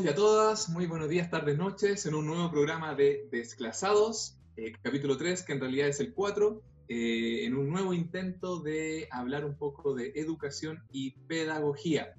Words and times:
todos 0.00 0.04
y 0.04 0.08
a 0.08 0.14
todas, 0.14 0.68
muy 0.70 0.86
buenos 0.86 1.08
días, 1.08 1.30
tardes, 1.30 1.58
noches, 1.58 2.06
en 2.06 2.14
un 2.14 2.26
nuevo 2.26 2.50
programa 2.50 2.94
de 2.94 3.28
Desclasados, 3.30 4.36
eh, 4.56 4.72
capítulo 4.82 5.16
3, 5.16 5.42
que 5.42 5.52
en 5.52 5.60
realidad 5.60 5.88
es 5.88 6.00
el 6.00 6.14
4, 6.14 6.62
eh, 6.88 7.44
en 7.44 7.54
un 7.56 7.68
nuevo 7.68 7.92
intento 7.92 8.60
de 8.60 9.08
hablar 9.10 9.44
un 9.44 9.56
poco 9.56 9.94
de 9.94 10.12
educación 10.16 10.82
y 10.90 11.12
pedagogía. 11.26 12.14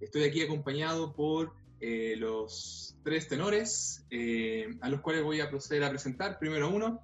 Estoy 0.00 0.24
aquí 0.24 0.42
acompañado 0.42 1.14
por 1.14 1.54
eh, 1.80 2.14
los 2.18 2.96
tres 3.04 3.28
tenores, 3.28 4.04
a 4.80 4.88
los 4.88 5.00
cuales 5.00 5.22
voy 5.22 5.40
a 5.40 5.48
proceder 5.48 5.84
a 5.84 5.90
presentar. 5.90 6.38
Primero 6.38 6.68
uno, 6.70 7.00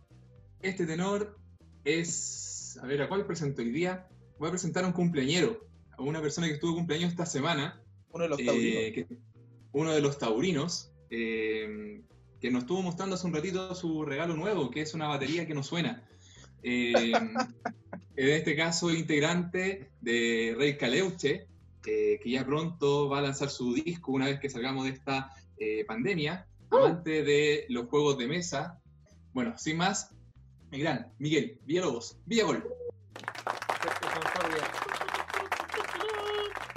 este 0.61 0.87
tenor 0.87 1.39
es, 1.84 2.78
a 2.83 2.87
ver, 2.87 3.02
¿a 3.02 3.09
cuál 3.09 3.27
presento 3.27 3.62
hoy 3.62 3.70
día? 3.70 4.06
Voy 4.39 4.48
a 4.48 4.52
presentar 4.52 4.84
a 4.84 4.87
un 4.87 4.92
cumpleañero, 4.92 5.66
a 5.97 6.02
una 6.02 6.20
persona 6.20 6.47
que 6.47 6.55
estuvo 6.55 6.75
cumpleaños 6.75 7.11
esta 7.11 7.27
semana. 7.27 7.83
Uno 8.12 8.25
de 8.25 8.28
los 8.30 8.39
que- 8.39 9.30
uno 9.73 9.92
de 9.92 10.01
los 10.01 10.19
taurinos, 10.19 10.92
eh, 11.10 12.02
que 12.41 12.51
nos 12.51 12.62
estuvo 12.62 12.83
mostrando 12.83 13.15
hace 13.15 13.27
un 13.27 13.34
ratito 13.34 13.74
su 13.74 14.05
regalo 14.05 14.34
nuevo, 14.34 14.70
que 14.70 14.80
es 14.80 14.95
una 14.95 15.09
batería 15.09 15.47
que 15.47 15.55
no 15.55 15.62
suena. 15.62 16.02
Eh, 16.62 17.12
en 18.17 18.28
este 18.28 18.56
caso, 18.56 18.91
integrante 18.91 19.91
de 20.00 20.55
Rey 20.56 20.77
Caleuche, 20.77 21.47
eh, 21.86 22.20
que 22.22 22.31
ya 22.31 22.44
pronto 22.44 23.09
va 23.09 23.19
a 23.19 23.22
lanzar 23.22 23.50
su 23.50 23.75
disco 23.75 24.12
una 24.12 24.27
vez 24.27 24.41
que 24.41 24.50
salgamos 24.50 24.84
de 24.84 24.91
esta 24.91 25.33
eh, 25.59 25.84
pandemia, 25.87 26.47
amante 26.70 27.22
de 27.22 27.66
los 27.69 27.87
juegos 27.87 28.19
de 28.19 28.27
mesa. 28.27 28.78
Bueno, 29.33 29.56
sin 29.56 29.77
más, 29.77 30.14
mi 30.70 30.81
gran 30.81 31.12
Miguel 31.19 31.59
Villalobos, 31.64 32.19
Villagol. 32.27 32.64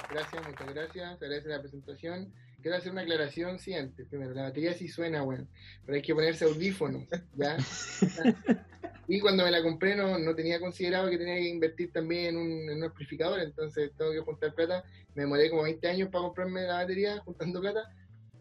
Gracias, 0.09 0.47
muchas 0.47 0.73
gracias. 0.73 1.21
Agradece 1.21 1.49
la 1.49 1.59
presentación. 1.59 2.33
Quiero 2.63 2.77
hacer 2.77 2.93
una 2.93 3.01
aclaración 3.01 3.59
sí 3.59 3.73
antes. 3.73 4.07
Primero, 4.07 4.33
la 4.33 4.43
batería 4.43 4.73
sí 4.73 4.87
suena, 4.87 5.21
bueno, 5.21 5.45
pero 5.85 5.97
hay 5.97 6.01
que 6.01 6.15
ponerse 6.15 6.45
audífonos, 6.45 7.03
¿ya? 7.35 7.57
y 9.09 9.19
cuando 9.19 9.43
me 9.43 9.51
la 9.51 9.61
compré 9.61 9.97
no, 9.97 10.17
no 10.17 10.33
tenía 10.33 10.61
considerado 10.61 11.09
que 11.09 11.17
tenía 11.17 11.35
que 11.35 11.49
invertir 11.49 11.91
también 11.91 12.27
en 12.27 12.37
un, 12.37 12.69
en 12.69 12.77
un 12.77 12.83
amplificador, 12.85 13.41
entonces 13.41 13.91
tengo 13.97 14.13
que 14.13 14.21
juntar 14.21 14.55
plata. 14.55 14.81
Me 15.13 15.23
demoré 15.23 15.49
como 15.49 15.63
20 15.63 15.85
años 15.89 16.07
para 16.09 16.23
comprarme 16.23 16.61
la 16.61 16.75
batería, 16.75 17.19
juntando 17.25 17.59
plata. 17.59 17.83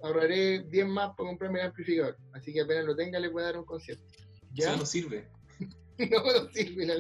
Ahorraré 0.05 0.61
10 0.69 0.87
más 0.87 1.17
para 1.17 1.29
comprarme 1.29 1.59
el 1.59 1.67
amplificador. 1.67 2.17
Así 2.33 2.53
que 2.53 2.61
apenas 2.61 2.85
lo 2.85 2.95
tenga 2.95 3.19
le 3.19 3.27
voy 3.27 3.43
a 3.43 3.47
dar 3.47 3.59
un 3.59 3.65
concierto. 3.65 4.05
Ya 4.53 4.77
no 4.77 4.87
sirve. 4.87 5.29
no, 5.99 6.23
no 6.23 6.49
sirve 6.53 6.87
la, 6.87 6.95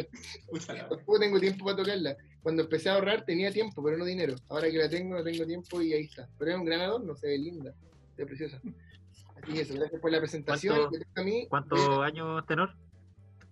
Puta 0.48 0.72
la- 0.74 0.88
Tampoco 0.88 1.20
tengo 1.20 1.38
tiempo 1.38 1.64
para 1.64 1.76
tocarla. 1.76 2.16
Cuando 2.42 2.62
empecé 2.62 2.88
a 2.88 2.94
ahorrar 2.94 3.24
tenía 3.24 3.52
tiempo, 3.52 3.82
pero 3.82 3.96
no 3.96 4.04
dinero. 4.04 4.34
Ahora 4.48 4.70
que 4.70 4.78
la 4.78 4.88
tengo, 4.88 5.16
no 5.16 5.22
tengo 5.22 5.46
tiempo 5.46 5.80
y 5.80 5.92
ahí 5.92 6.04
está. 6.04 6.28
Pero 6.38 6.52
es 6.52 6.56
un 6.58 6.64
gran 6.64 6.80
adorno, 6.80 7.14
se 7.14 7.28
ve 7.28 7.38
linda, 7.38 7.72
se 8.16 8.22
ve 8.22 8.26
preciosa. 8.26 8.60
Así 9.42 9.52
que 9.52 9.60
eso, 9.60 9.74
gracias 9.74 10.00
por 10.00 10.10
la 10.10 10.18
presentación. 10.18 10.88
¿Cuánto-. 11.48 11.76
¿Cuántos 11.76 11.98
años, 12.00 12.46
tenor? 12.46 12.74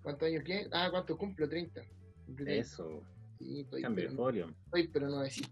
¿Cuántos 0.03 0.27
años 0.29 0.43
qué? 0.45 0.67
Ah, 0.73 0.89
¿cuántos 0.91 1.17
cumplo? 1.17 1.49
30. 1.49 1.83
Cumplí 2.27 2.45
30. 2.45 2.63
Eso, 2.63 3.03
Sí, 3.39 3.61
estoy, 3.61 3.81
cambio 3.83 4.05
de 4.05 4.11
pero, 4.11 4.23
folio. 4.23 4.55
estoy, 4.67 4.89
pero 4.89 5.09
no 5.09 5.21
decir. 5.21 5.47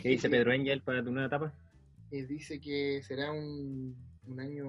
¿Qué 0.00 0.08
dice 0.10 0.30
Pedro 0.30 0.52
Angel 0.52 0.80
para 0.82 1.02
tu 1.02 1.10
nueva 1.10 1.26
etapa? 1.26 1.52
Eh, 2.10 2.24
dice 2.26 2.60
que 2.60 3.02
será 3.02 3.32
un, 3.32 3.96
un 4.26 4.40
año 4.40 4.68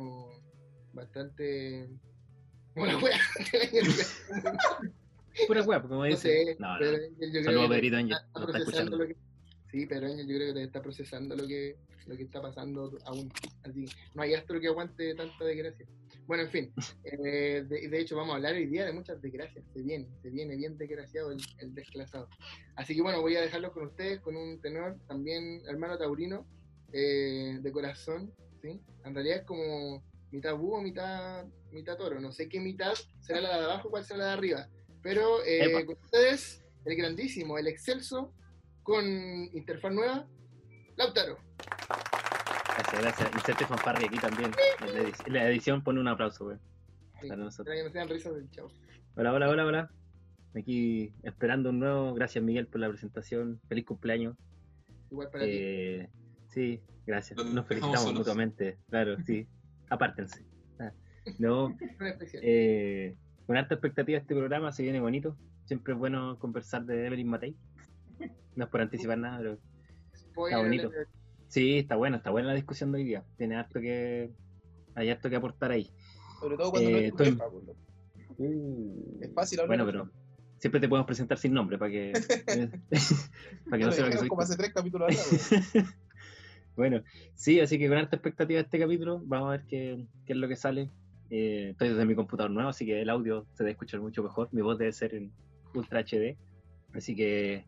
bastante... 0.93 1.89
Bueno, 2.75 2.97
wea. 2.97 3.19
Pura 5.47 5.61
web, 5.63 5.81
como 5.83 5.95
no 5.95 6.03
dice. 6.05 6.45
sé, 6.45 6.55
No, 6.59 6.73
no. 6.73 6.79
Pedro 6.79 7.43
Saludos 7.43 7.65
a 7.65 7.69
Pedrito 7.69 7.97
Angel, 7.97 8.17
está 8.17 8.39
está 8.45 8.57
escuchando. 8.59 8.97
que- 8.99 9.15
Sí, 9.71 9.87
pero 9.87 10.05
Ángel 10.05 10.27
yo 10.27 10.35
creo 10.35 10.53
que 10.53 10.63
está 10.63 10.81
procesando 10.83 11.35
lo 11.35 11.47
que, 11.47 11.75
lo 12.05 12.15
que 12.15 12.23
está 12.23 12.41
pasando 12.41 12.95
aún. 13.05 13.31
Así, 13.63 13.85
no 14.13 14.21
hay 14.21 14.35
astro 14.35 14.59
que 14.59 14.67
aguante 14.67 15.15
tanta 15.15 15.43
desgracia. 15.45 15.87
Bueno, 16.27 16.43
en 16.43 16.49
fin, 16.51 16.73
eh, 17.05 17.63
de, 17.67 17.87
de 17.89 17.99
hecho 17.99 18.15
vamos 18.15 18.33
a 18.33 18.35
hablar 18.35 18.53
hoy 18.53 18.67
día 18.67 18.85
de 18.85 18.93
muchas 18.93 19.19
desgracias. 19.21 19.65
Se 19.73 19.81
viene, 19.81 20.07
se 20.21 20.29
viene 20.29 20.55
bien 20.55 20.77
desgraciado 20.77 21.31
el, 21.31 21.39
el 21.57 21.73
desclasado. 21.73 22.29
Así 22.75 22.95
que 22.95 23.01
bueno, 23.01 23.19
voy 23.21 23.35
a 23.35 23.41
dejarlos 23.41 23.71
con 23.71 23.87
ustedes, 23.87 24.19
con 24.21 24.35
un 24.35 24.61
tenor 24.61 24.95
también 25.07 25.61
hermano 25.67 25.97
taurino, 25.97 26.45
eh, 26.91 27.57
de 27.59 27.71
corazón, 27.71 28.31
¿sí? 28.61 28.79
En 29.03 29.15
realidad 29.15 29.37
es 29.39 29.43
como 29.45 30.03
mitad 30.31 30.55
búho, 30.55 30.81
mitad, 30.83 31.45
mitad 31.71 31.97
toro. 31.97 32.21
No 32.21 32.31
sé 32.31 32.47
qué 32.47 32.59
mitad 32.59 32.93
será 33.21 33.41
la 33.41 33.57
de 33.57 33.63
abajo, 33.65 33.89
cuál 33.89 34.05
será 34.05 34.19
la 34.19 34.25
de 34.27 34.31
arriba. 34.33 34.69
Pero 35.03 35.43
eh, 35.45 35.85
con 35.85 35.97
ustedes, 36.01 36.63
el 36.85 36.95
grandísimo, 36.95 37.57
el 37.57 37.67
excelso, 37.67 38.33
con 38.81 39.05
interfaz 39.05 39.93
nueva, 39.93 40.27
Lautaro. 40.95 41.37
Gracias, 42.77 43.01
gracias. 43.01 43.35
Inserte 43.35 43.65
fanfarria 43.65 44.07
aquí 44.07 44.17
también. 44.17 44.51
La, 44.79 45.01
edición, 45.01 45.27
en 45.27 45.33
la 45.33 45.49
edición 45.49 45.83
pone 45.83 45.99
un 45.99 46.07
aplauso, 46.07 46.45
güey. 46.45 46.57
Sí, 47.21 47.27
Para 47.27 47.43
nosotros. 47.43 47.65
para 47.67 47.77
que 47.77 47.83
no 47.83 47.91
sean 47.91 48.09
risas 48.09 48.35
del 48.35 48.49
chavo. 48.49 48.71
Hola, 49.15 49.33
hola, 49.33 49.49
hola, 49.49 49.65
hola. 49.65 49.91
Aquí 50.55 51.13
esperando 51.23 51.69
un 51.69 51.79
nuevo. 51.79 52.13
Gracias, 52.13 52.43
Miguel, 52.43 52.67
por 52.67 52.79
la 52.79 52.89
presentación. 52.89 53.59
Feliz 53.67 53.85
cumpleaños. 53.85 54.37
Igual 55.11 55.29
para 55.29 55.43
ti. 55.43 55.51
Eh, 55.53 56.09
sí, 56.47 56.81
gracias. 57.05 57.43
Nos 57.43 57.67
felicitamos 57.67 58.13
mutuamente. 58.13 58.77
Claro, 58.89 59.17
sí. 59.25 59.47
Apártense. 59.89 60.45
Ah, 60.79 60.91
No. 61.39 61.75
Eh, 62.41 63.15
con 63.45 63.57
alta 63.57 63.75
expectativa 63.75 64.17
este 64.19 64.35
programa, 64.35 64.71
se 64.71 64.83
viene 64.83 64.99
bonito. 64.99 65.35
Siempre 65.65 65.93
es 65.93 65.99
bueno 65.99 66.37
conversar 66.39 66.85
de 66.85 67.07
Evelyn 67.07 67.27
Matei. 67.29 67.55
No 68.55 68.65
es 68.65 68.69
por 68.69 68.81
anticipar 68.81 69.17
nada, 69.17 69.37
pero 69.39 69.57
Spoiler 70.15 70.59
está 70.59 70.63
bonito. 70.63 70.91
sí, 71.47 71.77
está 71.79 71.95
bueno, 71.95 72.17
está 72.17 72.29
buena 72.29 72.49
la 72.49 72.53
discusión 72.55 72.91
de 72.91 72.99
hoy 72.99 73.03
día. 73.05 73.23
Tiene 73.37 73.55
harto 73.55 73.79
que, 73.79 74.31
hay 74.95 75.09
harto 75.09 75.29
que 75.29 75.35
aportar 75.35 75.71
ahí. 75.71 75.89
Sobre 76.39 76.57
todo 76.57 76.71
cuando 76.71 76.89
no 76.91 76.97
Eh, 76.97 77.05
es 77.07 77.11
tu 77.15 77.23
estoy- 77.23 77.31
jefa, 77.31 77.45
loco. 77.45 77.75
Es 79.21 79.33
fácil 79.33 79.59
hablar. 79.61 79.77
Bueno, 79.77 79.85
pero 79.85 80.11
siempre 80.57 80.79
te 80.81 80.87
podemos 80.89 81.05
presentar 81.07 81.37
sin 81.37 81.53
nombre 81.53 81.77
para 81.77 81.91
que, 81.91 82.11
para 83.69 83.77
que 83.77 83.83
no 83.83 83.87
Lo 83.87 83.91
sepa 83.91 84.09
que 84.09 84.17
soy 84.17 84.27
como 84.27 84.41
hace 84.41 84.55
tres 84.57 84.73
capítulos. 84.73 85.09
Bueno, 86.75 87.03
sí, 87.35 87.59
así 87.59 87.77
que 87.77 87.87
con 87.87 87.99
alta 87.99 88.15
expectativa 88.15 88.59
este 88.59 88.79
capítulo, 88.79 89.21
vamos 89.25 89.49
a 89.49 89.51
ver 89.51 89.65
qué, 89.67 90.07
qué 90.25 90.33
es 90.33 90.39
lo 90.39 90.47
que 90.47 90.55
sale. 90.55 90.89
Eh, 91.35 91.69
estoy 91.71 91.89
desde 91.89 92.05
mi 92.05 92.13
computador 92.13 92.51
nuevo, 92.51 92.69
así 92.69 92.85
que 92.85 93.01
el 93.01 93.09
audio 93.09 93.47
se 93.53 93.63
debe 93.63 93.71
escuchar 93.71 93.99
mucho 93.99 94.21
mejor. 94.21 94.49
Mi 94.51 94.61
voz 94.61 94.77
debe 94.77 94.91
ser 94.91 95.15
en 95.15 95.31
Ultra 95.73 96.01
HD. 96.01 96.37
Así 96.93 97.15
que, 97.15 97.65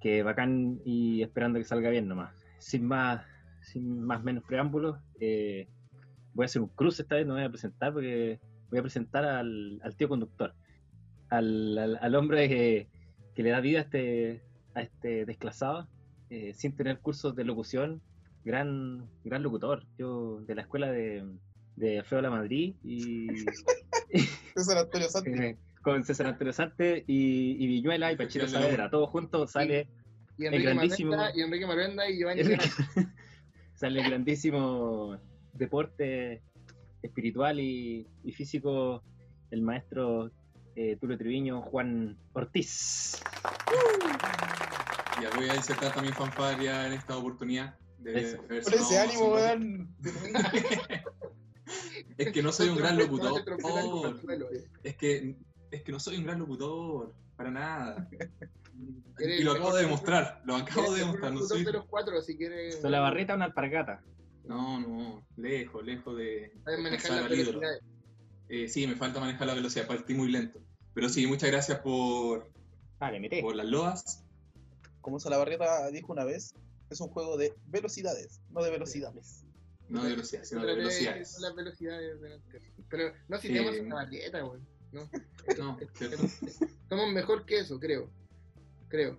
que 0.00 0.22
bacán 0.22 0.80
y 0.82 1.20
esperando 1.20 1.58
que 1.58 1.66
salga 1.66 1.90
bien 1.90 2.08
nomás. 2.08 2.34
Sin 2.56 2.86
más, 2.86 3.22
sin 3.60 4.00
más 4.00 4.24
menos 4.24 4.44
preámbulos, 4.44 4.98
eh, 5.20 5.68
voy 6.32 6.44
a 6.44 6.46
hacer 6.46 6.62
un 6.62 6.68
cruce 6.68 7.02
esta 7.02 7.16
vez, 7.16 7.26
no 7.26 7.34
voy 7.34 7.42
a 7.42 7.50
presentar 7.50 7.92
porque 7.92 8.40
voy 8.70 8.78
a 8.78 8.82
presentar 8.82 9.26
al, 9.26 9.82
tío 9.98 10.08
conductor. 10.08 10.54
Al, 11.28 12.14
hombre 12.14 12.48
que, 12.48 12.88
le 13.42 13.50
da 13.50 13.60
vida 13.60 13.80
a 13.80 13.82
este, 13.82 14.42
este 14.74 15.26
desclasado, 15.26 15.86
eh, 16.30 16.54
sin 16.54 16.74
tener 16.74 17.00
cursos 17.00 17.36
de 17.36 17.44
locución, 17.44 18.00
gran, 18.42 19.06
gran 19.22 19.42
locutor. 19.42 19.84
Yo 19.98 20.40
de 20.46 20.54
la 20.54 20.62
escuela 20.62 20.90
de, 20.90 21.26
de 21.76 21.98
Alfredo 22.00 22.22
La 22.22 22.30
Madrid 22.30 22.74
y 22.84 23.28
César 24.54 24.78
Antonio 24.78 25.08
Santi. 25.08 25.30
eh, 25.30 25.56
con 25.82 26.04
César 26.04 26.26
Antonio 26.26 26.52
Sante 26.52 27.04
y, 27.06 27.62
y 27.62 27.66
Viñuela 27.66 28.12
y 28.12 28.16
Pachito 28.16 28.46
Saavedra, 28.46 28.88
todos 28.90 29.08
juntos 29.10 29.50
sale, 29.52 29.88
Y 30.38 30.46
Enrique, 30.46 30.64
grandísimo- 30.64 31.16
y 31.34 31.40
Enrique 31.40 31.66
Marrenda 31.66 32.08
y 32.08 32.18
Giovanni 32.18 32.40
el, 32.42 32.58
sale 33.74 34.00
el 34.00 34.06
grandísimo 34.08 35.18
deporte 35.54 36.42
espiritual 37.02 37.58
y, 37.58 38.06
y 38.22 38.32
físico, 38.32 39.02
el 39.50 39.62
maestro 39.62 40.30
eh, 40.76 40.96
Tulio 41.00 41.18
Triviño, 41.18 41.62
Juan 41.62 42.16
Ortiz. 42.32 43.20
Ya 45.20 45.30
voy 45.36 45.48
a 45.48 45.56
insertar 45.56 45.92
también 45.92 46.14
fanfaria 46.14 46.86
en 46.86 46.92
esta 46.94 47.16
oportunidad. 47.16 47.76
De 47.98 48.20
Eso. 48.20 48.38
Con 48.46 48.56
ese 48.74 48.98
ánimo, 48.98 49.32
weón. 49.34 49.94
Es 52.18 52.32
que 52.32 52.42
no 52.42 52.52
soy 52.52 52.68
un 52.68 52.76
gran 52.76 52.98
locutor. 52.98 53.42
Es 54.82 54.96
que, 54.96 55.36
es 55.70 55.82
que 55.82 55.92
no 55.92 56.00
soy 56.00 56.16
un 56.18 56.24
gran 56.24 56.38
locutor. 56.38 57.14
Para 57.36 57.50
nada. 57.50 58.08
Y 59.18 59.42
lo 59.44 59.52
acabo 59.52 59.74
de 59.74 59.82
demostrar. 59.82 60.40
Lo 60.44 60.56
acabo 60.56 60.94
de 60.94 61.00
demostrar. 61.00 61.30
No, 61.32 61.40
locutor 61.40 61.56
soy- 61.58 61.64
de 61.66 61.72
los 61.72 61.84
cuatro, 61.86 62.20
si 62.22 62.36
quieres. 62.36 62.80
¿Son 62.80 62.90
la 62.90 63.00
barreta 63.00 63.34
o 63.34 63.36
una 63.36 63.44
alpargata? 63.44 64.02
no, 64.44 64.80
no. 64.80 65.26
Lejos, 65.36 65.84
lejos 65.84 66.16
de. 66.16 66.52
Sabes 66.64 66.80
manejar 66.80 67.12
ídolo. 67.12 67.28
velocidades. 67.60 67.82
Eh, 68.48 68.68
sí, 68.68 68.86
me 68.86 68.96
falta 68.96 69.20
manejar 69.20 69.46
la 69.46 69.54
velocidad. 69.54 69.86
Partí 69.86 70.14
muy 70.14 70.32
lento. 70.32 70.58
Pero 70.94 71.08
sí, 71.10 71.26
muchas 71.26 71.50
gracias 71.50 71.78
por, 71.80 72.50
Vale, 72.98 73.20
mete. 73.20 73.40
por 73.42 73.54
las 73.54 73.66
loas. 73.66 74.24
Como 75.00 75.20
Salabarrieta 75.20 75.88
dijo 75.90 76.12
una 76.12 76.24
vez, 76.24 76.54
es 76.90 77.00
un 77.00 77.08
juego 77.08 77.36
de 77.36 77.54
velocidades, 77.66 78.40
no 78.50 78.62
de 78.64 78.70
velocidades. 78.70 79.41
No 79.92 80.04
de 80.04 80.10
velocidad, 80.10 80.42
sino 80.44 80.64
de 80.64 80.74
velocidades. 80.74 81.38
las 81.40 81.54
velocidades. 81.54 82.16
Pero 82.88 83.12
no 83.28 83.38
si 83.38 83.48
tenemos 83.48 83.78
una 83.78 83.94
barrieta, 83.96 84.40
güey. 84.40 84.60
No. 84.92 85.08
No. 85.58 85.76
Somos 86.88 87.12
mejor 87.12 87.44
que 87.44 87.58
eso, 87.58 87.78
creo. 87.80 88.08
Creo. 88.88 89.18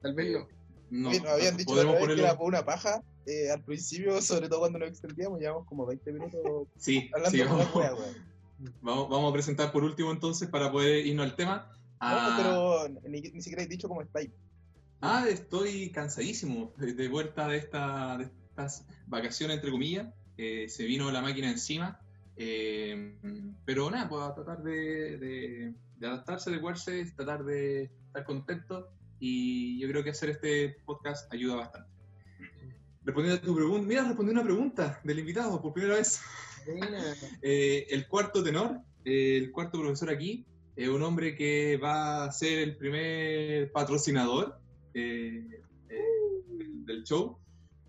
Tal 0.00 0.14
vez 0.14 0.26
Eh, 0.26 0.32
no. 0.32 0.48
No, 0.90 1.08
Oye, 1.10 1.20
nos 1.20 1.30
habían 1.30 1.56
dicho 1.56 1.74
la 1.74 2.06
que 2.06 2.20
era 2.20 2.36
por 2.36 2.48
una 2.48 2.64
paja 2.64 3.02
eh, 3.24 3.50
al 3.50 3.62
principio, 3.62 4.20
sobre 4.20 4.48
todo 4.48 4.60
cuando 4.60 4.80
nos 4.80 4.88
extendíamos, 4.88 5.38
llevamos 5.38 5.66
como 5.66 5.86
20 5.86 6.12
minutos 6.12 6.68
Sí, 6.76 7.08
hablando 7.14 7.30
sí, 7.30 7.38
de 7.38 7.44
vamos, 7.44 7.74
la 7.74 7.80
wea, 7.80 7.94
weón. 7.94 8.14
vamos, 8.82 9.08
vamos 9.08 9.30
a 9.30 9.32
presentar 9.32 9.72
por 9.72 9.84
último 9.84 10.10
entonces 10.10 10.48
para 10.48 10.70
poder 10.72 11.06
irnos 11.06 11.24
al 11.26 11.36
tema. 11.36 11.70
No, 12.00 12.34
pero 12.36 12.88
ni, 13.08 13.20
ni 13.20 13.40
siquiera 13.40 13.62
he 13.62 13.66
dicho 13.66 13.88
cómo 13.88 14.02
estáis. 14.02 14.30
Ah, 15.00 15.26
estoy 15.28 15.90
cansadísimo 15.92 16.74
de, 16.76 16.92
de 16.94 17.08
vuelta 17.08 17.46
de, 17.48 17.56
esta, 17.58 18.18
de 18.18 18.28
estas 18.52 18.86
vacaciones, 19.06 19.56
entre 19.56 19.70
comillas. 19.70 20.06
Eh, 20.36 20.68
se 20.68 20.84
vino 20.84 21.10
la 21.10 21.20
máquina 21.22 21.50
encima. 21.50 21.98
eh, 22.36 23.14
pero 23.64 23.90
nada, 23.90 24.08
pues 24.08 24.22
a 24.22 24.34
tratar 24.34 24.62
de, 24.62 25.18
de- 25.18 25.74
de 25.98 26.06
adaptarse, 26.06 26.50
de 26.50 26.56
adecuarse, 26.56 27.04
tratar 27.16 27.44
de 27.44 27.84
estar 28.06 28.24
contento. 28.24 28.88
Y 29.20 29.78
yo 29.80 29.88
creo 29.88 30.02
que 30.02 30.10
hacer 30.10 30.30
este 30.30 30.76
podcast 30.84 31.32
ayuda 31.32 31.54
bastante. 31.56 31.88
Respondiendo 33.04 33.40
a 33.40 33.44
tu 33.44 33.54
pregunta, 33.54 33.86
mira, 33.86 34.02
respondí 34.04 34.32
una 34.32 34.42
pregunta 34.44 35.00
del 35.04 35.18
invitado 35.20 35.60
por 35.60 35.72
primera 35.72 35.96
vez. 35.96 36.20
Eh, 37.42 37.86
el 37.90 38.06
cuarto 38.06 38.40
tenor, 38.40 38.78
eh, 39.04 39.36
el 39.36 39.50
cuarto 39.50 39.80
profesor 39.80 40.10
aquí, 40.10 40.46
es 40.76 40.88
un 40.88 41.02
hombre 41.02 41.34
que 41.34 41.76
va 41.76 42.22
a 42.24 42.30
ser 42.30 42.60
el 42.60 42.76
primer 42.76 43.72
patrocinador 43.72 44.60
eh, 44.94 45.44
eh, 45.88 46.42
del 46.86 47.02
show 47.02 47.36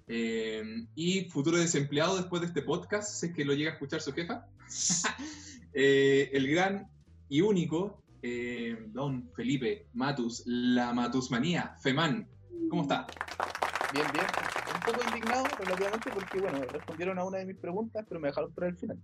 eh, 0.08 0.64
y 0.96 1.30
futuro 1.30 1.58
desempleado 1.58 2.18
después 2.18 2.42
de 2.42 2.48
este 2.48 2.62
podcast, 2.62 3.10
si 3.10 3.28
es 3.28 3.34
que 3.34 3.46
lo 3.46 3.54
llega 3.54 3.72
a 3.72 3.74
escuchar 3.74 4.02
su 4.02 4.14
jefa. 4.14 4.46
Eh, 5.76 6.30
el 6.34 6.48
gran 6.52 6.88
y 7.30 7.42
único 7.42 8.04
eh, 8.22 8.78
don 8.92 9.28
Felipe 9.36 9.88
Matus, 9.94 10.44
la 10.46 10.94
Matusmanía, 10.94 11.76
Feman. 11.82 12.28
¿Cómo 12.70 12.84
está? 12.84 13.08
Bien, 13.92 14.06
bien. 14.14 14.26
Un 14.76 14.94
poco 14.94 15.10
indignado 15.10 15.46
relativamente 15.60 16.12
porque, 16.14 16.40
bueno, 16.40 16.62
respondieron 16.66 17.18
a 17.18 17.26
una 17.26 17.40
de 17.40 17.46
mis 17.48 17.58
preguntas, 17.58 18.06
pero 18.08 18.22
me 18.22 18.28
dejaron 18.28 18.54
para 18.54 18.68
el 18.68 18.78
final. 18.78 19.00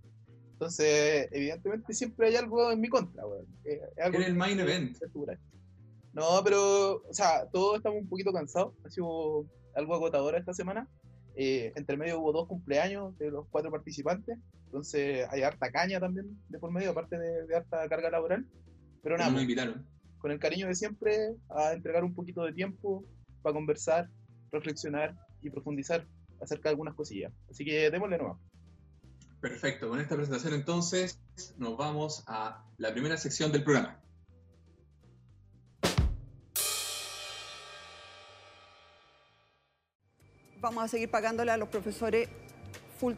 Entonces, 0.53 1.27
evidentemente 1.31 1.93
siempre 1.93 2.27
hay 2.27 2.35
algo 2.35 2.71
en 2.71 2.81
mi 2.81 2.87
contra, 2.87 3.25
weón. 3.25 3.45
Eh, 3.65 3.81
Era 3.97 4.25
el 4.25 4.35
main 4.35 4.59
event. 4.59 4.97
No, 6.13 6.41
pero, 6.43 7.03
o 7.07 7.13
sea, 7.13 7.47
todos 7.51 7.77
estamos 7.77 8.01
un 8.01 8.09
poquito 8.09 8.33
cansados. 8.33 8.73
Ha 8.85 8.89
sido 8.89 9.45
algo 9.75 9.95
agotadora 9.95 10.37
esta 10.37 10.53
semana. 10.53 10.87
Eh, 11.35 11.71
entre 11.75 11.97
medio 11.97 12.19
hubo 12.19 12.33
dos 12.33 12.47
cumpleaños 12.47 13.17
de 13.17 13.31
los 13.31 13.45
cuatro 13.49 13.71
participantes. 13.71 14.37
Entonces, 14.65 15.27
hay 15.29 15.43
harta 15.43 15.71
caña 15.71 15.99
también 15.99 16.37
de 16.49 16.59
por 16.59 16.71
medio, 16.71 16.91
aparte 16.91 17.17
de, 17.17 17.45
de 17.45 17.55
harta 17.55 17.87
carga 17.87 18.09
laboral. 18.09 18.45
Pero 19.01 19.17
nada, 19.17 19.29
me 19.29 19.35
pues, 19.35 19.43
invitaron. 19.43 19.85
con 20.17 20.31
el 20.31 20.39
cariño 20.39 20.67
de 20.67 20.75
siempre, 20.75 21.35
a 21.49 21.73
entregar 21.73 22.03
un 22.03 22.13
poquito 22.13 22.43
de 22.43 22.53
tiempo 22.53 23.03
para 23.41 23.53
conversar, 23.53 24.09
reflexionar 24.51 25.15
y 25.41 25.49
profundizar 25.49 26.05
acerca 26.41 26.69
de 26.69 26.71
algunas 26.71 26.95
cosillas. 26.95 27.31
Así 27.49 27.63
que 27.63 27.89
démosle 27.89 28.17
nomás. 28.17 28.37
Perfecto, 29.41 29.87
con 29.87 29.99
esta 29.99 30.15
presentación 30.15 30.53
entonces 30.53 31.21
nos 31.57 31.77
vamos 31.77 32.23
a 32.27 32.65
la 32.77 32.91
primera 32.91 33.15
sección 33.15 33.51
del 33.51 33.63
programa. 33.63 34.01
Vamos 40.59 40.83
a 40.83 40.87
seguir 40.87 41.09
pagándole 41.09 41.51
a 41.51 41.57
los 41.57 41.69
profesores 41.69 42.27
full, 42.99 43.13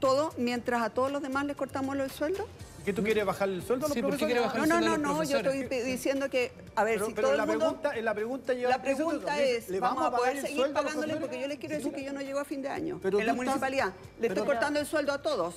todo 0.00 0.32
mientras 0.38 0.82
a 0.82 0.90
todos 0.90 1.10
los 1.10 1.22
demás 1.22 1.44
les 1.44 1.56
cortamos 1.56 1.96
el 1.96 2.10
sueldo? 2.10 2.46
¿Que 2.84 2.92
tú 2.94 3.02
quieres 3.02 3.26
bajar 3.26 3.48
el 3.50 3.62
sueldo 3.62 3.84
a 3.86 3.88
los 3.88 3.94
Sí, 3.94 4.00
¿por 4.00 4.12
qué 4.12 4.18
profesores? 4.18 4.42
bajar 4.46 4.68
No, 4.68 4.78
el 4.78 4.84
no, 4.84 4.96
no, 4.96 5.14
no, 5.16 5.24
yo 5.24 5.38
estoy 5.38 5.64
diciendo 5.82 6.30
que, 6.30 6.52
a 6.74 6.84
ver, 6.84 6.94
Pero, 6.94 7.06
si 7.06 7.12
pero 7.12 7.26
todo 7.28 7.32
el 7.32 7.38
la, 7.38 7.46
mundo... 7.46 7.64
pregunta, 7.66 7.96
en 7.98 8.04
la 8.04 8.14
pregunta 8.14 8.54
lleva 8.54 8.70
La 8.70 8.82
pregunta 8.82 9.40
es, 9.42 9.68
¿le 9.68 9.80
vamos 9.80 10.04
a 10.06 10.10
poder 10.16 10.36
el 10.36 10.42
seguir 10.42 10.56
sueldo 10.58 10.78
a 10.78 10.82
los 10.82 10.92
pagándole 10.92 11.12
profesores? 11.14 11.20
porque 11.28 11.42
yo 11.42 11.48
les 11.48 11.58
quiero 11.58 11.74
decir 11.76 11.92
que 11.92 12.04
yo 12.04 12.12
no 12.14 12.20
llego 12.22 12.38
a 12.40 12.44
fin 12.44 12.62
de 12.62 12.68
año 12.70 12.98
Pero 13.02 13.18
en 13.20 13.26
la 13.26 13.32
estás- 13.32 13.36
municipalidad. 13.44 13.92
Le 14.20 14.28
estoy 14.28 14.46
cortando 14.46 14.80
el 14.80 14.86
sueldo 14.86 15.12
a 15.12 15.20
todos. 15.20 15.56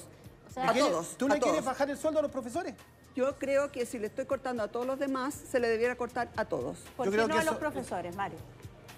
¿Le 0.56 0.62
a 0.64 0.74
quieres- 0.74 0.92
todos. 0.92 1.18
¿Tú 1.18 1.30
le 1.30 1.40
quieres 1.40 1.64
bajar 1.64 1.90
el 1.90 1.98
sueldo 1.98 2.20
a 2.20 2.22
los 2.24 2.32
profesores? 2.32 2.74
Yo 3.16 3.36
creo 3.38 3.72
que 3.72 3.86
si 3.86 4.00
le 4.00 4.08
estoy 4.08 4.26
cortando 4.26 4.64
a 4.64 4.68
todos 4.70 4.86
los 4.86 5.00
demás, 5.00 5.34
se 5.34 5.60
le 5.62 5.68
debiera 5.70 5.96
cortar 5.96 6.30
a 6.36 6.44
todos. 6.46 6.78
¿Por 6.98 7.06
Yo 7.06 7.12
qué 7.12 7.18
creo 7.18 7.28
no 7.30 7.34
que 7.36 7.40
a 7.40 7.44
los 7.44 7.52
eso- 7.54 7.60
profesores, 7.60 8.16
Mario? 8.16 8.38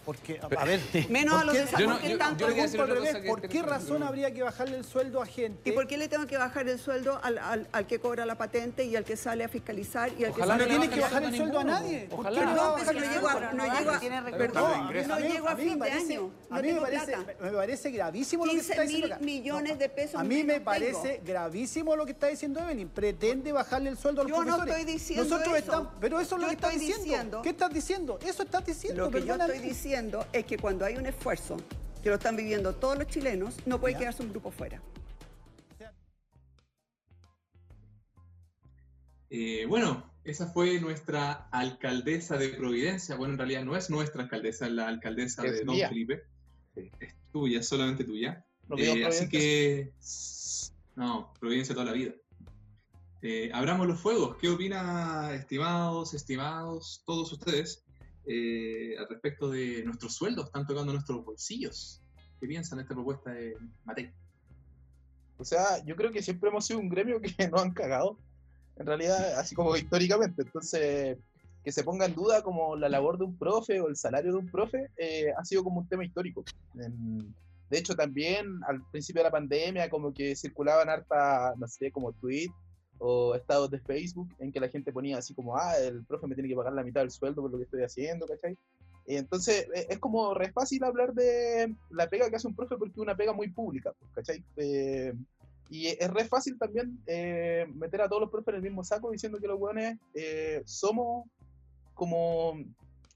Porque, 0.05 0.39
a 0.41 0.45
a 0.61 0.65
ver, 0.65 0.79
Menos 1.09 1.33
¿por 1.33 1.41
a 1.41 1.45
los 1.45 1.55
qué- 1.55 1.87
no- 1.87 1.99
¿por 1.99 2.01
qué 2.01 3.27
¿Por 3.27 3.41
qué 3.47 3.61
razón 3.61 4.03
habría 4.03 4.33
que 4.33 4.43
bajarle 4.43 4.77
el 4.77 4.83
sueldo 4.83 5.21
a 5.21 5.25
gente? 5.25 5.69
¿Y 5.69 5.73
por 5.73 5.87
qué 5.87 5.97
le 5.97 6.07
tengo 6.09 6.27
que 6.27 6.37
bajar 6.37 6.67
el 6.67 6.77
sueldo 6.77 7.19
al, 7.23 7.37
al- 7.37 7.67
al 7.71 7.87
que 7.87 7.99
cobra 7.99 8.25
la 8.25 8.35
patente 8.35 8.83
y 8.83 8.95
al 8.95 9.05
que 9.05 9.15
sale 9.15 9.43
a 9.45 9.47
fiscalizar 9.47 10.11
y 10.19 10.25
al 10.25 10.31
Ojalá 10.31 10.57
No 10.57 10.63
que 10.65 10.65
le 10.65 10.75
sale 10.75 10.79
tienes 10.79 10.89
a 10.89 10.93
que 10.95 11.01
bajar 11.01 11.23
el 11.23 11.37
sueldo 11.37 11.59
a 11.59 11.63
nadie. 11.63 12.07
¿Por 12.09 12.19
Ojalá. 12.19 12.39
qué 12.39 12.45
pero 12.85 12.99
el 12.99 13.05
no 13.05 13.11
llego 13.13 13.27
a, 13.29 13.33
no 13.39 13.51
no 13.53 13.79
llego 13.79 13.91
a, 13.91 13.99
perdón, 14.37 14.71
No, 15.07 15.07
no 15.07 15.19
llego 15.19 15.47
fin 15.55 15.79
de 15.79 15.91
año, 15.91 16.31
A 16.49 16.55
no 16.57 16.61
mí 16.61 16.73
me 16.73 16.81
parece, 16.81 17.05
plata. 17.13 17.33
me 17.41 17.51
parece 17.51 17.91
gravísimo 17.91 18.45
lo 18.45 18.51
que 18.51 18.57
15 18.57 18.71
está 18.73 18.81
diciendo 18.83 19.07
mil 19.07 19.13
acá. 19.13 19.23
millones 19.25 19.79
de 19.79 19.89
pesos 19.89 20.19
A 20.19 20.23
mí 20.23 20.43
me 20.43 20.59
parece 20.59 21.21
gravísimo 21.25 21.95
lo 21.95 22.05
que 22.05 22.11
está 22.11 22.27
diciendo 22.27 22.59
Evelyn. 22.59 22.89
Pretende 22.89 23.51
bajarle 23.51 23.89
el 23.89 23.97
sueldo 23.97 24.21
a 24.21 24.23
los 24.25 24.31
Yo 24.31 24.43
no 24.43 24.55
profesores. 24.57 24.77
estoy 24.79 24.93
diciendo 24.93 25.23
Nosotros 25.23 25.57
estamos, 25.57 25.87
pero 26.01 26.19
eso 26.19 26.35
es 26.35 26.41
lo 26.41 26.47
que 26.47 26.53
estás 26.55 26.79
diciendo. 26.79 27.41
¿Qué 27.41 27.49
estás 27.49 27.73
diciendo? 27.73 28.19
Eso 28.21 28.43
estás 28.43 28.65
diciendo. 28.65 29.05
Lo 29.05 29.11
que 29.11 29.23
yo 29.25 29.35
estoy 29.35 29.59
diciendo 29.59 29.92
es 30.33 30.45
que 30.45 30.57
cuando 30.57 30.85
hay 30.85 30.95
un 30.95 31.05
esfuerzo 31.05 31.57
que 32.01 32.09
lo 32.09 32.15
están 32.15 32.35
viviendo 32.35 32.73
todos 32.75 32.97
los 32.97 33.07
chilenos, 33.07 33.55
no 33.65 33.79
puede 33.79 33.93
Ya. 33.93 33.99
quedarse 33.99 34.23
un 34.23 34.29
grupo 34.31 34.51
fuera. 34.51 34.81
Eh, 39.29 39.65
bueno, 39.67 40.11
esa 40.23 40.47
fue 40.47 40.79
nuestra 40.79 41.47
alcaldesa 41.51 42.37
de 42.37 42.49
Providencia. 42.49 43.15
Bueno, 43.15 43.33
en 43.33 43.39
realidad 43.39 43.63
no 43.63 43.75
es 43.75 43.89
nuestra 43.89 44.23
alcaldesa, 44.23 44.67
es 44.67 44.71
la 44.73 44.87
alcaldesa 44.87 45.43
Es 45.45 45.59
de 45.59 45.63
Don 45.65 45.75
mía. 45.75 45.89
Felipe. 45.89 46.23
Sí. 46.75 46.91
Es 46.99 47.15
tuya, 47.31 47.63
solamente 47.63 48.03
tuya. 48.03 48.45
Eh, 48.77 49.05
así 49.05 49.27
que, 49.29 49.91
no, 50.95 51.33
Providencia 51.39 51.73
toda 51.73 51.85
la 51.85 51.93
vida. 51.93 52.13
Eh, 53.21 53.49
abramos 53.53 53.87
los 53.87 53.99
fuegos. 53.99 54.37
¿Qué 54.37 54.49
opina, 54.49 55.33
estimados, 55.33 56.13
estimados, 56.13 57.01
todos 57.05 57.31
ustedes, 57.31 57.83
eh, 58.25 58.95
al 58.97 59.07
respecto 59.09 59.49
de 59.49 59.83
nuestros 59.83 60.13
sueldos? 60.13 60.45
Están 60.45 60.65
tocando 60.65 60.93
nuestros 60.93 61.23
bolsillos. 61.23 62.01
¿Qué 62.39 62.47
piensan 62.47 62.77
de 62.77 62.83
esta 62.83 62.93
propuesta 62.93 63.31
de 63.31 63.55
Matei? 63.85 64.11
O 65.37 65.45
sea, 65.45 65.83
yo 65.85 65.95
creo 65.95 66.11
que 66.11 66.21
siempre 66.21 66.49
hemos 66.49 66.65
sido 66.65 66.79
un 66.79 66.89
gremio 66.89 67.19
que 67.19 67.47
nos 67.49 67.61
han 67.61 67.73
cagado, 67.73 68.17
en 68.77 68.85
realidad, 68.85 69.39
así 69.39 69.55
como 69.55 69.75
históricamente. 69.75 70.43
Entonces, 70.43 71.17
que 71.63 71.71
se 71.71 71.83
ponga 71.83 72.05
en 72.05 72.15
duda 72.15 72.41
como 72.41 72.75
la 72.75 72.89
labor 72.89 73.17
de 73.17 73.25
un 73.25 73.37
profe 73.37 73.79
o 73.79 73.87
el 73.87 73.95
salario 73.95 74.33
de 74.33 74.37
un 74.37 74.49
profe 74.49 74.89
eh, 74.97 75.31
ha 75.37 75.45
sido 75.45 75.63
como 75.63 75.79
un 75.79 75.87
tema 75.87 76.03
histórico. 76.03 76.43
De 76.73 77.77
hecho, 77.77 77.95
también 77.95 78.59
al 78.67 78.83
principio 78.91 79.21
de 79.21 79.29
la 79.29 79.31
pandemia, 79.31 79.89
como 79.89 80.13
que 80.13 80.35
circulaban 80.35 80.89
harta, 80.89 81.53
no 81.57 81.67
sé, 81.67 81.91
como 81.91 82.11
tweets 82.13 82.53
o 82.99 83.35
estados 83.35 83.69
de 83.69 83.79
Facebook 83.79 84.29
en 84.39 84.51
que 84.51 84.59
la 84.59 84.69
gente 84.69 84.93
ponía 84.93 85.17
así 85.17 85.33
como, 85.33 85.57
ah, 85.57 85.75
el 85.77 86.03
profe 86.03 86.27
me 86.27 86.35
tiene 86.35 86.49
que 86.49 86.55
pagar 86.55 86.73
la 86.73 86.83
mitad 86.83 87.01
del 87.01 87.11
sueldo 87.11 87.41
por 87.41 87.51
lo 87.51 87.57
que 87.57 87.65
estoy 87.65 87.83
haciendo, 87.83 88.27
¿cachai? 88.27 88.57
Entonces 89.05 89.67
eh, 89.75 89.87
es 89.89 89.99
como 89.99 90.33
re 90.33 90.51
fácil 90.51 90.83
hablar 90.83 91.13
de 91.13 91.75
la 91.89 92.07
pega 92.07 92.29
que 92.29 92.37
hace 92.37 92.47
un 92.47 92.55
profe 92.55 92.77
porque 92.77 92.93
es 92.93 92.99
una 92.99 93.17
pega 93.17 93.33
muy 93.33 93.49
pública, 93.49 93.91
pues, 93.99 94.11
¿cachai? 94.13 94.43
Eh, 94.57 95.13
y 95.69 95.87
es 95.87 96.09
re 96.11 96.25
fácil 96.25 96.57
también 96.57 96.99
eh, 97.07 97.65
meter 97.73 98.01
a 98.01 98.07
todos 98.07 98.21
los 98.21 98.29
profes 98.29 98.49
en 98.49 98.55
el 98.55 98.61
mismo 98.61 98.83
saco 98.83 99.11
diciendo 99.11 99.39
que 99.39 99.47
los 99.47 99.59
hueones 99.59 99.97
eh, 100.13 100.61
somos 100.65 101.25
como 101.93 102.55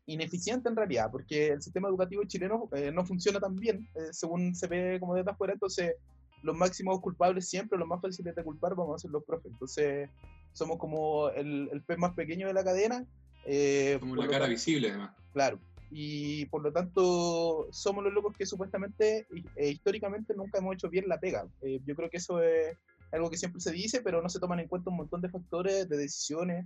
ineficientes 0.07 0.69
en 0.69 0.75
realidad, 0.75 1.09
porque 1.11 1.49
el 1.49 1.61
sistema 1.61 1.89
educativo 1.89 2.23
chileno 2.23 2.69
eh, 2.71 2.91
no 2.91 3.05
funciona 3.05 3.39
tan 3.39 3.55
bien, 3.55 3.87
eh, 3.95 4.09
según 4.11 4.55
se 4.55 4.67
ve 4.67 4.97
como 4.99 5.13
desde 5.13 5.31
afuera, 5.31 5.53
entonces 5.53 5.95
los 6.43 6.55
máximos 6.55 6.99
culpables 7.01 7.47
siempre, 7.49 7.77
los 7.77 7.87
más 7.87 8.01
fáciles 8.01 8.35
de 8.35 8.43
culpar, 8.43 8.75
vamos 8.75 8.95
a 8.95 8.99
ser 8.99 9.11
los 9.11 9.23
profes. 9.23 9.51
Entonces 9.51 10.09
somos 10.53 10.77
como 10.77 11.29
el, 11.29 11.69
el 11.71 11.81
pez 11.83 11.97
más 11.97 12.13
pequeño 12.13 12.47
de 12.47 12.53
la 12.53 12.63
cadena. 12.63 13.05
eh, 13.45 13.97
Como 13.99 14.15
la 14.15 14.25
cara 14.25 14.39
tanto- 14.39 14.49
visible, 14.51 14.89
además. 14.89 15.11
Claro. 15.33 15.59
Y 15.89 16.45
por 16.47 16.61
lo 16.63 16.73
tanto, 16.73 17.67
somos 17.71 18.03
los 18.03 18.13
locos 18.13 18.35
que 18.37 18.45
supuestamente 18.45 19.25
e 19.55 19.69
históricamente 19.69 20.33
nunca 20.35 20.57
hemos 20.57 20.75
hecho 20.75 20.89
bien 20.89 21.07
la 21.07 21.17
pega. 21.19 21.47
Eh, 21.61 21.79
yo 21.85 21.95
creo 21.95 22.09
que 22.09 22.17
eso 22.17 22.41
es 22.41 22.75
algo 23.13 23.29
que 23.29 23.37
siempre 23.37 23.61
se 23.61 23.71
dice, 23.71 24.01
pero 24.01 24.21
no 24.21 24.27
se 24.27 24.39
toman 24.39 24.59
en 24.59 24.67
cuenta 24.67 24.89
un 24.89 24.97
montón 24.97 25.21
de 25.21 25.29
factores, 25.29 25.87
de 25.87 25.95
decisiones 25.97 26.65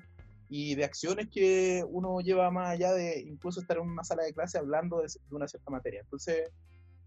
y 0.50 0.74
de 0.74 0.86
acciones 0.86 1.30
que 1.30 1.86
uno 1.88 2.20
lleva 2.20 2.50
más 2.50 2.70
allá 2.72 2.94
de 2.94 3.20
incluso 3.22 3.62
estar 3.62 3.78
en 3.78 3.84
una 3.84 4.04
sala 4.04 4.24
de 4.24 4.34
clase 4.34 4.58
hablando 4.58 4.98
de, 5.02 5.04
de 5.08 5.36
una 5.36 5.48
cierta 5.48 5.70
materia. 5.70 6.02
Entonces, 6.02 6.50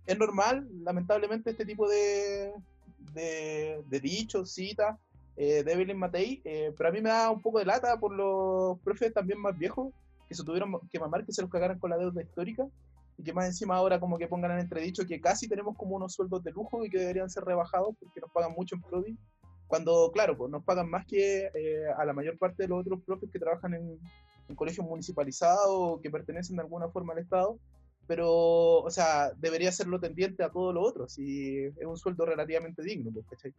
es 0.07 0.19
normal, 0.19 0.69
lamentablemente, 0.83 1.51
este 1.51 1.65
tipo 1.65 1.89
de, 1.89 2.53
de, 3.15 4.01
dichos, 4.01 4.53
citas 4.53 4.99
eh, 5.37 5.63
de 5.63 5.73
Evelyn 5.73 5.99
Matei, 5.99 6.43
eh, 6.45 6.73
pero 6.77 6.89
a 6.89 6.93
mí 6.93 7.01
me 7.01 7.09
da 7.09 7.31
un 7.31 7.41
poco 7.41 7.59
de 7.59 7.65
lata 7.65 7.99
por 7.99 8.13
los 8.13 8.79
profes 8.81 9.13
también 9.13 9.41
más 9.41 9.57
viejos 9.57 9.93
que 10.29 10.35
se 10.35 10.45
tuvieron 10.45 10.79
que 10.91 11.01
mamar, 11.01 11.25
que 11.25 11.33
se 11.33 11.43
los 11.43 11.51
cagaran 11.51 11.79
con 11.79 11.91
la 11.91 11.99
deuda 11.99 12.23
histórica 12.23 12.67
y 13.17 13.23
que 13.23 13.33
más 13.33 13.47
encima 13.47 13.77
ahora 13.77 14.01
como 14.01 14.19
que 14.19 14.27
pongan 14.27 14.53
en 14.53 14.59
entredicho 14.59 15.07
que 15.07 15.21
casi 15.21 15.49
tenemos 15.49 15.77
como 15.77 15.97
unos 15.97 16.15
sueldos 16.15 16.43
de 16.43 16.51
lujo 16.51 16.85
y 16.85 16.91
que 16.91 16.99
deberían 16.99 17.31
ser 17.31 17.45
rebajados 17.45 17.95
porque 18.01 18.21
nos 18.21 18.31
pagan 18.33 18.53
mucho 18.53 18.75
en 18.75 18.83
Prodi, 18.83 19.17
cuando 19.67 20.11
claro, 20.13 20.37
pues 20.37 20.51
nos 20.51 20.65
pagan 20.65 20.91
más 20.91 21.07
que 21.07 21.51
eh, 21.55 21.87
a 21.97 22.05
la 22.05 22.13
mayor 22.13 22.39
parte 22.39 22.65
de 22.65 22.69
los 22.69 22.81
otros 22.81 23.01
profes 23.05 23.31
que 23.31 23.39
trabajan 23.39 23.75
en, 23.75 23.99
en 24.49 24.57
colegios 24.57 24.87
municipalizados 24.87 25.67
o 25.69 26.01
que 26.01 26.11
pertenecen 26.11 26.57
de 26.57 26.63
alguna 26.63 26.89
forma 26.89 27.13
al 27.13 27.21
Estado 27.21 27.59
pero, 28.07 28.81
o 28.81 28.91
sea, 28.91 29.33
debería 29.33 29.73
serlo 29.73 30.01
tendiente 30.01 30.43
a 30.43 30.51
todo 30.51 30.73
lo 30.73 30.83
otro, 30.83 31.09
si 31.09 31.65
es 31.65 31.87
un 31.87 31.97
sueldo 31.97 32.27
relativamente 32.27 32.83
digno, 32.83 33.11
pues, 33.13 33.27
¿cachai? 33.27 33.55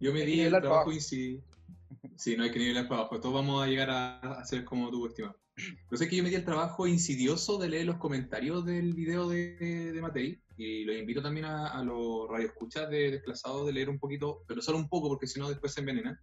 Yo 0.00 0.12
me 0.12 0.24
di 0.24 0.40
el 0.40 0.50
trabajo 0.50 0.74
abajo. 0.74 0.92
y 0.92 1.00
si... 1.00 1.40
Sí, 2.16 2.36
no 2.36 2.44
hay 2.44 2.50
que 2.50 2.58
nivelar 2.58 2.88
para 2.88 3.02
abajo. 3.02 3.20
Todos 3.20 3.34
vamos 3.34 3.62
a 3.62 3.66
llegar 3.66 3.90
a, 3.90 4.18
a 4.18 4.44
ser 4.44 4.64
como 4.64 4.90
tú, 4.90 5.06
estimado. 5.06 5.36
Pero 5.54 5.98
sé 5.98 6.08
que 6.08 6.16
yo 6.16 6.22
me 6.22 6.28
di 6.28 6.34
el 6.34 6.44
trabajo 6.44 6.86
insidioso 6.86 7.58
de 7.58 7.68
leer 7.68 7.86
los 7.86 7.96
comentarios 7.96 8.64
del 8.64 8.92
video 8.92 9.28
de, 9.28 9.56
de 9.92 10.00
Matei 10.00 10.40
y 10.56 10.84
los 10.84 10.96
invito 10.96 11.22
también 11.22 11.46
a, 11.46 11.68
a 11.68 11.82
los 11.82 12.28
radioescuchas 12.28 12.90
de 12.90 13.10
Desplazados 13.10 13.66
de 13.66 13.72
leer 13.72 13.88
un 13.88 13.98
poquito, 13.98 14.42
pero 14.46 14.60
solo 14.60 14.78
un 14.78 14.88
poco 14.88 15.08
porque 15.08 15.26
si 15.26 15.40
no 15.40 15.48
después 15.48 15.72
se 15.72 15.80
envenenan. 15.80 16.18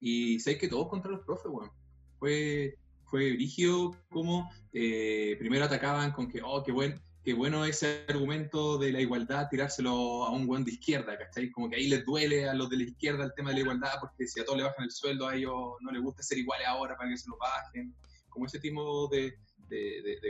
Y 0.00 0.38
sé 0.40 0.58
que 0.58 0.68
todos 0.68 0.88
contra 0.88 1.10
los 1.10 1.24
profes, 1.24 1.50
weón. 1.50 1.70
Fue, 2.18 2.76
fue 3.14 3.32
brígido 3.32 3.96
como 4.10 4.50
eh, 4.72 5.36
primero 5.38 5.66
atacaban 5.66 6.10
con 6.10 6.28
que, 6.28 6.40
oh, 6.42 6.64
qué, 6.64 6.72
buen, 6.72 7.00
qué 7.22 7.32
bueno 7.32 7.64
ese 7.64 8.04
argumento 8.08 8.76
de 8.76 8.90
la 8.90 9.00
igualdad, 9.00 9.46
tirárselo 9.48 10.24
a 10.24 10.30
un 10.32 10.48
buen 10.48 10.64
de 10.64 10.72
izquierda, 10.72 11.16
¿cachai? 11.16 11.52
Como 11.52 11.70
que 11.70 11.76
ahí 11.76 11.86
les 11.86 12.04
duele 12.04 12.48
a 12.48 12.54
los 12.54 12.68
de 12.68 12.78
la 12.78 12.82
izquierda 12.82 13.22
el 13.22 13.32
tema 13.36 13.50
de 13.50 13.54
la 13.54 13.60
igualdad, 13.60 14.00
porque 14.00 14.26
si 14.26 14.40
a 14.40 14.44
todos 14.44 14.58
le 14.58 14.64
bajan 14.64 14.82
el 14.82 14.90
sueldo, 14.90 15.28
a 15.28 15.36
ellos 15.36 15.54
no 15.80 15.92
les 15.92 16.02
gusta 16.02 16.24
ser 16.24 16.38
iguales 16.38 16.66
ahora 16.66 16.96
para 16.96 17.08
que 17.08 17.16
se 17.16 17.28
lo 17.28 17.36
bajen. 17.36 17.94
Como 18.28 18.46
ese 18.46 18.58
tipo 18.58 19.06
de, 19.06 19.38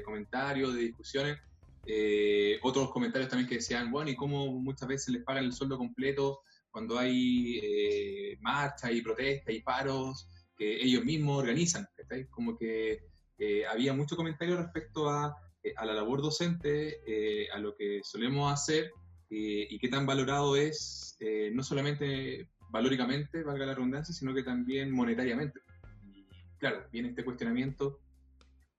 comentarios, 0.04 0.74
de 0.74 0.82
discusiones. 0.82 1.38
Eh, 1.86 2.58
otros 2.60 2.90
comentarios 2.90 3.30
también 3.30 3.48
que 3.48 3.54
decían, 3.54 3.90
bueno, 3.90 4.10
y 4.10 4.14
cómo 4.14 4.60
muchas 4.60 4.88
veces 4.88 5.08
les 5.08 5.24
pagan 5.24 5.44
el 5.44 5.54
sueldo 5.54 5.78
completo 5.78 6.42
cuando 6.70 6.98
hay 6.98 7.60
eh, 7.62 8.36
marchas 8.42 8.92
y 8.92 9.00
protestas 9.00 9.54
y 9.54 9.62
paros 9.62 10.28
que 10.56 10.82
ellos 10.82 11.04
mismos 11.04 11.38
organizan, 11.38 11.86
¿cachai? 11.96 12.26
Como 12.28 12.56
que 12.56 13.00
eh, 13.38 13.66
había 13.66 13.92
mucho 13.92 14.16
comentario 14.16 14.56
respecto 14.56 15.08
a, 15.10 15.36
eh, 15.62 15.74
a 15.76 15.84
la 15.84 15.94
labor 15.94 16.22
docente, 16.22 17.00
eh, 17.06 17.48
a 17.52 17.58
lo 17.58 17.74
que 17.76 18.00
solemos 18.02 18.52
hacer 18.52 18.90
eh, 19.30 19.66
y 19.68 19.78
qué 19.78 19.88
tan 19.88 20.06
valorado 20.06 20.56
es, 20.56 21.16
eh, 21.20 21.50
no 21.52 21.62
solamente 21.62 22.48
valóricamente, 22.70 23.42
valga 23.42 23.66
la 23.66 23.74
redundancia, 23.74 24.14
sino 24.14 24.34
que 24.34 24.42
también 24.42 24.90
monetariamente. 24.90 25.60
Y 26.04 26.26
claro, 26.58 26.86
viene 26.92 27.10
este 27.10 27.24
cuestionamiento 27.24 28.00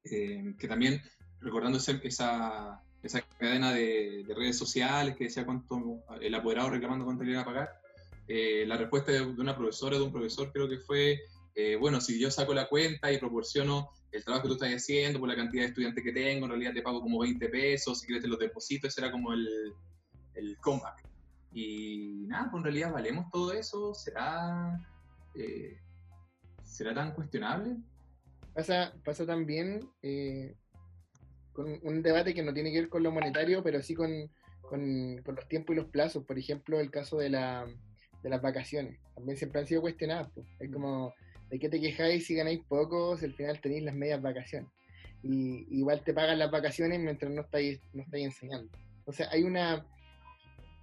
eh, 0.04 0.54
que 0.60 0.68
también, 0.68 1.02
recordando 1.40 1.78
esa, 1.78 2.82
esa 3.04 3.22
cadena 3.38 3.74
de, 3.74 4.24
de 4.28 4.34
redes 4.34 4.58
sociales 4.58 5.16
que 5.16 5.26
decía 5.26 5.46
cuánto 5.46 6.04
el 6.22 6.36
apoderado 6.36 6.70
reclamando 6.70 7.06
cuánto 7.06 7.24
le 7.24 7.32
iban 7.32 7.44
a 7.44 7.46
pagar, 7.46 7.70
eh, 8.28 8.66
la 8.66 8.78
respuesta 8.78 9.12
de 9.12 9.22
una 9.22 9.56
profesora, 9.56 9.98
de 9.98 10.04
un 10.04 10.12
profesor, 10.12 10.52
creo 10.52 10.68
que 10.68 10.80
fue, 10.80 11.22
eh, 11.56 11.78
bueno, 11.78 12.02
si 12.02 12.20
yo 12.20 12.30
saco 12.30 12.54
la 12.54 12.68
cuenta 12.68 13.12
y 13.12 13.18
proporciono 13.18 13.90
el 14.12 14.24
trabajo 14.24 14.44
que 14.44 14.48
tú 14.50 14.54
estás 14.56 14.74
haciendo 14.74 15.20
por 15.20 15.30
la 15.30 15.36
cantidad 15.36 15.64
de 15.64 15.70
estudiantes 15.70 16.04
que 16.04 16.12
tengo, 16.12 16.46
en 16.46 16.52
realidad 16.52 16.74
te 16.74 16.82
pago 16.82 17.02
como 17.02 17.20
20 17.20 17.48
pesos, 17.50 18.00
si 18.00 18.06
quieres 18.08 18.24
te 18.24 18.30
los 18.30 18.40
deposito, 18.40 18.88
ese 18.88 19.02
era 19.02 19.12
como 19.12 19.34
el, 19.34 19.74
el 20.36 20.58
comeback. 20.58 21.04
Y 21.54 22.26
nada, 22.28 22.50
pues 22.52 22.60
en 22.60 22.64
realidad 22.66 22.92
valemos 22.92 23.30
todo 23.32 23.54
eso, 23.54 23.94
¿será, 23.94 24.78
eh, 25.36 25.78
¿será 26.64 26.94
tan 26.94 27.14
cuestionable? 27.14 27.78
Pasa, 28.54 28.94
pasa 29.04 29.26
también 29.26 29.90
eh, 30.02 30.56
con 31.54 31.80
un 31.84 32.02
debate 32.02 32.34
que 32.34 32.44
no 32.44 32.54
tiene 32.54 32.72
que 32.72 32.82
ver 32.82 32.90
con 32.90 33.04
lo 33.04 33.12
monetario, 33.12 33.64
pero 33.64 33.82
sí 33.82 33.96
con, 33.96 34.12
con- 34.62 35.16
los 35.26 35.48
tiempos 35.48 35.74
y 35.74 35.78
los 35.80 35.90
plazos. 35.90 36.26
Por 36.26 36.38
ejemplo, 36.38 36.80
el 36.80 36.92
caso 36.92 37.18
de, 37.18 37.30
la, 37.30 37.66
de 38.22 38.30
las 38.30 38.42
vacaciones. 38.42 39.00
También 39.16 39.38
siempre 39.38 39.62
han 39.62 39.68
sido 39.68 39.82
cuestionadas. 39.82 40.30
pues. 40.34 40.46
Es 40.60 40.72
como, 40.72 41.14
¿de 41.50 41.60
qué 41.60 41.70
te 41.70 41.80
quejáis 41.80 42.26
si 42.26 42.36
ganáis 42.36 42.62
poco 42.68 43.18
si 43.18 43.26
al 43.26 43.34
final 43.34 43.62
tenéis 43.62 43.84
las 43.84 43.96
medias 43.96 44.22
vacaciones? 44.22 44.70
Y 45.24 45.66
igual 45.80 46.04
te 46.04 46.14
pagan 46.14 46.40
las 46.40 46.52
vacaciones 46.52 47.00
mientras 47.00 47.32
no 47.32 47.42
estáis, 47.42 47.80
no 47.94 48.04
estáis 48.04 48.26
enseñando. 48.26 48.70
O 49.06 49.14
sea, 49.14 49.28
hay 49.32 49.44
una, 49.44 49.86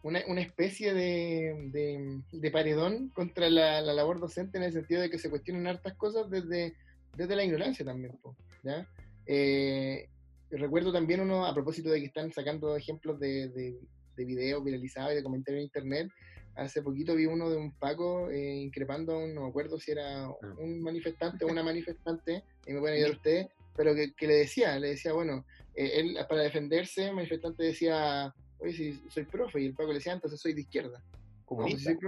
una, 0.03 0.41
especie 0.41 0.95
de, 0.95 2.23
de, 2.33 2.51
paredón 2.51 3.09
contra 3.11 3.49
la, 3.51 3.81
la 3.81 3.93
labor 3.93 4.21
docente 4.21 4.59
en 4.59 4.65
el 4.65 4.73
sentido 4.73 5.01
de 5.01 5.11
que 5.11 5.19
se 5.19 5.31
cuestionan 5.31 5.67
hartas 5.67 5.95
cosas 5.95 6.29
desde, 6.31 6.75
desde 7.17 7.37
la 7.37 7.45
ignorancia 7.45 7.85
también. 7.85 8.19
¿ya? 8.63 8.87
Eh, 9.27 10.09
recuerdo 10.51 10.93
también 10.93 11.21
uno, 11.21 11.47
a 11.47 11.55
propósito 11.55 11.91
de 11.91 12.01
que 12.01 12.07
están 12.07 12.33
sacando 12.33 12.77
ejemplos 12.77 13.19
de, 13.19 13.49
de, 13.49 13.79
de 14.17 14.25
videos 14.25 14.63
viralizados 14.65 15.13
y 15.13 15.17
de 15.17 15.23
comentarios 15.23 15.61
en 15.61 15.67
internet, 15.67 16.09
hace 16.55 16.83
poquito 16.83 17.15
vi 17.15 17.27
uno 17.27 17.49
de 17.49 17.57
un 17.57 17.73
Paco 17.73 18.31
eh, 18.31 18.55
increpando 18.55 19.15
a 19.15 19.19
un, 19.19 19.35
no 19.35 19.43
me 19.43 19.49
acuerdo 19.49 19.79
si 19.79 19.93
era 19.93 20.29
un 20.59 20.83
manifestante 20.83 21.45
o 21.45 21.49
una 21.49 21.63
manifestante, 21.63 22.45
y 22.67 22.73
me 22.73 22.81
pueden 22.81 22.97
ayudar 22.97 23.17
ustedes, 23.17 23.47
pero 23.77 23.95
que, 23.95 24.13
que 24.15 24.27
le 24.27 24.35
decía, 24.35 24.79
le 24.79 24.89
decía, 24.89 25.13
bueno, 25.13 25.45
eh, 25.75 25.93
él 25.95 26.19
para 26.29 26.43
defenderse, 26.43 27.09
el 27.09 27.15
manifestante 27.15 27.63
decía, 27.63 28.35
oye, 28.59 28.73
si 28.73 29.01
soy 29.09 29.25
profe, 29.25 29.61
y 29.61 29.67
el 29.67 29.75
Paco 29.75 29.89
le 29.89 29.99
decía, 29.99 30.13
entonces 30.13 30.41
soy 30.41 30.53
de 30.53 30.63
izquierda. 30.63 30.99
No, 30.99 31.45
Comunista. 31.45 31.91
si 31.91 31.99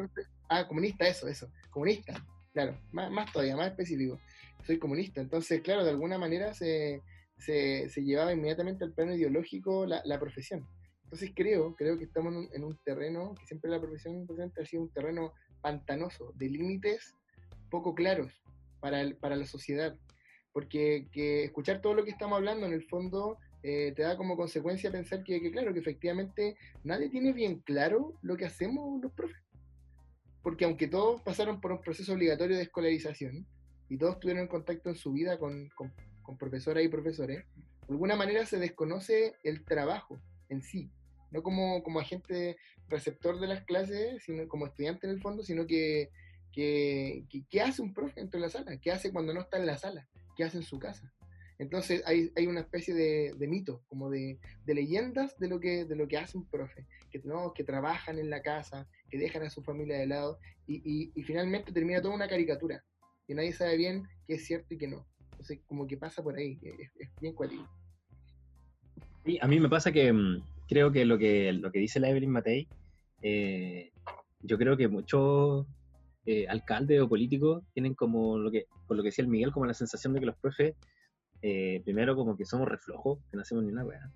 ah, 0.48 0.66
comunista, 0.66 1.06
eso, 1.06 1.28
eso, 1.28 1.50
comunista, 1.70 2.24
claro, 2.52 2.78
más, 2.92 3.10
más 3.10 3.30
todavía, 3.30 3.56
más 3.56 3.68
específico. 3.68 4.18
Soy 4.66 4.78
comunista, 4.78 5.20
entonces, 5.20 5.60
claro, 5.60 5.84
de 5.84 5.90
alguna 5.90 6.16
manera 6.16 6.54
se, 6.54 7.02
se, 7.38 7.90
se 7.90 8.02
llevaba 8.02 8.32
inmediatamente 8.32 8.84
al 8.84 8.92
plano 8.92 9.14
ideológico 9.14 9.84
la, 9.84 10.00
la 10.06 10.18
profesión. 10.18 10.66
Entonces 11.14 11.32
creo, 11.36 11.76
creo 11.76 11.96
que 11.96 12.06
estamos 12.06 12.32
en 12.32 12.38
un, 12.40 12.48
en 12.52 12.64
un 12.64 12.76
terreno, 12.84 13.36
que 13.38 13.46
siempre 13.46 13.70
la 13.70 13.80
profesión 13.80 14.26
docente 14.26 14.60
ha 14.60 14.66
sido 14.66 14.82
un 14.82 14.92
terreno 14.92 15.32
pantanoso, 15.62 16.32
de 16.34 16.48
límites 16.48 17.14
poco 17.70 17.94
claros 17.94 18.32
para, 18.80 19.08
para 19.20 19.36
la 19.36 19.46
sociedad. 19.46 19.96
Porque 20.52 21.06
que 21.12 21.44
escuchar 21.44 21.80
todo 21.80 21.94
lo 21.94 22.02
que 22.02 22.10
estamos 22.10 22.36
hablando 22.36 22.66
en 22.66 22.72
el 22.72 22.82
fondo 22.82 23.38
eh, 23.62 23.92
te 23.94 24.02
da 24.02 24.16
como 24.16 24.36
consecuencia 24.36 24.90
pensar 24.90 25.22
que, 25.22 25.40
que, 25.40 25.52
claro, 25.52 25.72
que 25.72 25.78
efectivamente 25.78 26.56
nadie 26.82 27.08
tiene 27.10 27.32
bien 27.32 27.60
claro 27.60 28.18
lo 28.22 28.36
que 28.36 28.46
hacemos 28.46 29.00
los 29.00 29.12
profes. 29.12 29.40
Porque 30.42 30.64
aunque 30.64 30.88
todos 30.88 31.22
pasaron 31.22 31.60
por 31.60 31.70
un 31.70 31.80
proceso 31.80 32.12
obligatorio 32.14 32.56
de 32.56 32.64
escolarización 32.64 33.46
y 33.88 33.98
todos 33.98 34.18
tuvieron 34.18 34.48
contacto 34.48 34.88
en 34.88 34.96
su 34.96 35.12
vida 35.12 35.38
con, 35.38 35.68
con, 35.76 35.92
con 36.24 36.36
profesoras 36.36 36.82
y 36.82 36.88
profesores, 36.88 37.44
de 37.86 37.92
alguna 37.92 38.16
manera 38.16 38.44
se 38.46 38.58
desconoce 38.58 39.34
el 39.44 39.64
trabajo 39.64 40.20
en 40.48 40.62
sí, 40.62 40.90
no 41.34 41.42
como, 41.42 41.82
como 41.82 41.98
agente 42.00 42.56
receptor 42.88 43.40
de 43.40 43.48
las 43.48 43.64
clases, 43.64 44.22
sino 44.22 44.46
como 44.48 44.66
estudiante 44.66 45.06
en 45.06 45.12
el 45.14 45.20
fondo, 45.20 45.42
sino 45.42 45.66
que, 45.66 46.10
que, 46.52 47.24
que- 47.28 47.44
¿qué 47.50 47.60
hace 47.60 47.82
un 47.82 47.92
profe 47.92 48.20
dentro 48.20 48.38
de 48.40 48.46
la 48.46 48.50
sala? 48.52 48.78
¿Qué 48.80 48.92
hace 48.92 49.12
cuando 49.12 49.34
no 49.34 49.40
está 49.40 49.58
en 49.58 49.66
la 49.66 49.76
sala? 49.76 50.08
¿Qué 50.36 50.44
hace 50.44 50.58
en 50.58 50.62
su 50.62 50.78
casa? 50.78 51.12
Entonces 51.58 52.02
hay, 52.06 52.30
hay 52.36 52.46
una 52.46 52.60
especie 52.60 52.94
de, 52.94 53.34
de 53.36 53.46
mito, 53.48 53.82
como 53.88 54.10
de, 54.10 54.38
de 54.64 54.74
leyendas 54.74 55.36
de 55.38 55.48
lo, 55.48 55.58
que, 55.60 55.84
de 55.84 55.96
lo 55.96 56.06
que 56.06 56.18
hace 56.18 56.38
un 56.38 56.48
profe, 56.48 56.86
que, 57.10 57.20
no, 57.24 57.52
que 57.52 57.64
trabajan 57.64 58.18
en 58.18 58.30
la 58.30 58.40
casa, 58.42 58.88
que 59.10 59.18
dejan 59.18 59.42
a 59.42 59.50
su 59.50 59.62
familia 59.62 59.98
de 59.98 60.06
lado, 60.06 60.38
y, 60.66 61.10
y- 61.14 61.22
finalmente 61.24 61.72
termina 61.72 62.00
toda 62.00 62.14
una 62.14 62.28
caricatura, 62.28 62.84
que 63.26 63.34
nadie 63.34 63.52
sabe 63.52 63.76
bien 63.76 64.04
qué 64.26 64.34
es 64.34 64.44
cierto 64.46 64.74
y 64.74 64.78
qué 64.78 64.86
no. 64.88 65.04
Entonces 65.32 65.60
como 65.66 65.86
que 65.86 65.96
pasa 65.96 66.22
por 66.22 66.36
ahí, 66.36 66.58
es, 66.62 66.90
es 66.98 67.10
bien 67.20 67.34
cuático. 67.34 67.68
Sí, 69.24 69.38
a 69.40 69.46
mí 69.48 69.58
me 69.58 69.68
pasa 69.68 69.90
que 69.92 70.12
mm, 70.12 70.42
creo 70.68 70.92
que 70.92 71.04
lo 71.04 71.18
que, 71.18 71.52
lo 71.52 71.70
que 71.70 71.78
dice 71.78 72.00
la 72.00 72.10
Evelyn 72.10 72.30
Matei, 72.30 72.68
eh, 73.22 73.92
yo 74.40 74.58
creo 74.58 74.76
que 74.76 74.88
muchos 74.88 75.66
eh, 76.26 76.46
alcaldes 76.48 77.02
o 77.02 77.08
políticos 77.08 77.62
tienen 77.74 77.94
como 77.94 78.38
lo 78.38 78.50
que, 78.50 78.66
por 78.86 78.96
lo 78.96 79.02
que 79.02 79.08
decía 79.08 79.24
el 79.24 79.30
Miguel, 79.30 79.52
como 79.52 79.66
la 79.66 79.74
sensación 79.74 80.14
de 80.14 80.20
que 80.20 80.26
los 80.26 80.36
profes, 80.36 80.74
eh, 81.42 81.82
primero 81.84 82.16
como 82.16 82.36
que 82.36 82.46
somos 82.46 82.66
reflojos, 82.66 83.18
que 83.30 83.36
no 83.36 83.42
hacemos 83.42 83.64
ni 83.64 83.72
una 83.72 83.84
weá. 83.84 84.10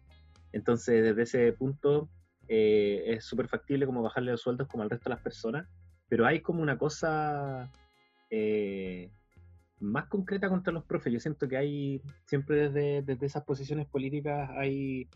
Entonces, 0.53 1.03
desde 1.03 1.23
ese 1.23 1.53
punto, 1.53 2.09
eh, 2.49 3.05
es 3.07 3.25
súper 3.25 3.49
factible 3.49 3.85
como 3.85 4.03
bajarle 4.03 4.33
los 4.33 4.41
sueldos 4.41 4.69
como 4.69 4.83
al 4.83 4.91
resto 4.91 5.11
de 5.11 5.17
las 5.17 5.23
personas, 5.23 5.69
pero 6.09 6.25
hay 6.25 6.41
como 6.41 6.63
una 6.63 6.79
cosa 6.79 7.71
más 9.81 10.07
concreta 10.07 10.49
contra 10.49 10.73
los 10.73 10.85
profes. 10.85 11.13
Yo 11.13 11.21
siento 11.21 11.47
que 11.47 11.59
hay, 11.59 12.03
siempre 12.25 12.69
desde, 12.69 13.03
desde 13.03 13.27
esas 13.27 13.45
posiciones 13.45 13.87
políticas 13.87 14.51
hay, 14.57 15.09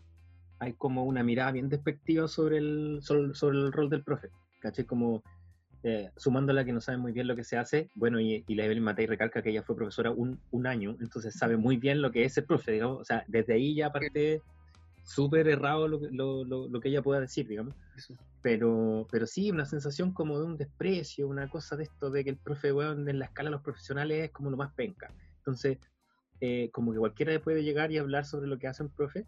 hay 0.63 0.73
como 0.73 1.03
una 1.03 1.23
mirada 1.23 1.51
bien 1.51 1.69
despectiva 1.69 2.27
sobre 2.27 2.57
el, 2.57 2.99
sobre, 3.01 3.33
sobre 3.35 3.57
el 3.59 3.71
rol 3.71 3.89
del 3.89 4.03
profe. 4.03 4.29
¿Caché? 4.59 4.85
Como 4.85 5.23
eh, 5.83 6.09
sumándole 6.15 6.61
a 6.61 6.65
que 6.65 6.73
no 6.73 6.81
sabe 6.81 6.97
muy 6.97 7.11
bien 7.11 7.27
lo 7.27 7.35
que 7.35 7.43
se 7.43 7.57
hace, 7.57 7.89
bueno, 7.95 8.19
y, 8.19 8.43
y 8.47 8.55
la 8.55 8.65
Evelyn 8.65 8.83
Matei 8.83 9.05
recalca 9.05 9.41
que 9.41 9.49
ella 9.49 9.63
fue 9.63 9.75
profesora 9.75 10.11
un, 10.11 10.39
un 10.51 10.65
año, 10.65 10.95
entonces 11.01 11.35
sabe 11.35 11.57
muy 11.57 11.75
bien 11.75 12.01
lo 12.01 12.11
que 12.11 12.23
es 12.23 12.33
ser 12.33 12.45
profe, 12.45 12.71
digamos, 12.71 13.01
o 13.01 13.03
sea, 13.03 13.25
desde 13.27 13.53
ahí 13.53 13.75
ya 13.75 13.91
parte 13.91 14.41
súper 15.03 15.49
errado 15.49 15.89
lo, 15.89 15.99
lo, 16.11 16.45
lo, 16.45 16.69
lo 16.69 16.79
que 16.79 16.87
ella 16.87 17.01
pueda 17.01 17.19
decir, 17.19 17.47
digamos. 17.47 17.75
Pero, 18.41 19.07
pero 19.11 19.27
sí, 19.27 19.51
una 19.51 19.65
sensación 19.65 20.13
como 20.13 20.39
de 20.39 20.45
un 20.45 20.57
desprecio, 20.57 21.27
una 21.27 21.49
cosa 21.49 21.75
de 21.75 21.83
esto 21.83 22.09
de 22.09 22.23
que 22.23 22.29
el 22.29 22.37
profe, 22.37 22.71
weón, 22.71 23.07
en 23.07 23.19
la 23.19 23.25
escala 23.25 23.49
de 23.49 23.55
los 23.55 23.61
profesionales 23.61 24.23
es 24.23 24.31
como 24.31 24.49
lo 24.49 24.57
más 24.57 24.73
penca. 24.73 25.11
Entonces, 25.39 25.77
eh, 26.39 26.69
como 26.71 26.93
que 26.93 26.99
cualquiera 26.99 27.37
puede 27.41 27.63
llegar 27.63 27.91
y 27.91 27.97
hablar 27.97 28.25
sobre 28.25 28.47
lo 28.47 28.57
que 28.57 28.67
hace 28.67 28.83
un 28.83 28.89
profe, 28.89 29.25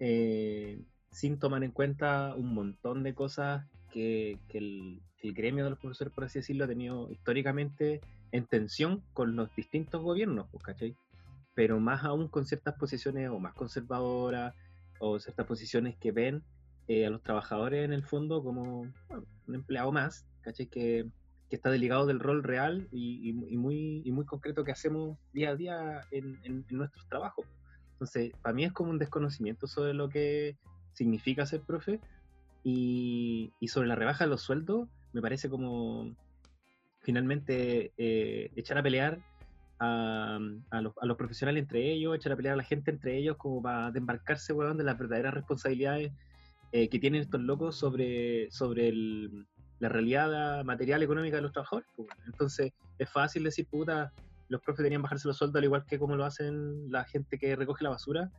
eh, 0.00 0.80
sin 1.10 1.38
tomar 1.38 1.62
en 1.64 1.70
cuenta 1.70 2.34
un 2.34 2.54
montón 2.54 3.02
de 3.02 3.14
cosas 3.14 3.66
que, 3.92 4.38
el, 4.50 5.00
gremio 5.22 5.64
de 5.64 5.70
los 5.70 5.78
profesores, 5.78 6.12
por 6.12 6.24
así 6.24 6.40
decirlo, 6.40 6.64
ha 6.64 6.68
tenido 6.68 7.10
históricamente 7.10 8.02
en 8.30 8.44
tensión 8.44 9.02
con 9.14 9.36
los 9.36 9.54
distintos 9.56 10.02
gobiernos, 10.02 10.48
pues, 10.50 10.62
¿cachai? 10.62 10.94
Pero 11.54 11.80
más 11.80 12.04
aún 12.04 12.28
con 12.28 12.44
ciertas 12.44 12.74
posiciones 12.74 13.30
o 13.30 13.38
más 13.38 13.54
conservadoras, 13.54 14.54
o 14.98 15.18
ciertas 15.18 15.46
posiciones 15.46 15.96
que 15.96 16.12
ven 16.12 16.42
eh, 16.88 17.06
a 17.06 17.10
los 17.10 17.22
trabajadores 17.22 17.86
en 17.86 17.94
el 17.94 18.02
fondo 18.02 18.42
como 18.42 18.82
un 18.82 19.54
empleado 19.54 19.92
más, 19.92 20.26
¿cachai? 20.42 20.66
Que, 20.66 21.06
está 21.50 21.70
delegado 21.70 22.04
del 22.06 22.18
rol 22.18 22.42
real 22.42 22.88
y, 22.90 23.32
muy, 23.32 24.02
muy 24.10 24.26
concreto 24.26 24.64
que 24.64 24.72
hacemos 24.72 25.16
día 25.32 25.50
a 25.50 25.54
día 25.54 26.00
en- 26.10 26.36
en 26.42 26.64
nuestros 26.68 27.06
trabajos. 27.06 27.46
Entonces, 27.94 28.34
para 28.42 28.54
mí 28.54 28.64
es 28.64 28.72
como 28.72 28.90
un 28.90 28.98
desconocimiento 28.98 29.66
sobre 29.66 29.94
lo 29.94 30.08
que 30.08 30.56
significa 30.92 31.46
ser 31.46 31.62
profe 31.64 32.00
y, 32.64 33.52
y 33.60 33.68
sobre 33.68 33.88
la 33.88 33.96
rebaja 33.96 34.24
de 34.24 34.30
los 34.30 34.42
sueldos, 34.42 34.88
me 35.12 35.22
parece 35.22 35.48
como 35.50 36.14
finalmente 37.02 37.92
eh, 37.96 38.50
echar 38.56 38.78
a 38.78 38.82
pelear 38.82 39.18
a, 39.80 40.38
a 40.70 40.80
los, 40.80 40.92
a 41.00 41.06
los 41.06 41.16
profesionales 41.16 41.62
entre 41.62 41.92
ellos, 41.92 42.16
echar 42.16 42.32
a 42.32 42.36
pelear 42.36 42.54
a 42.54 42.56
la 42.58 42.64
gente 42.64 42.90
entre 42.90 43.18
ellos 43.18 43.36
como 43.38 43.62
para 43.62 43.88
desembarcarse, 43.90 44.52
weón, 44.52 44.78
de 44.78 44.84
las 44.84 44.98
verdaderas 44.98 45.34
responsabilidades 45.34 46.12
eh, 46.72 46.88
que 46.88 46.98
tienen 46.98 47.22
estos 47.22 47.40
locos 47.40 47.76
sobre, 47.78 48.50
sobre 48.50 48.88
el- 48.88 49.46
la 49.80 49.88
realidad 49.88 50.64
material 50.64 51.02
económica 51.02 51.36
de 51.36 51.42
los 51.42 51.52
trabajadores. 51.52 51.88
pues. 51.96 52.08
Entonces, 52.26 52.72
es 52.98 53.10
fácil 53.10 53.44
decir, 53.44 53.66
puta, 53.70 54.12
los 54.48 54.60
profes 54.60 54.78
deberían 54.78 55.02
bajarse 55.02 55.28
los 55.28 55.36
sueldos 55.36 55.58
al 55.58 55.64
igual 55.64 55.84
que 55.86 55.98
como 55.98 56.16
lo 56.16 56.24
hacen 56.24 56.90
la 56.90 57.04
gente 57.04 57.38
que 57.38 57.56
recoge 57.56 57.84
la 57.84 57.90
basura, 57.90 58.30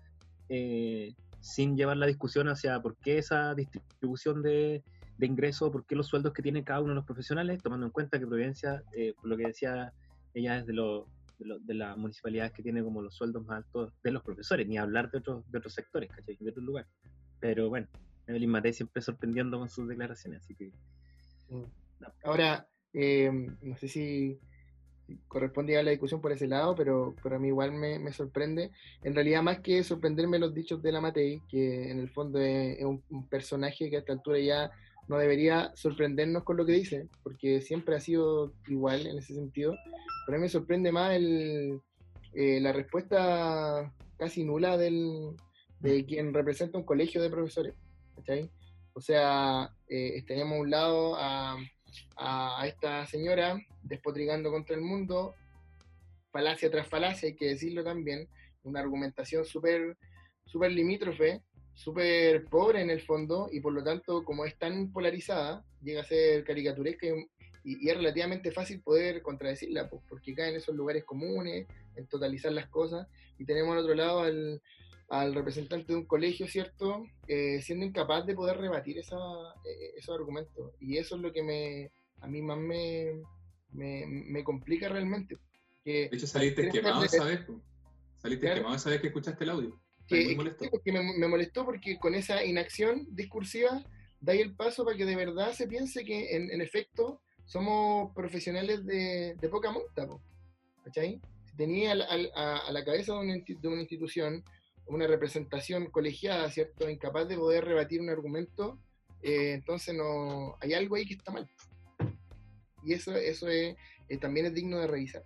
eh, 0.49 1.13
sin 1.39 1.75
llevar 1.77 1.97
la 1.97 2.05
discusión 2.07 2.47
hacia 2.47 2.79
por 2.81 2.95
qué 2.97 3.17
esa 3.17 3.53
distribución 3.55 4.41
de, 4.41 4.83
de 5.17 5.25
ingresos, 5.25 5.71
por 5.71 5.85
qué 5.85 5.95
los 5.95 6.07
sueldos 6.07 6.33
que 6.33 6.41
tienen 6.41 6.63
cada 6.63 6.79
uno 6.81 6.89
de 6.89 6.95
los 6.95 7.05
profesionales, 7.05 7.61
tomando 7.61 7.85
en 7.85 7.91
cuenta 7.91 8.19
que 8.19 8.27
Providencia, 8.27 8.83
eh, 8.95 9.13
por 9.15 9.27
lo 9.27 9.37
que 9.37 9.47
decía 9.47 9.93
ella, 10.33 10.57
es 10.59 10.65
de, 10.65 10.73
lo- 10.73 11.07
de, 11.39 11.45
lo- 11.45 11.59
de 11.59 11.73
las 11.73 11.97
municipalidades 11.97 12.51
que 12.53 12.63
tiene 12.63 12.83
como 12.83 13.01
los 13.01 13.15
sueldos 13.15 13.45
más 13.45 13.57
altos 13.57 13.93
de 14.03 14.11
los 14.11 14.23
profesores, 14.23 14.67
ni 14.67 14.77
hablar 14.77 15.09
de 15.11 15.19
otros, 15.19 15.49
de 15.51 15.57
otros 15.57 15.73
sectores, 15.73 16.09
¿cachai? 16.09 16.37
De 16.39 16.49
otros 16.49 16.65
lugares. 16.65 16.89
Pero 17.39 17.69
bueno, 17.69 17.87
Evelyn 18.27 18.49
Matei 18.49 18.73
siempre 18.73 19.01
sorprendiendo 19.01 19.59
con 19.59 19.69
sus 19.69 19.87
declaraciones, 19.87 20.41
así 20.43 20.55
que 20.55 20.71
Ahora, 22.23 22.67
eh, 22.93 23.31
no 23.61 23.77
sé 23.77 23.87
si 23.87 24.39
si 25.05 25.17
corresponde 25.27 25.77
a 25.77 25.83
la 25.83 25.91
discusión 25.91 26.21
por 26.21 26.31
ese 26.31 26.47
lado, 26.47 26.75
pero, 26.75 27.15
pero 27.21 27.35
a 27.35 27.39
mí 27.39 27.49
igual 27.49 27.71
me, 27.73 27.99
me 27.99 28.11
sorprende. 28.11 28.71
En 29.03 29.13
realidad, 29.15 29.43
más 29.43 29.59
que 29.59 29.83
sorprenderme 29.83 30.39
los 30.39 30.53
dichos 30.53 30.81
de 30.81 30.91
la 30.91 31.01
Matei, 31.01 31.41
que 31.49 31.91
en 31.91 31.99
el 31.99 32.09
fondo 32.09 32.39
es, 32.39 32.79
es 32.79 32.85
un, 32.85 33.03
un 33.09 33.27
personaje 33.27 33.89
que 33.89 33.97
a 33.97 33.99
esta 33.99 34.13
altura 34.13 34.39
ya 34.39 34.71
no 35.07 35.17
debería 35.17 35.71
sorprendernos 35.75 36.43
con 36.43 36.57
lo 36.57 36.65
que 36.65 36.73
dice, 36.73 37.07
porque 37.23 37.61
siempre 37.61 37.95
ha 37.95 37.99
sido 37.99 38.53
igual 38.67 39.05
en 39.05 39.17
ese 39.17 39.35
sentido. 39.35 39.75
Pero 40.25 40.35
a 40.35 40.39
mí 40.39 40.43
me 40.43 40.49
sorprende 40.49 40.91
más 40.91 41.13
el, 41.13 41.79
eh, 42.33 42.59
la 42.59 42.73
respuesta 42.73 43.93
casi 44.17 44.43
nula 44.43 44.77
del, 44.77 45.35
de 45.79 46.05
quien 46.05 46.33
representa 46.33 46.77
un 46.77 46.85
colegio 46.85 47.21
de 47.21 47.29
profesores. 47.29 47.75
¿cachai? 48.15 48.49
O 48.93 49.01
sea, 49.01 49.69
eh, 49.87 50.23
tenemos 50.25 50.57
a 50.57 50.61
un 50.61 50.69
lado 50.69 51.15
a, 51.17 51.57
a, 52.17 52.65
esta 52.67 53.05
señora 53.07 53.59
despotricando 53.83 54.51
contra 54.51 54.75
el 54.75 54.81
mundo, 54.81 55.35
falacia 56.31 56.69
tras 56.69 56.87
falacia, 56.87 57.27
hay 57.29 57.35
que 57.35 57.47
decirlo 57.47 57.83
también, 57.83 58.27
una 58.63 58.79
argumentación 58.79 59.45
súper 59.45 59.97
súper 60.45 60.71
limítrofe, 60.71 61.41
súper 61.73 62.45
pobre 62.45 62.81
en 62.81 62.89
el 62.89 63.01
fondo, 63.01 63.49
y 63.51 63.59
por 63.59 63.73
lo 63.73 63.83
tanto, 63.83 64.23
como 64.23 64.45
es 64.45 64.57
tan 64.57 64.91
polarizada, 64.91 65.65
llega 65.81 66.01
a 66.01 66.05
ser 66.05 66.43
caricaturesca 66.43 67.07
y, 67.07 67.11
y- 67.63 67.85
y 67.85 67.89
es 67.89 67.97
relativamente 67.97 68.51
fácil 68.51 68.79
poder 68.81 69.21
contradecirla, 69.23 69.89
pues, 69.89 70.03
porque 70.07 70.35
cae 70.35 70.49
en 70.51 70.55
esos 70.57 70.75
lugares 70.75 71.03
comunes, 71.03 71.67
en 71.95 72.07
totalizar 72.07 72.51
las 72.51 72.67
cosas, 72.67 73.07
y 73.39 73.45
tenemos 73.45 73.73
al 73.73 73.79
otro 73.83 73.95
lado 73.95 74.19
al, 74.21 74.61
al 75.09 75.35
representante 75.35 75.93
de 75.93 75.99
un 75.99 76.05
colegio, 76.05 76.47
¿cierto? 76.47 77.05
Eh, 77.27 77.61
siendo 77.61 77.85
incapaz 77.85 78.25
de 78.25 78.33
poder 78.35 78.57
rebatir 78.57 78.97
esa, 78.97 79.15
eh, 79.65 79.93
esos 79.97 80.15
argumentos. 80.15 80.73
Y 80.79 80.97
eso 80.97 81.15
es 81.15 81.21
lo 81.21 81.31
que 81.31 81.43
me, 81.43 81.91
a 82.21 82.27
mí 82.27 82.41
más 82.41 82.57
me, 82.57 83.21
me, 83.71 84.05
me 84.07 84.43
complica 84.43 84.89
realmente. 84.89 85.37
Que, 85.83 86.09
De 86.09 86.17
hecho, 86.17 86.27
saliste 86.27 86.69
quemado 86.69 87.03
esa 87.03 87.23
vez. 87.25 87.41
Saliste 88.17 88.41
Claro. 88.47 88.61
quemado 88.61 88.75
esa 88.75 88.89
vez 88.89 89.01
que 89.01 89.07
escuchaste 89.07 89.43
el 89.43 89.49
audio. 89.51 89.79
que, 90.07 90.35
que- 90.83 90.91
me, 90.91 91.01
me 91.17 91.27
molestó 91.27 91.65
porque 91.65 91.97
con 91.99 92.15
esa 92.15 92.43
inacción 92.43 93.07
discursiva 93.15 93.83
dais 94.19 94.41
el 94.41 94.55
paso 94.55 94.83
para 94.85 94.97
que 94.97 95.05
de 95.05 95.15
verdad 95.15 95.51
se 95.53 95.67
piense 95.67 96.03
que 96.03 96.35
en, 96.35 96.49
en 96.51 96.61
efecto 96.61 97.21
somos 97.45 98.11
profesionales 98.15 98.83
de, 98.85 99.35
de 99.39 99.49
poca 99.49 99.71
monta, 99.71 100.07
¿cachai? 100.83 101.21
Si 101.45 101.55
tenía 101.55 101.91
al- 101.91 102.01
al- 102.01 102.31
a, 102.35 102.57
a 102.67 102.71
la 102.71 102.83
cabeza 102.83 103.13
de 103.13 103.19
una, 103.19 103.35
de 103.35 103.67
una 103.67 103.81
institución 103.81 104.43
una 104.87 105.07
representación 105.07 105.89
colegiada, 105.89 106.49
¿cierto? 106.49 106.89
Incapaz 106.89 107.27
de 107.27 107.37
poder 107.37 107.65
rebatir 107.65 108.01
un 108.01 108.09
argumento, 108.09 108.79
eh, 109.21 109.53
entonces 109.53 109.95
no 109.95 110.55
hay 110.61 110.73
algo 110.73 110.95
ahí 110.95 111.05
que 111.05 111.15
está 111.15 111.31
mal. 111.31 111.49
Y 112.83 112.93
eso, 112.93 113.15
eso 113.15 113.47
es, 113.47 113.75
eh, 114.09 114.17
también 114.17 114.45
es 114.45 114.53
digno 114.53 114.77
de 114.77 114.87
revisar. 114.87 115.23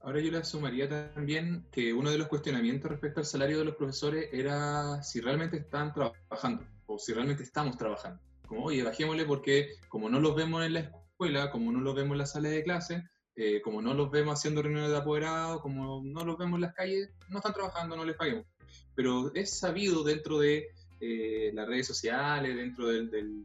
Ahora 0.00 0.20
yo 0.20 0.30
le 0.30 0.44
sumaría 0.44 0.88
también 0.88 1.66
que 1.72 1.92
uno 1.92 2.12
de 2.12 2.18
los 2.18 2.28
cuestionamientos 2.28 2.88
respecto 2.88 3.18
al 3.18 3.26
salario 3.26 3.58
de 3.58 3.64
los 3.64 3.74
profesores 3.74 4.28
era 4.32 5.02
si 5.02 5.20
realmente 5.20 5.56
están 5.56 5.92
trabajando 5.92 6.64
o 6.86 6.96
si 6.96 7.12
realmente 7.12 7.42
estamos 7.42 7.76
trabajando. 7.76 8.22
Como, 8.46 8.66
oye, 8.66 8.84
bajémosle 8.84 9.24
porque 9.24 9.70
como 9.88 10.08
no 10.08 10.20
los 10.20 10.36
vemos 10.36 10.64
en 10.64 10.74
la 10.74 10.80
escuela, 10.80 11.50
como 11.50 11.72
no 11.72 11.80
los 11.80 11.96
vemos 11.96 12.12
en 12.12 12.18
la 12.18 12.26
sala 12.26 12.50
de 12.50 12.62
clase, 12.62 13.02
eh, 13.36 13.60
como 13.62 13.80
no 13.82 13.94
los 13.94 14.10
vemos 14.10 14.34
haciendo 14.38 14.62
reuniones 14.62 14.90
de 14.90 14.96
apoderados, 14.96 15.60
como 15.60 16.02
no 16.04 16.24
los 16.24 16.38
vemos 16.38 16.56
en 16.56 16.62
las 16.62 16.74
calles, 16.74 17.10
no 17.28 17.38
están 17.38 17.52
trabajando, 17.52 17.94
no 17.96 18.04
les 18.04 18.16
paguemos. 18.16 18.46
Pero 18.94 19.32
es 19.34 19.58
sabido 19.58 20.02
dentro 20.02 20.38
de 20.38 20.68
eh, 21.00 21.50
las 21.52 21.68
redes 21.68 21.86
sociales, 21.86 22.56
dentro 22.56 22.86
del- 22.88 23.10
del- 23.10 23.44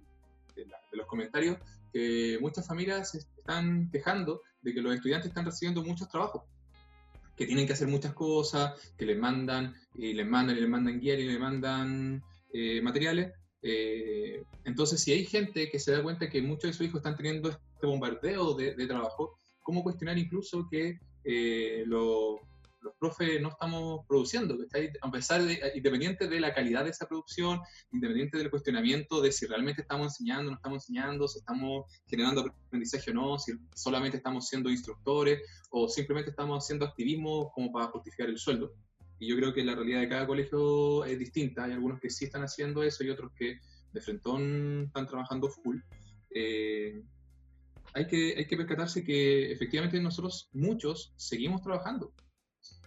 de, 0.56 0.66
la- 0.66 0.80
de 0.90 0.98
los 0.98 1.06
comentarios, 1.06 1.58
que 1.92 2.38
muchas 2.40 2.66
familias 2.66 3.14
están 3.16 3.90
quejando 3.92 4.42
de 4.62 4.74
que 4.74 4.82
los 4.82 4.96
estudiantes 4.96 5.28
están 5.30 5.46
recibiendo 5.46 5.84
muchos 5.84 6.08
trabajos, 6.08 6.44
que 7.36 7.46
tienen 7.46 7.68
que 7.68 7.74
hacer 7.74 7.88
muchas 7.90 8.14
cosas, 8.14 8.94
que 8.98 9.06
les 9.06 9.18
mandan 9.18 9.76
y 9.96 10.14
les 10.14 10.26
mandan 10.26 10.58
y 10.58 10.62
les 10.62 10.70
mandan 10.70 11.00
guías 11.02 11.20
y 11.20 11.24
les 11.24 11.40
mandan 11.40 12.24
eh, 12.54 12.82
materiales. 12.82 13.34
Eh, 13.62 14.44
entonces, 14.64 15.02
si 15.02 15.12
hay 15.12 15.26
gente 15.26 15.70
que 15.70 15.80
se 15.80 15.92
da 15.92 16.02
cuenta 16.04 16.30
que 16.30 16.42
muchos 16.42 16.70
de 16.70 16.74
sus 16.74 16.86
hijos 16.88 17.00
están 17.00 17.18
teniendo 17.18 17.50
este 17.50 17.86
bombardeo 17.88 18.54
de, 18.54 18.76
de 18.76 18.88
trabajo, 18.88 19.40
¿cómo 19.62 19.84
cuestionar 19.84 20.18
incluso 20.18 20.68
que 20.70 21.00
eh, 21.24 21.84
lo- 21.86 22.40
los 22.82 22.96
profes 23.00 23.40
no 23.42 23.50
estamos 23.50 24.06
produciendo? 24.08 24.58
¿cachai? 24.58 24.92
A 25.02 25.12
pesar 25.12 25.44
de, 25.44 25.60
independiente 25.76 26.28
de 26.28 26.40
la 26.40 26.54
calidad 26.54 26.84
de 26.84 26.90
esa 26.90 27.08
producción, 27.08 27.60
independiente 27.92 28.38
del 28.38 28.50
cuestionamiento 28.50 29.22
de 29.22 29.32
si 29.32 29.46
realmente 29.46 29.84
estamos 29.84 30.08
enseñando, 30.08 30.50
no 30.50 30.56
estamos 30.58 30.78
enseñando, 30.84 31.28
si 31.28 31.40
estamos 31.40 31.86
generando 32.08 32.42
aprendizaje 32.66 33.12
o 33.12 33.14
no, 33.14 33.38
si 33.38 33.54
solamente 33.76 34.18
estamos 34.18 34.48
siendo 34.48 34.70
instructores 34.70 35.42
o 35.70 35.88
simplemente 35.88 36.32
estamos 36.32 36.64
haciendo 36.64 36.86
activismo 36.86 37.52
como 37.54 37.72
para 37.72 37.88
justificar 37.88 38.30
el 38.30 38.38
sueldo. 38.40 38.74
Y 39.20 39.28
yo 39.28 39.36
creo 39.36 39.54
que 39.54 39.64
la 39.64 39.76
realidad 39.76 40.00
de 40.00 40.10
cada 40.10 40.26
colegio 40.26 41.06
es 41.06 41.20
distinta. 41.20 41.66
Hay 41.66 41.74
algunos 41.74 42.00
que 42.00 42.10
sí 42.10 42.26
están 42.26 42.42
haciendo 42.42 42.82
eso 42.82 43.04
y 43.04 43.12
otros 43.12 43.32
que 43.36 43.60
de 43.94 44.02
frentón 44.02 44.86
están 44.88 45.06
trabajando 45.06 45.48
full. 45.50 45.78
Eh, 46.34 47.04
hay, 47.94 48.08
que, 48.08 48.36
hay 48.38 48.46
que 48.46 48.58
percatarse 48.58 49.04
que 49.04 49.52
efectivamente 49.52 50.00
nosotros, 50.00 50.50
muchos, 50.54 51.14
seguimos 51.16 51.62
trabajando. 51.62 52.14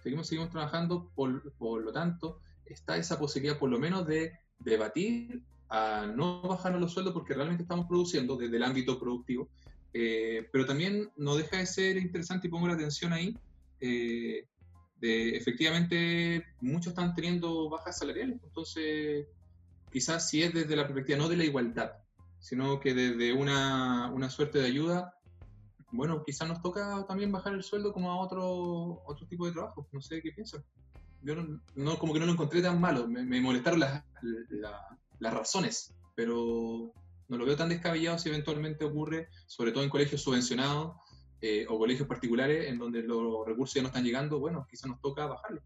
Seguimos, 0.03 0.29
seguimos 0.29 0.51
trabajando, 0.51 1.11
por, 1.15 1.53
por 1.55 1.83
lo 1.83 1.93
tanto, 1.93 2.41
está 2.65 2.97
esa 2.97 3.19
posibilidad 3.19 3.59
por 3.59 3.71
lo 3.71 3.79
menos 3.79 4.07
de 4.07 4.33
debatir 4.59 5.43
a 5.69 6.07
no 6.07 6.43
bajarnos 6.43 6.81
los 6.81 6.93
sueldos 6.93 7.13
porque 7.15 7.35
realmente 7.35 7.63
estamos 7.63 7.87
produciendo 7.87 8.37
desde 8.37 8.57
el 8.57 8.63
ámbito 8.63 8.99
productivo. 8.99 9.49
Eh, 9.93 10.49
pero 10.53 10.67
también 10.67 11.11
no 11.17 11.37
deja 11.37 11.59
de 11.59 11.67
ser 11.67 11.97
interesante 11.97 12.49
y 12.49 12.51
pongo 12.51 12.69
la 12.69 12.75
atención 12.75 13.13
ahí. 13.13 13.37
eh, 13.81 14.47
de, 15.01 15.37
efectivamente, 15.37 16.47
muchos 16.61 16.89
están 16.89 17.15
teniendo 17.15 17.69
bajas 17.69 17.99
salariales. 17.99 18.41
Entonces, 18.43 19.27
quizás 19.93 20.29
si 20.31 20.43
es 20.43 20.55
desde 20.55 20.77
la 20.77 20.85
perspectiva 20.85 21.19
no 21.19 21.29
de 21.29 21.37
la 21.37 21.45
igualdad, 21.45 21.93
sino 22.45 22.79
que 22.79 22.93
desde 22.93 23.33
una, 23.33 24.11
una 24.13 24.29
suerte 24.29 24.59
de 24.59 24.67
ayuda, 24.67 25.15
bueno, 25.93 26.23
quizás 26.23 26.47
nos 26.47 26.61
toca 26.61 27.07
también 27.07 27.33
bajar 27.33 27.55
el 27.55 27.63
sueldo 27.63 27.91
como 27.95 28.11
a 28.11 28.21
otro, 28.21 29.03
otro 29.07 29.27
tipo 29.27 29.47
de 29.47 29.53
trabajo. 29.53 29.89
No 29.93 30.03
sé 30.03 30.21
qué 30.21 30.31
piensan. 30.33 30.63
Yo 31.23 31.35
no, 31.75 31.99
como 31.99 32.13
que 32.13 32.21
no 32.21 32.27
lo 32.27 32.33
encontré 32.33 32.61
tan 32.61 32.79
malo. 32.79 33.09
Me, 33.09 33.41
molestaron 33.41 33.81
las, 33.81 34.05
la- 34.51 34.99
las 35.21 35.33
razones, 35.33 35.97
pero 36.15 36.93
no 37.29 37.39
lo 37.39 37.47
veo 37.47 37.57
tan 37.57 37.71
descabellado 37.71 38.19
si 38.19 38.29
eventualmente 38.29 38.85
ocurre, 38.85 39.29
sobre 39.47 39.73
todo 39.73 39.83
en 39.83 39.89
colegios 39.89 40.21
subvencionados 40.21 40.97
eh, 41.41 41.65
o 41.71 41.79
colegios 41.79 42.07
particulares 42.07 42.69
en 42.69 42.79
donde 42.79 43.03
los 43.03 43.47
recursos 43.47 43.75
ya 43.75 43.81
no 43.81 43.89
están 43.89 44.05
llegando. 44.05 44.39
Bueno, 44.39 44.67
quizás 44.69 44.91
nos 44.91 45.01
toca 45.01 45.25
bajarlo. 45.27 45.63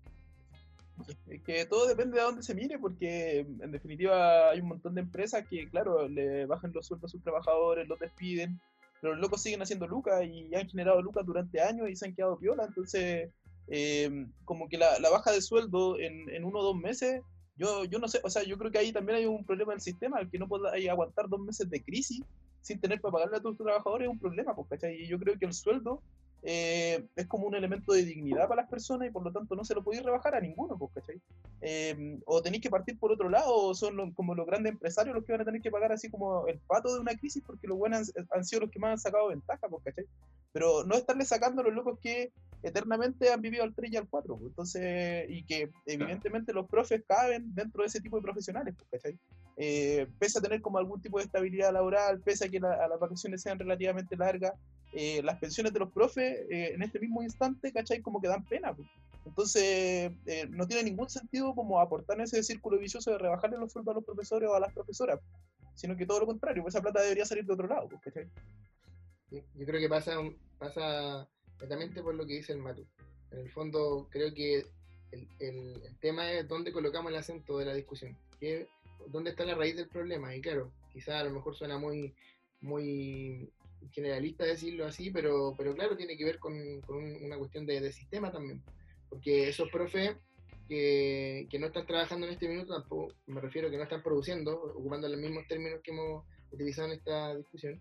Es 1.26 1.42
que 1.42 1.66
todo 1.66 1.86
depende 1.86 2.16
de 2.18 2.24
dónde 2.24 2.42
se 2.42 2.54
mire, 2.54 2.78
porque 2.78 3.40
en 3.40 3.70
definitiva 3.70 4.50
hay 4.50 4.60
un 4.60 4.68
montón 4.68 4.94
de 4.94 5.02
empresas 5.02 5.46
que, 5.46 5.68
claro, 5.68 6.08
le 6.08 6.46
bajan 6.46 6.72
los 6.72 6.86
sueldos 6.86 7.10
a 7.10 7.12
sus 7.12 7.22
trabajadores, 7.22 7.88
los 7.88 7.98
despiden, 7.98 8.60
pero 9.00 9.14
los 9.14 9.22
locos 9.22 9.42
siguen 9.42 9.62
haciendo 9.62 9.86
lucas 9.86 10.24
y 10.24 10.54
han 10.54 10.68
generado 10.68 11.00
lucas 11.02 11.24
durante 11.24 11.60
años 11.60 11.88
y 11.88 11.96
se 11.96 12.06
han 12.06 12.14
quedado 12.14 12.38
piola. 12.38 12.64
Entonces, 12.64 13.30
eh, 13.68 14.26
como 14.44 14.68
que 14.68 14.78
la, 14.78 14.98
la 14.98 15.10
baja 15.10 15.30
de 15.30 15.40
sueldo 15.40 15.98
en, 15.98 16.28
en 16.30 16.44
uno 16.44 16.58
o 16.60 16.64
dos 16.64 16.76
meses 16.76 17.22
yo, 17.58 17.84
yo 17.84 17.98
no 17.98 18.06
sé, 18.06 18.20
o 18.22 18.30
sea, 18.30 18.44
yo 18.44 18.56
creo 18.56 18.70
que 18.70 18.78
ahí 18.78 18.92
también 18.92 19.18
hay 19.18 19.26
un 19.26 19.44
problema 19.44 19.72
del 19.72 19.80
sistema, 19.80 20.20
el 20.20 20.30
que 20.30 20.38
no 20.38 20.46
podáis 20.46 20.88
aguantar 20.88 21.28
dos 21.28 21.40
meses 21.40 21.68
de 21.68 21.82
crisis 21.82 22.22
sin 22.62 22.80
tener 22.80 23.00
para 23.00 23.12
pagarle 23.12 23.38
a 23.38 23.40
tus 23.40 23.56
trabajadores 23.56 24.06
es 24.06 24.12
un 24.12 24.18
problema, 24.18 24.54
pues, 24.54 24.68
¿cachai? 24.68 25.02
Y 25.02 25.08
yo 25.08 25.18
creo 25.18 25.36
que 25.38 25.46
el 25.46 25.52
sueldo 25.52 26.00
eh, 26.42 27.04
es 27.16 27.26
como 27.26 27.46
un 27.46 27.54
elemento 27.54 27.92
de 27.92 28.04
dignidad 28.04 28.48
para 28.48 28.62
las 28.62 28.70
personas 28.70 29.08
y 29.08 29.10
por 29.10 29.24
lo 29.24 29.32
tanto 29.32 29.56
no 29.56 29.64
se 29.64 29.74
lo 29.74 29.82
podéis 29.82 30.04
rebajar 30.04 30.34
a 30.34 30.40
ninguno, 30.40 30.78
pues, 30.78 30.92
¿cachai? 30.94 31.20
Eh, 31.60 32.18
o 32.26 32.42
tenéis 32.42 32.62
que 32.62 32.70
partir 32.70 32.98
por 32.98 33.12
otro 33.12 33.28
lado, 33.28 33.52
o 33.54 33.74
son 33.74 34.12
como 34.12 34.34
los 34.34 34.46
grandes 34.46 34.72
empresarios 34.72 35.14
los 35.14 35.24
que 35.24 35.32
van 35.32 35.40
a 35.40 35.44
tener 35.44 35.60
que 35.60 35.70
pagar 35.70 35.92
así 35.92 36.08
como 36.10 36.46
el 36.46 36.58
pato 36.60 36.94
de 36.94 37.00
una 37.00 37.16
crisis 37.16 37.42
porque 37.44 37.66
los 37.66 37.78
buenos 37.78 38.12
han, 38.16 38.26
han 38.30 38.44
sido 38.44 38.62
los 38.62 38.70
que 38.70 38.78
más 38.78 38.92
han 38.92 38.98
sacado 38.98 39.28
ventaja, 39.28 39.68
pues, 39.68 39.82
¿cachai? 39.84 40.06
Pero 40.52 40.84
no 40.84 40.94
estarle 40.94 41.24
sacando 41.24 41.60
a 41.62 41.64
los 41.64 41.74
locos 41.74 41.98
que 42.00 42.32
eternamente 42.62 43.30
han 43.32 43.40
vivido 43.40 43.62
al 43.64 43.74
3 43.74 43.92
y 43.92 43.96
al 43.96 44.08
4, 44.08 44.36
pues, 44.36 44.48
entonces, 44.50 45.26
y 45.28 45.44
que 45.44 45.70
evidentemente 45.86 46.52
los 46.52 46.68
profes 46.68 47.02
caben 47.06 47.54
dentro 47.54 47.82
de 47.82 47.86
ese 47.88 48.00
tipo 48.00 48.16
de 48.16 48.22
profesionales, 48.22 48.74
pues, 48.76 48.88
¿cachai? 48.90 49.18
Eh, 49.56 50.06
pese 50.18 50.38
a 50.38 50.42
tener 50.42 50.60
como 50.60 50.78
algún 50.78 51.00
tipo 51.00 51.18
de 51.18 51.24
estabilidad 51.24 51.72
laboral, 51.72 52.20
pese 52.20 52.46
a 52.46 52.48
que 52.48 52.60
la- 52.60 52.74
a 52.84 52.88
las 52.88 52.98
vacaciones 52.98 53.42
sean 53.42 53.58
relativamente 53.58 54.16
largas, 54.16 54.52
eh, 54.92 55.20
las 55.22 55.38
pensiones 55.38 55.72
de 55.72 55.80
los 55.80 55.92
profes 55.92 56.46
eh, 56.50 56.72
en 56.74 56.82
este 56.82 56.98
mismo 57.00 57.22
instante, 57.22 57.72
¿cachai? 57.72 58.00
Como 58.00 58.20
que 58.20 58.28
dan 58.28 58.44
pena. 58.44 58.74
pues. 58.74 58.88
Entonces, 59.26 60.10
eh, 60.26 60.46
no 60.50 60.66
tiene 60.66 60.84
ningún 60.84 61.10
sentido 61.10 61.54
como 61.54 61.80
aportar 61.80 62.16
en 62.16 62.22
ese 62.24 62.42
círculo 62.42 62.78
vicioso 62.78 63.10
de 63.10 63.18
rebajarle 63.18 63.58
los 63.58 63.70
sueldos 63.72 63.92
a 63.92 63.96
los 63.96 64.04
profesores 64.04 64.48
o 64.48 64.54
a 64.54 64.60
las 64.60 64.72
profesoras, 64.72 65.20
sino 65.74 65.96
que 65.96 66.06
todo 66.06 66.20
lo 66.20 66.26
contrario, 66.26 66.62
pues 66.62 66.74
esa 66.74 66.80
plata 66.82 67.02
debería 67.02 67.26
salir 67.26 67.44
de 67.44 67.52
otro 67.52 67.66
lado, 67.68 67.88
pues, 67.88 68.00
¿cachai? 68.02 68.26
Yo 69.30 69.66
creo 69.66 69.78
que 69.80 69.88
pasa, 69.88 70.12
pasa 70.58 71.28
netamente 71.60 72.02
por 72.02 72.14
lo 72.14 72.26
que 72.26 72.34
dice 72.34 72.52
el 72.52 72.58
Matu. 72.58 72.86
En 73.30 73.38
el 73.40 73.50
fondo, 73.50 74.08
creo 74.10 74.32
que 74.32 74.64
el, 75.12 75.28
el- 75.40 75.82
tema 76.00 76.32
es 76.32 76.46
dónde 76.46 76.72
colocamos 76.72 77.10
el 77.10 77.18
acento 77.18 77.58
de 77.58 77.64
la 77.66 77.74
discusión. 77.74 78.16
¿Qué- 78.40 78.66
¿Dónde 79.08 79.30
está 79.30 79.44
la 79.44 79.54
raíz 79.54 79.76
del 79.76 79.88
problema? 79.88 80.34
Y 80.34 80.40
claro, 80.40 80.70
quizá 80.92 81.20
a 81.20 81.24
lo 81.24 81.30
mejor 81.30 81.54
suena 81.56 81.78
muy, 81.78 82.14
muy 82.60 83.50
generalista 83.92 84.44
decirlo 84.44 84.86
así, 84.86 85.10
pero, 85.10 85.54
pero 85.56 85.74
claro, 85.74 85.96
tiene 85.96 86.16
que 86.16 86.24
ver 86.24 86.38
con, 86.38 86.80
con 86.82 86.96
un- 86.96 87.24
una 87.24 87.38
cuestión 87.38 87.64
de, 87.66 87.80
de 87.80 87.92
sistema 87.92 88.30
también. 88.32 88.62
Porque 89.08 89.48
esos 89.48 89.70
profes 89.70 90.16
que, 90.68 91.46
que 91.50 91.58
no 91.58 91.68
están 91.68 91.86
trabajando 91.86 92.26
en 92.26 92.32
este 92.34 92.48
minuto, 92.48 92.74
tampoco 92.74 93.14
me 93.26 93.40
refiero 93.40 93.68
a 93.68 93.70
que 93.70 93.76
no 93.78 93.84
están 93.84 94.02
produciendo, 94.02 94.54
ocupando 94.54 95.08
los 95.08 95.18
mismos 95.18 95.46
términos 95.48 95.80
que 95.82 95.92
hemos 95.92 96.24
utilizado 96.50 96.88
en 96.88 96.98
esta 96.98 97.34
discusión, 97.34 97.80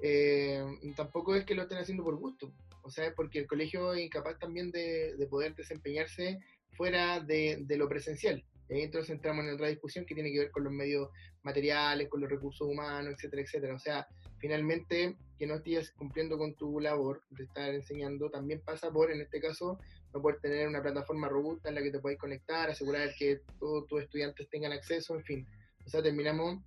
eh, 0.00 0.64
tampoco 0.96 1.34
es 1.34 1.44
que 1.44 1.54
lo 1.54 1.62
estén 1.62 1.78
haciendo 1.78 2.02
por 2.04 2.16
gusto. 2.16 2.52
O 2.86 2.90
sea, 2.90 3.12
porque 3.14 3.40
el 3.40 3.46
colegio 3.46 3.92
es 3.92 4.04
incapaz 4.04 4.38
también 4.38 4.70
de, 4.70 5.16
de 5.16 5.26
poder 5.26 5.54
desempeñarse 5.56 6.38
fuera 6.76 7.20
de, 7.20 7.64
lo 7.68 7.88
presencial. 7.88 8.44
Ahí 8.70 8.82
entonces 8.82 9.10
entramos 9.10 9.44
en 9.44 9.54
otra 9.54 9.68
discusión 9.68 10.04
que 10.04 10.14
tiene 10.14 10.32
que 10.32 10.40
ver 10.40 10.50
con 10.50 10.64
los 10.64 10.72
medios 10.72 11.08
materiales, 11.42 12.08
con 12.08 12.20
los 12.20 12.30
recursos 12.30 12.66
humanos, 12.66 13.14
etcétera, 13.14 13.42
etcétera. 13.42 13.74
O 13.74 13.78
sea, 13.78 14.06
finalmente 14.38 15.16
que 15.38 15.46
no 15.46 15.56
estés 15.56 15.92
cumpliendo 15.92 16.36
con 16.36 16.54
tu 16.54 16.80
labor 16.80 17.22
de 17.30 17.44
estar 17.44 17.74
enseñando 17.74 18.30
también 18.30 18.60
pasa 18.60 18.90
por, 18.90 19.10
en 19.10 19.20
este 19.20 19.40
caso, 19.40 19.78
no 20.12 20.22
poder 20.22 20.40
tener 20.40 20.68
una 20.68 20.82
plataforma 20.82 21.28
robusta 21.28 21.68
en 21.68 21.76
la 21.76 21.82
que 21.82 21.90
te 21.90 22.00
puedas 22.00 22.18
conectar, 22.18 22.70
asegurar 22.70 23.14
que 23.18 23.40
todos 23.58 23.86
tus 23.86 24.02
estudiantes 24.02 24.48
tengan 24.48 24.72
acceso, 24.72 25.14
en 25.14 25.24
fin. 25.24 25.46
O 25.84 25.88
sea, 25.88 26.02
terminamos 26.02 26.60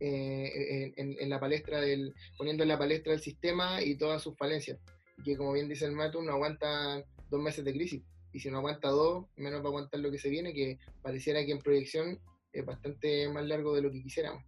eh, 0.00 0.92
en 0.96 1.28
la 1.28 1.40
palestra 1.40 1.80
del, 1.80 2.14
poniendo 2.36 2.62
en 2.62 2.68
la 2.68 2.78
palestra 2.78 3.12
el 3.12 3.20
sistema 3.20 3.82
y 3.82 3.96
todas 3.96 4.22
sus 4.22 4.36
falencias. 4.36 4.78
Que 5.24 5.36
como 5.36 5.52
bien 5.52 5.68
dice 5.68 5.84
el 5.84 5.92
Matu, 5.92 6.22
no 6.22 6.32
aguanta 6.32 7.02
dos 7.30 7.40
meses 7.40 7.64
de 7.64 7.72
crisis. 7.72 8.02
Y 8.32 8.40
si 8.40 8.50
no 8.50 8.58
aguanta 8.58 8.88
dos, 8.88 9.26
menos 9.36 9.62
va 9.64 9.68
aguantar 9.68 10.00
lo 10.00 10.10
que 10.10 10.18
se 10.18 10.28
viene, 10.28 10.52
que 10.52 10.78
pareciera 11.02 11.44
que 11.44 11.52
en 11.52 11.58
proyección 11.58 12.18
es 12.52 12.64
bastante 12.64 13.28
más 13.28 13.46
largo 13.46 13.74
de 13.74 13.82
lo 13.82 13.90
que 13.90 14.02
quisiéramos. 14.02 14.42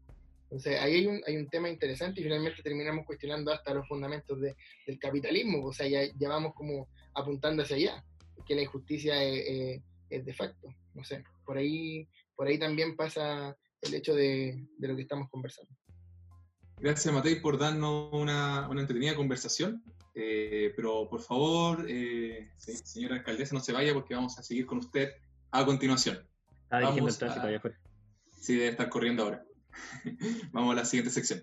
Entonces 0.44 0.80
ahí 0.80 0.94
hay 0.96 1.06
un, 1.06 1.20
hay 1.26 1.36
un 1.36 1.48
tema 1.48 1.68
interesante 1.68 2.20
y 2.20 2.24
finalmente 2.24 2.62
terminamos 2.62 3.06
cuestionando 3.06 3.52
hasta 3.52 3.72
los 3.72 3.86
fundamentos 3.86 4.40
de- 4.40 4.56
del 4.86 4.98
capitalismo. 4.98 5.64
O 5.64 5.72
sea, 5.72 5.86
ya, 5.86 6.00
ya 6.18 6.28
vamos 6.28 6.54
como 6.54 6.88
apuntando 7.14 7.62
hacia 7.62 7.76
allá, 7.76 8.04
que 8.46 8.54
la 8.54 8.62
injusticia 8.62 9.22
es 9.22 10.24
de 10.24 10.34
facto. 10.34 10.68
No 10.94 11.04
sé, 11.04 11.22
por 11.44 11.56
ahí, 11.56 12.06
por 12.34 12.48
ahí 12.48 12.58
también 12.58 12.96
pasa 12.96 13.56
el 13.80 13.94
hecho 13.94 14.14
de, 14.14 14.66
de 14.76 14.88
lo 14.88 14.96
que 14.96 15.02
estamos 15.02 15.28
conversando. 15.30 15.72
Gracias, 16.78 17.14
Matei, 17.14 17.40
por 17.40 17.58
darnos 17.58 18.12
una, 18.12 18.68
una 18.68 18.80
entretenida 18.80 19.14
conversación. 19.14 19.82
Eh, 20.14 20.72
pero 20.76 21.08
por 21.08 21.20
favor, 21.22 21.86
eh, 21.88 22.50
señora 22.56 23.16
alcaldesa, 23.16 23.54
no 23.54 23.60
se 23.60 23.72
vaya 23.72 23.94
porque 23.94 24.14
vamos 24.14 24.38
a 24.38 24.42
seguir 24.42 24.66
con 24.66 24.78
usted 24.78 25.10
a 25.50 25.64
continuación. 25.64 26.16
El 26.70 26.82
Vamos 26.84 27.18
tráfico 27.18 27.40
a- 27.42 27.48
allá 27.48 27.58
afuera. 27.58 27.80
Sí, 28.32 28.54
debe 28.56 28.68
estar 28.70 28.88
corriendo 28.88 29.22
ahora. 29.24 29.44
vamos 30.52 30.72
a 30.72 30.76
la 30.76 30.84
siguiente 30.84 31.10
sección. 31.10 31.42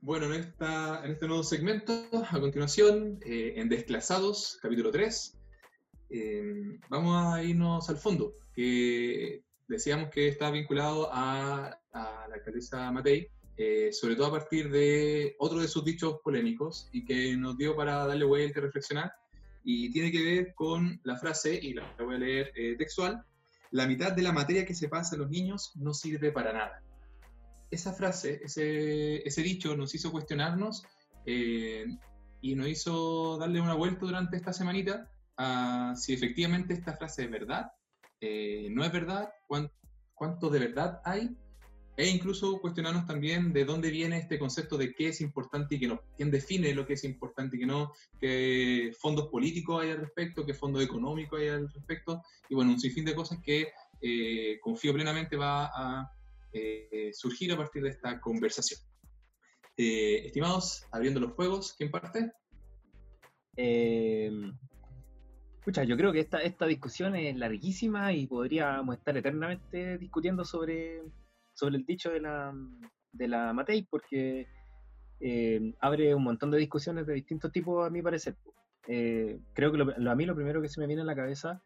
Bueno, 0.00 0.26
en, 0.26 0.40
esta, 0.40 1.04
en 1.04 1.12
este 1.12 1.26
nuevo 1.26 1.42
segmento, 1.42 1.92
a 2.30 2.40
continuación, 2.40 3.18
eh, 3.24 3.54
en 3.56 3.68
Desclasados, 3.68 4.58
capítulo 4.62 4.90
3, 4.92 5.36
eh, 6.10 6.78
vamos 6.88 7.34
a 7.34 7.42
irnos 7.42 7.88
al 7.90 7.98
fondo, 7.98 8.32
que 8.54 9.42
decíamos 9.66 10.10
que 10.10 10.28
está 10.28 10.50
vinculado 10.50 11.10
a, 11.12 11.78
a 11.92 12.26
la 12.28 12.34
alcaldesa 12.36 12.90
Matei, 12.92 13.28
eh, 13.58 13.92
sobre 13.92 14.16
todo 14.16 14.28
a 14.28 14.30
partir 14.38 14.70
de 14.70 15.34
otro 15.38 15.58
de 15.60 15.68
sus 15.68 15.84
dichos 15.84 16.20
polémicos 16.24 16.88
y 16.92 17.04
que 17.04 17.36
nos 17.36 17.58
dio 17.58 17.76
para 17.76 18.06
darle 18.06 18.24
vuelta 18.24 18.60
y 18.60 18.62
reflexionar, 18.62 19.12
y 19.64 19.90
tiene 19.90 20.10
que 20.10 20.22
ver 20.22 20.54
con 20.54 21.00
la 21.04 21.16
frase, 21.16 21.58
y 21.60 21.74
la 21.74 21.94
voy 21.98 22.14
a 22.14 22.18
leer 22.18 22.52
eh, 22.54 22.76
textual, 22.78 23.22
la 23.72 23.86
mitad 23.86 24.12
de 24.12 24.22
la 24.22 24.32
materia 24.32 24.64
que 24.64 24.74
se 24.74 24.88
pasa 24.88 25.16
a 25.16 25.18
los 25.18 25.28
niños 25.28 25.72
no 25.74 25.92
sirve 25.92 26.32
para 26.32 26.52
nada 26.52 26.82
esa 27.70 27.92
frase, 27.92 28.40
ese, 28.42 29.26
ese 29.28 29.42
dicho 29.42 29.76
nos 29.76 29.94
hizo 29.94 30.10
cuestionarnos 30.10 30.84
eh, 31.26 31.84
y 32.40 32.54
nos 32.54 32.68
hizo 32.68 33.36
darle 33.38 33.60
una 33.60 33.74
vuelta 33.74 34.06
durante 34.06 34.36
esta 34.36 34.52
semanita 34.52 35.10
a 35.36 35.92
si 35.96 36.14
efectivamente 36.14 36.72
esta 36.72 36.96
frase 36.96 37.24
es 37.24 37.30
verdad, 37.30 37.70
eh, 38.20 38.68
no 38.70 38.84
es 38.84 38.92
verdad, 38.92 39.28
cuán- 39.46 39.70
cuánto 40.14 40.48
de 40.48 40.60
verdad 40.60 41.00
hay, 41.04 41.36
e 41.98 42.06
incluso 42.06 42.60
cuestionarnos 42.60 43.06
también 43.06 43.52
de 43.52 43.64
dónde 43.64 43.90
viene 43.90 44.18
este 44.18 44.38
concepto 44.38 44.78
de 44.78 44.94
qué 44.94 45.08
es 45.08 45.20
importante 45.20 45.74
y 45.74 45.80
qué 45.80 45.88
no, 45.88 46.00
quién 46.16 46.30
define 46.30 46.72
lo 46.72 46.86
que 46.86 46.92
es 46.92 47.02
importante 47.02 47.56
y 47.56 47.60
qué 47.60 47.66
no, 47.66 47.92
qué 48.20 48.92
fondos 48.96 49.26
políticos 49.26 49.82
hay 49.82 49.90
al 49.90 49.98
respecto, 49.98 50.46
qué 50.46 50.54
fondos 50.54 50.84
económicos 50.84 51.40
hay 51.40 51.48
al 51.48 51.68
respecto, 51.68 52.22
y 52.48 52.54
bueno, 52.54 52.70
un 52.70 52.78
sinfín 52.78 53.04
de 53.04 53.16
cosas 53.16 53.40
que 53.42 53.72
eh, 54.00 54.60
confío 54.60 54.94
plenamente 54.94 55.36
va 55.36 55.64
a 55.64 56.12
eh, 56.52 57.10
surgir 57.12 57.52
a 57.52 57.56
partir 57.56 57.82
de 57.82 57.90
esta 57.90 58.20
conversación. 58.20 58.78
Eh, 59.76 60.26
estimados, 60.26 60.86
abriendo 60.92 61.18
los 61.18 61.32
juegos, 61.32 61.74
¿quién 61.76 61.90
parte? 61.90 62.30
Eh, 63.56 64.30
escucha, 65.58 65.82
yo 65.82 65.96
creo 65.96 66.12
que 66.12 66.20
esta, 66.20 66.38
esta 66.42 66.66
discusión 66.66 67.16
es 67.16 67.36
larguísima 67.36 68.12
y 68.12 68.28
podríamos 68.28 68.96
estar 68.96 69.16
eternamente 69.16 69.98
discutiendo 69.98 70.44
sobre, 70.44 71.02
sobre 71.58 71.76
el 71.76 71.84
dicho 71.84 72.10
de 72.10 72.20
la, 72.20 72.54
de 73.12 73.26
la 73.28 73.52
Matei, 73.52 73.82
porque 73.90 74.46
eh, 75.20 75.74
abre 75.80 76.14
un 76.14 76.22
montón 76.22 76.52
de 76.52 76.58
discusiones 76.58 77.04
de 77.06 77.14
distintos 77.14 77.50
tipos, 77.50 77.84
a 77.84 77.90
mi 77.90 78.00
parecer. 78.00 78.36
Eh, 78.86 79.40
creo 79.54 79.72
que 79.72 79.78
lo- 79.78 80.10
a 80.10 80.14
mí 80.14 80.24
lo 80.24 80.36
primero 80.36 80.62
que 80.62 80.68
se 80.68 80.80
me 80.80 80.86
viene 80.86 81.02
a 81.02 81.04
la 81.04 81.16
cabeza 81.16 81.60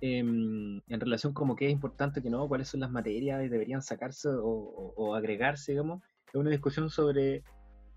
em, 0.00 0.80
en 0.88 1.00
relación 1.00 1.32
como 1.32 1.54
qué 1.56 1.66
es 1.66 1.72
importante 1.72 2.22
que 2.22 2.30
no, 2.30 2.48
cuáles 2.48 2.68
son 2.68 2.80
las 2.80 2.90
materias 2.90 3.44
y 3.44 3.48
deberían 3.48 3.82
sacarse 3.82 4.28
o, 4.28 4.44
o- 4.46 4.94
o 4.96 5.14
agregarse, 5.14 5.72
digamos, 5.72 6.02
es 6.28 6.34
una 6.34 6.50
discusión 6.50 6.88
sobre 6.90 7.42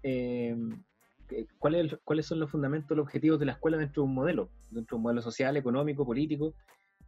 em, 0.04 0.84
que- 1.28 1.48
cuál 1.60 1.76
es 1.76 1.82
el- 1.94 2.00
cuáles 2.04 2.26
son 2.28 2.40
los 2.40 2.52
fundamentos, 2.52 2.96
los 2.98 3.06
objetivos 3.06 3.40
de 3.40 3.46
la 3.48 3.54
escuela 3.54 3.78
dentro 3.78 4.04
de 4.04 4.08
un 4.10 4.14
modelo, 4.16 4.50
dentro 4.72 4.96
de 4.96 4.98
un 4.98 5.04
modelo 5.04 5.22
social, 5.22 5.58
económico, 5.58 6.06
político. 6.06 6.54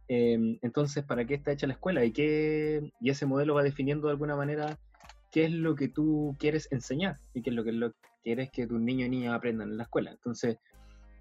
Em, 0.08 0.58
entonces, 0.62 1.04
¿para 1.04 1.26
qué 1.26 1.34
está 1.34 1.52
hecha 1.52 1.66
la 1.66 1.74
escuela? 1.74 2.04
Y, 2.04 2.12
qué, 2.12 2.92
y 3.00 3.10
ese 3.10 3.26
modelo 3.26 3.54
va 3.54 3.62
definiendo 3.62 4.08
de 4.08 4.12
alguna 4.12 4.36
manera 4.36 4.78
qué 5.30 5.44
es 5.44 5.52
lo 5.52 5.74
que 5.74 5.88
tú 5.88 6.34
quieres 6.38 6.68
enseñar 6.72 7.16
y 7.34 7.42
qué 7.42 7.50
es 7.50 7.56
lo 7.56 7.64
que 7.64 7.72
lo 7.72 7.92
quieres 8.22 8.50
que 8.50 8.66
tus 8.66 8.80
niños 8.80 9.08
y 9.08 9.10
niñas 9.10 9.34
aprendan 9.34 9.70
en 9.70 9.76
la 9.76 9.84
escuela. 9.84 10.10
Entonces, 10.10 10.56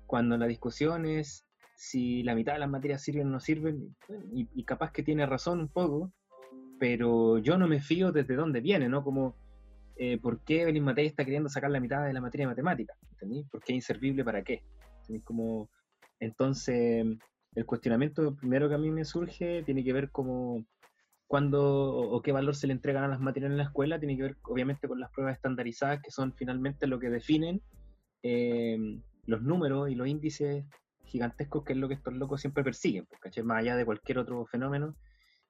cuando 0.05 0.37
la 0.37 0.47
discusión 0.47 1.05
es 1.05 1.45
si 1.75 2.23
la 2.23 2.33
mitad 2.33 2.53
de 2.53 2.59
las 2.59 2.69
materias 2.69 3.03
sirven 3.03 3.27
o 3.27 3.31
no 3.31 3.39
sirven, 3.39 3.95
y, 4.33 4.47
y 4.55 4.63
capaz 4.63 4.91
que 4.91 5.03
tiene 5.03 5.25
razón 5.25 5.59
un 5.59 5.67
poco, 5.67 6.11
pero 6.79 7.37
yo 7.39 7.57
no 7.57 7.67
me 7.67 7.81
fío 7.81 8.11
desde 8.11 8.35
dónde 8.35 8.61
viene, 8.61 8.89
¿no? 8.89 9.03
Como, 9.03 9.35
eh, 9.97 10.17
¿por 10.19 10.43
qué 10.43 10.65
Benin 10.65 10.83
Matei 10.83 11.07
está 11.07 11.25
queriendo 11.25 11.49
sacar 11.49 11.71
la 11.71 11.79
mitad 11.79 12.05
de 12.05 12.13
la 12.13 12.21
materia 12.21 12.45
de 12.45 12.51
matemática? 12.51 12.95
¿Entendí? 13.11 13.43
¿Por 13.51 13.63
qué 13.63 13.73
inservible 13.73 14.23
para 14.23 14.43
qué? 14.43 14.63
¿Entendí? 15.01 15.21
Como, 15.21 15.69
entonces, 16.19 17.05
el 17.57 17.65
cuestionamiento 17.65 18.35
primero 18.35 18.69
que 18.69 18.75
a 18.75 18.77
mí 18.77 18.91
me 18.91 19.03
surge 19.03 19.63
tiene 19.63 19.83
que 19.83 19.91
ver 19.91 20.11
como 20.11 20.63
cuándo 21.25 21.95
o, 21.95 22.21
qué 22.21 22.31
valor 22.31 22.55
se 22.55 22.67
le 22.67 22.73
entregan 22.73 23.03
a 23.03 23.07
las 23.07 23.19
materias 23.19 23.51
en 23.51 23.57
la 23.57 23.63
escuela, 23.63 23.99
tiene 23.99 24.15
que 24.15 24.21
ver 24.23 24.37
obviamente 24.43 24.87
con 24.87 24.99
las 24.99 25.11
pruebas 25.11 25.35
estandarizadas 25.35 25.99
que 26.03 26.11
son 26.11 26.33
finalmente 26.33 26.85
lo 26.85 26.99
que 26.99 27.09
definen 27.09 27.61
eh, 28.21 28.77
los 29.25 29.41
números 29.41 29.89
y 29.89 29.95
los 29.95 30.07
índices 30.07 30.65
gigantescos 31.05 31.63
que 31.63 31.73
es 31.73 31.79
lo 31.79 31.87
que 31.87 31.95
estos 31.95 32.13
locos 32.13 32.41
siempre 32.41 32.63
persiguen, 32.63 33.07
pues, 33.07 33.19
¿cachai? 33.19 33.43
Más 33.43 33.59
allá 33.59 33.75
de 33.75 33.85
cualquier 33.85 34.19
otro 34.19 34.45
fenómeno, 34.45 34.95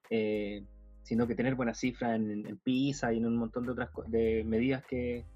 eh, 0.08 0.64
sino 1.02 1.26
que 1.26 1.34
tener 1.34 1.56
buenas 1.56 1.78
cifras 1.78 2.16
en, 2.16 2.46
en, 2.46 2.58
PISA 2.58 3.12
y 3.12 3.18
en 3.18 3.26
un 3.26 3.36
montón 3.36 3.66
de 3.66 3.72
otras 3.72 3.90
de 4.06 4.44
medidas 4.44 4.82
que, 4.86 5.26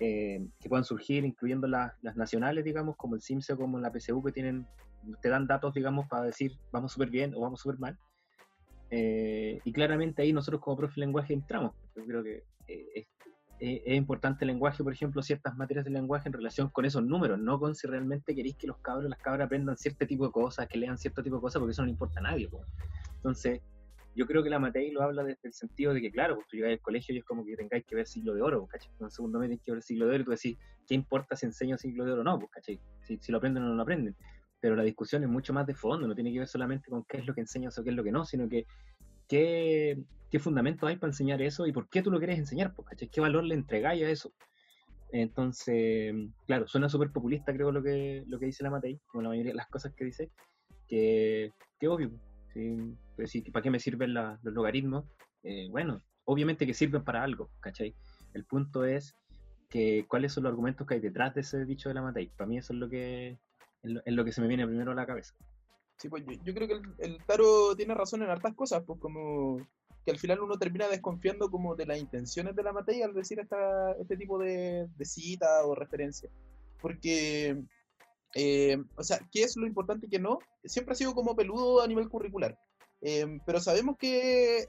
eh, 0.00 0.40
que 0.60 0.68
puedan 0.68 0.84
surgir, 0.84 1.24
incluyendo 1.24 1.66
las, 1.66 1.92
las 2.02 2.16
nacionales, 2.16 2.64
digamos, 2.64 2.96
como 2.96 3.14
el 3.14 3.22
CIMSE 3.22 3.56
como 3.56 3.78
la 3.78 3.92
PSU, 3.92 4.22
que 4.22 4.32
tienen, 4.32 4.66
te 5.22 5.28
dan 5.28 5.46
datos, 5.46 5.72
digamos, 5.74 6.06
para 6.08 6.24
decir 6.24 6.52
vamos 6.72 6.92
súper 6.92 7.10
bien 7.10 7.34
o 7.34 7.40
vamos 7.40 7.60
súper 7.60 7.78
mal. 7.78 7.98
Eh, 8.90 9.60
y 9.64 9.72
claramente 9.72 10.22
ahí 10.22 10.32
nosotros 10.32 10.60
como 10.60 10.76
profe 10.76 10.94
de 11.00 11.06
lenguaje 11.06 11.32
entramos. 11.34 11.72
Yo 11.96 12.04
creo 12.04 12.22
que 12.22 12.44
eh, 12.68 12.86
es, 12.94 13.06
es- 13.60 13.82
es 13.86 13.94
importante 13.96 14.44
el 14.44 14.48
lenguaje, 14.48 14.82
por 14.82 14.92
ejemplo, 14.92 15.22
ciertas 15.22 15.56
materias 15.56 15.84
de 15.84 15.90
lenguaje 15.90 16.28
en 16.28 16.32
relación 16.34 16.68
con 16.70 16.84
esos 16.84 17.02
números, 17.04 17.38
no 17.38 17.58
con 17.58 17.74
si 17.74 17.86
realmente 17.86 18.34
queréis 18.34 18.56
que 18.56 18.66
los 18.66 18.78
cabros, 18.80 19.08
las 19.08 19.18
cabras 19.20 19.46
aprendan 19.46 19.76
cierto 19.76 20.06
tipo 20.06 20.26
de 20.26 20.32
cosas, 20.32 20.66
que 20.68 20.78
lean 20.78 20.98
cierto 20.98 21.22
tipo 21.22 21.36
de 21.36 21.42
cosas, 21.42 21.60
porque 21.60 21.70
eso 21.72 21.82
no 21.82 21.86
le 21.86 21.92
importa 21.92 22.20
a 22.20 22.24
nadie. 22.24 22.48
po. 22.48 22.64
Entonces, 23.16 23.60
yo 24.14 24.26
creo 24.26 24.42
que 24.42 24.50
la 24.50 24.58
Matei 24.58 24.90
lo 24.90 25.02
habla 25.02 25.24
desde 25.24 25.48
el 25.48 25.52
sentido 25.52 25.92
de 25.92 26.00
que, 26.00 26.10
claro, 26.10 26.36
pues 26.36 26.46
tú 26.46 26.56
llegáis 26.56 26.78
al 26.78 26.82
colegio 26.82 27.14
y 27.14 27.18
es 27.18 27.24
como 27.24 27.44
que 27.44 27.56
tengáis 27.56 27.84
que 27.84 27.96
ver 27.96 28.06
siglo 28.06 28.34
de 28.34 28.42
oro, 28.42 28.66
¿cachai? 28.66 28.90
En 29.00 29.10
segundo 29.10 29.38
mes 29.38 29.48
tenéis 29.48 29.62
que 29.62 29.72
ver 29.72 29.82
siglo 29.82 30.06
de 30.06 30.14
oro 30.14 30.22
y 30.22 30.24
tú 30.24 30.30
decís, 30.30 30.58
¿qué 30.86 30.94
importa 30.94 31.36
si 31.36 31.46
enseño 31.46 31.76
siglo 31.78 32.04
de 32.04 32.12
oro 32.12 32.20
o 32.20 32.24
no? 32.24 32.38
Pues, 32.38 32.50
¿cachai? 32.52 32.80
Si, 33.02 33.18
si 33.18 33.32
lo 33.32 33.38
aprenden 33.38 33.64
o 33.64 33.68
no 33.68 33.74
lo 33.74 33.82
aprenden. 33.82 34.14
Pero 34.60 34.76
la 34.76 34.82
discusión 34.82 35.22
es 35.22 35.28
mucho 35.28 35.52
más 35.52 35.66
de 35.66 35.74
fondo, 35.74 36.06
no 36.06 36.14
tiene 36.14 36.32
que 36.32 36.38
ver 36.38 36.48
solamente 36.48 36.88
con 36.90 37.04
qué 37.04 37.18
es 37.18 37.26
lo 37.26 37.34
que 37.34 37.40
enseñas 37.40 37.78
o 37.78 37.84
qué 37.84 37.90
es 37.90 37.96
lo 37.96 38.04
que 38.04 38.12
no, 38.12 38.24
sino 38.24 38.48
que 38.48 38.66
qué, 39.28 40.02
qué 40.30 40.38
fundamentos 40.38 40.88
hay 40.88 40.96
para 40.96 41.10
enseñar 41.10 41.42
eso 41.42 41.66
y 41.66 41.72
por 41.72 41.88
qué 41.88 42.02
tú 42.02 42.10
lo 42.10 42.18
quieres 42.18 42.38
enseñar, 42.38 42.72
pues, 42.74 42.88
¿cachai? 42.88 43.08
¿Qué 43.08 43.20
valor 43.20 43.44
le 43.44 43.54
entregáis 43.54 44.02
a 44.04 44.10
eso? 44.10 44.32
Entonces, 45.12 46.12
claro, 46.46 46.66
suena 46.66 46.88
súper 46.88 47.12
populista, 47.12 47.52
creo, 47.52 47.70
lo 47.70 47.82
que, 47.82 48.24
lo 48.26 48.38
que 48.38 48.46
dice 48.46 48.64
la 48.64 48.70
Matei, 48.70 49.00
como 49.06 49.22
la 49.22 49.28
mayoría 49.28 49.52
de 49.52 49.56
las 49.56 49.68
cosas 49.68 49.92
que 49.94 50.04
dice, 50.04 50.30
que, 50.88 51.52
que 51.78 51.88
obvio, 51.88 52.10
Pues 53.16 53.30
sí, 53.30 53.42
¿para 53.42 53.62
qué 53.62 53.70
me 53.70 53.80
sirven 53.80 54.14
la- 54.14 54.38
los 54.42 54.54
logaritmos? 54.54 55.04
Eh, 55.42 55.68
bueno, 55.70 56.02
obviamente 56.24 56.66
que 56.66 56.74
sirven 56.74 57.04
para 57.04 57.22
algo, 57.22 57.50
¿cachai? 57.60 57.94
El 58.32 58.44
punto 58.44 58.84
es 58.84 59.16
que 59.68 60.06
cuáles 60.08 60.32
son 60.32 60.44
los 60.44 60.50
argumentos 60.50 60.86
que 60.86 60.94
hay 60.94 61.00
detrás 61.00 61.34
de 61.34 61.40
ese 61.42 61.64
dicho 61.64 61.88
de 61.88 61.94
la 61.94 62.02
Matei. 62.02 62.28
Para 62.28 62.48
mí 62.48 62.58
eso 62.58 62.72
es 62.72 62.78
lo 62.78 62.88
que 62.88 63.38
es 63.82 64.14
lo 64.14 64.24
que 64.24 64.32
se 64.32 64.40
me 64.40 64.46
viene 64.48 64.66
primero 64.66 64.92
a 64.92 64.94
la 64.94 65.04
cabeza. 65.06 65.34
Sí, 65.98 66.08
pues 66.08 66.24
yo, 66.26 66.32
yo 66.44 66.54
creo 66.54 66.66
que 66.68 66.74
el, 66.74 66.82
el 66.98 67.24
Taro 67.24 67.76
tiene 67.76 67.94
razón 67.94 68.22
en 68.22 68.30
hartas 68.30 68.54
cosas, 68.54 68.82
pues 68.86 68.98
como 68.98 69.58
que 70.04 70.10
al 70.10 70.18
final 70.18 70.40
uno 70.40 70.58
termina 70.58 70.88
desconfiando 70.88 71.50
como 71.50 71.74
de 71.76 71.86
las 71.86 71.98
intenciones 71.98 72.54
de 72.56 72.62
la 72.62 72.72
materia 72.72 73.06
al 73.06 73.14
decir 73.14 73.40
esta, 73.40 73.92
este 73.92 74.16
tipo 74.16 74.38
de, 74.38 74.86
de 74.96 75.04
cita 75.04 75.64
o 75.64 75.74
referencia. 75.74 76.30
Porque, 76.80 77.62
eh, 78.34 78.76
o 78.96 79.02
sea, 79.02 79.18
¿qué 79.30 79.42
es 79.42 79.56
lo 79.56 79.66
importante 79.66 80.06
y 80.06 80.10
qué 80.10 80.18
no? 80.18 80.38
Siempre 80.64 80.92
ha 80.92 80.96
sido 80.96 81.14
como 81.14 81.36
peludo 81.36 81.82
a 81.82 81.86
nivel 81.86 82.08
curricular. 82.08 82.58
Eh, 83.00 83.38
pero 83.46 83.60
sabemos 83.60 83.96
que 83.98 84.66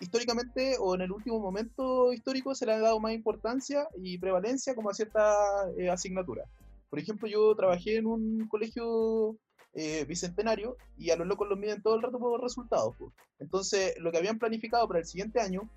históricamente 0.00 0.76
o 0.80 0.94
en 0.94 1.02
el 1.02 1.12
último 1.12 1.38
momento 1.38 2.12
histórico 2.12 2.54
se 2.54 2.66
le 2.66 2.72
ha 2.72 2.80
dado 2.80 2.98
más 2.98 3.12
importancia 3.12 3.86
y 4.02 4.18
prevalencia 4.18 4.74
como 4.74 4.90
a 4.90 4.94
ciertas 4.94 5.36
eh, 5.78 5.88
asignaturas. 5.88 6.48
Por 6.90 6.98
ejemplo, 6.98 7.28
yo 7.28 7.54
trabajé 7.54 7.96
en 7.96 8.06
un 8.06 8.48
colegio 8.48 9.36
eh, 9.74 10.04
bicentenario 10.04 10.76
y 10.96 11.10
a 11.10 11.16
los 11.16 11.26
locos 11.26 11.48
los 11.48 11.58
miden 11.58 11.82
todo 11.82 11.96
el 11.96 12.02
rato 12.02 12.18
por 12.18 12.40
resultados. 12.40 12.94
Entonces, 13.38 13.94
lo 13.98 14.10
que 14.12 14.18
habían 14.18 14.38
planificado 14.38 14.86
para 14.86 15.00
el 15.00 15.06
siguiente 15.06 15.40
año, 15.40 15.68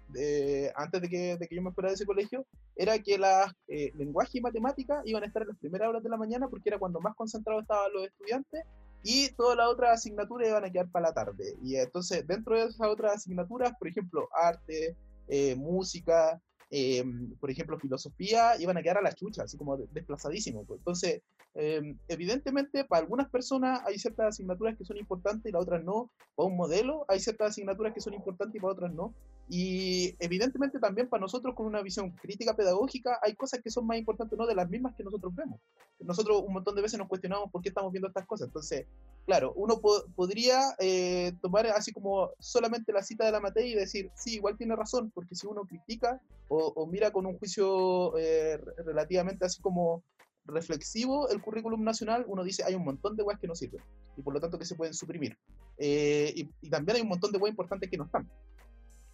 antes 0.76 1.02
de 1.02 1.10
que, 1.10 1.38
de 1.38 1.48
que 1.48 1.56
yo 1.56 1.62
me 1.62 1.72
fuera 1.72 1.90
de 1.90 1.96
ese 1.96 2.06
colegio, 2.06 2.46
era 2.78 3.00
que 3.00 3.18
las 3.18 3.52
eh, 3.68 3.92
lenguaje 3.96 4.38
y 4.38 4.42
matemática 4.42 5.02
iban 5.06 5.24
a 5.24 5.28
estar 5.28 5.42
en 5.42 5.50
las 5.50 5.58
primeras 5.58 5.90
horas 5.90 6.04
de 6.04 6.10
la 6.10 6.18
mañana 6.18 6.48
porque 6.48 6.70
era 6.70 6.80
cuando 6.80 7.00
más 7.00 7.16
concentrados 7.16 7.64
estaban 7.64 7.92
los 7.94 8.06
estudiantes 8.06 8.64
y 9.04 9.30
todas 9.36 9.58
las 9.58 9.68
otras 9.68 9.94
asignaturas 9.94 10.50
iban 10.50 10.66
a 10.66 10.72
quedar 10.72 10.90
para 10.92 11.08
la 11.08 11.14
tarde. 11.14 11.56
Y 11.64 11.76
entonces, 11.76 12.26
dentro 12.28 12.56
de 12.56 12.66
esas 12.66 12.88
otras 12.88 13.16
asignaturas, 13.16 13.72
por 13.78 13.88
ejemplo, 13.88 14.28
arte, 14.34 14.96
eh, 15.28 15.56
música, 15.56 16.40
eh, 16.70 17.04
por 17.40 17.50
ejemplo, 17.50 17.80
filosofía, 17.80 18.60
iban 18.60 18.78
a 18.78 18.84
quedar 18.84 18.98
a 18.98 19.02
la 19.02 19.14
chucha, 19.14 19.44
así 19.44 19.58
como 19.58 19.78
de- 19.78 19.88
desplazadísimos. 19.92 20.66
pues. 20.68 20.80
Entonces, 20.80 21.22
eh, 21.56 21.96
evidentemente, 22.08 22.84
para 22.86 23.02
algunas 23.02 23.30
personas 23.30 23.82
hay 23.86 23.98
ciertas 23.98 24.28
asignaturas 24.28 24.78
que 24.78 24.86
son 24.86 24.98
importantes 24.98 25.46
y 25.50 25.54
las 25.54 25.62
otras 25.64 25.84
no. 25.84 26.12
Para 26.36 26.48
un 26.48 26.58
modelo 26.58 27.06
hay 27.08 27.20
ciertas 27.20 27.50
asignaturas 27.50 27.94
que 27.94 28.02
son 28.02 28.14
importantes 28.14 28.56
y 28.56 28.60
para 28.60 28.74
otras 28.74 28.94
no. 28.94 29.14
Y 29.50 30.14
evidentemente 30.20 30.78
también 30.78 31.08
para 31.08 31.22
nosotros 31.22 31.56
con 31.56 31.68
una 31.68 31.82
visión 31.82 32.12
crítica 32.12 32.54
pedagógica 32.54 33.18
hay 33.22 33.34
cosas 33.34 33.62
que 33.64 33.70
son 33.72 33.88
más 33.88 33.98
importantes 33.98 34.38
no 34.38 34.46
de 34.46 34.54
las 34.56 34.70
mismas 34.70 34.94
que 34.96 35.04
nosotros 35.06 35.34
vemos. 35.34 35.62
Nosotros 36.00 36.44
un 36.46 36.54
montón 36.54 36.76
de 36.76 36.82
veces 36.82 37.00
nos 37.00 37.08
cuestionamos 37.08 37.50
por 37.50 37.62
qué 37.62 37.70
estamos 37.70 37.92
viendo 37.94 38.10
estas 38.10 38.26
cosas. 38.26 38.48
Entonces, 38.48 38.86
claro, 39.26 39.54
uno 39.56 39.80
po- 39.80 40.04
podría 40.16 40.76
eh, 40.80 41.32
tomar 41.42 41.66
así 41.68 41.94
como 41.94 42.32
solamente 42.40 42.92
la 42.92 43.02
cita 43.04 43.26
de 43.26 43.32
la 43.32 43.40
materia 43.40 43.72
y 43.72 43.76
decir, 43.76 44.12
sí, 44.16 44.36
igual 44.36 44.58
tiene 44.58 44.76
razón, 44.76 45.12
porque 45.16 45.34
si 45.34 45.48
uno 45.48 45.62
critica 45.66 46.20
o, 46.50 46.58
o 46.76 46.86
mira 46.86 47.12
con 47.12 47.26
un 47.26 47.38
juicio 47.38 48.18
eh, 48.18 48.58
re- 48.58 48.84
relativamente 48.84 49.46
así 49.46 49.62
como 49.62 50.04
reflexivo 50.46 51.30
el 51.30 51.42
currículum 51.42 51.84
nacional, 51.84 52.26
uno 52.28 52.44
dice 52.44 52.64
hay 52.64 52.76
un 52.76 52.84
montón 52.84 53.16
de 53.16 53.24
weas 53.24 53.40
que 53.40 53.48
no 53.48 53.56
sirven 53.56 53.82
y 54.18 54.22
por 54.22 54.34
lo 54.34 54.40
tanto 54.40 54.58
que 54.60 54.66
se 54.66 54.76
pueden 54.76 54.94
suprimir. 54.94 55.38
Eh, 55.78 56.34
y, 56.36 56.50
y 56.62 56.70
también 56.70 56.98
hay 56.98 57.02
un 57.02 57.10
montón 57.10 57.32
de 57.32 57.38
weas 57.38 57.52
importantes 57.52 57.90
que 57.90 57.98
no 57.98 58.06
están 58.06 58.30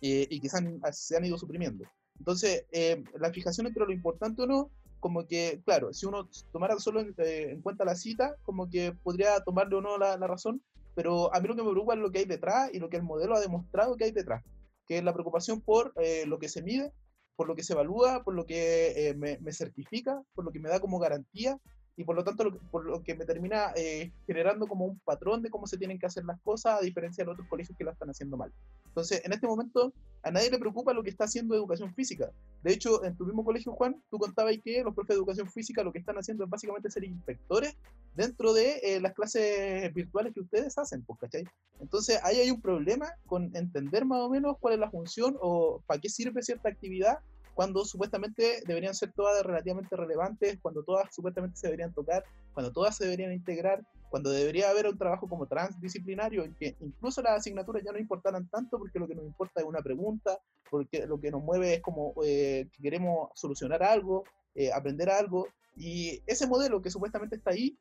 eh, 0.04 0.28
y 0.30 0.40
que 0.42 0.50
se 0.50 0.58
han, 0.58 0.82
se 0.92 1.16
han 1.16 1.26
ido 1.26 1.38
suprimiendo. 1.38 1.86
Entonces, 2.20 2.66
eh, 2.72 3.04
la 3.18 3.32
fijación 3.32 3.68
entre 3.68 3.86
lo 3.86 3.94
importante 3.94 4.42
o 4.42 4.46
no, 4.46 4.70
como 5.00 5.26
que, 5.26 5.62
claro, 5.66 5.94
si 5.94 6.06
uno 6.06 6.30
tomara 6.52 6.78
solo 6.78 7.00
en, 7.00 7.16
eh, 7.18 7.52
en 7.52 7.62
cuenta 7.62 7.86
la 7.86 7.96
cita, 7.96 8.36
como 8.44 8.70
que 8.70 8.92
podría 8.92 9.40
tomarle 9.40 9.78
o 9.78 9.82
no 9.82 9.98
la, 9.98 10.18
la 10.18 10.28
razón, 10.28 10.62
pero 10.94 11.34
a 11.34 11.40
mí 11.40 11.48
lo 11.48 11.56
que 11.56 11.64
me 11.64 11.72
preocupa 11.72 11.94
es 11.94 12.00
lo 12.00 12.12
que 12.12 12.20
hay 12.20 12.26
detrás 12.26 12.70
y 12.74 12.80
lo 12.80 12.90
que 12.90 12.98
el 12.98 13.04
modelo 13.04 13.36
ha 13.36 13.40
demostrado 13.40 13.96
que 13.96 14.04
hay 14.06 14.12
detrás, 14.12 14.44
que 14.88 14.98
es 14.98 15.04
la 15.04 15.14
preocupación 15.14 15.62
por 15.62 15.94
eh, 15.96 16.26
lo 16.28 16.38
que 16.38 16.50
se 16.50 16.62
mide, 16.62 16.92
por 17.36 17.48
lo 17.48 17.56
que 17.56 17.64
se 17.64 17.74
evalúa, 17.74 18.24
por 18.24 18.36
lo 18.36 18.46
que 18.46 19.10
eh, 19.10 19.16
me, 19.16 19.38
me 19.40 19.54
certifica, 19.54 20.22
por 20.36 20.46
lo 20.46 20.52
que 20.52 20.60
me 20.60 20.70
da 20.70 20.80
como 20.80 21.00
garantía 21.00 21.58
y 21.96 22.04
por 22.04 22.16
lo 22.16 22.24
tanto 22.24 22.44
lo 22.44 22.52
que- 22.52 22.60
por 22.72 22.86
lo 22.86 23.04
que 23.04 23.16
me 23.16 23.26
termina 23.26 23.72
eh, 23.76 24.12
generando 24.26 24.68
como 24.68 24.86
un 24.86 25.00
patrón 25.00 25.42
de 25.42 25.50
cómo 25.50 25.68
se 25.68 25.78
tienen 25.78 26.00
que 26.00 26.06
hacer 26.06 26.26
las 26.26 26.40
cosas 26.42 26.80
a 26.80 26.84
diferencia 26.84 27.24
de 27.24 27.28
los 27.28 27.34
otros 27.34 27.48
colegios 27.48 27.78
que 27.78 27.84
la 27.84 27.92
están 27.92 28.10
haciendo 28.10 28.38
mal. 28.38 28.52
Entonces, 28.86 29.22
en 29.24 29.34
este 29.34 29.48
momento 29.48 29.94
a 30.24 30.32
nadie 30.32 30.50
le 30.50 30.58
preocupa 30.58 30.94
lo 30.94 31.04
que 31.04 31.10
está 31.10 31.26
haciendo 31.26 31.54
educación 31.54 31.94
física. 31.94 32.32
De 32.64 32.72
hecho, 32.72 33.04
en 33.04 33.16
tu 33.18 33.26
mismo 33.26 33.44
colegio, 33.44 33.74
Juan, 33.74 34.02
tú 34.10 34.18
contabas 34.18 34.56
que 34.64 34.82
los 34.84 34.96
profes 34.96 35.10
de 35.10 35.16
educación 35.16 35.50
física 35.52 35.84
lo 35.84 35.92
que 35.92 36.00
están 36.00 36.16
haciendo 36.16 36.46
es 36.46 36.50
básicamente 36.50 36.90
ser 36.90 37.04
inspectores 37.04 37.76
dentro 38.16 38.54
de 38.54 38.78
eh, 38.84 39.02
las 39.02 39.14
clases 39.14 39.94
virtuales 39.94 40.34
que 40.34 40.40
ustedes 40.40 40.78
hacen, 40.78 41.04
pues, 41.04 41.20
¿cachai? 41.20 41.44
Entonces, 41.82 42.20
ahí 42.24 42.38
hay 42.38 42.52
un 42.52 42.62
problema 42.62 43.08
con 43.26 43.54
entender 43.56 44.06
más 44.06 44.22
o 44.22 44.30
menos 44.30 44.56
cuál 44.60 44.76
es 44.76 44.80
la 44.80 44.90
función 44.90 45.36
o 45.42 45.82
para 45.86 46.00
qué 46.00 46.10
sirve 46.10 46.42
cierta 46.42 46.70
actividad 46.70 47.20
cuando 47.54 47.86
supuestamente 47.86 48.64
deberían 48.66 48.96
ser 48.96 49.12
todas 49.14 49.44
relativamente 49.44 49.96
relevantes, 49.96 50.58
cuando 50.62 50.84
todas 50.84 51.14
supuestamente 51.14 51.58
se 51.58 51.68
deberían 51.68 51.94
tocar, 51.94 52.24
cuando 52.54 52.72
todas 52.72 52.98
se 52.98 53.06
deberían 53.06 53.32
integrar, 53.32 53.86
cuando 54.10 54.32
debería 54.32 54.70
haber 54.70 54.88
un 54.88 54.98
trabajo 54.98 55.28
como 55.28 55.48
transdisciplinario, 55.48 56.44
en 56.44 56.56
que 56.56 56.76
incluso 56.80 57.22
las 57.22 57.40
asignaturas 57.40 57.84
ya 57.84 57.92
no 57.92 58.00
importaran 58.00 58.48
tanto 58.48 58.78
porque 58.78 59.00
lo 59.00 59.08
que 59.08 59.16
nos 59.16 59.26
importa 59.26 59.62
es 59.62 59.66
una 59.66 59.82
pregunta, 59.82 60.38
porque 60.70 61.06
lo 61.06 61.20
que 61.20 61.32
nos 61.32 61.44
mueve 61.44 61.76
es 61.76 61.82
como 61.82 62.14
eh, 62.24 62.68
que 62.72 62.82
queremos 62.82 63.30
solucionar 63.36 63.84
algo, 63.84 64.24
eh, 64.56 64.72
aprender 64.72 65.10
algo, 65.10 65.48
y 65.76 66.22
ese 66.28 66.48
modelo 66.48 66.82
que 66.82 66.92
supuestamente 66.92 67.36
está 67.36 67.52
ahí, 67.52 67.78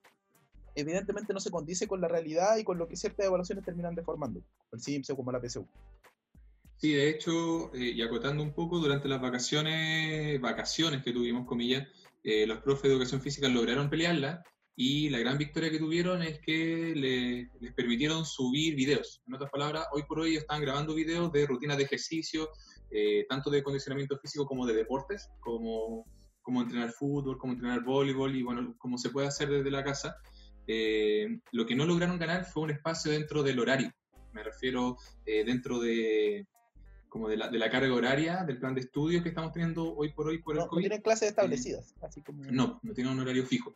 evidentemente 0.75 1.33
no 1.33 1.41
se 1.41 1.51
condice 1.51 1.87
con 1.87 2.01
la 2.01 2.09
realidad 2.09 2.57
y 2.57 2.65
con 2.65 2.79
lo 2.79 2.89
que 2.89 2.97
ciertas 2.97 3.27
evaluaciones 3.27 3.65
terminan 3.65 3.95
deformando, 3.95 4.41
el 4.73 4.81
CIMSE 4.81 5.15
como 5.15 5.33
la 5.33 5.41
PSU. 5.41 5.67
Sí, 6.83 6.95
de 6.95 7.11
hecho, 7.11 7.73
eh, 7.75 7.93
y 7.95 8.03
acotando 8.03 8.43
un 8.43 8.53
poco, 8.53 8.81
durante 8.81 9.07
las 9.09 9.21
vacaciones, 9.21 10.41
vacaciones 10.41 11.05
que 11.05 11.13
tuvimos, 11.13 11.47
comillas, 11.47 11.87
eh, 12.25 12.45
los 12.45 12.59
profes 12.59 12.83
de 12.83 12.89
educación 12.95 13.21
física 13.21 13.47
lograron 13.49 13.89
pelearla 13.89 14.43
y 14.75 15.09
la 15.09 15.21
gran 15.21 15.39
victoria 15.39 15.71
que 15.71 15.79
tuvieron 15.79 16.23
es 16.25 16.41
que 16.41 16.93
le- 16.97 17.49
les 17.61 17.73
permitieron 17.75 18.25
subir 18.25 18.75
videos. 18.75 19.23
En 19.29 19.35
otras 19.35 19.49
palabras, 19.53 19.87
hoy 19.93 20.03
por 20.09 20.19
hoy 20.19 20.35
están 20.35 20.61
grabando 20.61 20.93
videos 20.93 21.31
de 21.31 21.47
rutinas 21.47 21.77
de 21.77 21.85
ejercicio, 21.85 22.49
eh, 22.91 23.27
tanto 23.29 23.49
de 23.49 23.63
condicionamiento 23.63 24.19
físico 24.19 24.45
como 24.45 24.67
de 24.67 24.75
deportes, 24.75 25.29
como, 25.39 26.05
como 26.43 26.63
entrenar 26.63 26.91
fútbol, 26.91 27.39
como 27.39 27.53
entrenar 27.53 27.85
voleibol 27.85 28.35
y 28.35 28.43
bueno, 28.43 28.75
como 28.79 28.99
se 28.99 29.11
puede 29.11 29.29
hacer 29.29 29.49
desde 29.49 29.71
la 29.71 29.85
casa. 29.85 30.17
Eh, 30.67 31.29
lo 31.53 31.65
que 31.65 31.77
no 31.77 31.87
lograron 31.87 32.19
ganar 32.19 32.45
fue 32.45 32.65
un 32.65 32.71
espacio 32.73 33.13
dentro 33.13 33.45
del 33.45 33.61
horario. 33.61 33.93
Me 34.33 34.43
refiero 34.43 34.97
eh, 35.27 35.45
dentro 35.45 35.79
de, 35.79 36.45
como 37.13 37.29
de 37.29 37.37
la, 37.37 37.49
de 37.49 37.59
la 37.59 37.69
carga 37.71 37.93
horaria, 37.95 38.43
del 38.45 38.59
plan 38.59 38.75
de 38.75 38.81
estudios 38.81 39.23
que 39.23 39.29
estamos 39.29 39.53
teniendo 39.53 39.95
hoy 39.95 40.15
por 40.15 40.29
hoy 40.29 40.39
por 40.39 40.55
el 40.55 40.61
No, 40.61 40.65
no 40.65 40.71
COVID. 40.71 40.81
tienen 40.81 41.03
clases 41.03 41.29
establecidas, 41.29 41.95
así 42.01 42.23
como... 42.23 42.43
No, 42.51 42.81
no 42.83 42.95
tienen 42.95 43.13
un 43.13 43.21
horario 43.21 43.45
fijo. 43.45 43.75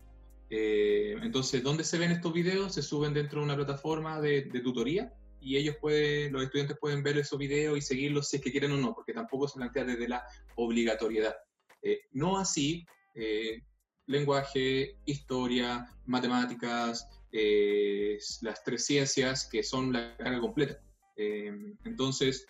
Eh, 0.48 1.14
entonces, 1.22 1.62
¿dónde 1.62 1.84
se 1.84 1.98
ven 1.98 2.12
estos 2.12 2.32
videos? 2.32 2.72
Se 2.72 2.80
suben 2.80 3.12
dentro 3.12 3.40
de 3.40 3.44
una 3.44 3.54
plataforma 3.54 4.22
de, 4.22 4.44
de 4.44 4.60
tutoría 4.60 5.12
y 5.38 5.58
ellos 5.58 5.76
pueden, 5.82 6.32
los 6.32 6.44
estudiantes 6.44 6.78
pueden 6.80 7.02
ver 7.02 7.18
esos 7.18 7.38
videos 7.38 7.76
y 7.76 7.82
seguirlos 7.82 8.26
si 8.30 8.36
es 8.36 8.42
que 8.42 8.50
quieren 8.50 8.72
o 8.72 8.78
no, 8.78 8.94
porque 8.94 9.12
tampoco 9.12 9.46
se 9.48 9.58
plantea 9.58 9.84
desde 9.84 10.08
la 10.08 10.24
obligatoriedad. 10.54 11.34
Eh, 11.82 12.00
no 12.12 12.38
así, 12.38 12.86
eh, 13.14 13.60
lenguaje, 14.06 14.96
historia, 15.04 15.86
matemáticas, 16.06 17.06
eh, 17.32 18.18
las 18.40 18.64
tres 18.64 18.86
ciencias 18.86 19.46
que 19.46 19.62
son 19.62 19.92
la 19.92 20.16
carga 20.16 20.40
completa. 20.40 20.80
Eh, 21.18 21.52
entonces, 21.84 22.46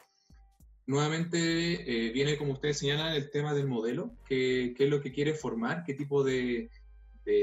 nuevamente 0.87 1.38
eh, 1.38 2.12
viene, 2.12 2.37
como 2.37 2.53
ustedes 2.53 2.79
señalan, 2.79 3.14
el 3.14 3.31
tema 3.31 3.55
del 3.55 3.66
modelo, 3.66 4.12
qué, 4.27 4.75
es 4.79 4.90
lo 4.90 5.01
que 5.01 5.12
quiere 5.12 5.35
formar, 5.35 5.83
qué 5.85 5.94
tipo 5.94 6.22
de, 6.25 6.70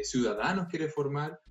ciudadanos 0.03 0.67
quiere 0.69 0.87
formar, 0.87 1.41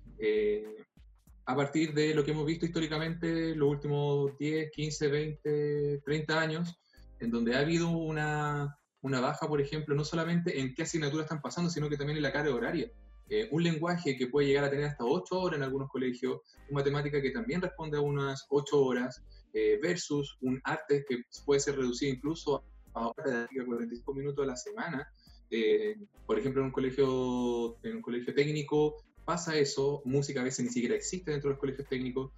a 1.45 1.55
partir 1.55 1.93
de 1.93 2.15
lo 2.15 2.23
que 2.23 2.31
hemos 2.31 2.45
visto 2.45 2.65
históricamente 2.65 3.55
los 3.55 3.69
últimos 3.69 4.37
10, 4.37 4.71
15, 4.71 5.07
20, 5.07 6.01
30 6.03 6.39
años, 6.39 6.79
en 7.19 7.29
donde 7.29 7.55
ha 7.55 7.59
habido 7.59 7.89
una, 7.89 8.75
una 9.01 9.19
baja, 9.19 9.47
por 9.47 9.61
ejemplo, 9.61 9.95
no 9.95 10.05
solamente 10.05 10.59
en 10.59 10.73
qué 10.73 10.83
asignaturas 10.83 11.25
están 11.25 11.41
pasando, 11.41 11.69
sino 11.69 11.89
que 11.89 11.97
también 11.97 12.17
en 12.17 12.23
la 12.23 12.31
carga 12.31 12.55
horaria. 12.55 12.89
Eh, 13.29 13.49
un 13.51 13.63
lenguaje 13.63 14.17
que 14.17 14.27
puede 14.27 14.47
llegar 14.47 14.63
a 14.63 14.69
tener 14.69 14.85
hasta 14.85 15.03
8 15.03 15.39
horas 15.39 15.57
en 15.57 15.63
algunos 15.63 15.89
colegios, 15.89 16.41
una 16.69 16.79
matemática 16.79 17.21
que 17.21 17.31
también 17.31 17.61
responde 17.61 17.97
a 17.97 18.01
unas 18.01 18.45
8 18.49 18.81
horas, 18.81 19.21
eh, 19.53 19.79
versus 19.81 20.37
un 20.41 20.59
arte 20.63 21.05
que 21.07 21.23
puede 21.45 21.59
ser 21.61 21.77
reducido 21.77 22.13
incluso 22.13 22.63
a 22.93 23.07
horas 23.07 23.47
de 23.49 23.65
45 23.65 24.13
minutos 24.13 24.43
a 24.43 24.47
la 24.47 24.55
semana. 24.55 25.07
Eh, 25.49 25.95
por 26.25 26.39
ejemplo, 26.39 26.61
en 26.61 26.67
un 26.67 26.71
colegio, 26.71 27.77
en 27.83 27.97
un 27.97 28.01
colegio 28.01 28.33
técnico 28.33 28.97
pasa 29.25 29.57
eso, 29.57 30.01
música 30.05 30.41
a 30.41 30.43
veces 30.43 30.65
ni 30.65 30.71
siquiera 30.71 30.95
existe 30.95 31.31
dentro 31.31 31.49
de 31.49 31.53
los 31.53 31.59
colegios 31.59 31.87
técnicos. 31.87 32.31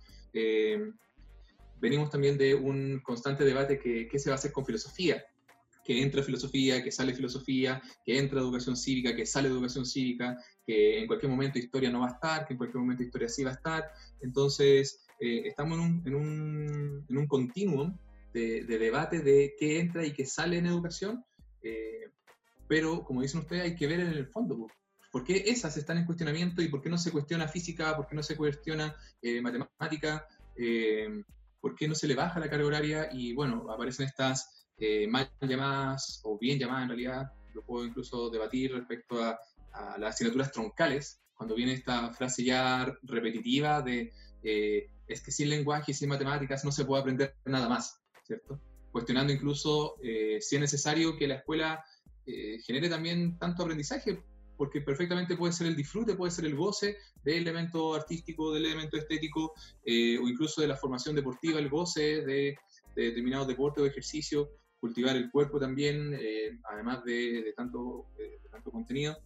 venimos 1.80 2.10
también 2.10 2.38
de 2.38 2.54
un 2.54 2.99
constante 3.04 3.43
debate 3.43 3.80
que 3.80 4.08
qué 4.08 4.19
se 4.19 4.30
va 4.30 4.36
a 4.36 4.39
hacer 4.39 4.51
con 4.51 4.65
filosofía 4.65 5.23
que 5.86 6.01
entra 6.01 6.23
filosofía, 6.23 6.84
que 6.84 6.91
sale 6.91 7.13
filosofía, 7.13 7.82
que 8.04 8.17
entra 8.17 8.41
educación 8.41 8.75
cívica, 8.75 9.15
que 9.15 9.25
sale 9.28 9.49
educación 9.49 9.86
cívica, 9.86 10.36
que 10.65 10.99
en 10.99 11.06
cualquier 11.06 11.32
momento 11.32 11.60
historia 11.60 11.91
no 11.91 11.99
va 11.99 12.08
a 12.08 12.13
estar, 12.13 12.47
que 12.47 12.54
en 12.54 12.58
cualquier 12.58 12.82
momento 12.82 13.04
historia 13.04 13.30
sí 13.30 13.43
va 13.43 13.51
a 13.51 13.54
estar. 13.54 13.91
Entonces, 14.19 15.05
eh, 15.19 15.43
estamos 15.45 15.78
en 15.78 15.84
un, 15.84 16.04
en 16.06 16.15
un, 16.15 17.06
en 17.10 17.17
un 17.17 17.28
continuum 17.28 17.97
de, 18.34 18.63
de, 18.63 18.78
debate 18.78 19.19
de 19.19 19.56
qué 19.58 19.80
entra 19.80 20.06
y 20.06 20.13
qué 20.13 20.25
sale 20.25 20.58
en 20.58 20.65
educación, 20.65 21.23
eh, 21.62 22.12
pero 22.67 23.04
como 23.04 23.21
dicen 23.21 23.41
ustedes, 23.41 23.63
hay 23.63 23.75
que 23.75 23.88
ver 23.88 24.01
en 24.01 24.08
el 24.08 24.28
fondo. 24.28 24.67
¿Por 25.12 25.23
qué 25.23 25.43
esas 25.47 25.78
están 25.78 25.97
en 25.97 26.06
cuestionamiento 26.06 26.62
y 26.62 26.67
por 26.67 26.82
qué 26.82 26.89
no 26.89 26.97
se 26.97 27.12
cuestiona 27.12 27.47
física, 27.47 27.95
por 27.95 28.08
qué 28.08 28.15
no 28.15 28.23
se 28.23 28.36
cuestiona 28.36 28.95
eh, 29.21 29.39
matemática, 29.41 30.28
por 31.62 31.75
qué 31.75 31.88
no 31.88 31.95
se 31.95 32.08
le 32.08 32.15
baja 32.15 32.39
la 32.39 32.49
carga 32.49 32.67
horaria 32.67 33.10
y 33.12 33.34
bueno, 33.34 33.65
aparecen 33.71 34.06
estas 34.08 34.67
eh, 34.78 35.08
mal 35.08 35.32
llamadas 35.41 36.19
o 36.23 36.38
bien 36.38 36.60
llamadas 36.60 36.84
en 36.84 36.89
realidad, 36.89 37.32
lo 37.54 37.63
puedo 37.63 37.86
incluso 37.86 38.30
debatir 38.30 38.73
respecto 38.73 39.23
a, 39.23 39.39
las 39.97 40.15
asignaturas 40.15 40.51
troncales, 40.51 41.19
cuando 41.34 41.56
viene 41.56 41.73
esta 41.73 42.10
frase 42.13 42.45
ya 42.45 42.95
repetitiva 43.04 43.82
de 43.82 44.13
eh, 44.41 44.89
es 45.08 45.22
que 45.22 45.32
sin 45.32 45.50
lenguaje 45.50 45.91
y 45.91 45.96
sin 45.96 46.10
matemáticas 46.10 46.63
no 46.65 46.72
se 46.72 46.86
puede 46.86 47.02
aprender 47.02 47.36
nada 47.46 47.70
más, 47.70 48.02
¿cierto? 48.24 48.60
Cuestionando 48.91 49.34
incluso 49.34 49.96
eh, 50.02 50.39
si 50.41 50.56
es 50.56 50.62
necesario 50.62 51.18
que 51.18 51.28
la 51.28 51.36
escuela 51.36 51.84
genere 52.65 52.89
también 52.89 53.38
tanto 53.38 53.62
aprendizaje, 53.62 54.24
porque 54.58 54.82
perfectamente 54.82 55.38
puede 55.38 55.54
ser 55.54 55.68
el 55.68 55.76
disfrute, 55.76 56.15
puede 56.15 56.32
ser 56.32 56.46
el 56.46 56.56
goce 56.56 56.98
del 57.24 57.44
elemento 57.44 57.94
artístico, 57.94 58.52
del 58.52 58.65
elemento 58.65 58.98
estético, 58.98 59.54
o 59.54 60.28
incluso 60.28 60.62
de 60.62 60.68
la 60.68 60.76
formación 60.76 61.15
deportiva, 61.15 61.60
el 61.60 61.70
goce 61.70 62.26
de, 62.26 62.58
de 62.96 63.04
determinados 63.04 63.48
deportes 63.48 63.84
o 63.84 63.86
ejercicios 63.86 64.48
cultivar 64.86 65.15
el 65.15 65.32
cuerpo 65.32 65.60
también, 65.60 66.13
eh, 66.13 66.60
además 66.70 67.04
de, 67.04 67.54
tanto, 67.58 68.06
de, 68.15 68.39
tanto 68.52 68.70
contenido. 68.70 69.18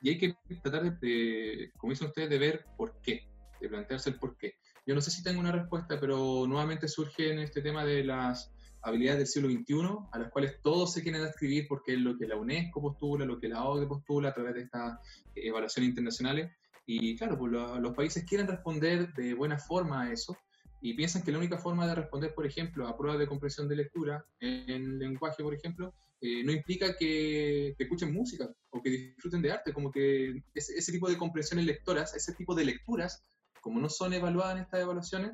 Y 0.00 0.08
hay 0.08 0.18
que 0.18 0.34
tratar 0.62 0.98
de, 0.98 1.70
como 1.76 1.92
dicen 1.92 2.08
ustedes, 2.08 2.30
de 2.30 2.38
ver 2.38 2.64
por 2.78 3.00
qué, 3.02 3.28
de 3.60 3.68
plantearse 3.68 4.10
el 4.10 4.18
por 4.18 4.38
qué. 4.38 4.54
Yo 4.86 4.94
no 4.94 5.00
sé 5.00 5.10
si 5.10 5.22
tengo 5.22 5.40
una 5.40 5.52
respuesta, 5.52 5.98
pero 5.98 6.46
nuevamente 6.46 6.88
surge 6.88 7.32
en 7.32 7.38
este 7.38 7.62
tema 7.62 7.84
de 7.84 8.04
las 8.04 8.52
habilidades 8.82 9.18
del 9.18 9.26
siglo 9.26 9.48
XXI, 9.48 10.08
a 10.12 10.18
las 10.18 10.30
cuales 10.30 10.60
todos 10.62 10.92
se 10.92 11.02
quieren 11.02 11.24
escribir 11.24 11.66
porque 11.68 11.94
es 11.94 12.00
lo 12.00 12.18
que 12.18 12.26
la 12.26 12.36
UNESCO 12.36 12.82
postula, 12.82 13.24
lo 13.24 13.38
que 13.38 13.48
la 13.48 13.64
OCDE 13.64 13.86
postula 13.86 14.28
a 14.28 14.34
través 14.34 14.54
de 14.54 14.62
estas 14.62 14.98
evaluaciones 15.34 15.88
internacionales. 15.88 16.52
Y 16.86 17.16
claro, 17.16 17.38
pues 17.38 17.52
los 17.52 17.94
países 17.94 18.24
quieren 18.24 18.46
responder 18.46 19.12
de 19.14 19.32
buena 19.32 19.58
forma 19.58 20.02
a 20.02 20.12
eso, 20.12 20.36
y 20.84 20.92
piensan 20.92 21.22
que 21.22 21.32
la 21.32 21.38
única 21.38 21.56
forma 21.56 21.86
de 21.86 21.94
responder, 21.94 22.34
por 22.34 22.44
ejemplo, 22.44 22.86
a 22.86 22.94
pruebas 22.94 23.18
de 23.18 23.26
comprensión 23.26 23.66
de 23.66 23.76
lectura 23.76 24.22
en 24.38 24.98
lenguaje, 24.98 25.42
por 25.42 25.54
ejemplo, 25.54 25.94
eh, 26.20 26.44
no 26.44 26.52
implica 26.52 26.94
que, 26.94 27.74
escuchen 27.78 28.12
música 28.12 28.50
o 28.68 28.82
que 28.82 28.90
disfruten 28.90 29.40
de 29.40 29.50
arte, 29.50 29.72
como 29.72 29.90
que 29.90 30.42
ese, 30.52 30.92
tipo 30.92 31.08
de 31.08 31.16
comprensiones 31.16 31.64
lectoras, 31.64 32.14
ese 32.14 32.34
tipo 32.34 32.54
de 32.54 32.66
lecturas, 32.66 33.22
como 33.64 33.80
no 33.80 33.88
son 33.88 34.12
evaluadas 34.12 34.56
en 34.56 34.62
estas 34.62 34.82
evaluaciones, 34.82 35.32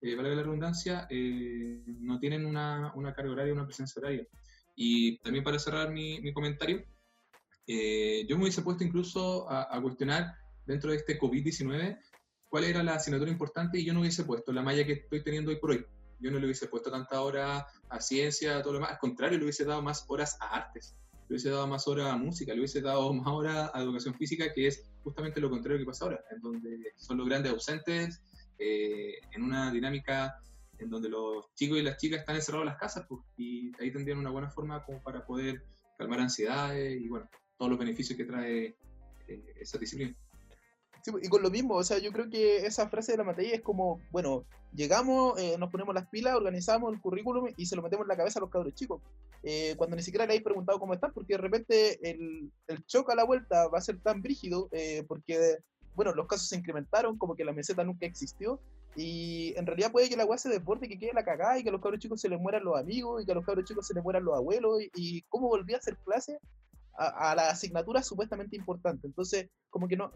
eh, 0.00 0.14
valga 0.14 0.36
la 0.36 0.42
redundancia, 0.44 1.08
eh, 1.10 1.82
no 1.98 2.20
tienen 2.20 2.46
una, 2.46 2.92
carga 3.16 3.32
horaria, 3.32 3.52
una 3.52 3.66
presencia 3.66 3.98
horaria. 3.98 4.24
Y 4.76 5.18
también 5.18 5.42
para 5.42 5.58
cerrar 5.58 5.90
mi, 5.90 6.20
mi 6.20 6.32
comentario, 6.32 6.84
eh, 7.66 8.24
yo 8.28 8.36
me 8.36 8.44
hubiese 8.44 8.62
puesto 8.62 8.84
incluso 8.84 9.50
a, 9.50 9.76
a 9.76 9.82
cuestionar 9.82 10.32
dentro 10.64 10.92
de 10.92 10.98
este 10.98 11.18
COVID-19 11.18 11.98
cuál 12.48 12.64
era 12.64 12.84
la 12.84 12.94
asignatura 12.94 13.32
importante 13.32 13.80
y 13.80 13.84
yo 13.84 13.92
no 13.92 14.00
hubiese 14.00 14.22
puesto 14.22 14.52
la 14.52 14.62
malla 14.62 14.86
que 14.86 14.92
estoy 14.92 15.24
teniendo 15.24 15.50
hoy 15.50 15.56
por 15.56 15.72
hoy. 15.72 15.84
Yo 16.20 16.30
no 16.30 16.38
le 16.38 16.44
hubiese 16.44 16.68
puesto 16.68 16.88
tanta 16.88 17.20
hora 17.20 17.66
a 17.88 18.00
ciencia, 18.00 18.58
a 18.58 18.62
todo 18.62 18.74
lo 18.74 18.78
demás. 18.78 18.92
Al 18.92 18.98
contrario, 18.98 19.38
le 19.38 19.44
hubiese 19.44 19.64
dado 19.64 19.82
más 19.82 20.04
horas 20.06 20.36
a 20.40 20.54
artes, 20.54 20.94
le 21.28 21.34
hubiese 21.34 21.50
dado 21.50 21.66
más 21.66 21.88
horas 21.88 22.12
a 22.12 22.16
música, 22.16 22.52
le 22.52 22.60
hubiese 22.60 22.80
dado 22.80 23.12
más 23.14 23.26
horas 23.26 23.72
a 23.74 23.82
educación 23.82 24.14
física, 24.14 24.52
que 24.52 24.68
es 24.68 24.88
justamente 25.02 25.40
lo 25.40 25.50
contrario 25.50 25.78
que 25.78 25.86
pasa 25.86 26.04
ahora, 26.04 26.24
en 26.30 26.40
donde 26.40 26.92
son 26.96 27.18
los 27.18 27.28
grandes 27.28 27.52
ausentes, 27.52 28.22
eh, 28.58 29.14
en 29.32 29.42
una 29.42 29.70
dinámica 29.72 30.38
en 30.78 30.90
donde 30.90 31.08
los 31.08 31.54
chicos 31.54 31.78
y 31.78 31.82
las 31.82 31.96
chicas 31.96 32.20
están 32.20 32.36
encerrados 32.36 32.64
en 32.64 32.72
las 32.72 32.78
casas, 32.78 33.06
pues, 33.08 33.20
y 33.36 33.72
ahí 33.80 33.92
tendrían 33.92 34.18
una 34.18 34.30
buena 34.30 34.50
forma 34.50 34.84
como 34.84 35.00
para 35.02 35.24
poder 35.24 35.62
calmar 35.96 36.20
ansiedades 36.20 37.00
y 37.00 37.08
bueno, 37.08 37.28
todos 37.56 37.70
los 37.70 37.78
beneficios 37.78 38.16
que 38.16 38.24
trae 38.24 38.76
eh, 39.28 39.54
esa 39.60 39.78
disciplina 39.78 40.16
y 41.20 41.28
con 41.28 41.42
lo 41.42 41.50
mismo, 41.50 41.74
o 41.74 41.84
sea, 41.84 41.98
yo 41.98 42.12
creo 42.12 42.30
que 42.30 42.64
esa 42.64 42.88
frase 42.88 43.12
de 43.12 43.18
la 43.18 43.24
materia 43.24 43.54
es 43.54 43.62
como, 43.62 44.00
bueno, 44.10 44.44
llegamos, 44.72 45.38
eh, 45.40 45.56
nos 45.58 45.70
ponemos 45.70 45.94
las 45.94 46.08
pilas, 46.08 46.36
organizamos 46.36 46.92
el 46.92 47.00
currículum 47.00 47.48
y 47.56 47.66
se 47.66 47.74
lo 47.74 47.82
metemos 47.82 48.04
en 48.04 48.08
la 48.08 48.16
cabeza 48.16 48.38
a 48.38 48.42
los 48.42 48.50
cabros 48.50 48.74
chicos. 48.74 49.02
Eh, 49.42 49.74
cuando 49.76 49.96
ni 49.96 50.02
siquiera 50.02 50.24
le 50.24 50.32
habéis 50.32 50.44
preguntado 50.44 50.78
cómo 50.78 50.94
están, 50.94 51.12
porque 51.12 51.34
de 51.34 51.38
repente 51.38 52.10
el, 52.10 52.52
el 52.68 52.86
choque 52.86 53.12
a 53.12 53.16
la 53.16 53.24
vuelta 53.24 53.68
va 53.68 53.78
a 53.78 53.82
ser 53.82 54.00
tan 54.00 54.22
brígido, 54.22 54.68
eh, 54.72 55.04
porque, 55.08 55.58
bueno, 55.94 56.14
los 56.14 56.26
casos 56.26 56.48
se 56.48 56.56
incrementaron, 56.56 57.18
como 57.18 57.34
que 57.34 57.44
la 57.44 57.52
meseta 57.52 57.84
nunca 57.84 58.06
existió, 58.06 58.60
y 58.94 59.54
en 59.56 59.66
realidad 59.66 59.90
puede 59.90 60.08
que 60.08 60.16
la 60.16 60.24
agua 60.24 60.38
se 60.38 60.48
desborde, 60.48 60.88
que 60.88 60.98
quede 60.98 61.14
la 61.14 61.24
cagada 61.24 61.58
y 61.58 61.62
que 61.62 61.70
a 61.70 61.72
los 61.72 61.80
cabros 61.80 62.00
chicos 62.00 62.20
se 62.20 62.28
les 62.28 62.38
mueran 62.38 62.64
los 62.64 62.78
amigos 62.78 63.22
y 63.22 63.26
que 63.26 63.32
a 63.32 63.34
los 63.34 63.44
cabros 63.44 63.64
chicos 63.64 63.86
se 63.86 63.94
les 63.94 64.02
mueran 64.02 64.24
los 64.24 64.36
abuelos. 64.36 64.82
Y, 64.82 64.90
y 64.94 65.22
cómo 65.22 65.48
volví 65.48 65.72
a 65.72 65.78
hacer 65.78 65.96
clase 66.04 66.38
a, 66.94 67.34
la 67.34 67.50
asignatura 67.50 68.02
supuestamente 68.02 68.56
importante. 68.56 69.06
Entonces, 69.06 69.48
como 69.70 69.88
que 69.88 69.96
no, 69.96 70.12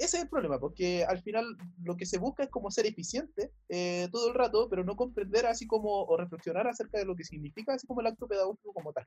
ese 0.00 0.16
es 0.16 0.22
el 0.22 0.28
problema, 0.30 0.58
porque 0.58 1.04
al 1.04 1.20
final 1.22 1.56
lo 1.84 1.96
que 1.96 2.06
se 2.06 2.18
busca 2.18 2.42
es 2.42 2.48
como 2.48 2.70
ser 2.70 2.86
eficiente 2.86 3.52
eh, 3.68 4.08
todo 4.10 4.28
el 4.28 4.34
rato, 4.34 4.68
pero 4.70 4.82
no 4.82 4.96
comprender 4.96 5.44
así 5.44 5.66
como, 5.66 6.04
o 6.04 6.16
reflexionar 6.16 6.66
acerca 6.66 6.98
de 6.98 7.04
lo 7.04 7.14
que 7.14 7.24
significa 7.24 7.74
así 7.74 7.86
como 7.86 8.00
el 8.00 8.06
acto 8.06 8.26
pedagógico 8.26 8.72
como 8.72 8.94
tal. 8.94 9.06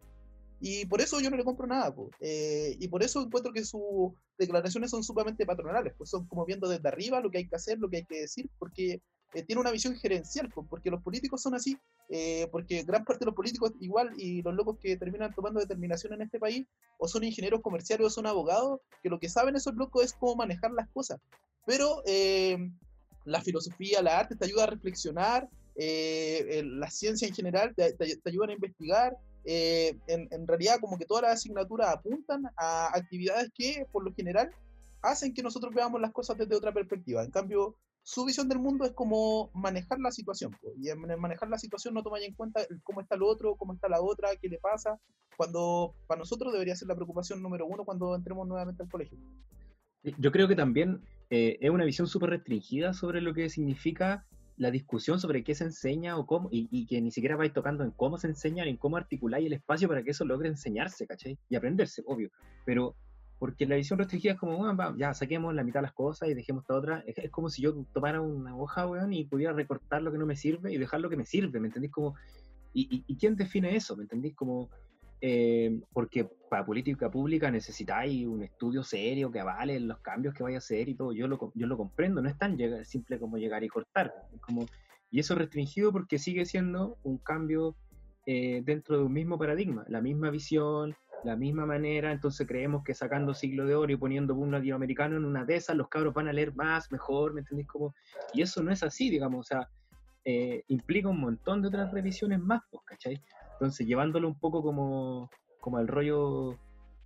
Y 0.59 0.85
por 0.85 1.01
eso 1.01 1.19
yo 1.19 1.31
no 1.31 1.35
le 1.35 1.43
compro 1.43 1.65
nada, 1.65 1.93
eh, 2.19 2.77
y 2.79 2.87
por 2.87 3.03
eso 3.03 3.23
encuentro 3.23 3.51
que 3.51 3.65
sus 3.65 4.13
declaraciones 4.37 4.91
son 4.91 5.03
sumamente 5.03 5.47
patronales, 5.47 5.93
pues 5.97 6.11
son 6.11 6.27
como 6.27 6.45
viendo 6.45 6.69
desde 6.69 6.87
arriba 6.87 7.19
lo 7.19 7.31
que 7.31 7.39
hay 7.39 7.47
que 7.47 7.55
hacer, 7.55 7.79
lo 7.79 7.89
que 7.89 7.97
hay 7.97 8.05
que 8.05 8.21
decir, 8.21 8.49
porque 8.59 9.01
eh, 9.33 9.43
tiene 9.43 9.61
una 9.61 9.71
visión 9.71 9.95
gerencial, 9.95 10.49
porque 10.69 10.91
los 10.91 11.01
políticos 11.01 11.41
son 11.41 11.55
así, 11.55 11.77
eh, 12.09 12.47
porque 12.51 12.83
gran 12.83 13.03
parte 13.03 13.21
de 13.21 13.27
los 13.27 13.35
políticos 13.35 13.71
igual 13.79 14.11
y 14.17 14.43
los 14.43 14.53
locos 14.53 14.77
que 14.79 14.95
terminan 14.95 15.33
tomando 15.33 15.59
determinación 15.59 16.13
en 16.13 16.21
este 16.21 16.39
país 16.39 16.65
o 16.99 17.07
son 17.07 17.23
ingenieros 17.23 17.61
comerciales 17.61 18.05
o 18.05 18.09
son 18.09 18.27
abogados, 18.27 18.79
que 19.01 19.09
lo 19.09 19.19
que 19.19 19.29
saben 19.29 19.55
esos 19.55 19.73
locos 19.75 20.03
es 20.03 20.13
cómo 20.13 20.35
manejar 20.35 20.71
las 20.71 20.87
cosas. 20.89 21.19
Pero 21.65 22.03
eh, 22.05 22.57
la 23.25 23.41
filosofía, 23.41 24.01
la 24.01 24.19
arte 24.19 24.35
te 24.35 24.45
ayuda 24.45 24.63
a 24.63 24.67
reflexionar, 24.67 25.49
la 25.75 26.89
ciencia 26.91 27.27
en 27.27 27.33
general 27.33 27.73
te, 27.75 27.93
te, 27.93 28.29
ayudan 28.29 28.51
a 28.51 28.53
investigar. 28.53 29.17
En, 29.45 30.27
en 30.31 30.47
realidad 30.47 30.79
como 30.79 30.97
que 30.97 31.05
todas 31.05 31.23
las 31.23 31.33
asignaturas 31.33 31.89
apuntan 31.89 32.43
a 32.55 32.95
actividades 32.95 33.51
que 33.53 33.85
por 33.91 34.05
lo 34.05 34.13
general 34.13 34.51
hacen 35.01 35.33
que 35.33 35.43
nosotros 35.43 35.73
veamos 35.73 35.99
las 35.99 36.11
cosas 36.11 36.37
desde 36.37 36.55
otra 36.55 36.71
perspectiva. 36.71 37.23
En 37.23 37.31
cambio, 37.31 37.75
su 38.03 38.25
visión 38.25 38.49
del 38.49 38.59
mundo 38.59 38.85
es 38.85 38.91
como 38.91 39.49
manejar 39.53 39.99
la 39.99 40.11
situación. 40.11 40.55
Y 40.77 40.89
en 40.89 40.99
manejar 40.99 41.49
la 41.49 41.57
situación 41.57 41.93
no 41.93 42.03
toma 42.03 42.19
en 42.19 42.33
cuenta 42.33 42.61
cómo 42.83 43.01
está 43.01 43.15
el 43.15 43.23
otro, 43.23 43.55
cómo 43.55 43.73
está 43.73 43.87
la 43.87 44.01
otra, 44.01 44.29
qué 44.41 44.49
le 44.49 44.59
pasa, 44.59 44.99
cuando 45.37 45.95
para 46.07 46.19
nosotros 46.19 46.51
debería 46.51 46.75
ser 46.75 46.89
la 46.89 46.95
preocupación 46.95 47.41
número 47.41 47.65
uno 47.65 47.85
cuando 47.85 48.15
entremos 48.15 48.47
nuevamente 48.47 48.83
al 48.83 48.89
colegio. 48.89 49.17
Yo 50.19 50.31
creo 50.33 50.49
que 50.49 50.55
también 50.55 51.01
eh, 51.29 51.57
es 51.61 51.69
una 51.69 51.85
visión 51.85 52.07
súper 52.07 52.31
restringida 52.31 52.93
sobre 52.93 53.21
lo 53.21 53.33
que 53.33 53.49
significa 53.49 54.27
la 54.57 54.69
discusión 54.69 55.19
sobre 55.19 55.43
qué 55.43 55.55
se 55.55 55.63
enseña 55.63 56.17
o 56.17 56.27
cómo, 56.27 56.49
y, 56.51 56.85
que 56.85 57.01
ni 57.01 57.11
siquiera 57.11 57.35
vais 57.35 57.53
tocando 57.53 57.83
en 57.83 57.91
cómo 57.91 58.17
se 58.17 58.27
enseña, 58.27 58.63
ni 58.63 58.71
en 58.71 58.77
cómo 58.77 58.97
articular 58.97 59.41
el 59.41 59.53
espacio 59.53 59.87
para 59.87 60.03
que 60.03 60.11
eso 60.11 60.25
logre 60.25 60.49
enseñarse, 60.49 61.07
¿cachai? 61.07 61.39
Y 61.49 61.55
aprenderse, 61.55 62.03
obvio. 62.05 62.29
Pero 62.65 62.95
Porque 63.43 63.65
la 63.65 63.75
visión 63.75 63.99
restringida 63.99 64.35
es 64.35 64.39
como, 64.39 64.55
bueno, 64.55 64.73
va, 64.73 64.95
ya 64.97 65.13
saquemos 65.13 65.53
la 65.53 65.65
mitad 65.65 65.81
de 65.81 65.87
las 65.87 65.91
cosas 65.91 66.29
y 66.29 66.33
dejemos 66.33 66.63
esta 66.63 66.75
otra. 66.75 67.03
Es, 67.05 67.17
es 67.17 67.29
como 67.29 67.49
si 67.49 67.61
yo 67.61 67.75
tomara 67.93 68.21
una 68.21 68.55
hoja, 68.55 68.87
weón, 68.87 69.11
y 69.11 69.25
pudiera 69.25 69.51
recortar 69.51 70.01
lo 70.01 70.13
que 70.13 70.17
no 70.17 70.25
me 70.25 70.37
sirve 70.37 70.71
y 70.71 70.77
dejar 70.77 71.01
lo 71.01 71.09
que 71.09 71.17
me 71.17 71.25
sirve, 71.25 71.59
¿me 71.59 71.67
entendís? 71.67 71.91
Como, 71.91 72.15
¿y, 72.71 72.83
y, 72.83 73.03
y 73.05 73.17
quién 73.17 73.35
define 73.35 73.75
eso? 73.75 73.97
¿Me 73.97 74.03
entendís? 74.03 74.33
Como, 74.33 74.69
eh, 75.19 75.77
porque 75.91 76.23
para 76.49 76.65
política 76.65 77.11
pública 77.11 77.51
necesitáis 77.51 78.25
un 78.25 78.43
estudio 78.43 78.81
serio 78.81 79.29
que 79.29 79.41
avale 79.41 79.77
los 79.81 79.99
cambios 79.99 80.33
que 80.33 80.43
vaya 80.43 80.55
a 80.55 80.59
hacer 80.59 80.87
y 80.87 80.95
todo. 80.95 81.11
Yo 81.11 81.27
lo, 81.27 81.51
yo 81.53 81.67
lo 81.67 81.75
comprendo, 81.75 82.21
no 82.21 82.29
es 82.29 82.37
tan 82.37 82.57
simple 82.85 83.19
como 83.19 83.37
llegar 83.37 83.61
y 83.65 83.67
cortar. 83.67 84.13
Como, 84.39 84.67
y 85.11 85.19
eso 85.19 85.33
es 85.33 85.39
restringido 85.39 85.91
porque 85.91 86.17
sigue 86.17 86.45
siendo 86.45 86.97
un 87.03 87.17
cambio 87.17 87.75
eh, 88.25 88.61
dentro 88.63 88.97
de 88.97 89.03
un 89.03 89.11
mismo 89.11 89.37
paradigma, 89.37 89.83
la 89.89 89.99
misma 89.99 90.29
visión, 90.29 90.95
la 91.23 91.35
misma 91.35 91.65
manera. 91.65 92.11
Entonces 92.11 92.47
creemos 92.47 92.83
que 92.83 92.93
sacando 92.93 93.33
siglo 93.33 93.65
de 93.65 93.75
oro 93.75 93.91
y 93.91 93.97
poniendo 93.97 94.35
un 94.35 94.51
latinoamericano 94.51 95.17
en 95.17 95.25
una 95.25 95.45
de 95.45 95.55
esas, 95.55 95.75
los 95.75 95.89
cabros 95.89 96.13
van 96.13 96.27
a 96.27 96.33
leer 96.33 96.55
más, 96.55 96.91
mejor, 96.91 97.33
¿me 97.33 97.41
entendéis? 97.41 97.67
Como, 97.67 97.93
y 98.33 98.41
eso 98.41 98.61
no 98.63 98.71
es 98.71 98.83
así, 98.83 99.09
digamos, 99.09 99.39
o 99.39 99.43
sea, 99.43 99.69
eh, 100.25 100.63
implica 100.67 101.09
un 101.09 101.19
montón 101.19 101.61
de 101.61 101.67
otras 101.67 101.91
revisiones 101.91 102.39
más, 102.39 102.61
pues, 102.71 102.83
¿cachai? 102.85 103.21
Entonces, 103.53 103.85
llevándolo 103.85 104.27
un 104.27 104.39
poco 104.39 104.61
como, 104.61 105.29
como 105.59 105.77
al 105.77 105.87
rollo 105.87 106.57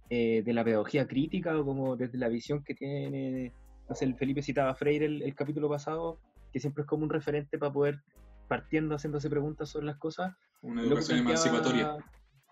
eh, 0.10 0.42
de 0.44 0.54
la 0.54 0.64
pedagogía 0.64 1.08
crítica 1.08 1.58
o 1.58 1.66
como 1.66 1.96
desde 1.96 2.18
la 2.18 2.30
visión 2.30 2.64
que 2.64 2.76
tiene, 2.76 3.54
no 3.90 3.96
sé, 3.96 4.06
el 4.06 4.16
Felipe 4.16 4.42
citaba 4.42 4.72
a 4.72 4.76
Freire 4.76 5.06
el, 5.06 5.22
el 5.24 5.36
capítulo 5.36 5.70
pasado, 5.70 6.20
que 6.52 6.60
siempre 6.60 6.84
es 6.84 6.88
como 6.88 7.04
un 7.04 7.10
referente 7.10 7.58
para 7.58 7.74
poder, 7.74 8.02
partiendo, 8.48 8.96
haciéndose 8.96 9.30
preguntas 9.30 9.70
sobre 9.70 9.88
las 9.88 9.98
cosas. 9.98 10.36
Una 10.62 10.82
educación 10.82 11.20
emancipatoria. 11.20 11.98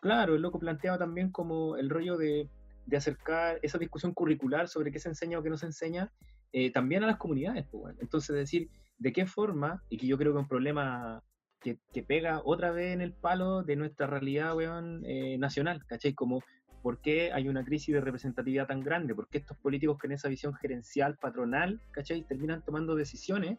Claro, 0.05 0.35
el 0.35 0.43
loco 0.43 0.59
planteaba 0.59 0.99
también 0.99 1.31
como 1.31 1.77
el 1.77 1.89
rollo 1.89 2.15
de, 2.15 2.47
acercar 2.95 3.57
esa 3.63 3.79
discusión 3.79 4.13
curricular 4.13 4.67
sobre 4.67 4.91
qué 4.91 4.99
se 4.99 5.09
enseña 5.09 5.39
o 5.39 5.41
qué 5.41 5.49
no 5.49 5.57
se 5.57 5.65
enseña 5.65 6.11
eh, 6.53 6.71
también 6.71 7.03
a 7.03 7.07
las 7.07 7.17
comunidades. 7.17 7.65
pues. 7.71 7.95
Entonces, 7.99 8.35
decir 8.35 8.69
de 8.99 9.11
qué 9.11 9.25
forma, 9.25 9.81
y 9.89 9.97
que 9.97 10.05
yo 10.05 10.19
creo 10.19 10.31
que 10.31 10.37
es 10.37 10.43
un 10.43 10.47
problema 10.47 11.23
que, 11.59 11.79
pega 12.03 12.43
otra 12.45 12.69
vez 12.69 12.93
en 12.93 13.01
el 13.01 13.13
palo 13.13 13.63
de 13.63 13.77
nuestra 13.77 14.05
realidad 14.05 14.55
weón, 14.55 15.01
eh, 15.07 15.39
nacional, 15.39 15.83
¿cachai? 15.87 16.13
Como 16.13 16.43
por 16.83 17.01
qué 17.01 17.33
hay 17.33 17.49
una 17.49 17.65
crisis 17.65 17.95
de 17.95 18.01
representatividad 18.01 18.67
tan 18.67 18.81
grande, 18.81 19.15
por 19.15 19.27
qué 19.27 19.39
estos 19.39 19.57
políticos 19.57 19.97
que 19.97 20.05
en 20.05 20.13
esa 20.13 20.29
visión 20.29 20.53
gerencial, 20.53 21.17
patronal, 21.17 21.81
¿cachai? 21.89 22.21
Terminan 22.27 22.63
tomando 22.63 22.93
decisiones 22.93 23.57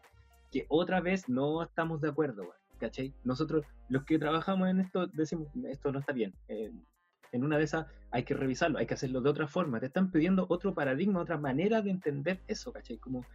que 0.49 0.65
otra 0.69 1.01
vez 1.01 1.27
no 1.27 1.61
estamos 1.61 1.99
de 1.99 2.07
acuerdo, 2.07 2.53
¿cachai? 2.77 3.13
Nosotros, 3.23 3.65
los 3.89 4.03
que 4.05 4.19
trabajamos 4.19 4.69
en 4.69 4.79
esto, 4.79 5.07
decimos, 5.07 5.47
esto 5.69 5.91
no 5.91 5.99
está 5.99 6.13
bien. 6.13 6.33
eh, 6.47 6.71
en 7.33 7.43
una 7.43 7.57
de 7.57 7.65
esas 7.65 7.85
hay 8.11 8.23
que 8.23 8.33
revisarlo, 8.33 8.79
hay 8.79 8.85
que 8.87 8.93
hacerlo 8.93 9.19
de 9.19 9.29
otra 9.29 9.47
forma. 9.47 9.81
Te 9.81 9.87
están 9.87 10.11
pidiendo 10.11 10.45
otro 10.49 10.73
paradigma, 10.73 11.19
otra 11.19 11.37
manera 11.37 11.81
de 11.81 11.89
entender 11.91 12.39
eso, 12.47 12.71
¿cachai? 12.71 12.97
Como 12.99 13.25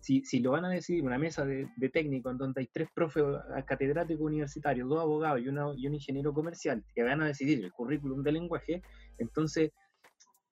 si, 0.00 0.24
si 0.24 0.40
lo 0.40 0.52
van 0.52 0.64
a 0.64 0.70
decidir 0.70 1.04
una 1.04 1.18
mesa 1.18 1.44
de, 1.44 1.68
de 1.76 1.88
técnico 1.90 2.30
en 2.30 2.38
donde 2.38 2.62
hay 2.62 2.68
tres 2.72 2.88
profes 2.94 3.24
catedráticos 3.66 4.24
universitarios, 4.24 4.88
dos 4.88 5.00
abogados 5.02 5.40
y, 5.42 5.48
una- 5.48 5.74
y 5.76 5.86
un 5.86 5.94
ingeniero 5.94 6.32
comercial 6.32 6.82
que 6.94 7.02
van 7.02 7.20
a 7.20 7.26
decidir 7.26 7.62
el 7.62 7.70
currículum 7.72 8.22
de 8.22 8.32
lenguaje, 8.32 8.82
entonces, 9.18 9.72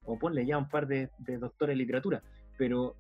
o 0.05 0.19
ponle 0.19 0.45
ya 0.45 0.59
un 0.59 0.69
par 0.69 0.87
de, 0.87 1.09
de 1.19 1.39
doctores 1.39 1.73
en 1.73 1.79
literatura, 1.79 2.23
pero, 2.59 2.95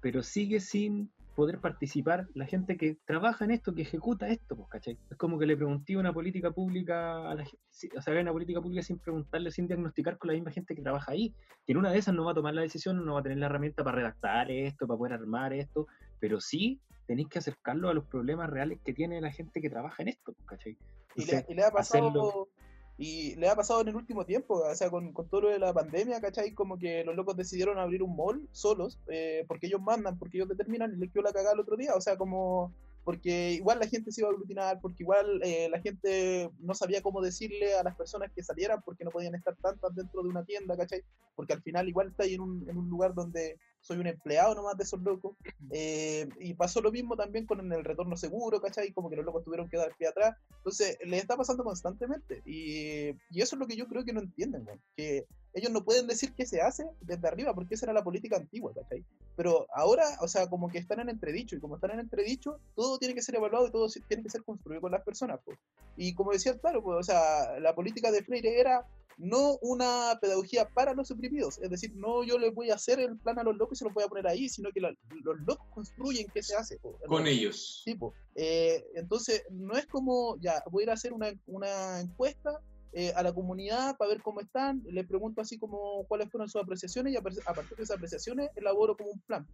pero 0.00 0.22
sigue 0.24 0.58
sin 0.58 1.08
poder 1.34 1.58
participar 1.58 2.26
la 2.34 2.46
gente 2.46 2.76
que 2.76 2.96
trabaja 3.04 3.44
en 3.44 3.50
esto, 3.50 3.74
que 3.74 3.82
ejecuta 3.82 4.28
esto, 4.28 4.56
pues, 4.56 4.68
¿cachai? 4.68 4.98
Es 5.10 5.16
como 5.16 5.38
que 5.38 5.46
le 5.46 5.56
pregunté 5.56 5.96
una 5.96 6.12
política 6.12 6.50
pública 6.50 7.30
a 7.30 7.34
la 7.34 7.44
gente, 7.44 7.98
o 7.98 8.00
sea, 8.00 8.20
una 8.20 8.32
política 8.32 8.60
pública 8.60 8.82
sin 8.82 8.98
preguntarle, 8.98 9.50
sin 9.50 9.66
diagnosticar 9.66 10.16
con 10.18 10.28
la 10.28 10.34
misma 10.34 10.50
gente 10.52 10.74
que 10.74 10.82
trabaja 10.82 11.12
ahí, 11.12 11.34
que 11.66 11.72
en 11.72 11.78
una 11.78 11.90
de 11.90 11.98
esas 11.98 12.14
no 12.14 12.24
va 12.24 12.32
a 12.32 12.34
tomar 12.34 12.54
la 12.54 12.62
decisión, 12.62 13.04
no 13.04 13.14
va 13.14 13.20
a 13.20 13.22
tener 13.22 13.38
la 13.38 13.46
herramienta 13.46 13.82
para 13.82 13.96
redactar 13.96 14.50
esto, 14.50 14.86
para 14.86 14.98
poder 14.98 15.12
armar 15.14 15.52
esto, 15.52 15.86
pero 16.20 16.40
sí 16.40 16.80
tenéis 17.06 17.28
que 17.28 17.38
acercarlo 17.38 17.88
a 17.90 17.94
los 17.94 18.04
problemas 18.06 18.48
reales 18.48 18.78
que 18.84 18.94
tiene 18.94 19.20
la 19.20 19.30
gente 19.30 19.60
que 19.60 19.68
trabaja 19.68 20.02
en 20.02 20.08
esto, 20.08 20.32
pues, 20.32 20.46
¿cachai? 20.46 20.76
Y 21.16 21.24
le, 21.26 21.44
y 21.48 21.54
le 21.54 21.64
ha 21.64 21.70
pasado 21.70 22.08
hacerlo- 22.08 22.48
y 22.96 23.34
le 23.36 23.48
ha 23.48 23.56
pasado 23.56 23.80
en 23.80 23.88
el 23.88 23.96
último 23.96 24.24
tiempo, 24.24 24.54
o 24.54 24.74
sea, 24.74 24.88
con, 24.88 25.12
con 25.12 25.28
todo 25.28 25.42
lo 25.42 25.48
de 25.48 25.58
la 25.58 25.72
pandemia, 25.72 26.20
¿cachai? 26.20 26.52
Como 26.54 26.78
que 26.78 27.02
los 27.04 27.16
locos 27.16 27.36
decidieron 27.36 27.78
abrir 27.78 28.02
un 28.02 28.14
mall 28.14 28.48
solos, 28.52 29.00
eh, 29.08 29.44
porque 29.48 29.66
ellos 29.66 29.80
mandan, 29.80 30.18
porque 30.18 30.38
ellos 30.38 30.48
determinan, 30.48 30.92
y 30.94 30.96
les 30.98 31.10
quedó 31.10 31.22
la 31.22 31.32
cagada 31.32 31.54
el 31.54 31.60
otro 31.60 31.76
día, 31.76 31.94
o 31.94 32.00
sea, 32.00 32.16
como 32.16 32.72
porque 33.04 33.52
igual 33.52 33.78
la 33.78 33.86
gente 33.86 34.10
se 34.10 34.22
iba 34.22 34.30
a 34.30 34.32
aglutinar, 34.32 34.80
porque 34.80 35.02
igual 35.02 35.40
eh, 35.42 35.68
la 35.70 35.78
gente 35.80 36.50
no 36.58 36.74
sabía 36.74 37.02
cómo 37.02 37.20
decirle 37.20 37.74
a 37.74 37.82
las 37.82 37.94
personas 37.96 38.32
que 38.34 38.42
salieran, 38.42 38.80
porque 38.82 39.04
no 39.04 39.10
podían 39.10 39.34
estar 39.34 39.54
tantas 39.56 39.94
dentro 39.94 40.22
de 40.22 40.30
una 40.30 40.44
tienda, 40.44 40.74
¿cachai? 40.76 41.02
Porque 41.36 41.52
al 41.52 41.62
final 41.62 41.86
igual 41.86 42.08
está 42.08 42.22
ahí 42.22 42.34
en 42.34 42.40
un, 42.40 42.68
en 42.68 42.78
un 42.78 42.88
lugar 42.88 43.12
donde 43.12 43.58
soy 43.84 43.98
un 43.98 44.06
empleado 44.06 44.54
nomás 44.54 44.76
de 44.78 44.84
esos 44.84 45.00
locos, 45.02 45.36
eh, 45.70 46.26
y 46.40 46.54
pasó 46.54 46.80
lo 46.80 46.90
mismo 46.90 47.16
también 47.16 47.44
con 47.44 47.70
el 47.70 47.84
retorno 47.84 48.16
seguro, 48.16 48.60
¿cachai? 48.60 48.92
Como 48.92 49.10
que 49.10 49.16
los 49.16 49.26
locos 49.26 49.44
tuvieron 49.44 49.68
que 49.68 49.76
dar 49.76 49.94
pie 49.96 50.08
atrás, 50.08 50.34
entonces, 50.56 50.96
les 51.04 51.20
está 51.20 51.36
pasando 51.36 51.62
constantemente. 51.64 52.42
Y, 52.46 53.10
y 53.30 53.42
eso 53.42 53.56
es 53.56 53.60
lo 53.60 53.66
que 53.66 53.76
yo 53.76 53.86
creo 53.86 54.02
que 54.02 54.14
no 54.14 54.20
entienden, 54.20 54.66
weón, 54.66 54.80
Que 54.96 55.26
ellos 55.52 55.70
no 55.70 55.84
pueden 55.84 56.06
decir 56.06 56.32
qué 56.34 56.46
se 56.46 56.62
hace 56.62 56.86
desde 57.02 57.28
arriba, 57.28 57.54
porque 57.54 57.74
esa 57.74 57.86
era 57.86 57.92
la 57.92 58.02
política 58.02 58.36
antigua, 58.36 58.72
¿cachai? 58.74 59.04
Pero 59.36 59.66
ahora, 59.74 60.04
o 60.22 60.28
sea, 60.28 60.48
como 60.48 60.70
que 60.70 60.78
están 60.78 61.00
en 61.00 61.10
entredicho, 61.10 61.54
y 61.54 61.60
como 61.60 61.74
están 61.74 61.90
en 61.90 62.00
entredicho, 62.00 62.58
todo 62.74 62.98
tiene 62.98 63.14
que 63.14 63.20
ser 63.22 63.34
evaluado 63.34 63.68
y 63.68 63.70
todo 63.70 63.86
tiene 64.08 64.22
que 64.22 64.30
ser 64.30 64.42
construido 64.44 64.80
con 64.80 64.92
las 64.92 65.04
personas, 65.04 65.40
pues. 65.44 65.58
Y 65.98 66.14
como 66.14 66.32
decía, 66.32 66.58
claro, 66.58 66.82
pues, 66.82 66.98
o 66.98 67.02
sea, 67.02 67.60
la 67.60 67.74
política 67.74 68.10
de 68.10 68.24
Freire 68.24 68.58
era 68.58 68.86
no 69.18 69.58
una 69.62 70.18
pedagogía 70.20 70.68
para 70.68 70.94
los 70.94 71.10
oprimidos, 71.10 71.58
es 71.62 71.70
decir, 71.70 71.92
no 71.96 72.24
yo 72.24 72.38
les 72.38 72.54
voy 72.54 72.70
a 72.70 72.74
hacer 72.74 73.00
el 73.00 73.18
plan 73.18 73.38
a 73.38 73.42
los 73.44 73.56
locos 73.56 73.76
y 73.76 73.80
se 73.80 73.84
los 73.84 73.94
voy 73.94 74.04
a 74.04 74.08
poner 74.08 74.26
ahí, 74.26 74.48
sino 74.48 74.70
que 74.72 74.80
la- 74.80 74.94
los 75.22 75.40
locos 75.46 75.66
construyen 75.74 76.26
qué 76.32 76.42
se 76.42 76.54
hace. 76.56 76.78
po. 76.78 76.98
Con 77.06 77.26
ellos. 77.26 77.82
Sí, 77.84 77.94
po. 77.94 78.14
Eh, 78.34 78.84
entonces, 78.94 79.44
no 79.50 79.74
es 79.76 79.86
como, 79.86 80.36
ya, 80.40 80.62
voy 80.70 80.82
a 80.82 80.84
ir 80.84 80.90
a 80.90 80.94
hacer 80.94 81.12
una, 81.12 81.32
una 81.46 82.00
encuesta 82.00 82.60
eh, 82.92 83.12
a 83.16 83.22
la 83.22 83.32
comunidad 83.32 83.96
para 83.96 84.10
ver 84.10 84.22
cómo 84.22 84.40
están, 84.40 84.82
le 84.86 85.04
pregunto 85.04 85.40
así 85.40 85.58
como 85.58 86.04
cuáles 86.06 86.30
fueron 86.30 86.48
sus 86.48 86.62
apreciaciones 86.62 87.12
y 87.12 87.16
a 87.16 87.22
partir 87.22 87.76
de 87.76 87.82
esas 87.82 87.96
apreciaciones 87.96 88.50
elaboro 88.54 88.96
como 88.96 89.10
un 89.10 89.20
plan. 89.20 89.46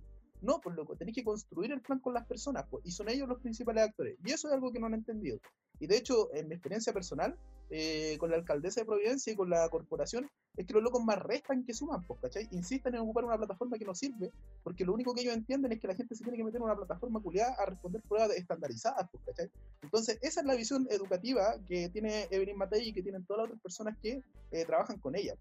No, 0.42 0.60
pues 0.60 0.74
loco, 0.74 0.96
tenéis 0.96 1.16
que 1.16 1.24
construir 1.24 1.70
el 1.72 1.80
plan 1.80 1.98
con 1.98 2.14
las 2.14 2.26
personas, 2.26 2.64
pues, 2.70 2.84
y 2.86 2.92
son 2.92 3.08
ellos 3.08 3.28
los 3.28 3.40
principales 3.40 3.84
actores. 3.84 4.16
Y 4.24 4.32
eso 4.32 4.48
es 4.48 4.54
algo 4.54 4.72
que 4.72 4.78
no 4.78 4.86
han 4.86 4.94
entendido. 4.94 5.38
Y 5.78 5.86
de 5.86 5.96
hecho, 5.96 6.32
en 6.34 6.48
mi 6.48 6.54
experiencia 6.54 6.92
personal, 6.92 7.36
eh, 7.70 8.16
con 8.18 8.30
la 8.30 8.36
alcaldesa 8.36 8.80
de 8.80 8.86
Providencia 8.86 9.32
y 9.32 9.36
con 9.36 9.50
la 9.50 9.68
corporación, 9.68 10.28
es 10.56 10.66
que 10.66 10.72
los 10.72 10.82
locos 10.82 11.04
más 11.04 11.18
restan 11.22 11.64
que 11.64 11.74
suman, 11.74 12.02
pues, 12.04 12.20
¿cachai? 12.20 12.48
Insisten 12.52 12.94
en 12.94 13.02
ocupar 13.02 13.24
una 13.24 13.36
plataforma 13.36 13.78
que 13.78 13.84
no 13.84 13.94
sirve, 13.94 14.32
porque 14.62 14.84
lo 14.84 14.94
único 14.94 15.14
que 15.14 15.20
ellos 15.20 15.34
entienden 15.34 15.72
es 15.72 15.80
que 15.80 15.88
la 15.88 15.94
gente 15.94 16.14
se 16.14 16.24
tiene 16.24 16.36
que 16.36 16.44
meter 16.44 16.58
en 16.58 16.64
una 16.64 16.76
plataforma 16.76 17.20
culiada 17.20 17.54
a 17.58 17.66
responder 17.66 18.02
pruebas 18.02 18.30
estandarizadas, 18.30 19.08
pues. 19.10 19.50
Entonces, 19.82 20.18
esa 20.22 20.40
es 20.40 20.46
la 20.46 20.54
visión 20.54 20.86
educativa 20.90 21.54
que 21.68 21.88
tiene 21.90 22.28
Evelyn 22.30 22.56
Matei 22.56 22.88
y 22.88 22.92
que 22.92 23.02
tienen 23.02 23.24
todas 23.24 23.42
las 23.42 23.46
otras 23.50 23.62
personas 23.62 23.96
que 24.02 24.22
eh, 24.50 24.64
trabajan 24.64 24.98
con 24.98 25.14
ella. 25.14 25.34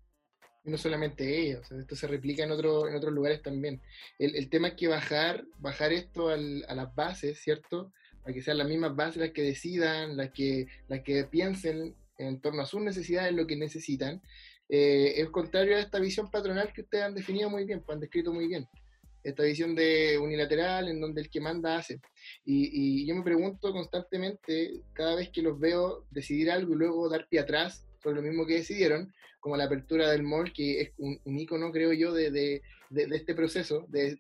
No 0.70 0.78
solamente 0.78 1.40
ella, 1.40 1.60
o 1.60 1.64
sea, 1.64 1.80
esto 1.80 1.96
se 1.96 2.08
replica 2.08 2.44
en, 2.44 2.52
otro, 2.52 2.88
en 2.88 2.96
otros 2.96 3.12
lugares 3.12 3.42
también. 3.42 3.82
El, 4.20 4.50
tema 4.50 4.70
es 4.70 4.74
que 4.76 4.88
bajar, 4.88 5.44
bajar 5.58 5.92
esto 5.92 6.30
a 6.30 6.38
las 6.38 6.94
bases, 6.96 7.40
¿cierto? 7.40 7.92
Para 8.22 8.34
que 8.34 8.44
sean 8.44 8.60
las 8.60 8.68
mismas 8.68 8.96
bases 8.96 9.18
las 9.18 9.32
que 9.32 9.42
decidan, 9.42 10.16
las 10.16 10.32
que, 10.32 10.68
las 10.88 11.02
que 11.02 11.24
piensen 11.24 11.96
en 12.20 12.40
torno 12.40 12.62
a 12.62 12.68
sus 12.68 12.82
necesidades, 12.82 13.34
lo 13.34 13.48
que 13.48 13.56
necesitan, 13.56 14.22
eh, 14.70 15.14
es 15.18 15.30
contrario 15.30 15.76
a 15.76 15.80
esta 15.80 16.00
visión 16.00 16.30
patronal 16.30 16.72
que 16.72 16.82
ustedes 16.82 17.04
han 17.04 17.16
definido 17.16 17.50
muy 17.50 17.66
bien, 17.66 17.82
pues 17.82 17.96
han 17.96 18.02
descrito 18.02 18.32
muy 18.32 18.48
bien. 18.48 18.68
Esta 19.24 19.44
visión 19.44 19.74
de 19.74 20.20
unilateral 20.20 20.88
en 20.88 21.02
donde 21.02 21.22
el 21.22 21.30
que 21.30 21.42
manda 21.42 21.78
hace. 21.78 22.00
Y, 22.46 23.02
y 23.02 23.08
yo 23.08 23.16
me 23.16 23.24
pregunto 23.24 23.72
constantemente, 23.72 24.82
cada 24.94 25.16
vez 25.16 25.30
que 25.30 25.42
los 25.42 25.60
veo 25.60 26.06
decidir 26.12 26.52
algo 26.52 26.74
y 26.74 26.78
luego 26.78 27.10
dar 27.10 27.28
pie 27.28 27.40
atrás 27.40 27.86
sobre 28.02 28.18
lo 28.18 28.22
mismo 28.22 28.46
que 28.46 28.56
decidieron, 28.56 29.12
como 29.40 29.56
la 29.58 29.66
apertura 29.66 30.10
del 30.12 30.24
mall, 30.24 30.52
que 30.54 30.82
es 30.82 30.92
un, 30.98 31.20
un 31.24 31.40
icono, 31.40 31.72
creo 31.72 31.94
yo, 31.94 32.14
de, 32.14 32.32
de, 32.32 32.62
de- 32.90 33.08
de 33.08 33.16
este 33.16 33.36
proceso, 33.36 33.86
de, 33.90 34.18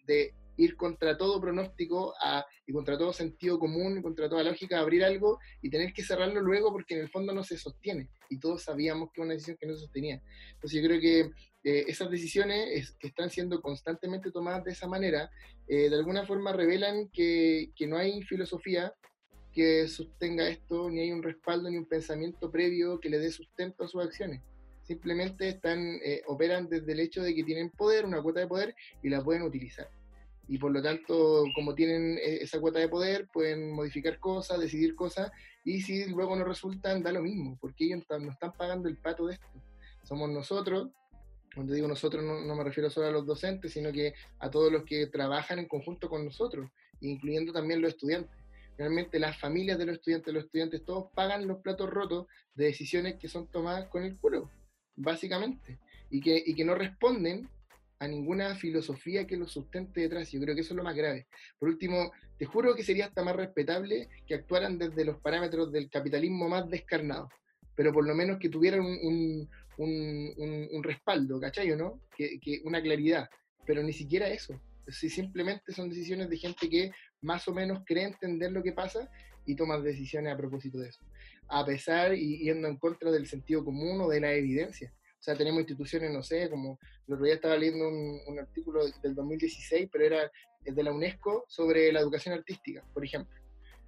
ir 0.57 0.75
contra 0.75 1.17
todo 1.17 1.39
pronóstico 1.39 2.13
a, 2.21 2.45
y 2.67 2.73
contra 2.73 2.97
todo 2.97 3.13
sentido 3.13 3.57
común 3.57 4.01
contra 4.01 4.27
toda 4.27 4.43
lógica, 4.43 4.77
abrir 4.81 5.05
algo 5.05 5.39
y 5.61 5.69
tener 5.69 5.93
que 5.93 6.03
cerrarlo 6.03 6.41
luego 6.41 6.73
porque 6.73 6.95
en 6.95 6.99
el 6.99 7.09
fondo 7.09 7.33
no 7.33 7.45
se 7.45 7.57
sostiene. 7.57 8.09
Y 8.29 8.39
todos 8.39 8.63
sabíamos 8.63 9.09
que 9.13 9.21
era 9.21 9.25
una 9.27 9.33
decisión 9.35 9.55
que 9.57 9.67
no 9.67 9.73
se 9.75 9.79
sostenía. 9.79 10.21
Entonces 10.55 10.81
yo 10.81 10.85
creo 10.85 10.99
que 10.99 11.19
eh, 11.63 11.85
esas 11.87 12.09
decisiones 12.11 12.67
es- 12.73 12.91
que 12.99 13.07
están 13.07 13.29
siendo 13.29 13.61
constantemente 13.61 14.31
tomadas 14.31 14.65
de 14.65 14.71
esa 14.73 14.85
manera, 14.85 15.29
eh, 15.69 15.89
de 15.89 15.95
alguna 15.95 16.25
forma 16.25 16.51
revelan 16.51 17.07
que, 17.13 17.71
que 17.73 17.87
no 17.87 17.95
hay 17.97 18.21
filosofía 18.23 18.93
que 19.53 19.87
sostenga 19.87 20.49
esto, 20.49 20.89
ni 20.89 20.99
hay 21.03 21.11
un 21.13 21.23
respaldo 21.23 21.69
ni 21.69 21.77
un 21.77 21.87
pensamiento 21.87 22.51
previo 22.51 22.99
que 22.99 23.09
le 23.09 23.19
dé 23.19 23.31
sustento 23.31 23.85
a 23.85 23.87
sus 23.87 24.03
acciones. 24.03 24.41
Simplemente 24.89 25.49
están, 25.49 25.99
eh, 26.03 26.23
operan 26.25 26.67
desde 26.67 26.93
el 26.93 26.99
hecho 26.99 27.21
de 27.21 27.35
que 27.35 27.43
tienen 27.43 27.69
poder, 27.69 28.07
una 28.07 28.23
cuota 28.23 28.39
de 28.39 28.47
poder, 28.47 28.75
y 29.03 29.09
la 29.09 29.23
pueden 29.23 29.43
utilizar. 29.43 29.87
Y 30.47 30.57
por 30.57 30.71
lo 30.71 30.81
tanto, 30.81 31.43
como 31.53 31.75
tienen 31.75 32.17
eh, 32.17 32.39
esa 32.41 32.59
cuota 32.59 32.79
de 32.79 32.89
poder, 32.89 33.27
pueden 33.31 33.71
modificar 33.71 34.17
cosas, 34.17 34.59
decidir 34.59 34.95
cosas, 34.95 35.31
y 35.63 35.81
si 35.81 36.07
luego 36.07 36.35
no 36.35 36.43
resultan, 36.43 37.03
da 37.03 37.11
lo 37.11 37.21
mismo, 37.21 37.55
porque 37.61 37.85
ellos 37.85 38.03
no 38.09 38.31
están 38.31 38.51
pagando 38.53 38.89
el 38.89 38.97
pato 38.97 39.27
de 39.27 39.35
esto. 39.35 39.45
Somos 40.01 40.27
nosotros, 40.31 40.89
Cuando 41.53 41.71
digo 41.71 41.87
nosotros 41.87 42.23
no, 42.23 42.41
no 42.41 42.55
me 42.55 42.63
refiero 42.63 42.89
solo 42.89 43.09
a 43.09 43.11
los 43.11 43.27
docentes, 43.27 43.71
sino 43.71 43.91
que 43.91 44.15
a 44.39 44.49
todos 44.49 44.71
los 44.71 44.85
que 44.85 45.05
trabajan 45.05 45.59
en 45.59 45.67
conjunto 45.67 46.09
con 46.09 46.25
nosotros, 46.25 46.67
incluyendo 47.01 47.53
también 47.53 47.79
los 47.79 47.91
estudiantes. 47.91 48.35
Realmente 48.75 49.19
las 49.19 49.39
familias 49.39 49.77
de 49.77 49.85
los 49.85 49.97
estudiantes, 49.97 50.33
los 50.33 50.45
estudiantes 50.45 50.83
todos 50.83 51.11
pagan 51.13 51.47
los 51.47 51.59
platos 51.59 51.91
rotos 51.91 52.25
de 52.55 52.65
decisiones 52.65 53.17
que 53.19 53.27
son 53.27 53.45
tomadas 53.51 53.87
con 53.89 54.03
el 54.03 54.17
culo, 54.17 54.49
básicamente, 54.99 55.79
y 56.09 56.19
que, 56.21 56.43
y 56.45 56.53
que 56.53 56.65
no 56.65 56.75
responden 56.75 57.49
a 57.99 58.07
ninguna 58.07 58.55
filosofía 58.55 59.27
que 59.27 59.37
los 59.37 59.51
sustente 59.51 60.01
detrás. 60.01 60.31
Yo 60.31 60.39
creo 60.39 60.55
que 60.55 60.61
eso 60.61 60.73
es 60.73 60.77
lo 60.77 60.83
más 60.83 60.95
grave. 60.95 61.27
Por 61.57 61.69
último, 61.69 62.11
te 62.37 62.45
juro 62.45 62.75
que 62.75 62.83
sería 62.83 63.05
hasta 63.05 63.23
más 63.23 63.35
respetable 63.35 64.07
que 64.25 64.35
actuaran 64.35 64.77
desde 64.77 65.03
los 65.03 65.17
parámetros 65.19 65.71
del 65.71 65.89
capitalismo 65.89 66.47
más 66.47 66.69
descarnado, 66.69 67.29
pero 67.75 67.91
por 67.91 68.05
lo 68.05 68.15
menos 68.15 68.39
que 68.39 68.49
tuvieran 68.49 68.81
un, 68.81 69.49
un, 69.77 70.33
un, 70.37 70.67
un 70.71 70.83
respaldo, 70.83 71.39
¿cachai 71.39 71.71
o 71.71 71.77
no? 71.77 72.01
Que, 72.15 72.39
que 72.39 72.61
una 72.63 72.81
claridad, 72.81 73.29
pero 73.65 73.83
ni 73.83 73.93
siquiera 73.93 74.29
eso. 74.29 74.61
Si 74.87 75.09
simplemente 75.09 75.71
son 75.71 75.89
decisiones 75.89 76.29
de 76.29 76.37
gente 76.37 76.69
que 76.69 76.91
más 77.21 77.47
o 77.47 77.53
menos 77.53 77.83
cree 77.85 78.05
entender 78.05 78.51
lo 78.51 78.63
que 78.63 78.71
pasa 78.71 79.09
y 79.45 79.55
toma 79.55 79.77
decisiones 79.79 80.33
a 80.33 80.37
propósito 80.37 80.79
de 80.79 80.89
eso. 80.89 81.01
A 81.49 81.65
pesar 81.65 82.13
y 82.13 82.39
yendo 82.39 82.67
en 82.67 82.77
contra 82.77 83.11
del 83.11 83.27
sentido 83.27 83.65
común 83.65 83.99
o 84.01 84.09
de 84.09 84.21
la 84.21 84.33
evidencia. 84.33 84.93
O 85.19 85.21
sea, 85.21 85.35
tenemos 85.35 85.59
instituciones, 85.59 86.11
no 86.11 86.23
sé, 86.23 86.49
como 86.49 86.79
el 87.07 87.13
otro 87.13 87.25
día 87.25 87.35
estaba 87.35 87.57
leyendo 87.57 87.89
un, 87.89 88.39
artículo 88.39 88.85
del 89.01 89.15
2016, 89.15 89.89
pero 89.91 90.05
era 90.05 90.31
de 90.63 90.83
la 90.83 90.93
UNESCO 90.93 91.43
sobre 91.47 91.91
la 91.91 91.99
educación 91.99 92.35
artística, 92.35 92.83
por 92.93 93.03
ejemplo. 93.03 93.35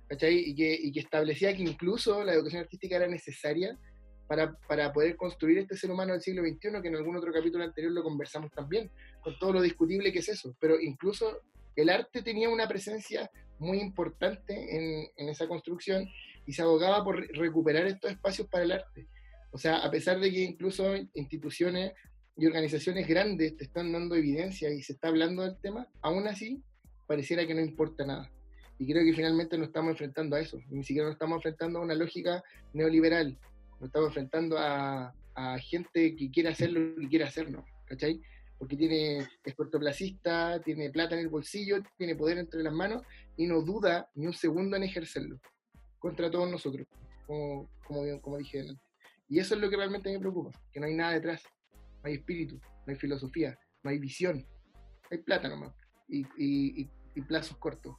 ¿Cachai? 0.07 0.37
Y 0.39 0.53
que, 0.53 0.73
y 0.73 0.91
que 0.91 0.99
establecía 0.99 1.55
que 1.55 1.63
incluso 1.63 2.21
la 2.25 2.33
educación 2.33 2.63
artística 2.63 2.97
era 2.97 3.07
necesaria 3.07 3.79
para, 4.27 4.57
para, 4.67 4.91
poder 4.91 5.15
construir 5.15 5.59
este 5.59 5.77
ser 5.77 5.89
humano 5.89 6.11
del 6.11 6.21
siglo 6.21 6.41
XXI, 6.41 6.81
que 6.81 6.87
en 6.89 6.95
algún 6.95 7.15
otro 7.15 7.31
capítulo 7.31 7.63
anterior 7.63 7.93
lo 7.93 8.03
conversamos 8.03 8.51
también, 8.51 8.91
con 9.21 9.39
todo 9.39 9.53
lo 9.53 9.61
discutible 9.61 10.11
que 10.11 10.19
es 10.19 10.27
eso. 10.27 10.53
Pero 10.59 10.79
incluso 10.81 11.39
el 11.77 11.89
arte 11.89 12.21
tenía 12.21 12.49
una 12.49 12.67
presencia 12.67 13.31
muy 13.57 13.79
importante 13.79 14.53
en, 14.53 15.07
en 15.15 15.29
esa 15.29 15.47
construcción 15.47 16.09
y 16.51 16.53
se 16.53 16.63
abogaba 16.63 17.01
por 17.01 17.25
recuperar 17.37 17.87
estos 17.87 18.11
espacios 18.11 18.45
para 18.49 18.65
el 18.65 18.73
arte. 18.73 19.07
O 19.51 19.57
sea, 19.57 19.77
a 19.77 19.89
pesar 19.89 20.19
de 20.19 20.29
que 20.29 20.41
incluso 20.41 20.93
instituciones 21.13 21.93
y 22.35 22.45
organizaciones 22.45 23.07
grandes 23.07 23.55
te 23.55 23.63
están 23.63 23.89
dando 23.93 24.15
evidencia 24.15 24.69
y 24.69 24.83
se 24.83 24.91
está 24.91 25.07
hablando 25.07 25.43
del 25.43 25.57
tema, 25.61 25.87
aún 26.01 26.27
así 26.27 26.61
pareciera 27.07 27.47
que 27.47 27.53
no 27.53 27.61
importa 27.61 28.05
nada. 28.05 28.29
Y 28.77 28.85
creo 28.85 29.01
que 29.05 29.13
finalmente 29.13 29.57
nos 29.57 29.67
estamos 29.67 29.91
enfrentando 29.91 30.35
a 30.35 30.41
eso. 30.41 30.59
Ni 30.69 30.83
siquiera 30.83 31.05
nos 31.07 31.15
estamos 31.15 31.37
enfrentando 31.37 31.79
a 31.79 31.83
una 31.83 31.95
lógica 31.95 32.43
neoliberal. 32.73 33.39
Nos 33.79 33.87
estamos 33.87 34.09
enfrentando 34.09 34.57
a, 34.59 35.13
gente 35.61 36.17
que 36.17 36.29
quiere 36.31 36.49
hacer 36.49 36.73
lo 36.73 36.99
que 36.99 37.07
quiere 37.07 37.23
hacer, 37.23 37.49
¿no? 37.49 37.63
¿Cachai? 37.85 38.19
Porque 38.59 38.75
tiene, 38.75 39.19
es 39.45 39.55
cortoplacista, 39.55 40.61
tiene 40.61 40.89
plata 40.89 41.15
en 41.15 41.21
el 41.21 41.29
bolsillo, 41.29 41.81
tiene 41.97 42.17
poder 42.17 42.39
entre 42.39 42.61
las 42.61 42.73
manos 42.73 43.03
y 43.37 43.47
no 43.47 43.61
duda 43.61 44.09
ni 44.15 44.27
un 44.27 44.33
segundo 44.33 44.75
en 44.75 44.83
ejercerlo 44.83 45.39
contra 46.01 46.31
todos 46.31 46.49
nosotros, 46.49 46.87
como, 47.27 47.69
como, 47.85 48.37
dije 48.37 48.59
antes. 48.59 48.77
Y 49.29 49.39
eso 49.39 49.55
es 49.55 49.61
lo 49.61 49.69
que 49.69 49.77
realmente 49.77 50.11
me 50.11 50.19
preocupa, 50.19 50.51
que 50.73 50.79
no 50.79 50.87
hay 50.87 50.95
nada 50.95 51.13
detrás, 51.13 51.43
no 51.71 52.09
hay 52.09 52.15
espíritu, 52.15 52.55
no 52.55 52.91
hay 52.91 52.95
filosofía, 52.95 53.57
no 53.83 53.91
hay 53.91 53.99
visión, 53.99 54.45
hay 55.09 55.19
plata 55.19 55.47
nomás 55.47 55.73
y, 56.09 56.25
y, 56.37 56.89
y 57.15 57.21
plazos 57.21 57.55
cortos. 57.57 57.95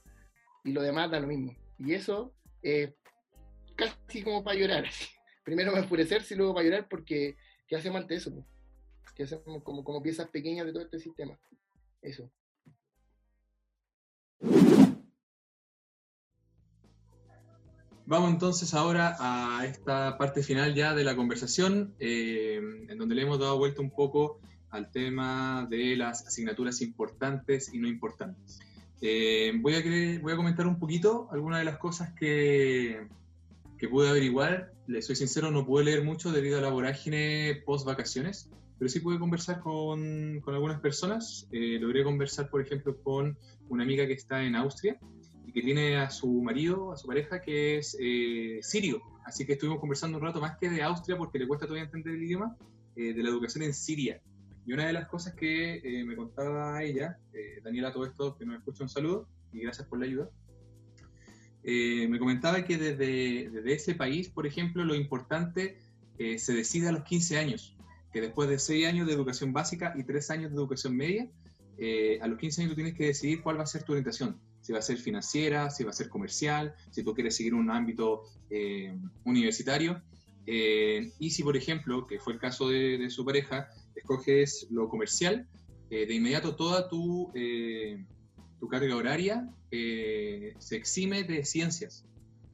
Y 0.64 0.72
lo 0.72 0.82
demás 0.82 1.10
da 1.10 1.20
lo 1.20 1.28
mismo. 1.28 1.56
Y 1.78 1.94
eso 1.94 2.34
es 2.60 2.92
casi 3.76 4.22
como 4.22 4.42
para 4.42 4.58
llorar. 4.58 4.84
Primero 5.44 5.70
para 5.70 5.84
enfurecerse 5.84 6.34
y 6.34 6.36
luego 6.36 6.54
para 6.54 6.66
llorar 6.66 6.88
porque 6.88 7.36
¿qué 7.68 7.76
hacemos 7.76 8.02
ante 8.02 8.16
eso? 8.16 8.30
¿Qué 9.14 9.22
hacemos 9.22 9.62
como, 9.62 9.84
como 9.84 10.02
piezas 10.02 10.28
pequeñas 10.28 10.66
de 10.66 10.72
todo 10.72 10.82
este 10.82 10.98
sistema? 10.98 11.38
Eso. 12.00 12.30
Vamos 18.04 18.32
entonces 18.32 18.74
ahora 18.74 19.16
a 19.20 19.64
esta 19.64 20.18
parte 20.18 20.42
final 20.42 20.74
ya 20.74 20.92
de 20.92 21.04
la 21.04 21.14
conversación, 21.14 21.94
eh, 22.00 22.60
en 22.88 22.98
donde 22.98 23.14
le 23.14 23.22
hemos 23.22 23.38
dado 23.38 23.58
vuelta 23.58 23.80
un 23.80 23.90
poco 23.90 24.40
al 24.70 24.90
tema 24.90 25.68
de 25.70 25.96
las 25.96 26.26
asignaturas 26.26 26.80
importantes 26.80 27.72
y 27.72 27.78
no 27.78 27.86
importantes. 27.86 28.58
Eh, 29.00 29.52
voy, 29.60 29.74
a 29.74 30.20
voy 30.20 30.32
a 30.32 30.36
comentar 30.36 30.66
un 30.66 30.78
poquito 30.78 31.28
algunas 31.30 31.60
de 31.60 31.64
las 31.64 31.78
cosas 31.78 32.12
que, 32.18 33.06
que 33.78 33.88
pude 33.88 34.08
averiguar. 34.08 34.72
Les 34.88 35.06
soy 35.06 35.14
sincero, 35.14 35.50
no 35.52 35.64
pude 35.64 35.84
leer 35.84 36.02
mucho 36.02 36.32
debido 36.32 36.58
a 36.58 36.60
la 36.60 36.70
vorágine 36.70 37.62
post 37.64 37.86
vacaciones, 37.86 38.50
pero 38.78 38.88
sí 38.88 38.98
pude 38.98 39.20
conversar 39.20 39.60
con, 39.60 40.40
con 40.40 40.54
algunas 40.54 40.80
personas. 40.80 41.46
Eh, 41.52 41.78
logré 41.80 42.02
conversar, 42.02 42.50
por 42.50 42.62
ejemplo, 42.62 42.96
con 43.00 43.38
una 43.68 43.84
amiga 43.84 44.06
que 44.08 44.14
está 44.14 44.42
en 44.42 44.56
Austria 44.56 44.98
que 45.52 45.62
tiene 45.62 45.96
a 45.96 46.10
su 46.10 46.42
marido, 46.42 46.92
a 46.92 46.96
su 46.96 47.06
pareja, 47.06 47.40
que 47.40 47.78
es 47.78 47.96
eh, 48.00 48.58
sirio. 48.62 49.02
Así 49.24 49.46
que 49.46 49.52
estuvimos 49.52 49.80
conversando 49.80 50.18
un 50.18 50.24
rato 50.24 50.40
más 50.40 50.56
que 50.58 50.70
de 50.70 50.82
Austria, 50.82 51.16
porque 51.16 51.38
le 51.38 51.46
cuesta 51.46 51.66
todavía 51.66 51.84
entender 51.84 52.14
el 52.14 52.22
idioma, 52.22 52.56
eh, 52.96 53.14
de 53.14 53.22
la 53.22 53.30
educación 53.30 53.64
en 53.64 53.74
Siria. 53.74 54.20
Y 54.64 54.72
una 54.72 54.86
de 54.86 54.92
las 54.92 55.08
cosas 55.08 55.34
que 55.34 55.80
eh, 55.82 56.04
me 56.04 56.14
contaba 56.14 56.82
ella, 56.82 57.18
eh, 57.32 57.60
Daniela, 57.64 57.92
todo 57.92 58.06
esto, 58.06 58.36
que 58.36 58.44
nos 58.44 58.58
escucha 58.58 58.84
un 58.84 58.88
saludo 58.88 59.28
y 59.52 59.60
gracias 59.60 59.88
por 59.88 59.98
la 59.98 60.06
ayuda, 60.06 60.30
eh, 61.64 62.06
me 62.08 62.18
comentaba 62.18 62.64
que 62.64 62.78
desde, 62.78 63.50
desde, 63.50 63.72
ese 63.72 63.94
país, 63.94 64.28
por 64.28 64.46
ejemplo, 64.46 64.84
lo 64.84 64.94
importante 64.94 65.78
se 66.36 66.54
decide 66.54 66.88
a 66.88 66.92
los 66.92 67.02
15 67.02 67.36
años, 67.36 67.76
que 68.12 68.20
después 68.20 68.48
de 68.48 68.56
6 68.56 68.86
años 68.86 69.08
de 69.08 69.12
educación 69.12 69.52
básica 69.52 69.92
y 69.96 70.04
3 70.04 70.30
años 70.30 70.50
de 70.52 70.56
educación 70.56 70.96
media, 70.96 71.28
a 72.20 72.26
los 72.28 72.38
15 72.38 72.60
años 72.60 72.70
tú 72.72 72.74
tienes 72.76 72.94
que 72.94 73.06
decidir 73.06 73.42
cuál 73.42 73.58
va 73.58 73.64
a 73.64 73.66
ser 73.66 73.82
tu 73.82 73.90
orientación 73.90 74.38
si 74.62 74.72
va 74.72 74.78
a 74.78 74.82
ser 74.82 74.96
financiera, 74.96 75.68
si 75.70 75.84
va 75.84 75.90
a 75.90 75.92
ser 75.92 76.08
comercial, 76.08 76.74
si 76.90 77.02
tú 77.02 77.12
quieres 77.12 77.36
seguir 77.36 77.52
un 77.52 77.70
ámbito 77.70 78.22
eh, 78.48 78.96
universitario. 79.24 80.00
Eh, 80.46 81.12
y 81.18 81.30
si, 81.30 81.42
por 81.42 81.56
ejemplo, 81.56 82.06
que 82.06 82.18
fue 82.18 82.32
el 82.32 82.38
caso 82.38 82.68
de, 82.68 82.96
de 82.96 83.10
su 83.10 83.24
pareja, 83.24 83.68
escoges 83.94 84.68
lo 84.70 84.88
comercial, 84.88 85.48
eh, 85.90 86.06
de 86.06 86.14
inmediato 86.14 86.56
toda 86.56 86.88
tu, 86.88 87.30
tu 88.58 88.68
carga 88.68 88.96
horaria 88.96 89.50
se 89.70 90.76
exime 90.76 91.24
de 91.24 91.44
ciencias. 91.44 92.06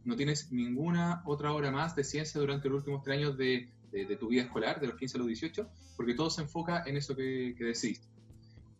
No 0.04 0.16
tienes 0.16 0.50
ninguna 0.50 1.22
otra 1.26 1.52
hora 1.52 1.70
más 1.70 1.94
de 1.94 2.04
ciencia 2.04 2.40
durante 2.40 2.68
los 2.68 2.78
últimos 2.78 3.02
tres 3.02 3.18
años 3.18 3.36
de, 3.36 3.68
de, 3.92 4.06
de 4.06 4.16
tu 4.16 4.28
vida 4.28 4.42
escolar, 4.42 4.80
de 4.80 4.86
los 4.86 4.96
15 4.96 5.16
a 5.16 5.18
los 5.18 5.26
18, 5.26 5.68
porque 5.96 6.14
todo 6.14 6.30
se 6.30 6.42
enfoca 6.42 6.84
en 6.86 6.96
eso 6.96 7.14
que, 7.14 7.54
que 7.56 7.64
decidiste. 7.64 8.08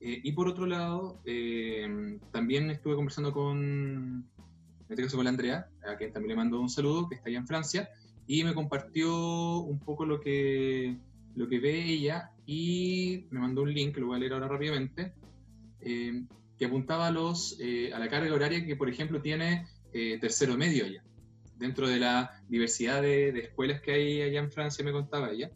Eh, 0.01 0.21
y 0.23 0.33
por 0.33 0.49
otro 0.49 0.67
lado, 0.67 1.21
eh, 1.25 2.19
también 2.33 2.71
estuve 2.71 2.95
conversando 2.95 3.33
con, 3.33 3.59
en 3.59 4.87
este 4.89 5.03
caso 5.03 5.17
con 5.17 5.25
la 5.25 5.31
Andrea, 5.31 5.69
a 5.87 5.97
quien 5.97 6.13
también 6.13 6.31
le 6.31 6.37
mando 6.37 6.61
un 6.61 6.71
saludo, 6.71 7.09
que 7.09 7.17
está 7.17 7.29
allá 7.29 7.39
en 7.39 7.47
Francia, 7.47 7.89
y 8.27 8.45
me 8.45 8.55
compartió 8.55 9.59
un 9.59 9.81
poco 9.81 10.05
lo 10.05 10.21
que, 10.21 10.97
lo 11.35 11.49
que 11.49 11.59
ve 11.59 11.85
ella 11.85 12.31
y 12.47 13.27
me 13.31 13.41
mandó 13.41 13.63
un 13.63 13.73
link, 13.73 13.97
lo 13.97 14.07
voy 14.07 14.17
a 14.17 14.19
leer 14.21 14.35
ahora 14.35 14.49
rápidamente, 14.49 15.13
eh, 15.81 16.25
que 16.59 16.65
apuntaba 16.67 17.07
a, 17.09 17.11
los, 17.11 17.59
eh, 17.61 17.93
a 17.93 17.99
la 17.99 18.09
carga 18.09 18.35
horaria 18.35 18.65
que, 18.65 18.77
por 18.77 18.89
ejemplo, 18.89 19.21
tiene 19.21 19.67
eh, 19.93 20.19
tercero 20.21 20.57
medio 20.57 20.85
allá, 20.85 21.03
dentro 21.57 21.89
de 21.89 21.99
la 21.99 22.43
diversidad 22.49 23.03
de, 23.03 23.33
de 23.33 23.41
escuelas 23.41 23.81
que 23.81 23.93
hay 23.93 24.23
allá 24.23 24.41
en 24.41 24.51
Francia, 24.51 24.85
me 24.85 24.93
contaba 24.93 25.31
ella. 25.31 25.51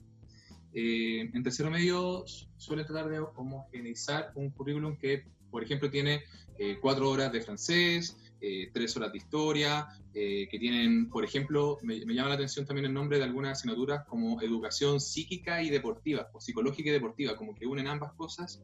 Eh, 0.75 1.31
en 1.33 1.43
tercero 1.43 1.71
medio 1.71 2.25
suele 2.57 2.85
tratar 2.85 3.09
de 3.09 3.19
homogeneizar 3.19 4.33
un 4.35 4.51
currículum 4.51 4.97
que, 4.97 5.25
por 5.51 5.63
ejemplo, 5.63 5.91
tiene 5.91 6.23
eh, 6.59 6.79
cuatro 6.81 7.11
horas 7.11 7.33
de 7.33 7.41
francés, 7.41 8.17
eh, 8.41 8.71
tres 8.73 8.97
horas 8.97 9.11
de 9.13 9.19
historia, 9.19 9.89
eh, 10.15 10.47
que 10.51 10.59
tienen, 10.59 11.09
por 11.09 11.25
ejemplo, 11.25 11.79
me, 11.83 11.99
llama 11.99 12.29
la 12.29 12.35
atención 12.35 12.67
también 12.67 12.87
el 12.87 12.93
nombre 12.93 13.19
de 13.19 13.25
algunas 13.25 13.59
asignaturas 13.59 14.05
como 14.07 14.41
educación 14.43 15.01
psíquica 15.01 15.63
y 15.63 15.71
deportiva, 15.71 16.29
o 16.33 16.41
psicológica 16.41 16.91
y 16.91 16.93
deportiva, 16.93 17.37
como 17.37 17.55
que 17.55 17.67
unen 17.67 17.89
ambas 17.89 18.13
cosas 18.13 18.63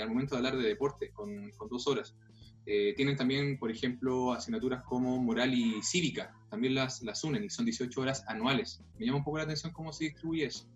al 0.00 0.08
momento 0.08 0.34
de 0.34 0.38
hablar 0.38 0.56
de 0.56 0.68
deporte, 0.68 1.10
con, 1.10 1.50
con 1.56 1.68
dos 1.68 1.88
horas. 1.88 2.14
tienen 2.64 3.16
también, 3.16 3.58
por 3.58 3.70
ejemplo, 3.70 4.32
asignaturas 4.32 4.84
como 4.84 5.18
moral 5.18 5.52
y 5.52 5.82
cívica, 5.82 6.32
también 6.48 6.74
las, 6.74 7.02
las 7.02 7.24
unen 7.24 7.42
y 7.42 7.50
son 7.50 7.64
18 7.64 8.00
horas 8.00 8.22
anuales. 8.28 8.82
Me 8.98 9.06
llama 9.06 9.18
un 9.18 9.24
poco 9.24 9.38
la 9.38 9.44
atención 9.44 9.72
cómo 9.72 9.92
se 9.92 10.04
distribuye 10.04 10.44
eso. 10.44 10.68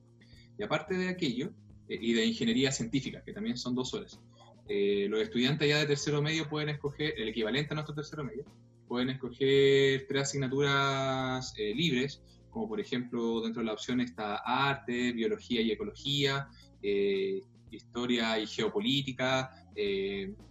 Y 0.59 0.63
aparte 0.63 0.95
de 0.95 1.09
aquello, 1.09 1.53
eh, 1.89 1.99
y 2.01 2.13
de 2.15 2.25
ingeniería 2.25 2.73
científica, 2.73 3.23
que 3.25 3.33
también 3.33 3.57
son 3.57 3.75
dos 3.75 3.93
horas, 3.95 4.21
eh, 4.69 5.07
los 5.11 5.21
estudiantes 5.21 5.69
ya 5.69 5.79
de 5.79 5.87
tercero 5.87 6.23
medio 6.23 6.49
pueden 6.49 6.71
escoger, 6.71 7.15
el 7.19 7.29
equivalente 7.29 7.73
a 7.73 7.75
nuestro 7.75 7.95
tercero 7.95 8.25
medio, 8.25 8.45
pueden 8.89 9.11
escoger 9.11 10.07
tres 10.09 10.23
asignaturas 10.23 11.55
eh, 11.59 11.75
libres, 11.75 12.23
como 12.51 12.69
por 12.69 12.81
ejemplo 12.81 13.41
dentro 13.41 13.61
de 13.61 13.67
la 13.67 13.73
opción 13.73 14.01
está 14.01 14.37
arte, 14.37 15.13
biología 15.13 15.61
y 15.61 15.73
ecología, 15.73 16.49
historia 17.71 18.39
y 18.39 18.47
geopolítica, 18.47 19.51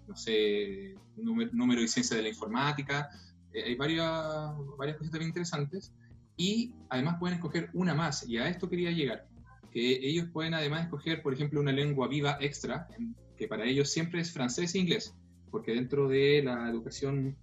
no 0.08 0.16
sé, 0.16 0.96
número, 1.16 1.52
número, 1.54 1.82
y 1.82 1.88
ciencia 1.88 2.18
de 2.18 2.24
la 2.24 2.30
informática, 2.30 3.10
hay 3.54 3.76
varias, 3.76 4.52
varias 4.78 4.98
cosas 4.98 5.12
también 5.12 5.30
interesantes, 5.30 5.94
y 6.36 6.74
además 6.90 7.18
pueden 7.20 7.36
escoger 7.36 7.70
una 7.74 7.94
más, 7.94 8.28
y 8.28 8.38
a 8.38 8.50
esto 8.50 8.68
quería 8.68 8.92
llegar 8.92 9.30
que 9.74 10.08
ellos 10.08 10.28
pueden 10.32 10.54
además 10.54 10.84
escoger, 10.84 11.24
por 11.24 11.34
ejemplo, 11.34 11.60
una 11.60 11.72
lengua 11.72 12.08
viva 12.08 12.38
extra, 12.40 12.88
que 13.36 13.48
para 13.48 13.66
ellos 13.66 13.90
siempre 13.90 14.22
es 14.22 14.32
francés 14.32 14.76
e 14.76 14.78
inglés, 14.78 15.16
porque 15.50 15.74
dentro 15.74 16.08
de 16.08 16.44
la 16.44 16.70
educación 16.70 17.36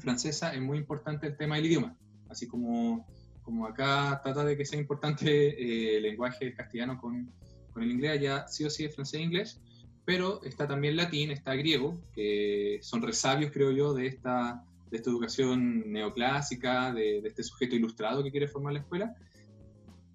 francesa 0.00 0.52
es 0.52 0.60
muy 0.60 0.76
importante 0.76 1.28
el 1.28 1.36
tema 1.36 1.54
del 1.54 1.66
idioma, 1.66 1.96
así 2.28 2.48
como, 2.48 3.06
como 3.42 3.64
acá 3.64 4.20
trata 4.24 4.44
de 4.44 4.56
que 4.56 4.64
sea 4.64 4.80
importante 4.80 5.28
eh, 5.30 5.98
el 5.98 6.02
lenguaje 6.02 6.52
castellano 6.52 7.00
con, 7.00 7.30
con 7.72 7.84
el 7.84 7.92
inglés, 7.92 8.10
allá 8.10 8.48
sí 8.48 8.64
o 8.64 8.70
sí 8.70 8.84
es 8.84 8.94
francés 8.96 9.20
e 9.20 9.22
inglés, 9.22 9.60
pero 10.04 10.42
está 10.42 10.66
también 10.66 10.96
latín, 10.96 11.30
está 11.30 11.54
griego, 11.54 12.02
que 12.12 12.80
son 12.82 13.02
resabios, 13.02 13.52
creo 13.52 13.70
yo, 13.70 13.94
de 13.94 14.08
esta, 14.08 14.64
de 14.90 14.96
esta 14.96 15.10
educación 15.10 15.92
neoclásica, 15.92 16.92
de, 16.92 17.20
de 17.22 17.28
este 17.28 17.44
sujeto 17.44 17.76
ilustrado 17.76 18.24
que 18.24 18.32
quiere 18.32 18.48
formar 18.48 18.72
la 18.72 18.80
escuela. 18.80 19.14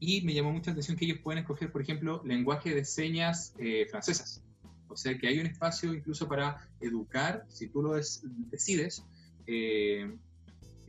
Y 0.06 0.22
me 0.24 0.34
llamó 0.34 0.52
mucha 0.52 0.72
atención 0.72 0.98
que 0.98 1.06
ellos 1.06 1.20
pueden 1.24 1.40
escoger, 1.40 1.72
por 1.72 1.82
ejemplo, 1.82 2.22
lenguaje 2.26 2.76
de 2.76 2.84
señas 2.84 3.56
eh, 3.58 3.88
francesas. 3.90 4.44
O 4.90 4.98
sea 4.98 5.18
que 5.18 5.30
hay 5.30 5.40
un 5.40 5.46
espacio 5.46 5.94
incluso 5.94 6.28
para 6.28 6.68
educar, 6.82 7.46
si 7.48 7.70
tú 7.70 7.82
lo 7.82 7.94
des- 7.94 8.22
decides, 8.52 9.06
eh, 9.48 10.14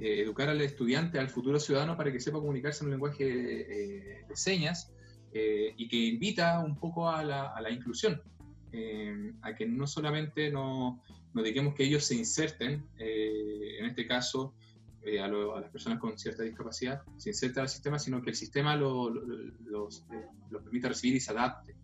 eh, 0.01 0.21
educar 0.21 0.49
al 0.49 0.61
estudiante, 0.63 1.21
al 1.21 1.31
futuro 1.31 1.61
ciudadano, 1.61 1.97
para 1.97 2.11
que 2.11 2.19
sepa 2.19 2.41
comunicarse 2.41 2.81
en 2.81 2.87
un 2.87 2.91
lenguaje 2.91 3.25
de 3.25 4.35
señas 4.35 4.91
y 5.33 5.87
que 5.87 5.97
invita 5.97 6.59
un 6.59 6.77
poco 6.77 7.09
a 7.09 7.23
la, 7.23 7.71
inclusión, 7.71 8.21
a 9.43 9.55
que 9.55 9.65
no 9.67 9.87
solamente 9.87 10.51
no, 10.51 11.01
no 11.33 11.43
dediquemos 11.43 11.75
que 11.75 11.85
ellos 11.85 12.05
se 12.05 12.17
inserten, 12.17 12.85
en 12.99 13.87
este 13.87 14.09
caso 14.09 14.55
eh, 15.05 15.21
a, 15.21 15.29
lo- 15.29 15.57
a 15.57 15.61
las 15.61 15.71
personas 15.71 15.99
con 15.99 16.19
cierta 16.19 16.43
discapacidad, 16.43 17.03
se 17.17 17.31
inserten 17.31 17.63
al 17.63 17.69
sistema, 17.69 17.99
sino 17.99 18.23
que 18.23 18.31
el 18.31 18.37
sistema 18.37 18.75
lo, 18.77 19.11
lo- 19.11 19.23
los, 19.67 20.05
eh, 20.13 20.27
los 20.51 20.63
permita 20.63 20.89
recibir 20.89 21.17
y 21.17 21.21
se 21.21 21.33
adapte, 21.33 21.75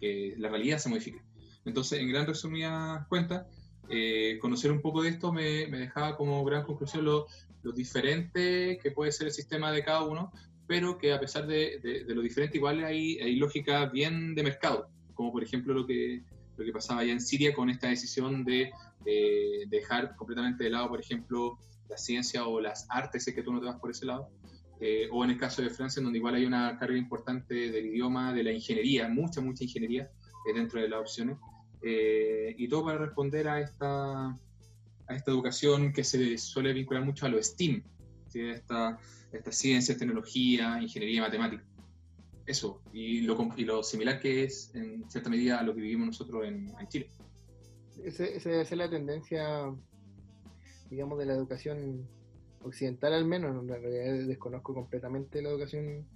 que 0.00 0.34
la 0.38 0.48
realidad 0.48 0.78
se 0.78 0.88
modifique. 0.88 1.20
Entonces, 1.64 1.98
en 2.00 2.08
gran 2.08 2.26
resumida 2.26 3.06
cuenta, 3.08 3.46
eh, 3.88 4.38
conocer 4.40 4.70
un 4.72 4.80
poco 4.80 5.02
de 5.02 5.10
esto 5.10 5.32
me, 5.32 5.66
me 5.68 5.78
dejaba 5.78 6.16
como 6.16 6.44
gran 6.44 6.62
conclusión 6.64 7.04
lo, 7.04 7.26
lo 7.62 7.72
diferente 7.72 8.78
que 8.82 8.90
puede 8.92 9.12
ser 9.12 9.26
el 9.26 9.32
sistema 9.32 9.72
de 9.72 9.82
cada 9.84 10.04
uno, 10.04 10.32
pero 10.66 10.96
que 10.98 11.12
a 11.12 11.18
pesar 11.20 11.46
de, 11.46 11.80
de- 11.82 12.04
de 12.04 12.14
lo 12.14 12.22
diferente, 12.22 12.56
igual 12.58 12.84
hay, 12.84 13.18
hay 13.18 13.36
lógica 13.36 13.86
bien 13.86 14.34
de 14.34 14.42
mercado, 14.44 14.88
como 15.14 15.32
por 15.32 15.42
ejemplo 15.42 15.74
lo 15.74 15.86
que, 15.86 16.22
lo 16.56 16.64
que 16.64 16.72
pasaba 16.72 17.00
allá 17.00 17.12
en 17.12 17.20
Siria 17.20 17.52
con 17.52 17.68
esta 17.68 17.88
decisión 17.88 18.44
de 18.44 18.70
eh, 19.04 19.64
dejar 19.68 20.14
completamente 20.16 20.64
de 20.64 20.70
lado, 20.70 20.88
por 20.88 21.00
ejemplo, 21.00 21.58
la 21.90 21.98
ciencia 21.98 22.46
o 22.46 22.60
las 22.60 22.86
artes, 22.88 23.26
es 23.28 23.34
que 23.34 23.42
tú 23.42 23.52
no 23.52 23.60
te 23.60 23.66
vas 23.66 23.78
por 23.80 23.90
ese 23.90 24.06
lado, 24.06 24.30
eh, 24.80 25.08
o 25.12 25.22
en 25.24 25.30
el 25.30 25.38
caso 25.38 25.60
de 25.60 25.68
Francia, 25.70 26.00
en 26.00 26.04
donde 26.04 26.18
igual 26.18 26.36
hay 26.36 26.46
una 26.46 26.78
carga 26.78 26.96
importante 26.96 27.54
del 27.70 27.86
idioma, 27.86 28.32
de 28.32 28.44
la 28.44 28.52
ingeniería, 28.52 29.08
mucha, 29.08 29.40
mucha 29.42 29.64
ingeniería 29.64 30.04
eh, 30.46 30.52
dentro 30.54 30.80
de 30.80 30.88
las 30.88 31.00
opciones, 31.00 31.36
eh, 31.82 32.54
y 32.56 32.68
todo 32.68 32.84
para 32.84 32.98
responder 32.98 33.48
a 33.48 33.60
esta, 33.60 34.28
a 34.28 35.14
esta 35.14 35.30
educación 35.30 35.92
que 35.92 36.04
se 36.04 36.38
suele 36.38 36.72
vincular 36.72 37.04
mucho 37.04 37.26
a 37.26 37.28
lo 37.28 37.42
STEAM, 37.42 37.82
¿sí? 38.28 38.40
esta, 38.40 38.98
esta 39.32 39.52
ciencia, 39.52 39.96
tecnología, 39.96 40.80
ingeniería, 40.80 41.22
matemática. 41.22 41.64
Eso, 42.46 42.82
y 42.92 43.20
lo, 43.20 43.36
y 43.56 43.64
lo 43.64 43.82
similar 43.82 44.18
que 44.18 44.44
es 44.44 44.74
en 44.74 45.08
cierta 45.10 45.28
medida 45.30 45.58
a 45.60 45.62
lo 45.62 45.74
que 45.74 45.82
vivimos 45.82 46.06
nosotros 46.06 46.44
en, 46.46 46.68
en 46.80 46.88
Chile. 46.88 47.08
Ese- 48.02 48.34
Esa 48.36 48.48
debe 48.50 48.64
ser 48.64 48.78
la 48.78 48.88
tendencia, 48.90 49.72
digamos, 50.90 51.18
de 51.18 51.26
la 51.26 51.34
educación 51.34 52.06
occidental 52.62 53.14
al 53.14 53.24
menos. 53.24 53.56
En 53.62 53.68
realidad 53.68 54.26
desconozco 54.26 54.74
completamente 54.74 55.40
la 55.40 55.50
educación 55.50 56.06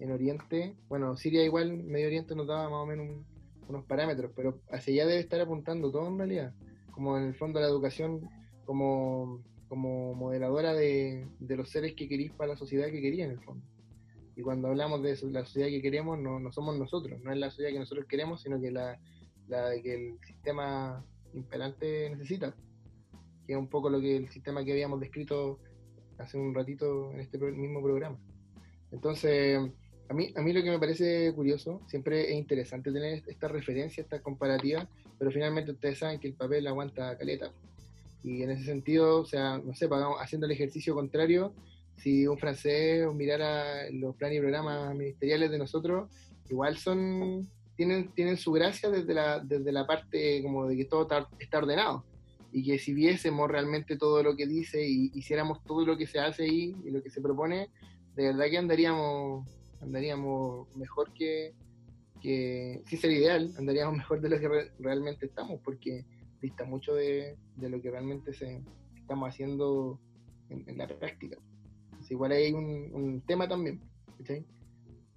en 0.00 0.10
Oriente. 0.10 0.76
Bueno, 0.88 1.16
Siria 1.16 1.44
igual, 1.44 1.76
Medio 1.84 2.06
Oriente 2.08 2.34
nos 2.34 2.46
daba 2.46 2.64
más 2.68 2.80
o 2.80 2.86
menos 2.86 3.08
un- 3.08 3.26
unos 3.68 3.84
parámetros, 3.84 4.32
pero 4.34 4.60
hacia 4.70 4.92
allá 4.94 5.06
debe 5.06 5.20
estar 5.20 5.40
apuntando 5.40 5.90
todo 5.92 6.08
en 6.08 6.18
realidad. 6.18 6.52
Como 6.90 7.16
en 7.16 7.24
el 7.24 7.34
fondo 7.34 7.60
la 7.60 7.66
educación 7.68 8.28
como, 8.64 9.42
como 9.68 10.14
modeladora 10.14 10.74
de, 10.74 11.26
de 11.38 11.56
los 11.56 11.70
seres 11.70 11.94
que 11.94 12.08
queréis 12.08 12.32
para 12.32 12.52
la 12.52 12.56
sociedad 12.56 12.86
que 12.86 13.00
quería 13.00 13.24
en 13.24 13.32
el 13.32 13.40
fondo. 13.40 13.64
Y 14.34 14.42
cuando 14.42 14.68
hablamos 14.68 15.02
de 15.02 15.16
la 15.30 15.44
sociedad 15.44 15.68
que 15.68 15.82
queremos, 15.82 16.18
no, 16.18 16.40
no 16.40 16.50
somos 16.52 16.78
nosotros, 16.78 17.20
no 17.22 17.32
es 17.32 17.38
la 17.38 17.50
sociedad 17.50 17.70
que 17.70 17.78
nosotros 17.78 18.06
queremos, 18.06 18.42
sino 18.42 18.60
que 18.60 18.70
la, 18.70 18.98
la 19.46 19.70
que 19.82 19.94
el 19.94 20.18
sistema 20.26 21.04
imperante 21.34 22.10
necesita, 22.10 22.54
un 23.56 23.68
poco 23.68 23.90
lo 23.90 24.00
que 24.00 24.16
el 24.16 24.28
sistema 24.28 24.64
que 24.64 24.72
habíamos 24.72 25.00
descrito 25.00 25.58
hace 26.18 26.38
un 26.38 26.54
ratito 26.54 27.10
en 27.12 27.20
este 27.20 27.38
mismo 27.38 27.82
programa. 27.82 28.18
Entonces, 28.90 29.58
a 30.08 30.14
mí, 30.14 30.32
a 30.36 30.42
mí 30.42 30.52
lo 30.52 30.62
que 30.62 30.70
me 30.70 30.78
parece 30.78 31.32
curioso, 31.34 31.80
siempre 31.86 32.30
es 32.30 32.36
interesante 32.36 32.92
tener 32.92 33.22
esta 33.26 33.48
referencia, 33.48 34.02
esta 34.02 34.20
comparativa, 34.20 34.88
pero 35.18 35.30
finalmente 35.30 35.72
ustedes 35.72 35.98
saben 35.98 36.20
que 36.20 36.28
el 36.28 36.34
papel 36.34 36.66
aguanta 36.66 37.16
caleta. 37.16 37.52
Y 38.22 38.42
en 38.42 38.50
ese 38.50 38.64
sentido, 38.64 39.20
o 39.20 39.24
sea, 39.24 39.58
no 39.58 39.74
sé, 39.74 39.88
pagamos, 39.88 40.18
haciendo 40.20 40.46
el 40.46 40.52
ejercicio 40.52 40.94
contrario, 40.94 41.54
si 41.96 42.26
un 42.26 42.38
francés 42.38 43.06
mirara 43.14 43.90
los 43.90 44.14
planes 44.16 44.38
y 44.38 44.40
programas 44.40 44.94
ministeriales 44.94 45.50
de 45.50 45.58
nosotros, 45.58 46.10
igual 46.48 46.76
son 46.76 47.48
tienen, 47.76 48.12
tienen 48.12 48.36
su 48.36 48.52
gracia 48.52 48.90
desde 48.90 49.14
la, 49.14 49.40
desde 49.40 49.72
la 49.72 49.86
parte 49.86 50.42
como 50.42 50.66
de 50.66 50.76
que 50.76 50.84
todo 50.84 51.08
está 51.38 51.58
ordenado. 51.58 52.04
Y 52.52 52.64
que 52.64 52.78
si 52.78 52.92
viésemos 52.92 53.50
realmente 53.50 53.96
todo 53.96 54.22
lo 54.22 54.36
que 54.36 54.46
dice 54.46 54.86
y 54.86 55.10
hiciéramos 55.14 55.64
todo 55.64 55.86
lo 55.86 55.96
que 55.96 56.06
se 56.06 56.18
hace 56.18 56.44
ahí 56.44 56.76
y 56.84 56.90
lo 56.90 57.02
que 57.02 57.10
se 57.10 57.20
propone, 57.22 57.70
de 58.14 58.24
verdad 58.24 58.46
que 58.50 58.58
andaríamos, 58.58 59.48
andaríamos 59.80 60.68
mejor 60.76 61.12
que, 61.14 61.54
que, 62.20 62.82
sí 62.86 62.96
sería 62.96 63.18
ideal, 63.18 63.54
andaríamos 63.58 63.96
mejor 63.96 64.20
de 64.20 64.28
lo 64.28 64.38
que 64.38 64.48
re- 64.48 64.72
realmente 64.78 65.26
estamos, 65.26 65.60
porque 65.64 66.04
dista 66.40 66.64
mucho 66.64 66.94
de, 66.94 67.36
de 67.56 67.68
lo 67.70 67.80
que 67.80 67.90
realmente 67.90 68.34
se, 68.34 68.62
estamos 68.96 69.28
haciendo 69.28 69.98
en, 70.50 70.68
en 70.68 70.78
la 70.78 70.86
práctica. 70.86 71.38
Igual 72.12 72.32
hay 72.32 72.52
un, 72.52 73.22
tema 73.26 73.48
también, 73.48 73.80
¿cachai? 74.18 74.44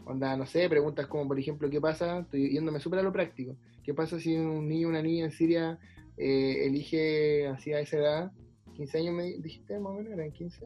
Onda, 0.05 0.37
no 0.37 0.45
sé, 0.45 0.69
preguntas 0.69 1.07
como, 1.07 1.27
por 1.27 1.37
ejemplo, 1.37 1.69
¿qué 1.69 1.81
pasa? 1.81 2.19
Estoy 2.19 2.51
yéndome 2.51 2.79
súper 2.79 2.99
a 2.99 3.03
lo 3.03 3.11
práctico. 3.11 3.57
¿Qué 3.83 3.93
pasa 3.93 4.17
si 4.17 4.35
un 4.35 4.67
niño 4.67 4.87
o 4.87 4.91
una 4.91 5.01
niña 5.01 5.25
en 5.25 5.31
Siria 5.31 5.77
eh, 6.17 6.65
elige 6.65 7.47
hacia 7.47 7.79
esa 7.79 7.97
edad, 7.97 8.31
15 8.75 8.97
años 8.99 9.15
me 9.15 9.23
dijiste 9.37 9.79
más 9.79 9.91
o 9.91 9.95
menos, 9.95 10.13
eran 10.13 10.31
15? 10.31 10.65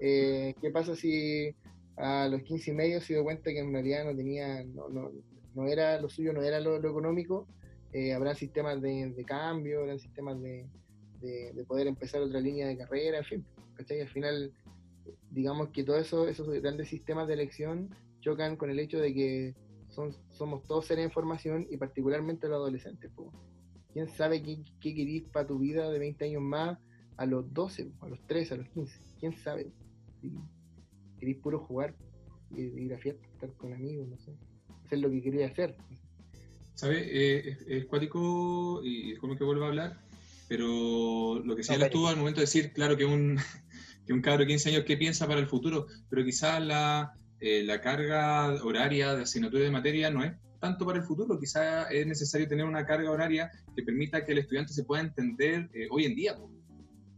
Eh, 0.00 0.54
¿Qué 0.60 0.70
pasa 0.70 0.96
si 0.96 1.54
a 1.96 2.28
los 2.28 2.42
15 2.42 2.70
y 2.70 2.74
medio 2.74 3.00
se 3.00 3.14
dio 3.14 3.24
cuenta 3.24 3.50
que 3.50 3.58
en 3.58 3.72
realidad 3.72 4.04
no 4.04 4.16
tenía, 4.16 4.64
no, 4.64 4.88
no, 4.88 5.10
no 5.54 5.66
era 5.66 6.00
lo 6.00 6.08
suyo, 6.08 6.32
no 6.32 6.42
era 6.42 6.60
lo, 6.60 6.76
económico? 6.76 7.46
Eh, 7.92 8.12
habrá 8.12 8.34
sistemas 8.34 8.80
de, 8.80 9.10
de 9.10 9.24
cambio, 9.24 9.80
habrá 9.80 9.98
sistemas 9.98 10.40
de, 10.40 10.66
de, 11.20 11.52
de 11.52 11.64
poder 11.64 11.86
empezar 11.86 12.22
otra 12.22 12.40
línea 12.40 12.66
de 12.66 12.76
carrera, 12.76 13.18
en 13.18 13.24
fin, 13.24 13.46
¿cachai? 13.74 14.00
Al 14.00 14.08
final, 14.08 14.52
digamos 15.30 15.70
que 15.70 15.84
todos 15.84 16.00
eso, 16.00 16.28
esos 16.28 16.48
grandes 16.60 16.88
sistemas 16.88 17.26
de 17.26 17.34
elección 17.34 17.90
chocan 18.20 18.56
con 18.56 18.70
el 18.70 18.78
hecho 18.78 18.98
de 18.98 19.12
que 19.12 19.54
son, 19.88 20.14
somos 20.30 20.62
todos 20.64 20.86
seres 20.86 21.02
de 21.02 21.08
información 21.08 21.66
y 21.70 21.76
particularmente 21.76 22.48
los 22.48 22.56
adolescentes. 22.56 23.10
¿Quién 23.92 24.08
sabe 24.08 24.42
qué, 24.42 24.58
qué 24.80 24.94
querís 24.94 25.24
para 25.32 25.46
tu 25.46 25.58
vida 25.58 25.90
de 25.90 25.98
20 25.98 26.24
años 26.24 26.42
más 26.42 26.78
a 27.16 27.26
los 27.26 27.52
12, 27.52 27.90
a 28.00 28.08
los 28.08 28.26
13, 28.26 28.54
a 28.54 28.56
los 28.58 28.68
15? 28.68 29.00
¿Quién 29.18 29.36
sabe? 29.36 29.72
Si 30.20 30.32
querís 31.18 31.36
puro 31.38 31.58
jugar, 31.60 31.94
ir, 32.56 32.78
ir 32.78 32.94
a 32.94 32.98
fiesta, 32.98 33.26
estar 33.26 33.52
con 33.54 33.72
amigos, 33.72 34.08
no 34.08 34.18
sé, 34.18 34.32
hacer 34.84 35.00
lo 35.00 35.10
que 35.10 35.22
quería 35.22 35.46
hacer. 35.46 35.76
¿Sabes? 36.74 37.02
Eh, 37.10 37.50
es, 37.50 37.58
es 37.66 37.86
cuático, 37.86 38.80
y 38.82 39.10
disculpe 39.10 39.36
que 39.36 39.44
vuelva 39.44 39.66
a 39.66 39.68
hablar, 39.68 40.00
pero 40.48 41.40
lo 41.44 41.54
que 41.54 41.62
señalas 41.62 41.88
vale. 41.88 41.92
tú 41.92 42.06
al 42.06 42.16
momento 42.16 42.40
de 42.40 42.46
decir, 42.46 42.72
claro, 42.72 42.96
que 42.96 43.04
un, 43.04 43.38
que 44.06 44.12
un 44.12 44.22
cabro 44.22 44.40
de 44.40 44.48
15 44.48 44.70
años, 44.70 44.84
¿qué 44.84 44.96
piensa 44.96 45.26
para 45.26 45.40
el 45.40 45.46
futuro? 45.46 45.86
Pero 46.08 46.24
quizás 46.24 46.60
la, 46.60 47.12
eh, 47.40 47.62
la 47.64 47.80
carga 47.80 48.62
horaria 48.64 49.14
de 49.14 49.22
asignatura 49.22 49.62
de 49.62 49.70
materia 49.70 50.10
no 50.10 50.24
es 50.24 50.32
tanto 50.60 50.86
para 50.86 50.98
el 50.98 51.04
futuro, 51.04 51.38
quizás 51.38 51.88
es 51.90 52.06
necesario 52.06 52.46
tener 52.46 52.66
una 52.66 52.84
carga 52.84 53.10
horaria 53.10 53.50
que 53.74 53.82
permita 53.82 54.24
que 54.24 54.32
el 54.32 54.38
estudiante 54.38 54.72
se 54.72 54.84
pueda 54.84 55.02
entender 55.02 55.70
eh, 55.72 55.88
hoy 55.90 56.04
en 56.04 56.14
día. 56.14 56.36
po. 56.36 56.50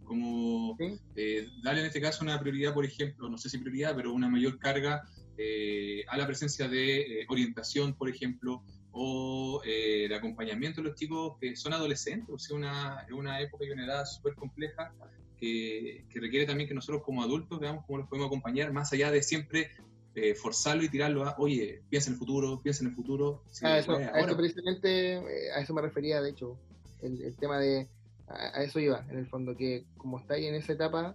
Como 0.04 0.76
¿sí? 0.78 0.98
eh, 1.16 1.48
darle 1.62 1.80
en 1.80 1.86
este 1.86 2.00
caso 2.00 2.24
una 2.24 2.38
prioridad, 2.38 2.74
por 2.74 2.84
ejemplo, 2.84 3.28
no 3.28 3.38
sé 3.38 3.48
si 3.48 3.58
prioridad, 3.58 3.94
pero 3.96 4.12
una 4.12 4.28
mayor 4.28 4.58
carga 4.58 5.02
eh, 5.38 6.04
a 6.08 6.16
la 6.18 6.26
presencia 6.26 6.68
de 6.68 7.22
eh, 7.22 7.26
orientación, 7.28 7.94
por 7.94 8.08
ejemplo, 8.08 8.62
o 8.90 9.62
eh, 9.64 10.04
el 10.04 10.14
acompañamiento 10.14 10.82
de 10.82 10.88
los 10.88 10.96
chicos 10.96 11.38
que 11.40 11.56
son 11.56 11.72
adolescentes, 11.72 12.28
o 12.28 12.38
sea, 12.38 12.56
una, 12.56 13.06
una 13.12 13.40
época 13.40 13.64
y 13.64 13.70
una 13.70 13.86
edad 13.86 14.04
súper 14.04 14.34
compleja 14.34 14.92
que, 15.38 16.04
que 16.10 16.20
requiere 16.20 16.46
también 16.46 16.68
que 16.68 16.74
nosotros 16.74 17.02
como 17.02 17.22
adultos 17.22 17.58
veamos 17.58 17.84
cómo 17.86 17.98
los 17.98 18.08
podemos 18.08 18.26
acompañar, 18.26 18.72
más 18.72 18.92
allá 18.92 19.10
de 19.10 19.22
siempre 19.22 19.70
eh, 20.14 20.34
forzarlo 20.34 20.82
y 20.84 20.88
tirarlo 20.88 21.24
a, 21.24 21.34
oye, 21.38 21.82
piensa 21.88 22.08
en 22.08 22.14
el 22.14 22.18
futuro, 22.18 22.60
piensa 22.62 22.84
en 22.84 22.90
el 22.90 22.94
futuro. 22.94 23.42
A, 23.62 23.78
eso, 23.78 23.92
a 23.92 23.96
ahora. 23.96 24.20
eso 24.20 24.36
precisamente, 24.36 25.14
eh, 25.14 25.52
a 25.54 25.60
eso 25.60 25.74
me 25.74 25.82
refería, 25.82 26.20
de 26.20 26.30
hecho, 26.30 26.58
el, 27.02 27.22
el 27.22 27.36
tema 27.36 27.58
de, 27.58 27.88
a, 28.28 28.58
a 28.58 28.62
eso 28.62 28.78
iba, 28.80 29.04
en 29.10 29.18
el 29.18 29.26
fondo, 29.26 29.56
que 29.56 29.84
como 29.96 30.18
estáis 30.18 30.46
en 30.46 30.54
esa 30.54 30.72
etapa 30.72 31.14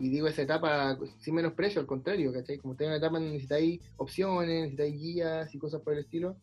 y 0.00 0.08
digo 0.08 0.28
esa 0.28 0.40
etapa 0.40 0.98
sin 1.18 1.34
menosprecio, 1.34 1.78
al 1.78 1.86
contrario, 1.86 2.32
¿cachai? 2.32 2.56
Como 2.56 2.72
está 2.72 2.84
en 2.84 2.90
una 2.90 2.96
etapa 2.96 3.18
donde 3.18 3.32
necesitáis 3.32 3.80
opciones, 3.98 4.62
necesitáis 4.62 4.98
guías 4.98 5.54
y 5.54 5.58
cosas 5.58 5.82
por 5.82 5.92
el 5.92 6.00
estilo, 6.00 6.36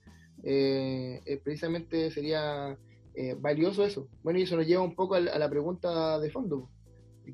eh, 0.43 1.21
eh, 1.25 1.41
precisamente 1.43 2.11
sería 2.11 2.77
eh, 3.15 3.35
valioso 3.39 3.83
eso. 3.83 4.07
Bueno, 4.21 4.37
y 4.37 4.43
eso 4.43 4.55
nos 4.55 4.67
lleva 4.67 4.83
un 4.83 4.93
poco 4.93 5.15
a, 5.15 5.17
a 5.17 5.39
la 5.39 5.49
pregunta 5.49 6.19
de 6.19 6.29
fondo. 6.29 6.69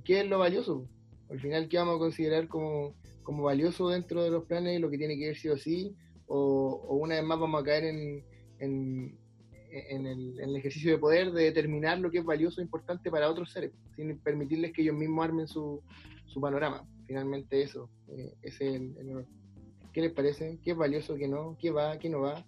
¿Qué 0.05 0.21
es 0.21 0.27
lo 0.27 0.39
valioso? 0.39 0.87
Al 1.29 1.41
final, 1.41 1.67
¿qué 1.67 1.77
vamos 1.77 1.97
a 1.97 1.99
considerar 1.99 2.47
como, 2.47 2.95
como 3.23 3.43
valioso 3.43 3.89
dentro 3.89 4.23
de 4.23 4.29
los 4.29 4.45
planes, 4.45 4.79
lo 4.79 4.89
que 4.89 4.97
tiene 4.97 5.17
que 5.17 5.29
ir 5.29 5.37
sí 5.37 5.49
o 5.49 5.57
sí? 5.57 5.95
O, 6.27 6.85
o 6.87 6.95
una 6.95 7.15
vez 7.15 7.23
más 7.23 7.39
vamos 7.39 7.61
a 7.61 7.65
caer 7.65 7.85
en, 7.85 8.23
en, 8.59 9.17
en 9.71 10.05
el, 10.05 10.39
en 10.39 10.49
el 10.49 10.55
ejercicio 10.55 10.91
de 10.91 10.97
poder 10.97 11.31
de 11.31 11.43
determinar 11.43 11.99
lo 11.99 12.11
que 12.11 12.19
es 12.19 12.25
valioso 12.25 12.61
e 12.61 12.63
importante 12.63 13.09
para 13.09 13.29
otros 13.29 13.51
seres, 13.51 13.71
sin 13.95 14.17
permitirles 14.19 14.71
que 14.71 14.81
ellos 14.83 14.95
mismos 14.95 15.25
armen 15.25 15.47
su, 15.47 15.81
su 16.25 16.39
panorama. 16.39 16.87
Finalmente 17.05 17.61
eso, 17.61 17.89
eh, 18.09 18.33
ese 18.41 18.69
es 18.69 18.75
el, 18.75 18.97
el 18.97 19.09
error. 19.09 19.25
¿Qué 19.91 20.01
les 20.01 20.11
parece? 20.11 20.59
¿Qué 20.63 20.71
es 20.71 20.77
valioso, 20.77 21.15
qué 21.15 21.27
no? 21.27 21.57
¿Qué 21.59 21.69
va, 21.69 21.99
qué 21.99 22.09
no 22.09 22.21
va? 22.21 22.43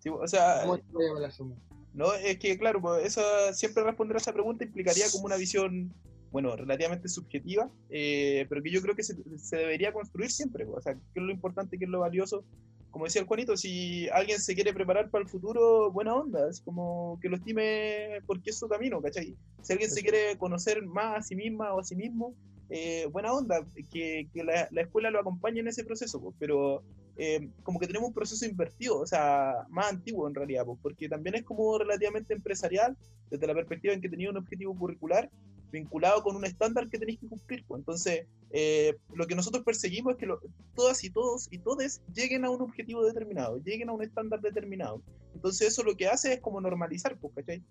Sí, 0.00 0.08
o 0.08 0.26
sea, 0.26 0.62
¿Cómo 0.62 0.76
se 0.76 0.82
puede 0.84 1.20
la 1.20 1.30
suma? 1.30 1.56
No, 1.94 2.12
es 2.14 2.38
que 2.38 2.58
claro, 2.58 2.80
pues, 2.80 3.04
eso, 3.06 3.22
siempre 3.52 3.84
responder 3.84 4.16
a 4.16 4.20
esa 4.20 4.32
pregunta 4.32 4.64
implicaría 4.64 5.04
como 5.12 5.26
una 5.26 5.36
visión, 5.36 5.92
bueno, 6.32 6.56
relativamente 6.56 7.08
subjetiva, 7.08 7.70
eh, 7.90 8.46
pero 8.48 8.62
que 8.62 8.70
yo 8.70 8.80
creo 8.80 8.96
que 8.96 9.02
se, 9.02 9.14
se 9.38 9.56
debería 9.56 9.92
construir 9.92 10.30
siempre. 10.30 10.64
pues, 10.64 10.78
O 10.78 10.82
sea, 10.82 10.94
qué 10.94 11.20
es 11.20 11.22
lo 11.22 11.30
importante, 11.30 11.78
qué 11.78 11.84
es 11.84 11.90
lo 11.90 12.00
valioso. 12.00 12.44
Como 12.90 13.04
decía 13.04 13.22
el 13.22 13.26
Juanito, 13.28 13.56
si 13.56 14.08
alguien 14.10 14.38
se 14.38 14.54
quiere 14.54 14.74
preparar 14.74 15.10
para 15.10 15.22
el 15.22 15.30
futuro, 15.30 15.90
buena 15.92 16.14
onda, 16.14 16.48
es 16.48 16.60
como 16.60 17.18
que 17.22 17.28
lo 17.28 17.36
estime 17.36 18.20
porque 18.26 18.50
es 18.50 18.58
su 18.58 18.68
camino, 18.68 19.00
¿cachai? 19.00 19.34
Si 19.62 19.72
alguien 19.72 19.90
se 19.90 20.02
quiere 20.02 20.36
conocer 20.36 20.82
más 20.84 21.18
a 21.18 21.22
sí 21.22 21.36
misma 21.36 21.72
o 21.72 21.80
a 21.80 21.84
sí 21.84 21.96
mismo, 21.96 22.34
eh, 22.68 23.06
buena 23.10 23.32
onda, 23.32 23.66
que, 23.90 24.28
que 24.32 24.44
la, 24.44 24.68
la 24.70 24.82
escuela 24.82 25.10
lo 25.10 25.20
acompañe 25.20 25.60
en 25.60 25.68
ese 25.68 25.84
proceso, 25.84 26.20
pues, 26.20 26.34
pero 26.38 26.82
eh, 27.16 27.48
como 27.62 27.78
que 27.78 27.86
tenemos 27.86 28.08
un 28.08 28.14
proceso 28.14 28.46
invertido, 28.46 29.00
o 29.00 29.06
sea, 29.06 29.66
más 29.68 29.92
antiguo 29.92 30.26
en 30.26 30.34
realidad, 30.34 30.64
pues, 30.64 30.78
porque 30.82 31.08
también 31.08 31.34
es 31.34 31.44
como 31.44 31.78
relativamente 31.78 32.32
empresarial, 32.32 32.96
desde 33.30 33.46
la 33.46 33.54
perspectiva 33.54 33.94
en 33.94 34.00
que 34.00 34.08
tenía 34.08 34.30
un 34.30 34.36
objetivo 34.36 34.76
curricular 34.76 35.30
vinculado 35.72 36.22
con 36.22 36.36
un 36.36 36.44
estándar 36.44 36.88
que 36.88 36.98
tenéis 36.98 37.18
que 37.18 37.28
cumplir. 37.28 37.64
pues. 37.66 37.80
Entonces, 37.80 38.26
eh, 38.50 38.94
lo 39.14 39.26
que 39.26 39.34
nosotros 39.34 39.64
perseguimos 39.64 40.12
es 40.12 40.18
que 40.18 40.26
lo- 40.26 40.40
todas 40.76 41.02
y 41.02 41.10
todos 41.10 41.48
y 41.50 41.58
todes 41.58 42.02
lleguen 42.14 42.44
a 42.44 42.50
un 42.50 42.60
objetivo 42.60 43.04
determinado, 43.04 43.58
lleguen 43.64 43.88
a 43.88 43.92
un 43.92 44.02
estándar 44.02 44.40
determinado. 44.40 45.02
Entonces, 45.34 45.68
eso 45.68 45.82
lo 45.82 45.96
que 45.96 46.06
hace 46.06 46.34
es 46.34 46.40
como 46.40 46.60
normalizar, 46.60 47.18
pues, 47.18 47.34
¿cachai? 47.34 47.62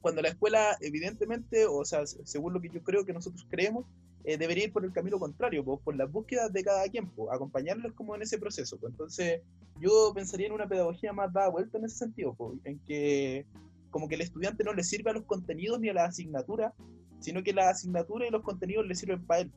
Cuando 0.00 0.22
la 0.22 0.28
escuela, 0.28 0.76
evidentemente, 0.80 1.66
o 1.66 1.84
sea, 1.84 2.06
se- 2.06 2.24
según 2.26 2.52
lo 2.52 2.60
que 2.60 2.68
yo 2.70 2.82
creo 2.82 3.04
que 3.04 3.12
nosotros 3.12 3.46
creemos, 3.50 3.84
eh, 4.24 4.36
debería 4.36 4.64
ir 4.64 4.72
por 4.72 4.84
el 4.84 4.92
camino 4.92 5.18
contrario, 5.18 5.64
pues, 5.64 5.80
por 5.82 5.96
las 5.96 6.10
búsquedas 6.12 6.52
de 6.52 6.62
cada 6.62 6.86
quien, 6.88 7.08
pues, 7.10 7.30
acompañarlos 7.32 7.92
como 7.94 8.14
en 8.14 8.22
ese 8.22 8.38
proceso. 8.38 8.76
pues. 8.78 8.92
Entonces, 8.92 9.40
yo 9.80 10.12
pensaría 10.14 10.46
en 10.48 10.52
una 10.52 10.68
pedagogía 10.68 11.12
más 11.14 11.32
dada 11.32 11.48
vuelta 11.48 11.78
en 11.78 11.86
ese 11.86 11.96
sentido, 11.96 12.34
pues, 12.34 12.58
en 12.64 12.78
que 12.80 13.46
como 13.90 14.08
que 14.08 14.14
el 14.14 14.20
estudiante 14.22 14.64
no 14.64 14.72
le 14.72 14.82
sirve 14.84 15.10
a 15.10 15.14
los 15.14 15.24
contenidos 15.24 15.80
ni 15.80 15.88
a 15.88 15.94
las 15.94 16.10
asignaturas, 16.10 16.72
sino 17.18 17.42
que 17.42 17.52
las 17.52 17.66
asignaturas 17.76 18.28
y 18.28 18.32
los 18.32 18.42
contenidos 18.42 18.86
le 18.86 18.94
sirven 18.94 19.24
para 19.26 19.42
él, 19.42 19.50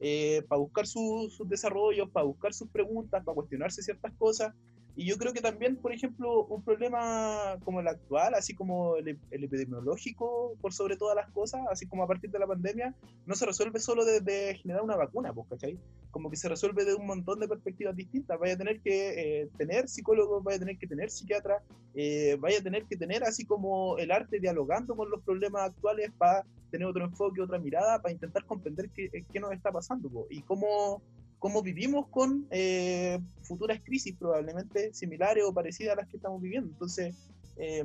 eh, 0.00 0.42
para 0.48 0.60
buscar 0.60 0.86
su- 0.86 1.28
sus 1.30 1.48
desarrollos, 1.48 2.08
para 2.10 2.24
buscar 2.26 2.54
sus 2.54 2.68
preguntas, 2.68 3.24
para 3.24 3.34
cuestionarse 3.34 3.82
ciertas 3.82 4.12
cosas. 4.18 4.54
Y 4.98 5.04
yo 5.04 5.16
creo 5.16 5.32
que 5.32 5.40
también, 5.40 5.76
por 5.76 5.92
ejemplo, 5.92 6.46
un 6.46 6.60
problema 6.64 7.56
como 7.62 7.78
el 7.78 7.86
actual, 7.86 8.34
así 8.34 8.52
como 8.52 8.96
el, 8.96 9.16
el 9.30 9.44
epidemiológico, 9.44 10.56
por 10.60 10.72
sobre 10.72 10.96
todas 10.96 11.14
las 11.14 11.30
cosas, 11.30 11.60
así 11.70 11.86
como 11.86 12.02
a 12.02 12.08
partir 12.08 12.30
de 12.32 12.38
la 12.40 12.48
pandemia, 12.48 12.92
no 13.24 13.36
se 13.36 13.46
resuelve 13.46 13.78
solo 13.78 14.04
desde 14.04 14.56
generar 14.56 14.82
una 14.82 14.96
vacuna, 14.96 15.32
pues, 15.32 15.46
¿cachai? 15.50 15.78
Como 16.10 16.28
que 16.28 16.36
se 16.36 16.48
resuelve 16.48 16.84
de 16.84 16.96
un 16.96 17.06
montón 17.06 17.38
de 17.38 17.46
perspectivas 17.46 17.94
distintas. 17.94 18.40
Vaya 18.40 18.54
a 18.54 18.58
tener 18.58 18.80
que 18.80 19.42
eh, 19.42 19.48
tener 19.56 19.88
psicólogos, 19.88 20.42
vaya 20.42 20.56
a 20.56 20.58
tener 20.58 20.78
que 20.78 20.88
tener 20.88 21.10
psiquiatras, 21.10 21.62
eh, 21.94 22.36
vaya 22.40 22.58
a 22.58 22.62
tener 22.62 22.82
que 22.86 22.96
tener 22.96 23.22
así 23.22 23.44
como 23.44 23.98
el 23.98 24.10
arte 24.10 24.40
dialogando 24.40 24.96
con 24.96 25.08
los 25.10 25.22
problemas 25.22 25.62
actuales 25.62 26.10
para 26.18 26.44
tener 26.72 26.88
otro 26.88 27.04
enfoque, 27.04 27.40
otra 27.40 27.60
mirada, 27.60 28.02
para 28.02 28.12
intentar 28.12 28.44
comprender 28.46 28.90
qué, 28.90 29.08
qué 29.32 29.38
nos 29.38 29.52
está 29.52 29.70
pasando 29.70 30.26
y 30.28 30.42
cómo, 30.42 31.00
cómo 31.38 31.62
vivimos 31.62 32.06
con 32.10 32.46
eh, 32.50 33.18
futuras 33.42 33.80
crisis 33.84 34.16
probablemente 34.18 34.92
similares 34.92 35.44
o 35.46 35.54
parecidas 35.54 35.94
a 35.94 36.00
las 36.00 36.08
que 36.08 36.16
estamos 36.16 36.40
viviendo. 36.40 36.70
Entonces, 36.70 37.16
eh, 37.56 37.84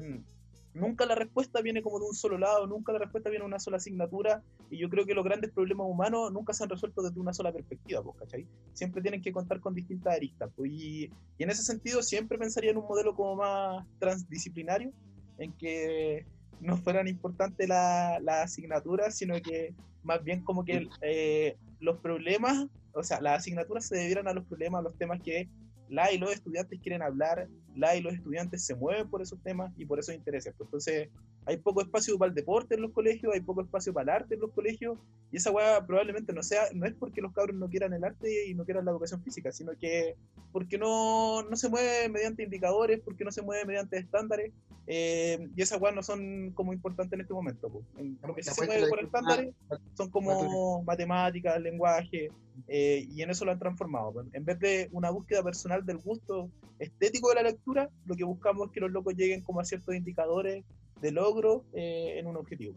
nunca 0.74 1.06
la 1.06 1.16
respuesta 1.16 1.62
viene 1.62 1.82
como 1.82 2.00
de 2.00 2.06
un 2.06 2.16
solo 2.16 2.38
lado, 2.38 2.66
nunca 2.68 2.92
la 2.94 3.00
respuesta 3.00 3.30
viene 3.30 3.44
de 3.44 3.48
una 3.48 3.60
sola 3.60 3.78
asignatura, 3.78 4.44
y 4.70 4.80
yo 4.80 4.90
creo 4.90 5.06
que 5.06 5.14
los 5.14 5.24
grandes 5.24 5.52
problemas 5.52 5.86
humanos 5.88 6.32
nunca 6.34 6.54
se 6.54 6.64
han 6.64 6.70
resuelto 6.70 7.04
desde 7.04 7.20
una 7.20 7.34
sola 7.34 7.52
perspectiva, 7.54 8.02
pues, 8.02 8.16
¿cachai? 8.18 8.48
Siempre 8.74 9.02
tienen 9.04 9.22
que 9.22 9.32
contar 9.32 9.60
con 9.60 9.76
distintas 9.76 10.16
aristas, 10.16 10.50
pues, 10.56 10.72
y, 10.72 11.04
y 11.38 11.44
en 11.44 11.50
ese 11.52 11.62
sentido 11.62 12.02
siempre 12.02 12.40
pensaría 12.40 12.72
en 12.72 12.78
un 12.78 12.88
modelo 12.88 13.14
como 13.16 13.36
más 13.36 13.86
transdisciplinario, 14.00 14.92
en 15.38 15.54
que 15.58 16.26
no 16.60 16.78
fueran 16.78 17.08
importantes 17.08 17.68
la- 17.68 18.20
las 18.22 18.46
asignaturas, 18.46 19.16
sino 19.16 19.36
que 19.42 19.76
más 20.02 20.24
bien 20.24 20.44
como 20.44 20.66
que 20.66 20.88
eh, 21.02 21.56
los 21.80 22.00
problemas, 22.00 22.66
o 22.94 23.04
sea, 23.04 23.22
las 23.22 23.40
asignaturas 23.40 23.88
se 23.88 23.98
debieran 23.98 24.28
a 24.28 24.34
los 24.34 24.46
problemas, 24.46 24.80
a 24.80 24.84
los 24.84 24.98
temas 24.98 25.20
que 25.22 25.50
la 25.90 26.12
y 26.12 26.18
los 26.18 26.32
estudiantes 26.32 26.80
quieren 26.82 27.02
hablar, 27.02 27.48
la 27.76 27.96
y 27.96 28.02
los 28.02 28.14
estudiantes 28.14 28.66
se 28.66 28.76
mueven 28.76 29.10
por 29.10 29.22
esos 29.22 29.42
temas 29.44 29.72
y 29.78 29.86
por 29.86 30.00
esos 30.00 30.16
intereses. 30.16 30.54
Pues, 30.58 30.68
entonces, 30.68 31.10
hay 31.46 31.58
poco 31.58 31.82
espacio 31.82 32.18
para 32.18 32.30
el 32.30 32.36
deporte 32.36 32.76
en 32.76 32.82
los 32.82 32.92
colegios, 32.92 33.34
hay 33.34 33.42
poco 33.42 33.62
espacio 33.62 33.94
para 33.94 34.04
el 34.04 34.22
arte 34.22 34.36
en 34.36 34.42
los 34.42 34.52
colegios, 34.52 34.98
y 35.32 35.38
esa 35.38 35.52
weá 35.52 35.86
probablemente 35.86 36.32
no 36.34 36.44
sea, 36.44 36.64
no 36.74 36.86
es 36.86 36.94
porque 36.94 37.22
los 37.22 37.34
cabros 37.34 37.56
no 37.56 37.70
quieran 37.70 37.94
el 37.94 38.04
arte 38.04 38.48
y 38.50 38.54
no 38.54 38.66
quieran 38.66 38.86
la 38.86 38.92
educación 38.92 39.22
física, 39.24 39.52
sino 39.52 39.72
que 39.80 40.16
porque 40.52 40.78
no, 40.78 41.44
no 41.44 41.56
se 41.56 41.70
mueve 41.70 42.08
mediante 42.10 42.44
indicadores, 42.44 43.02
porque 43.04 43.24
no 43.26 43.32
se 43.32 43.42
mueve 43.42 43.66
mediante 43.66 43.98
estándares, 43.98 44.52
eh, 44.86 45.48
y 45.56 45.62
esas 45.62 45.82
weas 45.82 45.96
no 45.96 46.04
son 46.04 46.52
como 46.52 46.74
importantes 46.74 47.14
en 47.14 47.22
este 47.22 47.34
momento. 47.34 47.70
po. 47.70 47.82
En- 47.98 48.18
Lo 48.26 48.36
que 48.36 48.44
sí 48.44 48.52
se 48.52 48.66
mueve 48.66 48.88
por 48.90 49.00
estándares 49.04 49.54
son 49.96 50.10
como 50.12 50.84
matemáticas, 50.84 51.60
lenguaje, 51.62 52.30
eh, 52.68 53.08
y 53.10 53.22
en 53.22 53.30
eso 53.32 53.46
lo 53.46 53.52
han 53.52 53.60
transformado. 53.60 54.12
pues. 54.14 54.28
En 54.34 54.46
vez 54.46 54.60
de 54.60 54.90
una 54.92 55.10
búsqueda 55.10 55.42
personal 55.44 55.86
del 55.86 55.98
gusto 55.98 56.50
estético 56.80 57.30
de 57.30 57.36
la 57.36 57.44
lectura, 57.44 57.90
lo 58.06 58.16
que 58.16 58.24
buscamos 58.24 58.68
es 58.68 58.74
que 58.74 58.80
los 58.82 58.92
locos 58.92 59.16
lleguen 59.16 59.42
como 59.42 59.60
a 59.60 59.66
ciertos 59.66 59.96
indicadores 59.96 60.64
de 61.04 61.12
logro 61.12 61.66
eh, 61.74 62.18
en 62.18 62.26
un 62.28 62.38
objetivo. 62.38 62.76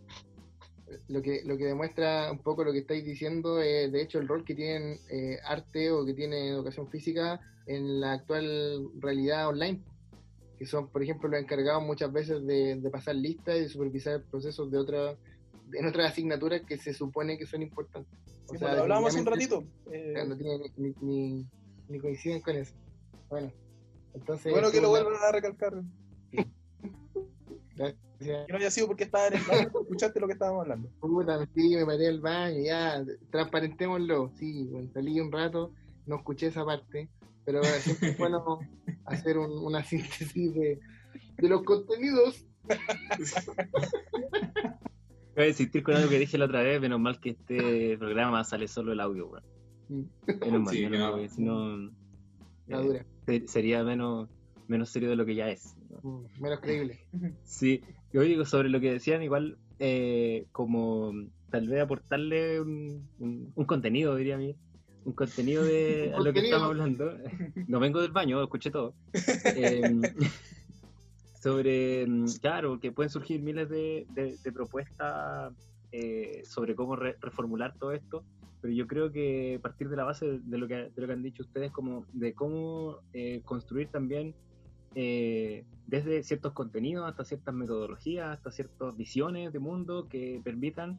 lo 1.09 1.21
que, 1.23 1.43
lo 1.45 1.57
que 1.57 1.65
demuestra 1.65 2.31
un 2.31 2.39
poco 2.41 2.63
lo 2.65 2.73
que 2.73 2.81
estáis 2.81 3.05
diciendo 3.05 3.61
es, 3.63 3.91
de 3.91 4.03
hecho, 4.03 4.19
el 4.19 4.29
rol 4.29 4.45
que 4.45 4.55
tienen 4.55 4.99
eh, 5.11 5.39
arte 5.45 5.91
o 5.91 6.05
que 6.05 6.13
tiene 6.15 6.49
educación 6.49 6.89
física 6.89 7.41
en 7.67 8.01
la 8.01 8.13
actual 8.13 8.89
realidad 9.01 9.49
online, 9.49 9.83
que 10.59 10.67
son, 10.67 10.89
por 10.91 11.03
ejemplo, 11.03 11.29
los 11.29 11.41
encargados 11.41 11.83
muchas 11.85 12.13
veces 12.13 12.45
de, 12.47 12.77
de 12.77 12.91
pasar 12.91 13.15
listas 13.17 13.57
y 13.57 13.61
de 13.63 13.69
supervisar 13.69 14.25
procesos 14.31 14.71
de 14.71 14.79
otra, 14.79 15.17
en 15.73 15.87
otras 15.87 16.13
asignaturas 16.13 16.63
que 16.67 16.77
se 16.79 16.93
supone 16.95 17.37
que 17.39 17.47
son 17.47 17.63
importantes. 17.63 18.19
O 18.49 18.53
Sí, 18.53 18.59
sea, 18.59 18.75
lo 18.75 18.83
hablábamos 18.83 19.11
hace 19.11 19.21
un 19.21 19.27
ratito. 19.27 19.65
eh, 19.93 20.25
no 20.27 20.37
tienen 20.37 20.61
ni, 20.77 20.95
ni- 21.01 21.47
ni 21.89 21.99
coinciden 22.01 22.41
con 22.41 22.57
eso. 22.57 22.75
Bueno, 23.29 23.53
entonces... 24.15 24.53
bueno 24.53 24.71
que 24.71 24.81
lo 24.81 24.89
vuelvan 24.91 25.15
a 25.29 25.33
recalcar. 25.33 25.73
Gracias. 27.75 28.01
Que 28.19 28.47
no 28.49 28.57
haya 28.57 28.71
sido 28.71 28.87
porque 28.87 29.05
estaba 29.05 29.27
en 29.29 29.35
el 29.35 29.43
baño, 29.45 29.69
escuchaste 29.69 30.21
lo 30.21 30.27
que 30.27 30.33
estábamos 30.35 30.63
hablando. 30.63 30.89
Puta, 31.01 31.47
sí, 31.55 31.77
me 31.77 31.85
paré 31.85 32.09
al 32.09 32.21
baño, 32.21 32.59
ya, 32.65 33.05
transparentémoslo. 33.31 34.31
Sí, 34.39 34.65
bueno, 34.71 34.89
salí 34.95 35.21
un 35.21 35.31
rato, 35.31 35.73
no 36.07 36.17
escuché 36.17 36.47
esa 36.47 36.65
parte, 36.65 37.09
pero 37.45 37.63
siempre 37.65 38.11
es 38.11 38.19
bueno 38.19 38.59
hacer 39.05 39.39
un- 39.39 39.63
una 39.65 39.85
síntesis 39.85 40.55
de, 40.55 40.81
de 41.39 41.49
los 41.49 41.63
contenidos. 41.63 42.47
Voy 45.35 45.45
a 45.45 45.49
insistir 45.49 45.83
con 45.83 45.95
algo 45.97 46.09
que 46.09 46.19
dije 46.19 46.39
la 46.39 46.47
otra 46.47 46.63
vez, 46.63 46.81
menos 46.81 46.99
mal 46.99 47.21
que 47.21 47.31
este 47.31 47.99
programa 47.99 48.43
sale 48.45 48.67
solo 48.69 48.93
el 48.93 49.01
audio, 49.01 49.29
weón. 49.29 49.45
Menos 50.41 50.61
mal, 50.63 50.75
Sí, 50.75 50.83
menos 50.85 50.99
no. 50.99 51.05
mal, 51.05 51.13
porque 51.13 51.29
si 51.29 51.43
no 51.43 51.91
eh, 53.29 53.45
sería 53.47 53.85
menos, 53.85 54.29
menos 54.69 54.91
serio 54.91 55.09
de 55.11 55.17
lo 55.17 55.25
que 55.27 55.35
ya 55.35 55.49
es. 55.51 55.75
¿no? 55.91 55.99
mm, 56.03 56.43
menos 56.43 56.61
creíble. 56.61 57.01
Sí, 57.45 57.83
yo 58.13 58.23
digo 58.23 58.45
sobre 58.45 58.69
lo 58.69 58.81
que 58.81 58.93
decían, 58.93 59.23
igual 59.23 59.57
eh, 59.79 60.47
como 60.53 61.13
tal 61.51 61.69
vez 61.69 61.81
aportarle 61.83 62.61
un, 62.61 63.09
un- 63.19 63.53
un 63.55 63.65
contenido, 63.67 64.17
diría 64.17 64.35
a 64.35 64.39
mí, 64.39 64.57
un 65.05 65.13
contenido 65.15 65.65
de 65.65 66.13
a 66.17 66.21
lo 66.21 66.33
que 66.33 66.41
estamos 66.41 66.69
hablando. 66.69 67.17
No 67.69 67.79
vengo 67.81 68.01
del 68.03 68.13
baño, 68.13 68.43
escuché 68.43 68.71
todo. 68.71 68.95
Em, 69.55 70.03
sobre, 71.41 72.07
mm, 72.07 72.25
claro, 72.41 72.79
que 72.81 72.93
pueden 72.93 73.11
surgir 73.11 73.41
miles 73.43 73.69
de, 73.69 74.07
de- 74.11 74.39
de 74.43 74.53
propuestas 74.53 75.53
eh, 75.93 76.43
sobre 76.45 76.75
cómo 76.75 76.97
re- 76.97 77.17
reformular 77.21 77.75
todo 77.79 77.93
esto, 77.93 78.25
pero 78.61 78.75
yo 78.75 78.87
creo 78.87 79.13
que 79.13 79.61
partir 79.63 79.89
de 79.89 79.97
la 79.97 80.05
base 80.05 80.41
de 80.43 80.59
lo 80.59 80.67
que, 80.67 80.75
de 80.75 80.93
lo 80.97 81.07
que 81.07 81.13
han 81.13 81.23
dicho 81.23 81.43
ustedes, 81.43 81.71
como 81.73 82.07
de 82.13 82.35
cómo 82.35 82.99
eh, 83.13 83.41
construir 83.45 83.89
también 83.91 84.35
eh, 84.99 85.67
desde 85.87 86.23
ciertos 86.23 86.55
contenidos 86.55 87.07
hasta 87.07 87.23
ciertas 87.23 87.55
metodologías, 87.55 88.31
hasta 88.31 88.51
ciertas 88.51 88.97
visiones 88.97 89.53
de 89.53 89.59
mundo 89.59 90.09
que 90.09 90.41
permitan 90.43 90.99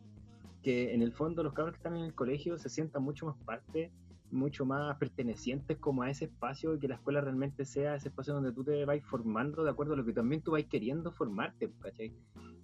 que 0.62 0.94
en 0.94 1.02
el 1.02 1.14
fondo 1.14 1.42
los 1.42 1.54
cabros 1.54 1.74
que 1.74 1.78
están 1.80 1.98
en 1.98 2.06
el 2.06 2.14
colegio 2.14 2.60
se 2.60 2.70
sientan 2.70 3.02
mucho 3.02 3.26
más 3.26 3.36
parte, 3.44 3.92
mucho 4.30 4.68
más 4.68 4.96
pertenecientes 4.98 5.80
como 5.80 6.04
a 6.04 6.12
ese 6.12 6.26
espacio 6.26 6.76
y 6.76 6.80
que 6.80 6.88
la 6.88 6.94
escuela 6.94 7.22
realmente 7.22 7.66
sea 7.66 7.96
ese 7.96 8.10
espacio 8.10 8.36
donde 8.36 8.52
tú 8.52 8.64
te 8.64 8.86
vas 8.86 9.04
formando 9.04 9.64
de 9.64 9.72
acuerdo 9.72 9.94
a 9.94 9.98
lo 9.98 10.06
que 10.06 10.14
también 10.14 10.44
tú 10.44 10.52
vas 10.52 10.66
queriendo 10.66 11.12
formarte. 11.12 11.72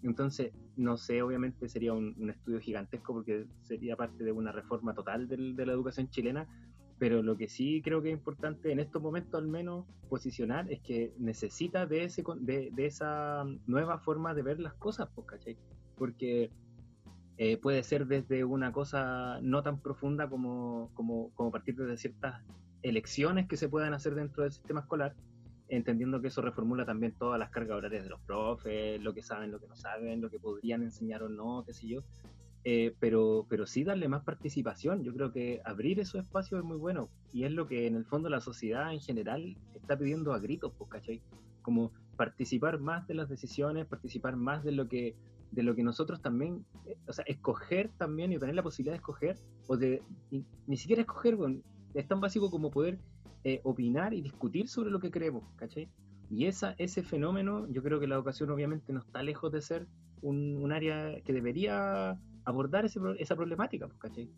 Entonces, 0.03 0.53
no 0.75 0.97
sé, 0.97 1.23
obviamente 1.23 1.67
sería 1.67 1.93
un, 1.93 2.29
estudio 2.29 2.59
gigantesco 2.59 3.11
porque 3.11 3.47
sería 3.63 3.95
parte 3.95 4.23
de 4.23 4.31
una 4.31 4.51
reforma 4.51 4.93
total 4.93 5.27
de 5.27 5.65
la 5.65 5.73
educación 5.73 6.11
chilena, 6.11 6.47
pero 6.99 7.21
lo 7.21 7.37
que 7.37 7.47
sí 7.47 7.81
creo 7.83 8.01
que 8.01 8.09
es 8.09 8.17
importante 8.17 8.71
en 8.71 8.79
estos 8.79 9.01
momentos 9.01 9.41
al 9.41 9.47
menos 9.47 9.85
posicionar 10.09 10.71
es 10.71 10.79
que 10.81 11.13
necesita 11.17 11.85
de, 11.85 12.05
ese, 12.05 12.23
de, 12.39 12.69
de 12.71 12.85
esa 12.85 13.43
nueva 13.67 13.99
forma 13.99 14.33
de 14.33 14.43
ver 14.43 14.59
las 14.59 14.73
cosas, 14.75 15.09
pues, 15.13 15.27
¿cachai? 15.27 15.57
Porque 15.97 16.51
eh, 17.37 17.57
puede 17.57 17.81
ser 17.83 18.05
desde 18.05 18.43
una 18.43 18.71
cosa 18.71 19.39
no 19.41 19.63
tan 19.63 19.79
profunda 19.79 20.29
como, 20.29 20.91
como, 20.93 21.31
como 21.33 21.51
partir 21.51 21.75
de 21.75 21.97
ciertas 21.97 22.43
elecciones 22.83 23.47
que 23.47 23.57
se 23.57 23.69
puedan 23.69 23.93
hacer 23.93 24.13
dentro 24.13 24.43
del 24.43 24.51
sistema 24.51 24.81
escolar, 24.81 25.15
entendiendo 25.67 26.21
que 26.21 26.27
eso 26.27 26.41
reformula 26.41 26.85
también 26.85 27.13
todas 27.17 27.39
las 27.39 27.49
cargas 27.49 27.77
horarias 27.77 28.03
de 28.03 28.09
los 28.09 28.21
profes, 28.21 29.01
lo 29.01 29.13
que 29.13 29.23
saben, 29.23 29.51
lo 29.51 29.59
que 29.59 29.67
no 29.67 29.75
saben, 29.75 30.21
lo 30.21 30.29
que 30.29 30.39
podrían 30.39 30.83
enseñar 30.83 31.23
o 31.23 31.29
no, 31.29 31.63
qué 31.65 31.73
sé 31.73 31.87
yo. 31.87 32.03
Eh, 32.65 32.95
pero, 32.99 33.45
pero 33.49 33.65
sí 33.65 33.83
darle 33.83 34.07
más 34.07 34.23
participación. 34.23 35.03
Yo 35.03 35.13
creo 35.13 35.31
que 35.33 35.61
abrir 35.65 35.99
esos 35.99 36.21
espacios 36.21 36.61
es 36.61 36.65
muy 36.65 36.77
bueno 36.77 37.09
y 37.33 37.43
es 37.43 37.51
lo 37.51 37.67
que 37.67 37.87
en 37.87 37.95
el 37.95 38.05
fondo 38.05 38.29
la 38.29 38.39
sociedad 38.39 38.93
en 38.93 39.01
general 39.01 39.57
está 39.73 39.97
pidiendo 39.97 40.33
a 40.33 40.39
gritos, 40.39 40.71
pues, 40.77 40.89
¿cachai? 40.89 41.21
Como 41.61 41.91
participar 42.15 42.79
más 42.79 43.05
de 43.07 43.15
las 43.15 43.27
decisiones, 43.27 43.85
participar 43.85 44.37
más 44.37 44.63
de 44.63 44.71
lo 44.71 44.87
que 44.87 45.15
de 45.51 45.61
lo 45.61 45.75
que 45.75 45.83
nosotros 45.83 46.19
también, 46.19 46.65
eh, 46.87 46.97
o 47.07 47.13
sea, 47.13 47.23
escoger 47.27 47.91
también 47.97 48.31
y 48.31 48.39
tener 48.39 48.55
la 48.55 48.63
posibilidad 48.63 48.93
de 48.93 48.97
escoger, 48.97 49.37
o 49.67 49.77
de 49.77 50.01
ni, 50.65 50.77
siquiera 50.77 51.03
escoger, 51.03 51.37
es 51.93 52.07
tan 52.07 52.19
básico 52.19 52.49
como 52.49 52.71
poder 52.71 52.97
eh, 53.43 53.61
opinar 53.63 54.15
y 54.15 54.21
discutir 54.23 54.67
sobre 54.67 54.89
lo 54.89 54.99
que 54.99 55.11
creemos, 55.11 55.43
¿cachai? 55.57 55.89
Y 56.31 56.45
esa, 56.45 56.73
ese 56.79 57.03
fenómeno, 57.03 57.67
yo 57.69 57.83
creo 57.83 57.99
que 57.99 58.07
la 58.07 58.15
educación 58.15 58.49
obviamente 58.49 58.93
no 58.93 59.01
está 59.01 59.21
lejos 59.21 59.51
de 59.51 59.61
ser 59.61 59.87
un 60.23 60.71
área 60.71 61.21
que 61.21 61.33
debería 61.33 62.17
abordar 62.45 62.85
ese 62.85 62.99
esa 63.19 63.35
problemática, 63.35 63.87
pues, 63.87 63.99
¿cachai? 63.99 64.29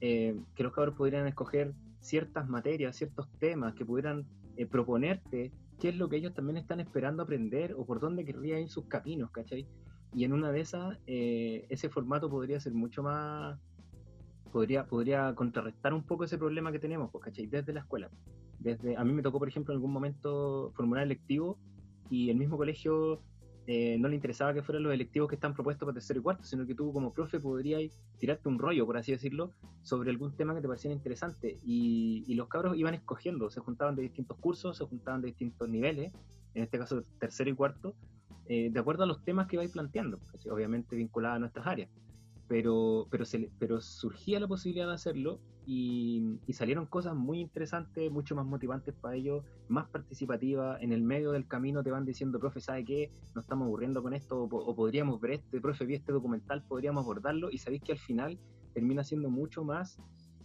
Eh, 0.00 0.36
que 0.54 0.62
los 0.62 0.72
cabros 0.72 0.96
podrían 0.96 1.26
escoger 1.26 1.74
ciertas 2.00 2.48
materias, 2.48 2.96
ciertos 2.96 3.28
temas, 3.38 3.74
que 3.74 3.84
pudieran 3.84 4.26
eh, 4.56 4.66
proponerte 4.66 5.52
qué 5.78 5.88
es 5.90 5.96
lo 5.96 6.08
que 6.08 6.16
ellos 6.16 6.34
también 6.34 6.56
están 6.56 6.80
esperando 6.80 7.22
aprender 7.22 7.74
o 7.76 7.84
por 7.84 8.00
dónde 8.00 8.24
querrían 8.24 8.62
ir 8.62 8.68
sus 8.68 8.86
caminos, 8.86 9.30
¿cachai? 9.30 9.66
Y 10.14 10.24
en 10.24 10.32
una 10.32 10.52
de 10.52 10.60
esas, 10.60 10.98
eh, 11.06 11.66
ese 11.70 11.88
formato 11.88 12.28
podría 12.28 12.60
ser 12.60 12.74
mucho 12.74 13.02
más, 13.02 13.58
podría, 14.52 14.86
podría 14.86 15.34
contrarrestar 15.34 15.94
un 15.94 16.02
poco 16.02 16.24
ese 16.24 16.38
problema 16.38 16.70
que 16.70 16.78
tenemos, 16.78 17.10
pues, 17.10 17.24
¿cachai? 17.24 17.46
Desde 17.46 17.72
la 17.72 17.80
escuela. 17.80 18.10
Desde, 18.58 18.96
a 18.96 19.04
mí 19.04 19.12
me 19.12 19.22
tocó, 19.22 19.38
por 19.38 19.48
ejemplo, 19.48 19.72
en 19.72 19.78
algún 19.78 19.92
momento 19.92 20.72
formular 20.74 21.04
electivo 21.04 21.58
y 22.10 22.30
el 22.30 22.36
mismo 22.36 22.56
colegio 22.56 23.22
eh, 23.66 23.96
no 23.98 24.08
le 24.08 24.16
interesaba 24.16 24.52
que 24.52 24.62
fueran 24.62 24.82
los 24.82 24.92
electivos 24.92 25.28
que 25.28 25.36
están 25.36 25.54
propuestos 25.54 25.86
para 25.86 25.94
tercero 25.94 26.20
y 26.20 26.22
cuarto, 26.22 26.44
sino 26.44 26.66
que 26.66 26.74
tú 26.74 26.92
como 26.92 27.12
profe 27.12 27.38
podrías 27.38 28.00
tirarte 28.18 28.48
un 28.48 28.58
rollo, 28.58 28.86
por 28.86 28.96
así 28.96 29.12
decirlo, 29.12 29.52
sobre 29.82 30.10
algún 30.10 30.36
tema 30.36 30.54
que 30.54 30.60
te 30.60 30.68
pareciera 30.68 30.94
interesante. 30.94 31.58
Y, 31.64 32.24
y 32.26 32.34
los 32.34 32.48
cabros 32.48 32.76
iban 32.76 32.94
escogiendo, 32.94 33.50
se 33.50 33.60
juntaban 33.60 33.94
de 33.94 34.02
distintos 34.02 34.36
cursos, 34.38 34.76
se 34.76 34.84
juntaban 34.84 35.20
de 35.20 35.28
distintos 35.28 35.68
niveles, 35.68 36.12
en 36.54 36.64
este 36.64 36.78
caso 36.78 37.02
tercero 37.18 37.50
y 37.50 37.54
cuarto, 37.54 37.94
eh, 38.46 38.70
de 38.70 38.80
acuerdo 38.80 39.04
a 39.04 39.06
los 39.06 39.24
temas 39.24 39.46
que 39.46 39.56
vais 39.56 39.70
planteando, 39.70 40.18
obviamente 40.50 40.96
vinculados 40.96 41.36
a 41.36 41.38
nuestras 41.38 41.66
áreas. 41.66 41.88
Pero, 42.52 43.06
pero, 43.10 43.24
se, 43.24 43.50
pero 43.58 43.80
surgía 43.80 44.38
la 44.38 44.46
posibilidad 44.46 44.86
de 44.86 44.92
hacerlo 44.92 45.40
y, 45.64 46.38
y 46.46 46.52
salieron 46.52 46.84
cosas 46.84 47.14
muy 47.14 47.40
interesantes, 47.40 48.12
mucho 48.12 48.34
más 48.36 48.44
motivantes 48.44 48.94
para 48.94 49.16
ellos, 49.16 49.42
más 49.68 49.88
participativas. 49.88 50.78
En 50.82 50.92
el 50.92 51.00
medio 51.00 51.32
del 51.32 51.46
camino 51.46 51.82
te 51.82 51.90
van 51.90 52.04
diciendo, 52.04 52.38
profe, 52.38 52.60
¿sabe 52.60 52.84
qué? 52.84 53.10
Nos 53.34 53.44
estamos 53.44 53.64
aburriendo 53.64 54.02
con 54.02 54.12
esto, 54.12 54.42
o, 54.42 54.48
po- 54.50 54.62
o 54.62 54.76
podríamos 54.76 55.18
ver 55.18 55.30
este, 55.30 55.62
profe, 55.62 55.86
vi 55.86 55.94
este 55.94 56.12
documental, 56.12 56.62
podríamos 56.68 57.04
abordarlo. 57.04 57.50
Y 57.50 57.56
sabéis 57.56 57.82
que 57.84 57.92
al 57.92 57.98
final 57.98 58.38
termina 58.74 59.02
siendo 59.02 59.30
mucho 59.30 59.64
más, 59.64 59.98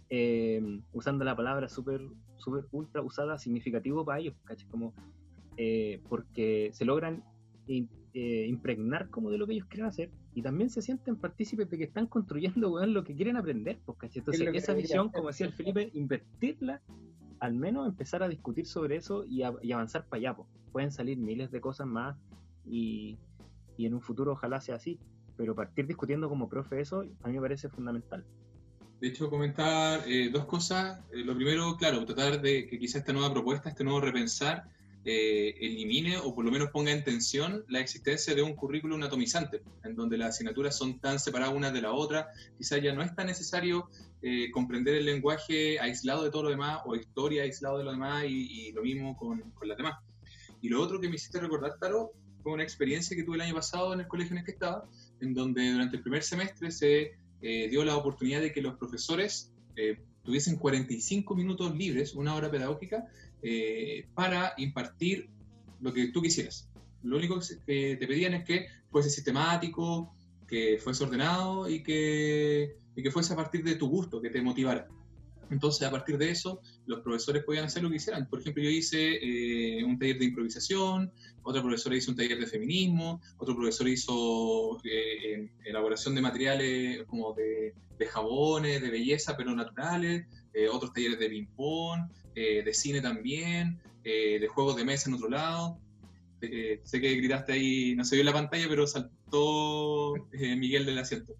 eh, 0.08 0.80
usando 0.94 1.26
la 1.26 1.36
palabra 1.36 1.68
súper, 1.68 2.00
súper 2.38 2.64
ultra 2.72 3.02
usada, 3.02 3.36
significativo 3.36 4.02
para 4.06 4.20
ellos, 4.20 4.34
¿cachai? 4.44 4.66
Como, 4.70 4.94
eh, 5.58 6.00
porque 6.08 6.70
se 6.72 6.86
logran 6.86 7.22
eh, 7.66 8.46
impregnar 8.48 9.10
como 9.10 9.30
de 9.30 9.36
lo 9.36 9.46
que 9.46 9.52
ellos 9.52 9.66
quieren 9.66 9.88
hacer 9.88 10.10
y 10.38 10.42
también 10.42 10.70
se 10.70 10.82
sienten 10.82 11.16
partícipes 11.16 11.68
de 11.68 11.76
que 11.78 11.82
están 11.82 12.06
construyendo 12.06 12.70
weón, 12.70 12.94
lo 12.94 13.02
que 13.02 13.12
quieren 13.16 13.36
aprender. 13.36 13.80
Pues, 13.84 13.98
¿cachai? 13.98 14.20
Entonces, 14.20 14.48
esa 14.54 14.72
visión, 14.72 15.08
hacer. 15.08 15.12
como 15.18 15.28
decía 15.30 15.46
el 15.46 15.52
Felipe, 15.52 15.90
invertirla, 15.94 16.80
al 17.40 17.54
menos 17.54 17.88
empezar 17.88 18.22
a 18.22 18.28
discutir 18.28 18.64
sobre 18.64 18.94
eso 18.94 19.24
y, 19.24 19.42
a- 19.42 19.54
y 19.62 19.72
avanzar 19.72 20.06
para 20.06 20.18
allá. 20.20 20.36
pues. 20.36 20.48
Pueden 20.70 20.92
salir 20.92 21.18
miles 21.18 21.50
de 21.50 21.60
cosas 21.60 21.88
más 21.88 22.16
y, 22.64 23.18
y 23.76 23.86
en 23.86 23.94
un 23.94 24.00
futuro 24.00 24.30
ojalá 24.34 24.60
sea 24.60 24.76
así. 24.76 25.00
Pero 25.36 25.56
partir 25.56 25.88
discutiendo 25.88 26.28
como 26.28 26.48
profe 26.48 26.80
eso, 26.80 27.00
a 27.22 27.28
mí 27.28 27.34
me 27.34 27.40
parece 27.40 27.68
fundamental. 27.68 28.24
De 29.00 29.08
hecho, 29.08 29.28
comentar 29.30 30.02
eh, 30.06 30.30
dos 30.32 30.44
cosas. 30.44 31.00
Eh, 31.12 31.24
lo 31.24 31.34
primero, 31.34 31.76
claro, 31.76 32.04
tratar 32.04 32.40
de 32.40 32.68
que 32.68 32.78
quizá 32.78 32.98
esta 32.98 33.12
nueva 33.12 33.32
propuesta, 33.32 33.70
este 33.70 33.82
nuevo 33.82 34.00
repensar, 34.00 34.68
eh, 35.10 35.54
elimine 35.62 36.18
o 36.18 36.34
por 36.34 36.44
lo 36.44 36.50
menos 36.50 36.68
ponga 36.70 36.92
en 36.92 37.02
tensión 37.02 37.64
la 37.68 37.80
existencia 37.80 38.34
de 38.34 38.42
un 38.42 38.54
currículum 38.54 39.02
atomizante, 39.02 39.62
en 39.82 39.96
donde 39.96 40.18
las 40.18 40.34
asignaturas 40.34 40.76
son 40.76 41.00
tan 41.00 41.18
separadas 41.18 41.54
unas 41.54 41.72
de 41.72 41.80
la 41.80 41.92
otra. 41.92 42.28
Quizá 42.58 42.76
ya 42.76 42.92
no 42.92 43.00
es 43.00 43.14
tan 43.14 43.26
necesario 43.26 43.88
eh, 44.20 44.50
comprender 44.50 44.96
el 44.96 45.06
lenguaje 45.06 45.80
aislado 45.80 46.24
de 46.24 46.30
todo 46.30 46.42
lo 46.42 46.50
demás 46.50 46.80
o 46.84 46.94
historia 46.94 47.44
aislado 47.44 47.78
de 47.78 47.84
lo 47.84 47.92
demás 47.92 48.26
y, 48.28 48.70
lo 48.72 48.82
mismo 48.82 49.16
con, 49.16 49.40
con 49.52 49.66
las 49.66 49.78
demás. 49.78 49.98
Y 50.60 50.68
lo 50.68 50.82
otro 50.82 51.00
que 51.00 51.08
me 51.08 51.14
hiciste 51.14 51.40
recordar, 51.40 51.78
Taro, 51.80 52.12
fue 52.42 52.52
una 52.52 52.62
experiencia 52.62 53.16
que 53.16 53.22
tuve 53.22 53.36
el 53.36 53.40
año 53.40 53.54
pasado 53.54 53.94
en 53.94 54.00
el 54.00 54.08
colegio 54.08 54.34
en 54.34 54.40
el 54.40 54.44
que 54.44 54.50
estaba, 54.50 54.84
en 55.22 55.32
donde 55.32 55.72
durante 55.72 55.96
el 55.96 56.02
primer 56.02 56.22
semestre 56.22 56.70
se 56.70 57.12
eh, 57.40 57.68
dio 57.70 57.82
la 57.82 57.96
oportunidad 57.96 58.42
de 58.42 58.52
que 58.52 58.60
los 58.60 58.76
profesores 58.76 59.54
tuviesen 60.28 60.56
45 60.56 61.34
minutos 61.34 61.74
libres, 61.74 62.14
una 62.14 62.34
hora 62.34 62.50
pedagógica, 62.50 63.06
eh, 63.42 64.04
para 64.12 64.52
impartir 64.58 65.30
lo 65.80 65.90
que 65.94 66.08
tú 66.08 66.20
quisieras. 66.20 66.68
Lo 67.02 67.16
único 67.16 67.38
que 67.64 67.96
te 67.96 68.06
pedían 68.06 68.34
es 68.34 68.44
que 68.44 68.66
fuese 68.90 69.08
sistemático, 69.08 70.14
que 70.46 70.76
fuese 70.76 71.04
ordenado 71.04 71.66
y 71.66 71.82
que, 71.82 72.76
y 72.94 73.02
que 73.02 73.10
fuese 73.10 73.32
a 73.32 73.36
partir 73.36 73.64
de 73.64 73.76
tu 73.76 73.88
gusto, 73.88 74.20
que 74.20 74.28
te 74.28 74.42
motivara. 74.42 74.86
Entonces, 75.50 75.86
a 75.86 75.90
partir 75.90 76.18
de 76.18 76.30
eso, 76.30 76.60
los 76.86 77.00
profesores 77.00 77.44
podían 77.44 77.64
hacer 77.64 77.82
lo 77.82 77.88
que 77.88 77.96
quisieran. 77.96 78.28
Por 78.28 78.40
ejemplo, 78.40 78.62
yo 78.62 78.70
hice 78.70 79.18
eh, 79.20 79.84
un 79.84 79.98
taller 79.98 80.18
de 80.18 80.26
improvisación, 80.26 81.12
otra 81.42 81.62
profesora 81.62 81.96
hizo 81.96 82.10
un 82.10 82.16
taller 82.16 82.38
de 82.38 82.46
feminismo, 82.46 83.20
otro 83.38 83.56
profesor 83.56 83.88
hizo 83.88 84.78
eh, 84.84 85.50
elaboración 85.64 86.14
de 86.14 86.20
materiales 86.20 87.04
como 87.06 87.32
de, 87.32 87.74
de 87.98 88.06
jabones, 88.06 88.82
de 88.82 88.90
belleza, 88.90 89.36
pero 89.36 89.54
naturales, 89.54 90.26
eh, 90.52 90.68
otros 90.68 90.92
talleres 90.92 91.18
de 91.18 91.28
ping-pong, 91.28 92.10
eh, 92.34 92.62
de 92.62 92.74
cine 92.74 93.00
también, 93.00 93.80
eh, 94.04 94.38
de 94.38 94.46
juegos 94.48 94.76
de 94.76 94.84
mesa 94.84 95.08
en 95.08 95.14
otro 95.14 95.28
lado. 95.28 95.78
Eh, 96.40 96.80
sé 96.84 97.00
que 97.00 97.14
gritaste 97.16 97.52
ahí, 97.52 97.96
no 97.96 98.04
se 98.04 98.14
vio 98.14 98.20
en 98.22 98.26
la 98.26 98.32
pantalla, 98.32 98.66
pero 98.68 98.86
saltó 98.86 100.14
Miguel 100.32 100.86
del 100.86 100.98
asiento. 100.98 101.34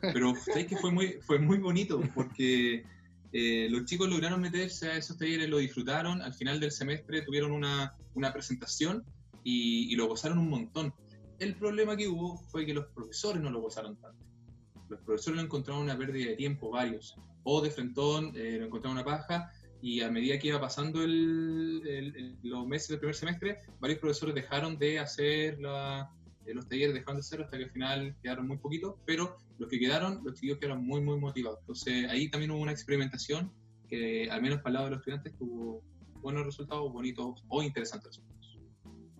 Pero 0.00 0.34
sabes 0.34 0.66
que 0.66 0.76
fue 0.76 0.90
muy, 0.90 1.18
fue 1.22 1.38
muy 1.38 1.58
bonito 1.58 2.02
porque 2.14 2.84
eh, 3.32 3.68
los 3.70 3.84
chicos 3.86 4.08
lograron 4.08 4.40
meterse 4.40 4.90
a 4.90 4.96
esos 4.96 5.16
talleres, 5.18 5.48
lo 5.48 5.58
disfrutaron, 5.58 6.20
al 6.22 6.34
final 6.34 6.60
del 6.60 6.70
semestre 6.70 7.22
tuvieron 7.22 7.52
una, 7.52 7.94
una 8.14 8.32
presentación 8.32 9.04
y, 9.44 9.92
y 9.92 9.96
lo 9.96 10.06
gozaron 10.06 10.38
un 10.38 10.50
montón. 10.50 10.94
El 11.38 11.54
problema 11.56 11.96
que 11.96 12.08
hubo 12.08 12.36
fue 12.50 12.64
que 12.66 12.74
los 12.74 12.86
profesores 12.94 13.42
no 13.42 13.50
lo 13.50 13.60
gozaron 13.60 13.96
tanto. 13.96 14.24
Los 14.88 15.00
profesores 15.00 15.36
lo 15.38 15.42
encontraron 15.44 15.82
una 15.82 15.96
pérdida 15.96 16.28
de 16.30 16.36
tiempo, 16.36 16.70
varios. 16.70 17.16
O 17.44 17.60
de 17.60 17.70
frentón 17.70 18.32
eh, 18.36 18.58
lo 18.58 18.66
encontraron 18.66 18.96
una 18.98 19.04
paja 19.04 19.50
y 19.80 20.00
a 20.02 20.10
medida 20.10 20.38
que 20.38 20.48
iba 20.48 20.60
pasando 20.60 21.02
el- 21.02 21.82
el- 21.86 22.16
el- 22.16 22.36
los 22.44 22.66
meses 22.66 22.88
del 22.88 22.98
primer 23.00 23.16
semestre, 23.16 23.58
varios 23.80 23.98
profesores 23.98 24.34
dejaron 24.34 24.78
de 24.78 24.98
hacer 25.00 25.58
la- 25.58 26.08
eh, 26.46 26.54
los 26.54 26.68
talleres, 26.68 26.94
dejaron 26.94 27.16
de 27.16 27.20
hacerlo 27.20 27.44
hasta 27.44 27.58
que 27.58 27.64
al 27.64 27.70
final 27.70 28.16
quedaron 28.22 28.48
muy 28.48 28.58
poquitos, 28.58 28.96
pero 29.06 29.36
los 29.58 29.68
que 29.68 29.78
quedaron, 29.78 30.22
los 30.24 30.38
chicos 30.38 30.58
quedaron 30.58 30.84
muy, 30.84 31.00
muy 31.00 31.18
motivados. 31.18 31.60
Entonces 31.60 32.08
ahí 32.08 32.28
también 32.30 32.50
hubo 32.50 32.60
una 32.60 32.72
experimentación 32.72 33.52
que 33.88 34.30
al 34.30 34.42
menos 34.42 34.58
para 34.58 34.68
el 34.68 34.74
lado 34.74 34.84
de 34.86 34.90
los 34.92 35.00
estudiantes 35.00 35.36
tuvo 35.38 35.82
buenos 36.20 36.46
resultados, 36.46 36.92
bonitos 36.92 37.44
o 37.48 37.62
interesantes 37.62 38.08
resultados. 38.08 38.58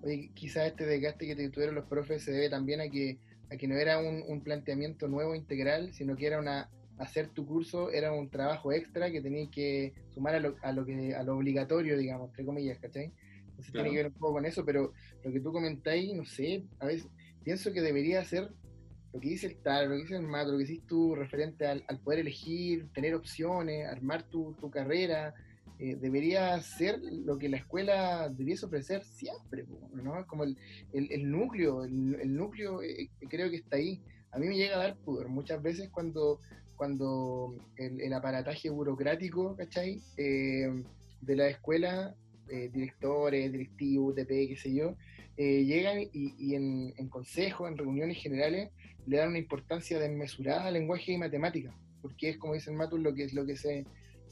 Oye, 0.02 0.30
quizás 0.34 0.68
este 0.68 0.86
desgaste 0.86 1.26
que 1.26 1.48
tuvieron 1.50 1.74
los 1.74 1.86
profes 1.86 2.24
se 2.24 2.32
debe 2.32 2.48
también 2.48 2.80
a 2.80 2.88
que, 2.88 3.18
a 3.50 3.56
que 3.56 3.68
no 3.68 3.76
era 3.76 3.98
un, 3.98 4.24
un 4.26 4.42
planteamiento 4.42 5.06
nuevo 5.08 5.34
integral, 5.34 5.92
sino 5.92 6.16
que 6.16 6.26
era 6.26 6.38
una 6.38 6.68
hacer 6.98 7.28
tu 7.28 7.46
curso 7.46 7.90
era 7.90 8.12
un 8.12 8.30
trabajo 8.30 8.72
extra 8.72 9.10
que 9.10 9.20
tenías 9.20 9.48
que 9.50 9.92
sumar 10.14 10.34
a 10.36 10.40
lo, 10.40 10.56
a 10.62 10.72
lo 10.72 10.84
que 10.84 11.14
a 11.14 11.22
lo 11.22 11.36
obligatorio, 11.36 11.98
digamos, 11.98 12.30
entre 12.30 12.44
comillas, 12.44 12.78
¿cachai? 12.78 13.12
Entonces 13.62 13.72
Claro. 13.72 13.84
tiene 13.84 13.96
que 13.96 14.02
ver 14.04 14.12
un 14.12 14.18
poco 14.18 14.32
con 14.34 14.44
eso, 14.46 14.64
pero 14.64 14.92
lo 15.24 15.32
que 15.32 15.40
tú 15.40 15.52
comentáis, 15.52 16.14
no 16.14 16.24
sé, 16.24 16.64
a 16.80 16.86
veces 16.86 17.08
pienso 17.44 17.72
que 17.72 17.80
debería 17.80 18.24
ser 18.24 18.48
lo 19.12 19.20
que 19.20 19.28
dice 19.28 19.46
el 19.46 19.56
tal, 19.62 19.88
lo 19.88 19.94
que 19.96 20.02
dice 20.02 20.16
el 20.16 20.22
mato, 20.26 20.52
lo 20.52 20.58
que 20.58 20.64
dices 20.64 20.86
tú 20.86 21.14
referente 21.14 21.66
al, 21.66 21.84
al 21.88 21.98
poder 22.00 22.20
elegir, 22.20 22.88
tener 22.94 23.14
opciones, 23.14 23.86
armar 23.86 24.22
tu, 24.24 24.54
tu 24.60 24.70
carrera, 24.70 25.34
eh, 25.78 25.96
debería 25.96 26.60
ser 26.62 26.98
lo 27.02 27.36
que 27.38 27.48
la 27.48 27.58
escuela 27.58 28.28
debiese 28.30 28.66
ofrecer 28.66 29.04
siempre, 29.04 29.66
¿no? 29.92 30.26
Como 30.26 30.44
el, 30.44 30.56
el, 30.92 31.10
el 31.12 31.30
núcleo, 31.30 31.84
el, 31.84 32.16
el 32.20 32.34
núcleo 32.34 32.82
eh, 32.82 33.10
creo 33.28 33.50
que 33.50 33.56
está 33.56 33.76
ahí. 33.76 34.00
A 34.32 34.38
mí 34.38 34.46
me 34.46 34.56
llega 34.56 34.76
a 34.76 34.78
dar 34.78 34.96
pudor 34.96 35.28
muchas 35.28 35.60
veces 35.62 35.90
cuando, 35.90 36.40
cuando 36.76 37.54
el, 37.76 38.00
el 38.00 38.12
aparataje 38.14 38.70
burocrático, 38.70 39.54
¿cachai? 39.56 40.00
Eh, 40.16 40.68
de 41.20 41.36
la 41.36 41.48
escuela, 41.48 42.14
eh, 42.52 42.68
directores, 42.72 43.50
directivos, 43.50 44.12
UTP, 44.12 44.28
qué 44.28 44.56
sé 44.56 44.74
yo, 44.74 44.96
eh, 45.36 45.64
llegan 45.64 46.00
y, 46.02 46.34
y 46.38 46.54
en, 46.54 46.92
en 46.96 47.08
consejos, 47.08 47.68
en 47.70 47.76
reuniones 47.78 48.18
generales, 48.22 48.70
le 49.06 49.16
dan 49.16 49.30
una 49.30 49.38
importancia 49.38 49.98
desmesurada 49.98 50.66
al 50.66 50.74
lenguaje 50.74 51.12
y 51.12 51.18
matemática, 51.18 51.74
porque 52.02 52.28
es 52.30 52.36
como 52.36 52.54
dice 52.54 52.70
el 52.70 52.76
Matus 52.76 53.00
lo 53.00 53.14
que 53.14 53.28
lo 53.32 53.44
que 53.46 53.56
se 53.56 53.84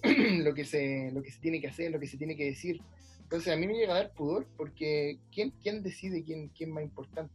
lo 0.44 0.54
que 0.54 0.64
se 0.64 1.10
lo 1.12 1.22
que 1.22 1.30
se 1.30 1.40
tiene 1.40 1.60
que 1.60 1.68
hacer, 1.68 1.90
lo 1.90 1.98
que 1.98 2.06
se 2.06 2.16
tiene 2.18 2.36
que 2.36 2.44
decir. 2.44 2.80
Entonces 3.22 3.52
a 3.52 3.56
mí 3.56 3.66
me 3.66 3.74
llega 3.74 3.92
a 3.94 3.98
dar 4.02 4.12
pudor 4.12 4.46
porque 4.56 5.18
¿quién, 5.32 5.50
quién 5.62 5.82
decide 5.82 6.22
quién, 6.24 6.48
quién 6.48 6.70
más 6.72 6.82
importante? 6.84 7.34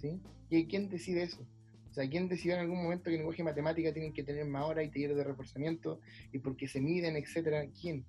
¿Sí? 0.00 0.20
¿Qui- 0.50 0.66
¿Quién 0.68 0.88
decide 0.88 1.22
eso? 1.24 1.46
O 1.90 1.94
sea, 1.94 2.08
¿quién 2.08 2.28
decidió 2.28 2.54
en 2.54 2.60
algún 2.62 2.82
momento 2.82 3.04
que 3.04 3.10
el 3.10 3.18
lenguaje 3.18 3.42
y 3.42 3.44
matemática 3.44 3.92
tienen 3.92 4.12
que 4.12 4.24
tener 4.24 4.44
más 4.46 4.64
horas 4.64 4.84
y 4.84 4.90
talleres 4.90 5.16
de 5.16 5.24
reforzamiento 5.24 6.00
y 6.32 6.38
porque 6.38 6.66
se 6.66 6.80
miden, 6.80 7.16
etcétera? 7.16 7.66
¿Quién? 7.80 8.04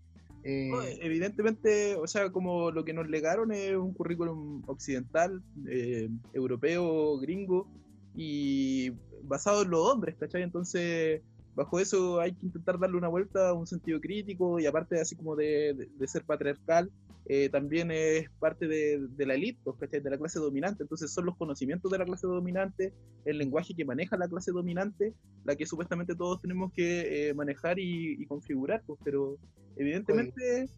Eh, 0.47 0.69
No, 0.69 0.81
evidentemente, 0.83 1.95
o 1.95 2.05
sea, 2.07 2.31
como 2.31 2.69
lo 2.71 2.85
que 2.85 2.93
nos 2.93 3.07
legaron 3.09 3.51
es 3.51 3.75
un 3.75 3.93
currículum 3.93 4.61
occidental, 4.67 5.41
eh, 5.67 6.07
europeo, 6.33 7.17
gringo, 7.17 7.67
y 8.13 8.91
basado 9.23 9.63
en 9.63 9.71
los 9.71 9.81
hombres, 9.91 10.15
¿cachai? 10.19 10.43
Entonces, 10.43 11.21
bajo 11.55 11.79
eso 11.79 12.19
hay 12.21 12.33
que 12.35 12.45
intentar 12.45 12.77
darle 12.79 12.97
una 12.97 13.07
vuelta 13.07 13.49
a 13.49 13.53
un 13.53 13.65
sentido 13.65 13.99
crítico, 13.99 14.59
y 14.59 14.67
aparte 14.67 14.99
así 15.01 15.15
como 15.15 15.35
de, 15.35 15.73
de- 15.73 15.89
de 15.97 16.07
ser 16.07 16.23
patriarcal, 16.25 16.91
eh, 17.27 17.49
también 17.49 17.89
es 17.91 18.29
parte 18.39 18.67
de, 18.67 18.99
de 18.99 19.25
la 19.25 19.33
élite, 19.33 19.59
pues. 19.63 19.79
De 19.89 20.09
la 20.09 20.17
clase 20.17 20.39
dominante. 20.39 20.83
Entonces 20.83 21.11
son 21.11 21.25
los 21.25 21.37
conocimientos 21.37 21.91
de 21.91 21.97
la 21.97 22.05
clase 22.05 22.27
dominante, 22.27 22.93
el 23.25 23.37
lenguaje 23.37 23.73
que 23.73 23.85
maneja 23.85 24.17
la 24.17 24.27
clase 24.27 24.51
dominante, 24.51 25.13
la 25.43 25.55
que 25.55 25.65
supuestamente 25.65 26.15
todos 26.15 26.41
tenemos 26.41 26.71
que 26.73 27.29
eh, 27.29 27.33
manejar 27.33 27.79
y, 27.79 28.21
y 28.21 28.25
configurar, 28.25 28.83
pues, 28.85 28.99
pero 29.03 29.37
evidentemente 29.75 30.69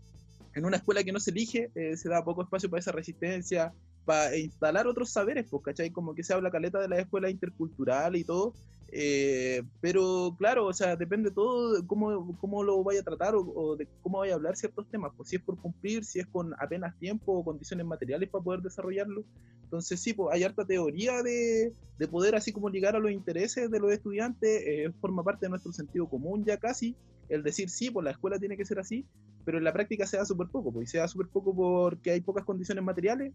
en 0.55 0.65
una 0.65 0.77
escuela 0.77 1.03
que 1.03 1.11
no 1.11 1.19
se 1.19 1.31
elige 1.31 1.69
eh, 1.75 1.95
se 1.97 2.09
da 2.09 2.23
poco 2.23 2.43
espacio 2.43 2.69
para 2.69 2.79
esa 2.79 2.91
resistencia, 2.91 3.73
para 4.05 4.35
instalar 4.37 4.87
otros 4.87 5.11
saberes, 5.11 5.45
pues, 5.49 5.63
¿cachai? 5.63 5.91
Como 5.91 6.15
que 6.15 6.23
se 6.23 6.33
habla 6.33 6.49
caleta 6.49 6.79
de 6.79 6.87
la 6.87 6.99
escuela 6.99 7.29
intercultural 7.29 8.15
y 8.15 8.23
todo, 8.23 8.53
eh, 8.91 9.63
pero 9.81 10.35
claro, 10.38 10.65
o 10.65 10.73
sea, 10.73 10.95
depende 10.95 11.31
todo 11.31 11.73
de 11.73 11.88
cómo, 11.88 12.38
cómo 12.39 12.63
lo 12.63 12.83
vaya 12.83 13.01
a 13.01 13.03
tratar 13.03 13.35
o, 13.35 13.41
o 13.41 13.75
de 13.75 13.88
cómo 14.01 14.19
vaya 14.19 14.33
a 14.33 14.35
hablar 14.35 14.55
ciertos 14.55 14.89
temas, 14.89 15.11
pues 15.15 15.29
si 15.29 15.35
es 15.35 15.41
por 15.41 15.59
cumplir, 15.59 16.05
si 16.05 16.19
es 16.19 16.27
con 16.27 16.53
apenas 16.59 16.97
tiempo 16.99 17.33
o 17.33 17.43
condiciones 17.43 17.85
materiales 17.85 18.29
para 18.29 18.43
poder 18.43 18.61
desarrollarlo. 18.61 19.23
Entonces 19.63 19.99
sí, 19.99 20.13
pues 20.13 20.33
hay 20.33 20.43
harta 20.43 20.65
teoría 20.65 21.21
de, 21.21 21.73
de 21.97 22.07
poder 22.07 22.35
así 22.35 22.53
como 22.53 22.69
ligar 22.69 22.95
a 22.95 22.99
los 22.99 23.11
intereses 23.11 23.69
de 23.69 23.79
los 23.79 23.91
estudiantes, 23.91 24.63
eh, 24.65 24.91
forma 25.01 25.23
parte 25.23 25.45
de 25.45 25.49
nuestro 25.49 25.73
sentido 25.73 26.07
común 26.07 26.45
ya 26.45 26.57
casi, 26.57 26.95
el 27.27 27.43
decir 27.43 27.69
sí, 27.69 27.91
pues 27.91 28.05
la 28.05 28.11
escuela 28.11 28.39
tiene 28.39 28.55
que 28.55 28.65
ser 28.65 28.79
así, 28.79 29.05
pero 29.43 29.57
en 29.57 29.65
la 29.65 29.73
práctica 29.73 30.07
se 30.07 30.17
da 30.17 30.25
súper 30.25 30.47
poco, 30.47 30.71
pues, 30.71 30.88
y 30.88 30.91
se 30.91 30.97
da 30.99 31.07
súper 31.07 31.27
poco 31.27 31.53
porque 31.55 32.11
hay 32.11 32.21
pocas 32.21 32.45
condiciones 32.45 32.83
materiales 32.83 33.33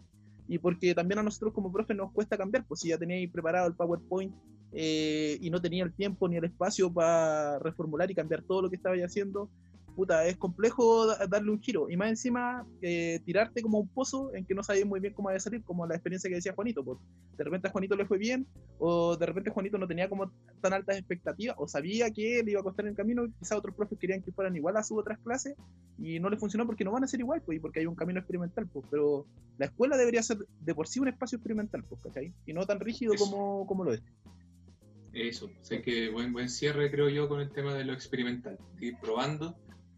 y 0.53 0.59
porque 0.59 0.94
también 0.94 1.18
a 1.18 1.22
nosotros 1.22 1.55
como 1.55 1.72
profe 1.72 1.94
nos 1.94 2.12
cuesta 2.12 2.36
cambiar, 2.36 2.66
pues 2.66 2.80
si 2.80 2.90
ya 2.90 2.98
teníais 2.98 3.30
preparado 3.30 3.66
el 3.66 3.74
PowerPoint 3.74 4.34
eh, 4.72 5.38
y 5.40 5.48
no 5.48 5.62
tenía 5.62 5.82
el 5.82 5.94
tiempo 5.94 6.28
ni 6.28 6.36
el 6.36 6.44
espacio 6.44 6.92
para 6.92 7.59
reformular 7.59 8.11
y 8.11 8.14
cambiar 8.14 8.42
todo 8.42 8.61
lo 8.61 8.68
que 8.68 8.76
estabais 8.76 9.03
haciendo, 9.03 9.48
puta, 9.93 10.26
es 10.26 10.36
complejo 10.36 11.07
da- 11.07 11.26
darle 11.26 11.51
un 11.51 11.61
giro. 11.61 11.88
Y 11.90 11.97
más 11.97 12.09
encima, 12.09 12.66
eh, 12.80 13.20
tirarte 13.24 13.62
como 13.62 13.78
un 13.78 13.88
pozo 13.88 14.34
en 14.34 14.45
que 14.45 14.55
no 14.55 14.62
sabías 14.62 14.86
muy 14.86 15.01
bien 15.01 15.14
cómo 15.14 15.28
va 15.28 15.36
a 15.36 15.40
salir, 15.40 15.62
como 15.62 15.86
la 15.86 15.95
experiencia 15.95 16.28
que 16.28 16.36
decía 16.36 16.55
Juanito. 16.55 16.84
Pues, 16.84 16.99
de 17.36 17.45
repente 17.45 17.68
a 17.68 17.70
Juanito 17.70 17.97
le 17.97 18.07
fue 18.07 18.18
bien, 18.18 18.47
o 18.78 19.16
de 19.16 19.26
repente 19.26 19.51
Juanito 19.51 19.78
no 19.78 19.86
tenía 19.86 20.09
como 20.09 20.30
tan 20.61 20.72
altas 20.72 20.97
expectativas, 20.99 21.57
o 21.59 21.68
sabía 21.68 22.11
que 22.11 22.43
le 22.45 22.51
iba 22.53 22.61
a 22.61 22.64
costar 22.64 22.86
el 22.86 22.95
camino, 22.95 23.26
quizás 23.38 23.59
otros 23.59 23.74
profes 23.74 23.99
querían 23.99 24.22
que 24.22 24.32
fueran 24.32 24.57
igual 24.57 24.76
a 24.76 24.82
sus 24.82 24.99
otras 24.99 25.18
clases, 25.20 25.55
y 25.99 26.18
no 26.20 26.30
le 26.30 26.36
funcionó 26.36 26.66
porque 26.66 26.84
no 26.84 26.93
van 26.93 27.05
a 27.05 27.09
ser 27.09 27.20
igual, 27.20 27.43
pues, 27.43 27.59
y 27.59 27.61
porque 27.61 27.80
hay 27.80 27.86
un 27.86 27.95
camino 27.95 28.18
experimental, 28.18 28.66
pues. 28.72 28.84
Pero 28.90 29.26
la 29.59 29.66
escuela 29.66 29.97
debería 29.97 30.22
ser 30.22 30.38
de 30.61 30.74
por 30.74 30.88
sí 30.88 31.01
un 31.01 31.09
espacio 31.09 31.36
experimental, 31.36 31.84
pues, 31.88 32.03
¿cachai? 32.03 32.32
Y 32.47 32.53
no 32.53 32.66
tan 32.66 32.80
rígido 32.80 33.14
Eso. 33.14 33.24
como, 33.30 33.66
como 33.66 33.84
lo 33.84 33.93
es. 33.95 34.03
Eso, 35.12 35.51
sé 35.61 35.82
que 35.82 36.09
buen, 36.09 36.32
buen 36.32 36.49
cierre 36.49 36.90
creo 36.90 37.11
yo 37.11 37.28
con 37.28 37.40
el 37.40 37.53
tema 37.53 37.74
de 37.74 37.84
lo 37.84 37.93
experimental. 37.93 38.59
Ir 38.80 38.97
probando, 38.99 39.55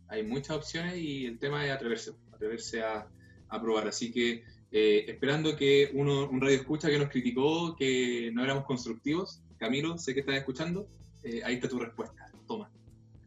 hay 0.09 0.23
muchas 0.23 0.57
opciones 0.57 0.97
y 0.97 1.27
el 1.27 1.39
tema 1.39 1.65
es 1.65 1.73
atreverse, 1.73 2.13
atreverse 2.33 2.83
a, 2.83 3.07
a 3.49 3.61
probar. 3.61 3.89
Así 3.89 4.11
que 4.13 4.45
eh, 4.71 5.05
esperando 5.09 5.57
que 5.57 5.91
uno, 5.95 6.29
un 6.29 6.41
radio 6.41 6.57
escucha 6.57 6.89
que 6.89 6.99
nos 6.99 7.09
criticó 7.09 7.77
que 7.77 8.31
no 8.33 8.43
éramos 8.43 8.65
constructivos, 8.65 9.43
Camilo, 9.57 9.97
sé 9.99 10.15
que 10.15 10.21
estás 10.21 10.37
escuchando, 10.37 10.89
eh, 11.23 11.43
ahí 11.45 11.55
está 11.55 11.69
tu 11.69 11.79
respuesta, 11.79 12.31
toma. 12.47 12.71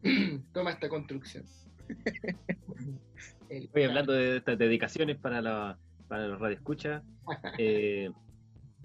Toma 0.52 0.70
esta 0.70 0.88
construcción. 0.88 1.44
Oye, 3.74 3.84
hablando 3.86 4.12
de 4.12 4.36
estas 4.36 4.58
dedicaciones 4.58 5.16
para, 5.16 5.40
la, 5.40 5.78
para 6.06 6.28
los 6.28 6.38
radioescuchas, 6.38 7.02
eh, 7.58 8.10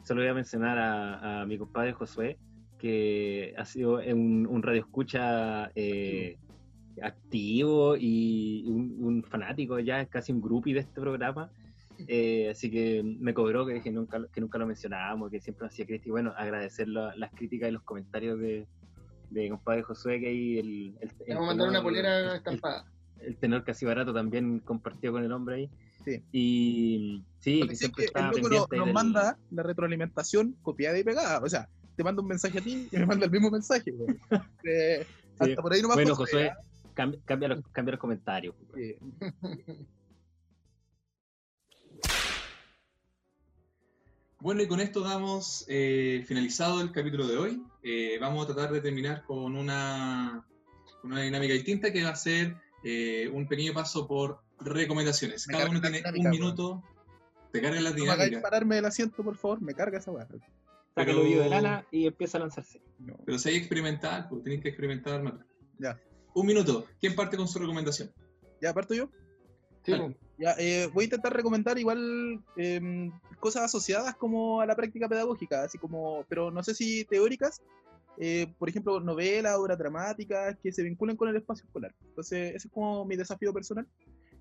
solo 0.03 0.21
voy 0.21 0.29
a 0.29 0.33
mencionar 0.33 0.77
a, 0.79 1.41
a 1.41 1.45
mi 1.45 1.57
compadre 1.57 1.93
Josué, 1.93 2.37
que 2.79 3.53
ha 3.57 3.65
sido 3.65 3.95
un, 3.99 4.47
un 4.47 4.63
radioescucha 4.63 5.71
eh, 5.75 6.37
activo 7.01 7.95
y 7.97 8.63
un, 8.67 8.97
un 8.99 9.23
fanático, 9.23 9.79
ya 9.79 10.05
casi 10.05 10.31
un 10.31 10.41
groupie 10.41 10.73
de 10.73 10.81
este 10.81 10.99
programa. 11.01 11.49
Eh, 12.07 12.49
así 12.51 12.69
que 12.71 13.03
me 13.03 13.33
cobró 13.33 13.65
que, 13.65 13.91
nunca, 13.91 14.19
que 14.33 14.41
nunca 14.41 14.57
lo 14.57 14.65
mencionábamos, 14.67 15.29
que 15.31 15.39
siempre 15.39 15.65
nos 15.65 15.73
hacía 15.73 15.85
crítica. 15.85 16.09
Y 16.09 16.11
bueno, 16.11 16.33
agradecer 16.35 16.87
la- 16.87 17.15
las 17.15 17.31
críticas 17.31 17.69
y 17.69 17.71
los 17.71 17.83
comentarios 17.83 18.39
de, 18.39 18.67
de 19.29 19.49
compadre 19.49 19.83
Josué, 19.83 20.19
que 20.19 20.27
ahí 20.27 20.57
el, 20.59 20.95
el, 21.01 21.09
Te 21.13 21.33
vamos 21.33 21.43
a 21.43 21.47
mandar 21.51 21.69
una 21.69 21.79
tenor- 21.79 21.83
polera 21.83 22.19
el- 22.31 22.35
estampada. 22.37 22.85
el 23.19 23.37
tenor 23.37 23.63
casi 23.63 23.85
barato 23.85 24.13
también 24.13 24.59
compartió 24.59 25.11
con 25.11 25.23
el 25.23 25.31
hombre 25.31 25.55
ahí. 25.55 25.69
Sí. 26.03 26.21
Y 26.33 27.23
sí, 27.39 27.61
que 27.67 27.75
siempre 27.75 28.05
que 28.07 28.19
el 28.19 28.25
loco 28.27 28.49
nos 28.49 28.69
del- 28.85 28.93
manda 28.93 29.37
la 29.51 29.63
retroalimentación 29.63 30.55
copiada 30.61 30.97
y 30.99 31.03
pegada. 31.03 31.39
O 31.41 31.47
sea, 31.47 31.69
te 31.95 32.03
manda 32.03 32.21
un 32.23 32.27
mensaje 32.27 32.57
a 32.57 32.61
ti 32.61 32.87
y 32.91 32.97
me 32.97 33.05
manda 33.05 33.25
el 33.25 33.31
mismo 33.31 33.49
mensaje. 33.51 33.93
Eh, 34.65 35.05
Sí. 35.35 35.49
Hasta 35.49 35.61
por 35.63 35.73
ahí 35.73 35.81
nomás. 35.81 35.95
Bueno, 35.95 36.13
Josué, 36.15 36.51
Josué, 36.51 36.72
cambia, 36.93 37.19
cambia 37.25 37.47
los, 37.49 37.67
cambia 37.71 37.91
los 37.93 37.99
comentarios. 37.99 38.55
¿eh? 38.77 38.97
Bueno, 44.39 44.61
y 44.61 44.67
con 44.67 44.81
esto 44.81 45.01
damos 45.01 45.65
eh, 45.69 46.23
finalizado 46.27 46.81
el 46.81 46.91
capítulo 46.91 47.27
de 47.27 47.37
hoy. 47.37 47.63
Eh, 47.81 48.17
vamos 48.19 48.43
a 48.43 48.53
tratar 48.53 48.73
de 48.73 48.81
terminar 48.81 49.23
con 49.23 49.55
una, 49.55 50.45
con 51.01 51.13
una 51.13 51.21
dinámica 51.21 51.53
distinta 51.53 51.93
que 51.93 52.03
va 52.03 52.09
a 52.09 52.15
ser 52.15 52.57
eh, 52.83 53.29
un 53.31 53.47
pequeño 53.47 53.73
paso 53.73 54.05
por 54.05 54.41
recomendaciones. 54.59 55.47
Me 55.47 55.53
Cada 55.53 55.69
uno 55.69 55.79
tiene 55.79 55.97
dinámica, 55.99 56.25
un 56.25 56.31
minuto. 56.31 56.83
Te 57.53 57.61
carga 57.61 57.79
la 57.79 57.91
No 57.91 57.95
me 57.95 58.01
hagáis 58.09 58.29
dinámica. 58.31 58.41
pararme 58.49 58.75
del 58.75 58.85
asiento, 58.85 59.23
por 59.23 59.37
favor. 59.37 59.61
Me 59.61 59.73
carga 59.73 59.99
esa 59.99 60.11
weá. 60.11 60.25
Saca 60.25 60.41
Pero- 60.93 61.11
el 61.11 61.17
oído 61.19 61.43
de 61.43 61.49
lana 61.49 61.87
y 61.89 62.05
empieza 62.07 62.37
a 62.37 62.41
lanzarse. 62.41 62.81
No. 62.99 63.15
Pero 63.25 63.39
si 63.39 63.47
hay 63.49 63.55
experimental, 63.55 64.27
pues 64.29 64.43
tienes 64.43 64.61
que 64.61 64.69
experimentar. 64.69 65.39
Ya. 65.79 65.97
Un 66.33 66.45
minuto. 66.45 66.85
¿Quién 66.99 67.15
parte 67.15 67.37
con 67.37 67.47
su 67.47 67.59
recomendación? 67.59 68.11
¿Ya 68.61 68.73
parto 68.73 68.93
yo? 68.93 69.09
Sí, 69.83 69.93
pues. 69.95 70.15
Ya, 70.37 70.55
eh, 70.57 70.89
voy 70.93 71.03
a 71.03 71.05
intentar 71.05 71.33
recomendar 71.33 71.77
igual 71.77 72.41
em, 72.57 73.11
cosas 73.39 73.63
asociadas 73.63 74.15
como 74.15 74.61
a 74.61 74.65
la 74.65 74.75
práctica 74.75 75.07
pedagógica, 75.07 75.63
así 75.63 75.77
como, 75.77 76.25
pero 76.27 76.49
no 76.49 76.63
sé 76.63 76.73
si 76.73 77.05
teóricas, 77.05 77.61
eh, 78.17 78.47
por 78.57 78.69
ejemplo, 78.69 78.99
novelas, 78.99 79.57
obras 79.57 79.77
dramáticas 79.77 80.57
que 80.61 80.71
se 80.71 80.83
vinculen 80.83 81.15
con 81.15 81.29
el 81.29 81.35
espacio 81.35 81.65
escolar. 81.65 81.93
Entonces, 82.07 82.55
ese 82.55 82.67
es 82.67 82.73
como 82.73 83.05
mi 83.05 83.15
desafío 83.15 83.53
personal. 83.53 83.87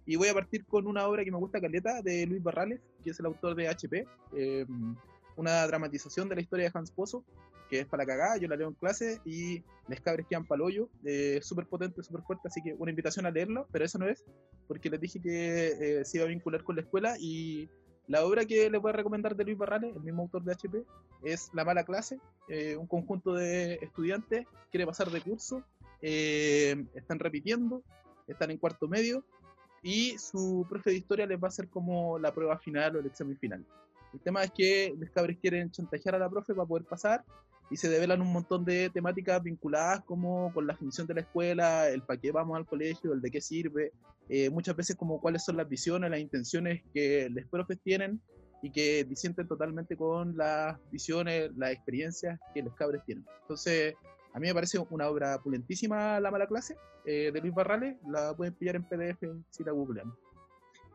Y 0.07 0.16
voy 0.16 0.28
a 0.28 0.34
partir 0.34 0.64
con 0.64 0.86
una 0.86 1.07
obra 1.07 1.24
que 1.24 1.30
me 1.30 1.38
gusta 1.38 1.61
caleta 1.61 2.03
de 2.03 2.26
Luis 2.26 2.43
Barrales, 2.43 2.80
que 3.05 3.11
es 3.11 3.20
el 3.20 3.26
autor 3.26 3.55
de 3.55 3.68
HP, 3.68 4.07
em, 4.34 4.97
una 5.36 5.66
dramatización 5.66 6.28
de 6.28 6.36
la 6.36 6.40
historia 6.40 6.66
de 6.66 6.72
Hans 6.74 6.90
Pozo, 6.90 7.24
que 7.73 7.81
es 7.81 7.87
para 7.87 8.03
la 8.03 8.07
cagada, 8.07 8.37
yo 8.37 8.49
la 8.49 8.57
leo 8.57 8.68
en 8.68 8.75
clase 8.75 9.23
y 9.25 9.64
les 9.89 9.99
cabres 10.03 10.27
quedan 10.29 10.45
palollo, 10.45 10.91
eh, 11.07 11.41
súper 11.41 11.64
potente, 11.64 12.03
súper 12.03 12.20
fuerte, 12.20 12.47
así 12.49 12.61
que 12.61 12.75
una 12.75 12.91
invitación 12.91 13.25
a 13.25 13.31
leerlo, 13.31 13.66
pero 13.73 13.87
eso 13.87 13.99
no 13.99 14.07
es, 14.07 14.23
porque 14.68 14.91
les 14.91 15.01
dije 15.01 15.23
que 15.23 16.01
eh, 16.01 16.05
se 16.05 16.18
iba 16.18 16.27
a 16.27 16.29
vincular 16.29 16.62
con 16.64 16.77
la 16.77 16.83
escuela 16.83 17.16
y 17.18 17.70
la 18.09 18.27
obra 18.27 18.45
que 18.45 18.68
les 18.68 18.79
voy 18.79 18.91
a 18.91 18.93
recomendar 18.93 19.35
de 19.35 19.45
Luis 19.45 19.57
Barrales, 19.57 19.97
el 19.97 20.03
mismo 20.03 20.20
autor 20.20 20.45
de 20.45 20.53
HP, 20.53 20.85
es 21.25 21.49
La 21.55 21.64
Mala 21.64 21.83
Clase, 21.83 22.20
eh, 22.51 22.77
un 22.77 22.87
conjunto 22.87 23.33
de 23.33 23.79
estudiantes 23.81 24.47
quiere 24.70 24.85
pasar 24.85 25.11
de 25.11 25.23
curso, 25.23 25.64
eh, 26.03 26.77
están 26.95 27.20
repitiendo, 27.20 27.83
están 28.29 28.51
en 28.51 28.59
cuarto 28.59 28.87
medio 28.87 29.25
y 29.83 30.18
su 30.18 30.66
profe 30.68 30.91
de 30.91 30.97
historia 30.97 31.25
les 31.25 31.39
va 31.39 31.47
a 31.47 31.49
hacer 31.49 31.70
como 31.70 32.18
la 32.18 32.35
prueba 32.35 32.59
final 32.59 32.97
o 32.97 33.01
el 33.01 33.07
examen 33.07 33.39
final. 33.39 33.64
El 34.12 34.20
tema 34.20 34.45
es 34.45 34.51
que 34.51 34.95
los 34.99 35.09
cabres 35.09 35.39
quieren 35.41 35.70
chantajear 35.70 36.16
a 36.16 36.18
la 36.18 36.29
profe 36.29 36.53
para 36.53 36.68
poder 36.68 36.85
pasar 36.85 37.25
y 37.73 37.77
se 37.79 37.89
develan 37.89 38.20
un 38.20 38.33
montón 38.33 38.66
de 38.66 38.91
temáticas 38.91 39.43
vinculadas 39.43 40.05
como 40.05 40.53
con 40.53 40.66
la 40.66 40.77
función 40.77 41.07
de 41.07 41.14
la 41.14 41.20
escuela, 41.23 41.89
el 41.89 42.03
para 42.03 42.20
qué 42.20 42.31
vamos 42.31 42.57
al 42.59 42.66
colegio, 42.66 43.14
el 43.14 43.23
de 43.23 43.31
qué 43.31 43.41
sirve, 43.41 43.93
eh, 44.29 44.51
muchas 44.51 44.77
veces 44.77 44.95
como 44.95 45.20
cuáles 45.20 45.43
son 45.45 45.57
las 45.57 45.68
visiones, 45.68 46.11
las 46.11 46.20
intenciones 46.20 46.83
que 46.93 47.31
los 47.31 47.47
profes 47.47 47.79
tienen 47.83 48.20
y 48.62 48.70
que 48.70 49.05
disienten 49.05 49.49
totalmente 49.49 49.97
con 49.97 50.37
las 50.37 50.79
visiones, 50.91 51.51
las 51.57 51.73
experiencias 51.73 52.39
que 52.55 52.62
los 52.62 52.75
cabres 52.75 53.03
tienen. 53.07 53.25
Entonces, 53.41 53.95
a 54.35 54.39
mí 54.39 54.49
me 54.49 54.55
parece 54.55 54.79
una 54.91 55.09
obra 55.09 55.39
pulentísima 55.39 56.20
La 56.20 56.31
Mala 56.31 56.47
Clase 56.47 56.77
eh, 57.07 57.31
de 57.33 57.41
Luis 57.41 57.55
Barrales, 57.55 57.97
la 58.07 58.35
pueden 58.37 58.55
pillar 58.55 58.77
en 58.77 58.85
PDF 58.85 59.25
si 59.51 59.64
la 59.64 59.73
googlean. 59.73 60.12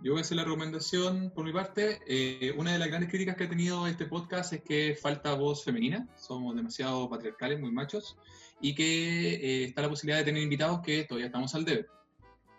Yo 0.03 0.11
voy 0.11 0.19
a 0.19 0.21
hacer 0.21 0.37
la 0.37 0.43
recomendación 0.43 1.31
por 1.31 1.43
mi 1.43 1.51
parte. 1.51 1.99
Eh, 2.05 2.53
una 2.55 2.71
de 2.71 2.77
las 2.77 2.87
grandes 2.87 3.09
críticas 3.09 3.35
que 3.35 3.45
ha 3.45 3.49
tenido 3.49 3.87
este 3.87 4.05
podcast 4.05 4.53
es 4.53 4.61
que 4.61 4.95
falta 4.95 5.33
voz 5.33 5.63
femenina, 5.63 6.07
somos 6.15 6.55
demasiado 6.55 7.09
patriarcales, 7.09 7.59
muy 7.59 7.71
machos, 7.71 8.15
y 8.61 8.75
que 8.75 9.33
eh, 9.33 9.63
está 9.63 9.81
la 9.81 9.89
posibilidad 9.89 10.19
de 10.19 10.25
tener 10.25 10.43
invitados 10.43 10.81
que 10.81 11.03
todavía 11.05 11.25
estamos 11.25 11.53
al 11.55 11.65
debe. 11.65 11.87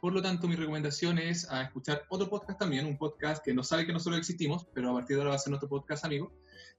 Por 0.01 0.13
lo 0.13 0.21
tanto, 0.21 0.49
mi 0.49 0.57
recomendación 0.57 1.19
es 1.19 1.49
a 1.49 1.63
escuchar 1.63 2.05
otro 2.09 2.29
podcast 2.29 2.59
también, 2.59 2.87
un 2.87 2.99
podcast 2.99 3.45
que 3.45 3.55
no 3.55 3.63
sabe 3.63 3.87
que 3.87 3.93
nosotros 3.93 4.19
existimos, 4.19 4.67
pero 4.75 4.91
a 4.91 4.95
partir 4.95 5.17
de 5.17 5.23
ahora 5.23 5.31
va 5.31 5.37
a 5.37 5.39
ser 5.39 5.51
nuestro 5.51 5.69
podcast 5.69 6.05
amigo, 6.05 6.33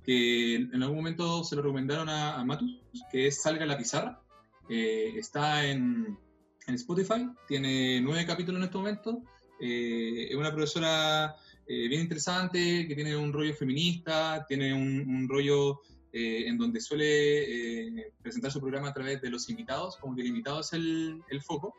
que 0.03 0.55
en 0.55 0.83
algún 0.83 0.97
momento 0.97 1.41
se 1.45 1.55
lo 1.55 1.61
recomendaron 1.61 2.09
a, 2.09 2.35
a 2.35 2.43
Matus, 2.43 2.81
que 3.09 3.27
es 3.27 3.41
Salga 3.41 3.65
la 3.65 3.77
Pizarra. 3.77 4.21
Eh, 4.69 5.13
está 5.17 5.65
en, 5.65 6.19
en 6.67 6.75
Spotify, 6.75 7.29
tiene 7.47 8.01
nueve 8.01 8.25
capítulos 8.25 8.59
en 8.59 8.65
este 8.65 8.77
momento 8.77 9.23
eh, 9.59 10.27
es 10.29 10.35
una 10.35 10.51
profesora 10.51 11.35
eh, 11.67 11.87
bien 11.87 12.01
interesante, 12.01 12.87
que 12.87 12.95
tiene 12.95 13.15
un 13.15 13.33
rollo 13.33 13.53
feminista, 13.53 14.45
tiene 14.47 14.73
un, 14.73 15.07
un 15.07 15.29
rollo 15.29 15.81
eh, 16.11 16.47
en 16.47 16.57
donde 16.57 16.79
suele 16.79 18.13
presentar 18.21 18.51
su 18.51 18.59
programa 18.59 18.89
a 18.89 18.93
través 18.93 19.21
de 19.21 19.29
los 19.29 19.49
invitados, 19.49 19.97
como 19.97 20.15
que 20.15 20.21
el 20.21 20.27
invitado 20.27 20.61
es 20.61 20.73
el, 20.73 21.21
el 21.29 21.41
foco. 21.41 21.73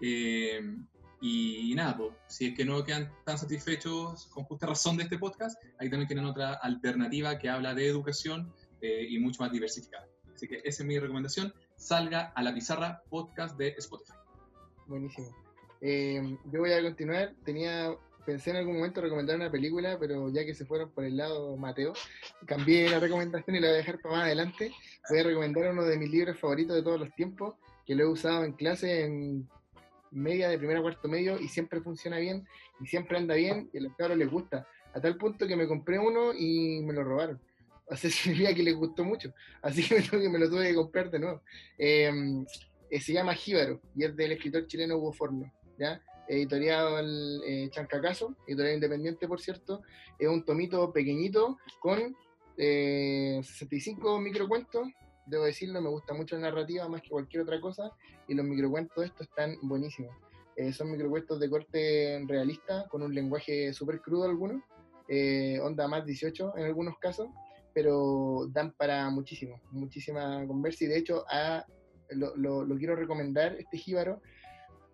Y, 0.00 1.70
y, 1.70 1.74
nada, 1.76 1.96
pues, 1.96 2.10
si 2.28 2.46
es 2.46 2.54
que 2.56 2.64
no 2.64 2.82
quedan 2.82 3.12
tan 3.24 3.38
satisfechos 3.38 4.26
con 4.26 4.44
justa 4.44 4.66
razón 4.66 4.96
de 4.96 5.04
este 5.04 5.18
podcast, 5.18 5.62
ahí 5.78 5.88
también 5.88 6.08
tienen 6.08 6.24
otra 6.24 6.54
alternativa 6.54 7.38
que 7.38 7.48
habla 7.48 7.74
de 7.74 7.86
educación 7.86 8.52
y 8.80 9.16
mucho 9.20 9.44
más 9.44 9.52
diversificada. 9.52 10.08
Así 10.34 10.48
que 10.48 10.56
esa 10.64 10.82
es 10.82 10.84
mi 10.88 10.98
recomendación. 10.98 11.54
Salga 11.76 12.32
a 12.34 12.42
la 12.42 12.52
pizarra 12.52 13.02
podcast 13.08 13.56
de 13.56 13.68
Spotify. 13.78 14.14
Buenísimo. 14.88 15.41
Eh, 15.82 16.38
yo 16.50 16.60
voy 16.60 16.72
a 16.72 16.80
continuar. 16.80 17.34
Tenía, 17.44 17.92
pensé 18.24 18.50
en 18.50 18.56
algún 18.56 18.76
momento 18.76 19.00
recomendar 19.00 19.36
una 19.36 19.50
película, 19.50 19.98
pero 19.98 20.30
ya 20.30 20.46
que 20.46 20.54
se 20.54 20.64
fueron 20.64 20.90
por 20.92 21.04
el 21.04 21.16
lado 21.16 21.56
Mateo, 21.56 21.92
cambié 22.46 22.88
la 22.88 23.00
recomendación 23.00 23.56
y 23.56 23.60
la 23.60 23.66
voy 23.66 23.74
a 23.74 23.78
dejar 23.78 24.00
para 24.00 24.16
más 24.16 24.24
adelante. 24.26 24.72
Voy 25.10 25.18
a 25.18 25.24
recomendar 25.24 25.72
uno 25.72 25.84
de 25.84 25.98
mis 25.98 26.10
libros 26.10 26.38
favoritos 26.38 26.76
de 26.76 26.82
todos 26.82 27.00
los 27.00 27.12
tiempos, 27.14 27.56
que 27.84 27.96
lo 27.96 28.04
he 28.04 28.06
usado 28.06 28.44
en 28.44 28.52
clase 28.52 29.04
en 29.04 29.48
media 30.12 30.48
de 30.48 30.58
primer 30.58 30.76
a 30.76 30.82
cuarto 30.82 31.08
medio 31.08 31.40
y 31.40 31.48
siempre 31.48 31.80
funciona 31.80 32.18
bien 32.18 32.46
y 32.80 32.86
siempre 32.86 33.16
anda 33.16 33.34
bien 33.34 33.70
y 33.72 33.78
a 33.78 33.80
los 33.80 33.96
cabros 33.96 34.16
les 34.16 34.30
gusta. 34.30 34.66
A 34.94 35.00
tal 35.00 35.16
punto 35.16 35.46
que 35.48 35.56
me 35.56 35.66
compré 35.66 35.98
uno 35.98 36.32
y 36.32 36.80
me 36.82 36.92
lo 36.92 37.02
robaron. 37.02 37.40
O 37.86 37.96
sea, 37.96 38.08
significa 38.10 38.54
que 38.54 38.62
les 38.62 38.76
gustó 38.76 39.04
mucho. 39.04 39.34
Así 39.62 39.82
que 39.82 39.96
me 40.28 40.38
lo 40.38 40.48
tuve 40.48 40.68
que 40.68 40.74
comprar 40.76 41.10
de 41.10 41.18
nuevo. 41.18 41.42
Eh, 41.76 42.44
se 43.00 43.12
llama 43.12 43.34
Jíbaro 43.34 43.80
y 43.96 44.04
es 44.04 44.14
del 44.14 44.32
escritor 44.32 44.66
chileno 44.66 44.96
Hugo 44.96 45.12
Forno. 45.12 45.50
¿Ya? 45.78 46.00
editorial 46.28 47.42
eh, 47.44 47.68
Chancacaso, 47.70 48.36
editorial 48.46 48.74
independiente, 48.74 49.28
por 49.28 49.40
cierto, 49.40 49.82
es 50.18 50.28
un 50.28 50.44
tomito 50.44 50.92
pequeñito 50.92 51.58
con 51.80 52.16
eh, 52.56 53.40
65 53.42 54.20
microcuentos, 54.20 54.88
debo 55.26 55.44
decirlo, 55.44 55.80
me 55.80 55.88
gusta 55.88 56.14
mucho 56.14 56.36
la 56.36 56.42
narrativa 56.42 56.88
más 56.88 57.02
que 57.02 57.10
cualquier 57.10 57.42
otra 57.42 57.60
cosa, 57.60 57.90
y 58.28 58.34
los 58.34 58.44
microcuentos 58.44 59.04
estos 59.04 59.28
están 59.28 59.56
buenísimos. 59.62 60.14
Eh, 60.56 60.72
son 60.72 60.90
microcuentos 60.90 61.40
de 61.40 61.48
corte 61.48 62.22
realista, 62.26 62.86
con 62.88 63.02
un 63.02 63.14
lenguaje 63.14 63.72
súper 63.72 64.00
crudo 64.00 64.24
algunos, 64.24 64.62
eh, 65.08 65.58
onda 65.60 65.88
más 65.88 66.04
18 66.04 66.56
en 66.56 66.64
algunos 66.64 66.98
casos, 66.98 67.28
pero 67.74 68.46
dan 68.50 68.72
para 68.72 69.08
muchísimo, 69.10 69.60
muchísima 69.70 70.46
conversa, 70.46 70.84
y 70.84 70.88
de 70.88 70.98
hecho 70.98 71.24
lo, 72.10 72.64
lo 72.64 72.76
quiero 72.76 72.96
recomendar, 72.96 73.56
este 73.58 73.78
jíbaro, 73.78 74.20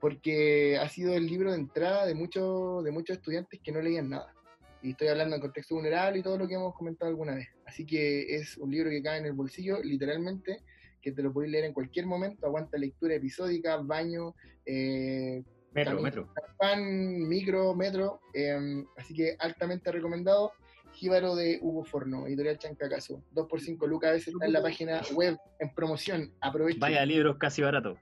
porque 0.01 0.79
ha 0.79 0.89
sido 0.89 1.15
el 1.15 1.27
libro 1.27 1.51
de 1.51 1.59
entrada 1.59 2.07
de, 2.07 2.15
muchos 2.15 2.85
de 2.85 2.91
muchos 2.91 3.17
estudiantes 3.17 3.61
que 3.63 3.73
no 3.73 3.81
leían 3.81 4.11
nada. 4.11 4.35
Y 4.83 4.91
estoy 4.91 5.09
hablando 5.09 5.35
en 5.35 5.43
contexto 5.43 5.75
vulnerable 5.75 6.21
y 6.21 6.23
todo 6.23 6.39
lo 6.39 6.47
que 6.47 6.55
hemos 6.55 6.75
comentado 6.75 7.11
alguna 7.11 7.35
vez. 7.35 7.49
Así 7.67 7.85
que 7.85 8.37
es 8.37 8.57
un 8.59 8.71
libro 8.71 8.91
que 8.91 9.03
cae 9.03 9.19
en 9.19 9.27
el 9.27 9.33
bolsillo, 9.33 9.83
literalmente, 9.83 10.63
que 11.03 11.13
te 11.13 11.23
lo 11.23 11.33
podéis 11.33 11.53
leer 11.53 11.65
en 11.65 11.73
cualquier 11.73 12.07
momento, 12.07 12.47
aguanta 12.47 12.79
lectura 12.79 13.15
episódica, 13.15 13.77
baño, 13.79 14.35
eh, 14.65 15.43
metro, 15.73 15.91
camino, 15.91 16.03
metro. 16.03 16.35
Pan, 16.59 17.29
micro, 17.29 17.75
metro. 17.75 18.21
Eh, 18.35 18.85
así 18.97 19.15
que 19.15 19.37
altamente 19.39 19.91
recomendado. 19.91 20.53
Jíbaro 20.93 21.37
de 21.37 21.59
Hugo 21.61 21.85
Forno, 21.85 22.27
editorial 22.27 22.59
Chancacaso. 22.59 23.23
2 23.33 23.47
por 23.47 23.61
5 23.61 23.87
lucas, 23.87 24.11
a 24.11 24.13
veces 24.15 24.35
está 24.35 24.47
en 24.47 24.53
la 24.53 24.63
página 24.63 25.01
web 25.15 25.37
en 25.61 25.73
promoción. 25.73 26.33
Aprovechen. 26.41 26.81
Vaya 26.81 27.05
libros 27.07 27.37
casi 27.39 27.63
baratos. 27.63 27.99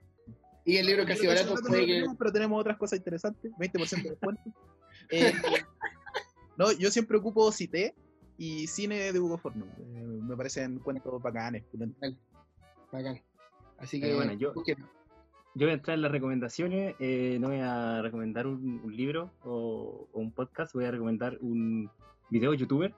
Y 0.67 0.75
el 0.75 0.85
libro 0.85 1.05
casi 1.05 1.25
barato 1.25 1.55
puede 1.55 1.85
que... 1.85 1.93
Tenemos, 1.93 2.17
pero 2.19 2.31
tenemos 2.33 2.59
otras 2.59 2.77
cosas 2.77 2.99
interesantes, 2.99 3.53
20% 3.53 4.03
de 4.03 4.09
descuento. 4.09 4.41
eh, 5.11 5.33
no, 6.57 6.73
yo 6.73 6.91
siempre 6.91 7.17
ocupo 7.17 7.49
Cité 7.53 7.95
y 8.37 8.67
Cine 8.67 9.13
de 9.13 9.17
Hugo 9.17 9.37
Forno. 9.37 9.65
Eh, 9.79 10.05
me 10.05 10.35
parecen 10.35 10.79
cuentos 10.79 11.21
bacanes. 11.21 11.63
Bacán. 12.91 13.21
Así 13.77 14.01
que, 14.01 14.11
eh, 14.11 14.15
bueno, 14.15 14.33
yo, 14.33 14.53
yo 14.65 14.73
voy 15.55 15.69
a 15.69 15.73
entrar 15.73 15.95
en 15.95 16.01
las 16.01 16.11
recomendaciones. 16.11 16.95
Eh, 16.99 17.37
no 17.39 17.47
voy 17.47 17.59
a 17.61 18.01
recomendar 18.01 18.45
un, 18.45 18.81
un 18.83 18.93
libro 18.93 19.31
o, 19.45 20.09
o, 20.11 20.19
un 20.19 20.33
podcast, 20.33 20.73
voy 20.73 20.83
a 20.83 20.91
recomendar 20.91 21.37
un 21.39 21.89
video 22.29 22.53
youtuber. 22.53 22.93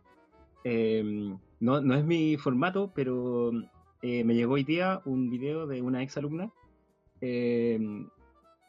Eh, 0.63 1.03
no, 1.59 1.81
no 1.81 1.93
es 1.93 2.03
mi 2.03 2.35
formato, 2.37 2.91
pero 2.95 3.51
me 4.01 4.33
llegó 4.33 4.53
hoy 4.55 4.63
día 4.63 5.03
un 5.05 5.29
video 5.29 5.67
de 5.67 5.83
una 5.83 6.01
ex 6.01 6.17
alumna 6.17 6.51
eh, 7.21 7.79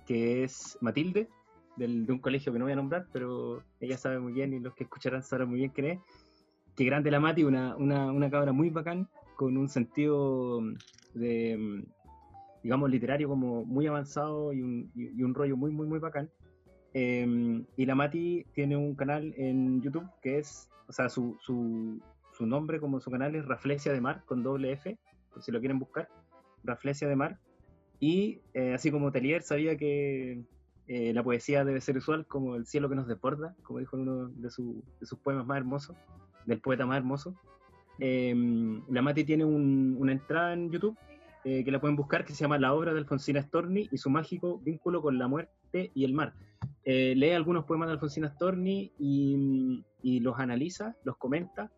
que 0.07 0.45
es 0.45 0.77
Matilde, 0.81 1.29
del, 1.77 2.07
de 2.07 2.13
un 2.13 2.19
colegio 2.19 2.53
que 2.53 2.59
no 2.59 2.65
voy 2.65 2.73
a 2.73 2.77
nombrar, 2.77 3.07
pero 3.13 3.63
ella 3.81 3.97
sabe 3.97 4.19
muy 4.19 4.33
bien 4.33 4.53
y 4.53 4.61
los 4.61 4.75
que 4.75 4.85
escucharán 4.85 5.23
sabrán 5.23 5.49
muy 5.49 5.61
bien 5.61 5.71
quién 5.71 5.87
es. 5.87 6.01
Qué 6.77 6.85
grande 6.85 7.11
la 7.11 7.21
Mati, 7.21 7.45
una, 7.45 7.77
una, 7.77 8.11
una 8.11 8.31
cabra 8.31 8.53
muy 8.53 8.71
bacán, 8.71 9.09
con 9.37 9.57
un 9.57 9.69
sentido 9.69 10.61
de, 11.15 11.85
digamos, 12.63 12.91
literario 12.91 13.29
como 13.29 13.65
muy 13.65 13.87
avanzado 13.87 14.53
y 14.53 14.63
un, 14.63 14.91
y, 14.95 15.23
un 15.23 15.35
rollo 15.35 15.57
muy, 15.57 15.71
muy, 15.71 15.87
muy 15.87 15.99
bacán. 15.99 16.31
Y 16.93 17.87
la 17.87 17.95
Mati 17.95 18.45
tiene 18.53 18.77
un 18.77 18.95
canal 18.95 19.33
en 19.37 19.81
YouTube 19.81 20.09
que 20.23 20.39
es, 20.39 20.69
o 20.89 20.93
sea, 20.93 21.09
su, 21.09 21.37
su, 21.41 22.01
su 22.33 22.47
nombre 22.47 22.81
como 22.81 23.01
su 23.01 23.11
canal 23.11 23.35
es 23.35 23.45
Raflesia 23.47 23.93
de 23.93 24.01
Mar, 24.01 24.23
con 24.27 24.43
doble 24.43 24.73
F, 24.73 24.99
por 25.33 25.43
si 25.43 25.53
lo 25.53 25.61
quieren 25.61 25.79
buscar, 25.79 26.09
Raflesia 26.65 27.09
de 27.09 27.17
Mar. 27.17 27.39
Y 28.01 28.41
eh, 28.55 28.73
así 28.75 28.91
como 28.91 29.13
Telier 29.13 29.43
sabía 29.43 29.77
que 29.77 30.43
eh, 30.89 31.13
la 31.13 31.23
poesía 31.23 31.65
debe 31.65 31.81
ser 31.81 31.99
usual 31.99 32.27
como 32.27 32.57
el 32.57 32.67
cielo 32.67 32.89
que 32.89 32.97
nos 32.97 33.07
desborda, 33.07 33.55
como 33.63 33.79
dijo 33.79 33.97
en 33.97 34.09
uno 34.09 34.29
de, 34.29 34.51
su, 34.51 34.83
de 34.99 35.07
sus 35.07 35.19
poemas 35.19 35.47
más 35.47 35.59
hermosos, 35.59 35.97
del 36.47 36.61
poeta 36.61 36.87
más 36.87 36.97
hermoso. 36.97 37.35
Eh, 37.99 38.35
la 38.89 39.03
Mati 39.03 39.25
tiene 39.25 39.45
un, 39.45 39.97
una 39.99 40.13
entrada 40.13 40.55
en 40.55 40.71
YouTube 40.71 40.97
eh, 41.43 41.65
que 41.65 41.71
la 41.71 41.81
pueden 41.81 41.97
buscar 41.97 42.27
que 42.27 42.35
se 42.35 42.41
llama 42.41 42.59
La 42.59 42.75
obra 42.75 42.93
de 42.93 42.99
Alfonsina 42.99 43.41
Storni 43.41 43.89
y 43.91 43.97
su 43.97 44.11
mágico 44.11 44.59
vínculo 44.59 45.01
con 45.01 45.19
la 45.19 45.27
muerte 45.27 45.91
y 45.95 46.05
el 46.05 46.13
mar. 46.13 46.35
Eh, 46.85 47.15
lee 47.17 47.31
algunos 47.31 47.65
poemas 47.65 47.89
de 47.89 47.95
Alfonsina 47.95 48.29
Storni 48.29 48.93
y, 48.99 49.83
y 50.03 50.21
los 50.21 50.39
analiza, 50.39 50.97
los 51.03 51.17
comenta. 51.17 51.73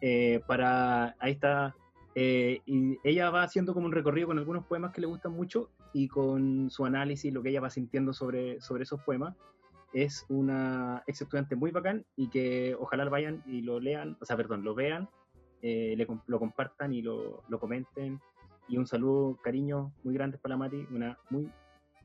Eh, 0.00 0.40
para 0.48 1.14
ahí 1.20 1.32
está 1.32 1.76
eh, 2.18 2.62
y 2.64 2.98
ella 3.04 3.28
va 3.28 3.42
haciendo 3.42 3.74
como 3.74 3.84
un 3.84 3.92
recorrido 3.92 4.28
con 4.28 4.38
algunos 4.38 4.64
poemas 4.64 4.94
que 4.94 5.02
le 5.02 5.06
gustan 5.06 5.32
mucho 5.32 5.70
y 5.92 6.08
con 6.08 6.70
su 6.70 6.86
análisis, 6.86 7.30
lo 7.30 7.42
que 7.42 7.50
ella 7.50 7.60
va 7.60 7.68
sintiendo 7.68 8.14
sobre, 8.14 8.58
sobre 8.62 8.84
esos 8.84 9.02
poemas. 9.02 9.36
Es 9.92 10.24
una 10.30 11.04
ex 11.06 11.20
estudiante 11.20 11.56
muy 11.56 11.72
bacán 11.72 12.06
y 12.16 12.30
que 12.30 12.74
ojalá 12.80 13.04
lo 13.04 13.10
vayan 13.10 13.42
y 13.46 13.60
lo 13.60 13.80
lean, 13.80 14.16
o 14.18 14.24
sea, 14.24 14.34
perdón, 14.34 14.64
lo 14.64 14.74
vean, 14.74 15.10
eh, 15.60 15.94
le, 15.94 16.06
lo 16.26 16.38
compartan 16.38 16.94
y 16.94 17.02
lo, 17.02 17.44
lo, 17.50 17.60
comenten. 17.60 18.18
Y 18.66 18.78
un 18.78 18.86
saludo, 18.86 19.38
cariño 19.44 19.92
muy 20.02 20.14
grande 20.14 20.38
para 20.38 20.54
la 20.54 20.56
Mati, 20.56 20.86
una, 20.90 21.18
muy, 21.28 21.52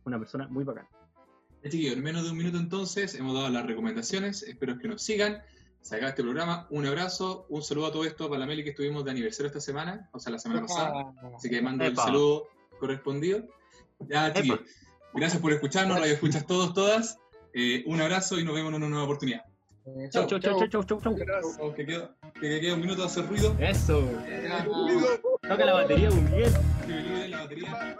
una 0.03 0.19
persona 0.19 0.45
muy 0.49 0.65
bacán. 0.65 0.87
Chiquillos, 1.63 1.95
en 1.95 2.03
menos 2.03 2.25
de 2.25 2.31
un 2.31 2.37
minuto 2.37 2.57
entonces 2.57 3.15
hemos 3.15 3.33
dado 3.33 3.47
las 3.47 3.65
recomendaciones, 3.65 4.43
espero 4.43 4.77
que 4.77 4.89
nos 4.89 5.01
sigan 5.01 5.41
se 5.81 5.95
acaba 5.95 6.09
este 6.09 6.23
programa. 6.23 6.67
Un 6.69 6.85
abrazo, 6.85 7.45
un 7.49 7.61
saludo 7.61 7.87
a 7.87 7.91
todo 7.91 8.05
esto 8.05 8.29
para 8.29 8.39
la 8.39 8.45
Meli 8.45 8.63
que 8.63 8.69
estuvimos 8.71 9.03
de 9.03 9.11
aniversario 9.11 9.47
esta 9.47 9.59
semana, 9.61 10.09
o 10.13 10.19
sea, 10.19 10.31
la 10.31 10.39
semana 10.39 10.61
pasada. 10.61 11.13
Así 11.35 11.49
que 11.49 11.61
mando 11.61 11.83
el 11.85 11.95
saludo 11.95 12.47
correspondido. 12.79 13.43
Ya, 13.99 14.33
chiquillos, 14.33 14.59
gracias 15.13 15.41
por 15.41 15.51
escucharnos, 15.53 15.99
radio 15.99 16.13
escuchas 16.13 16.45
todos, 16.45 16.73
todas. 16.73 17.17
Eh, 17.53 17.83
un 17.85 17.99
abrazo 18.01 18.39
y 18.39 18.43
nos 18.43 18.55
vemos 18.55 18.69
en 18.69 18.75
una 18.77 18.89
nueva 18.89 19.03
oportunidad. 19.03 19.43
Eh, 19.85 20.09
Chau, 20.11 20.27
chau, 20.27 20.39
chau, 20.39 20.59
chau, 20.59 20.67
chau, 20.69 20.83
chau, 20.83 21.01
chau. 21.01 21.73
Que, 21.73 21.85
queda, 21.85 22.15
que 22.39 22.61
queda 22.61 22.75
un 22.75 22.81
minuto 22.81 23.01
de 23.01 23.07
hacer 23.07 23.27
ruido. 23.27 23.55
Eso. 23.59 23.99
Eh, 24.27 24.47
Toca 25.41 25.65
la 25.65 25.73
batería, 25.73 26.09
muy 26.11 26.37
bien. 26.37 26.53
que 26.85 26.93
me 26.93 27.27
la 27.27 27.39
batería. 27.41 27.97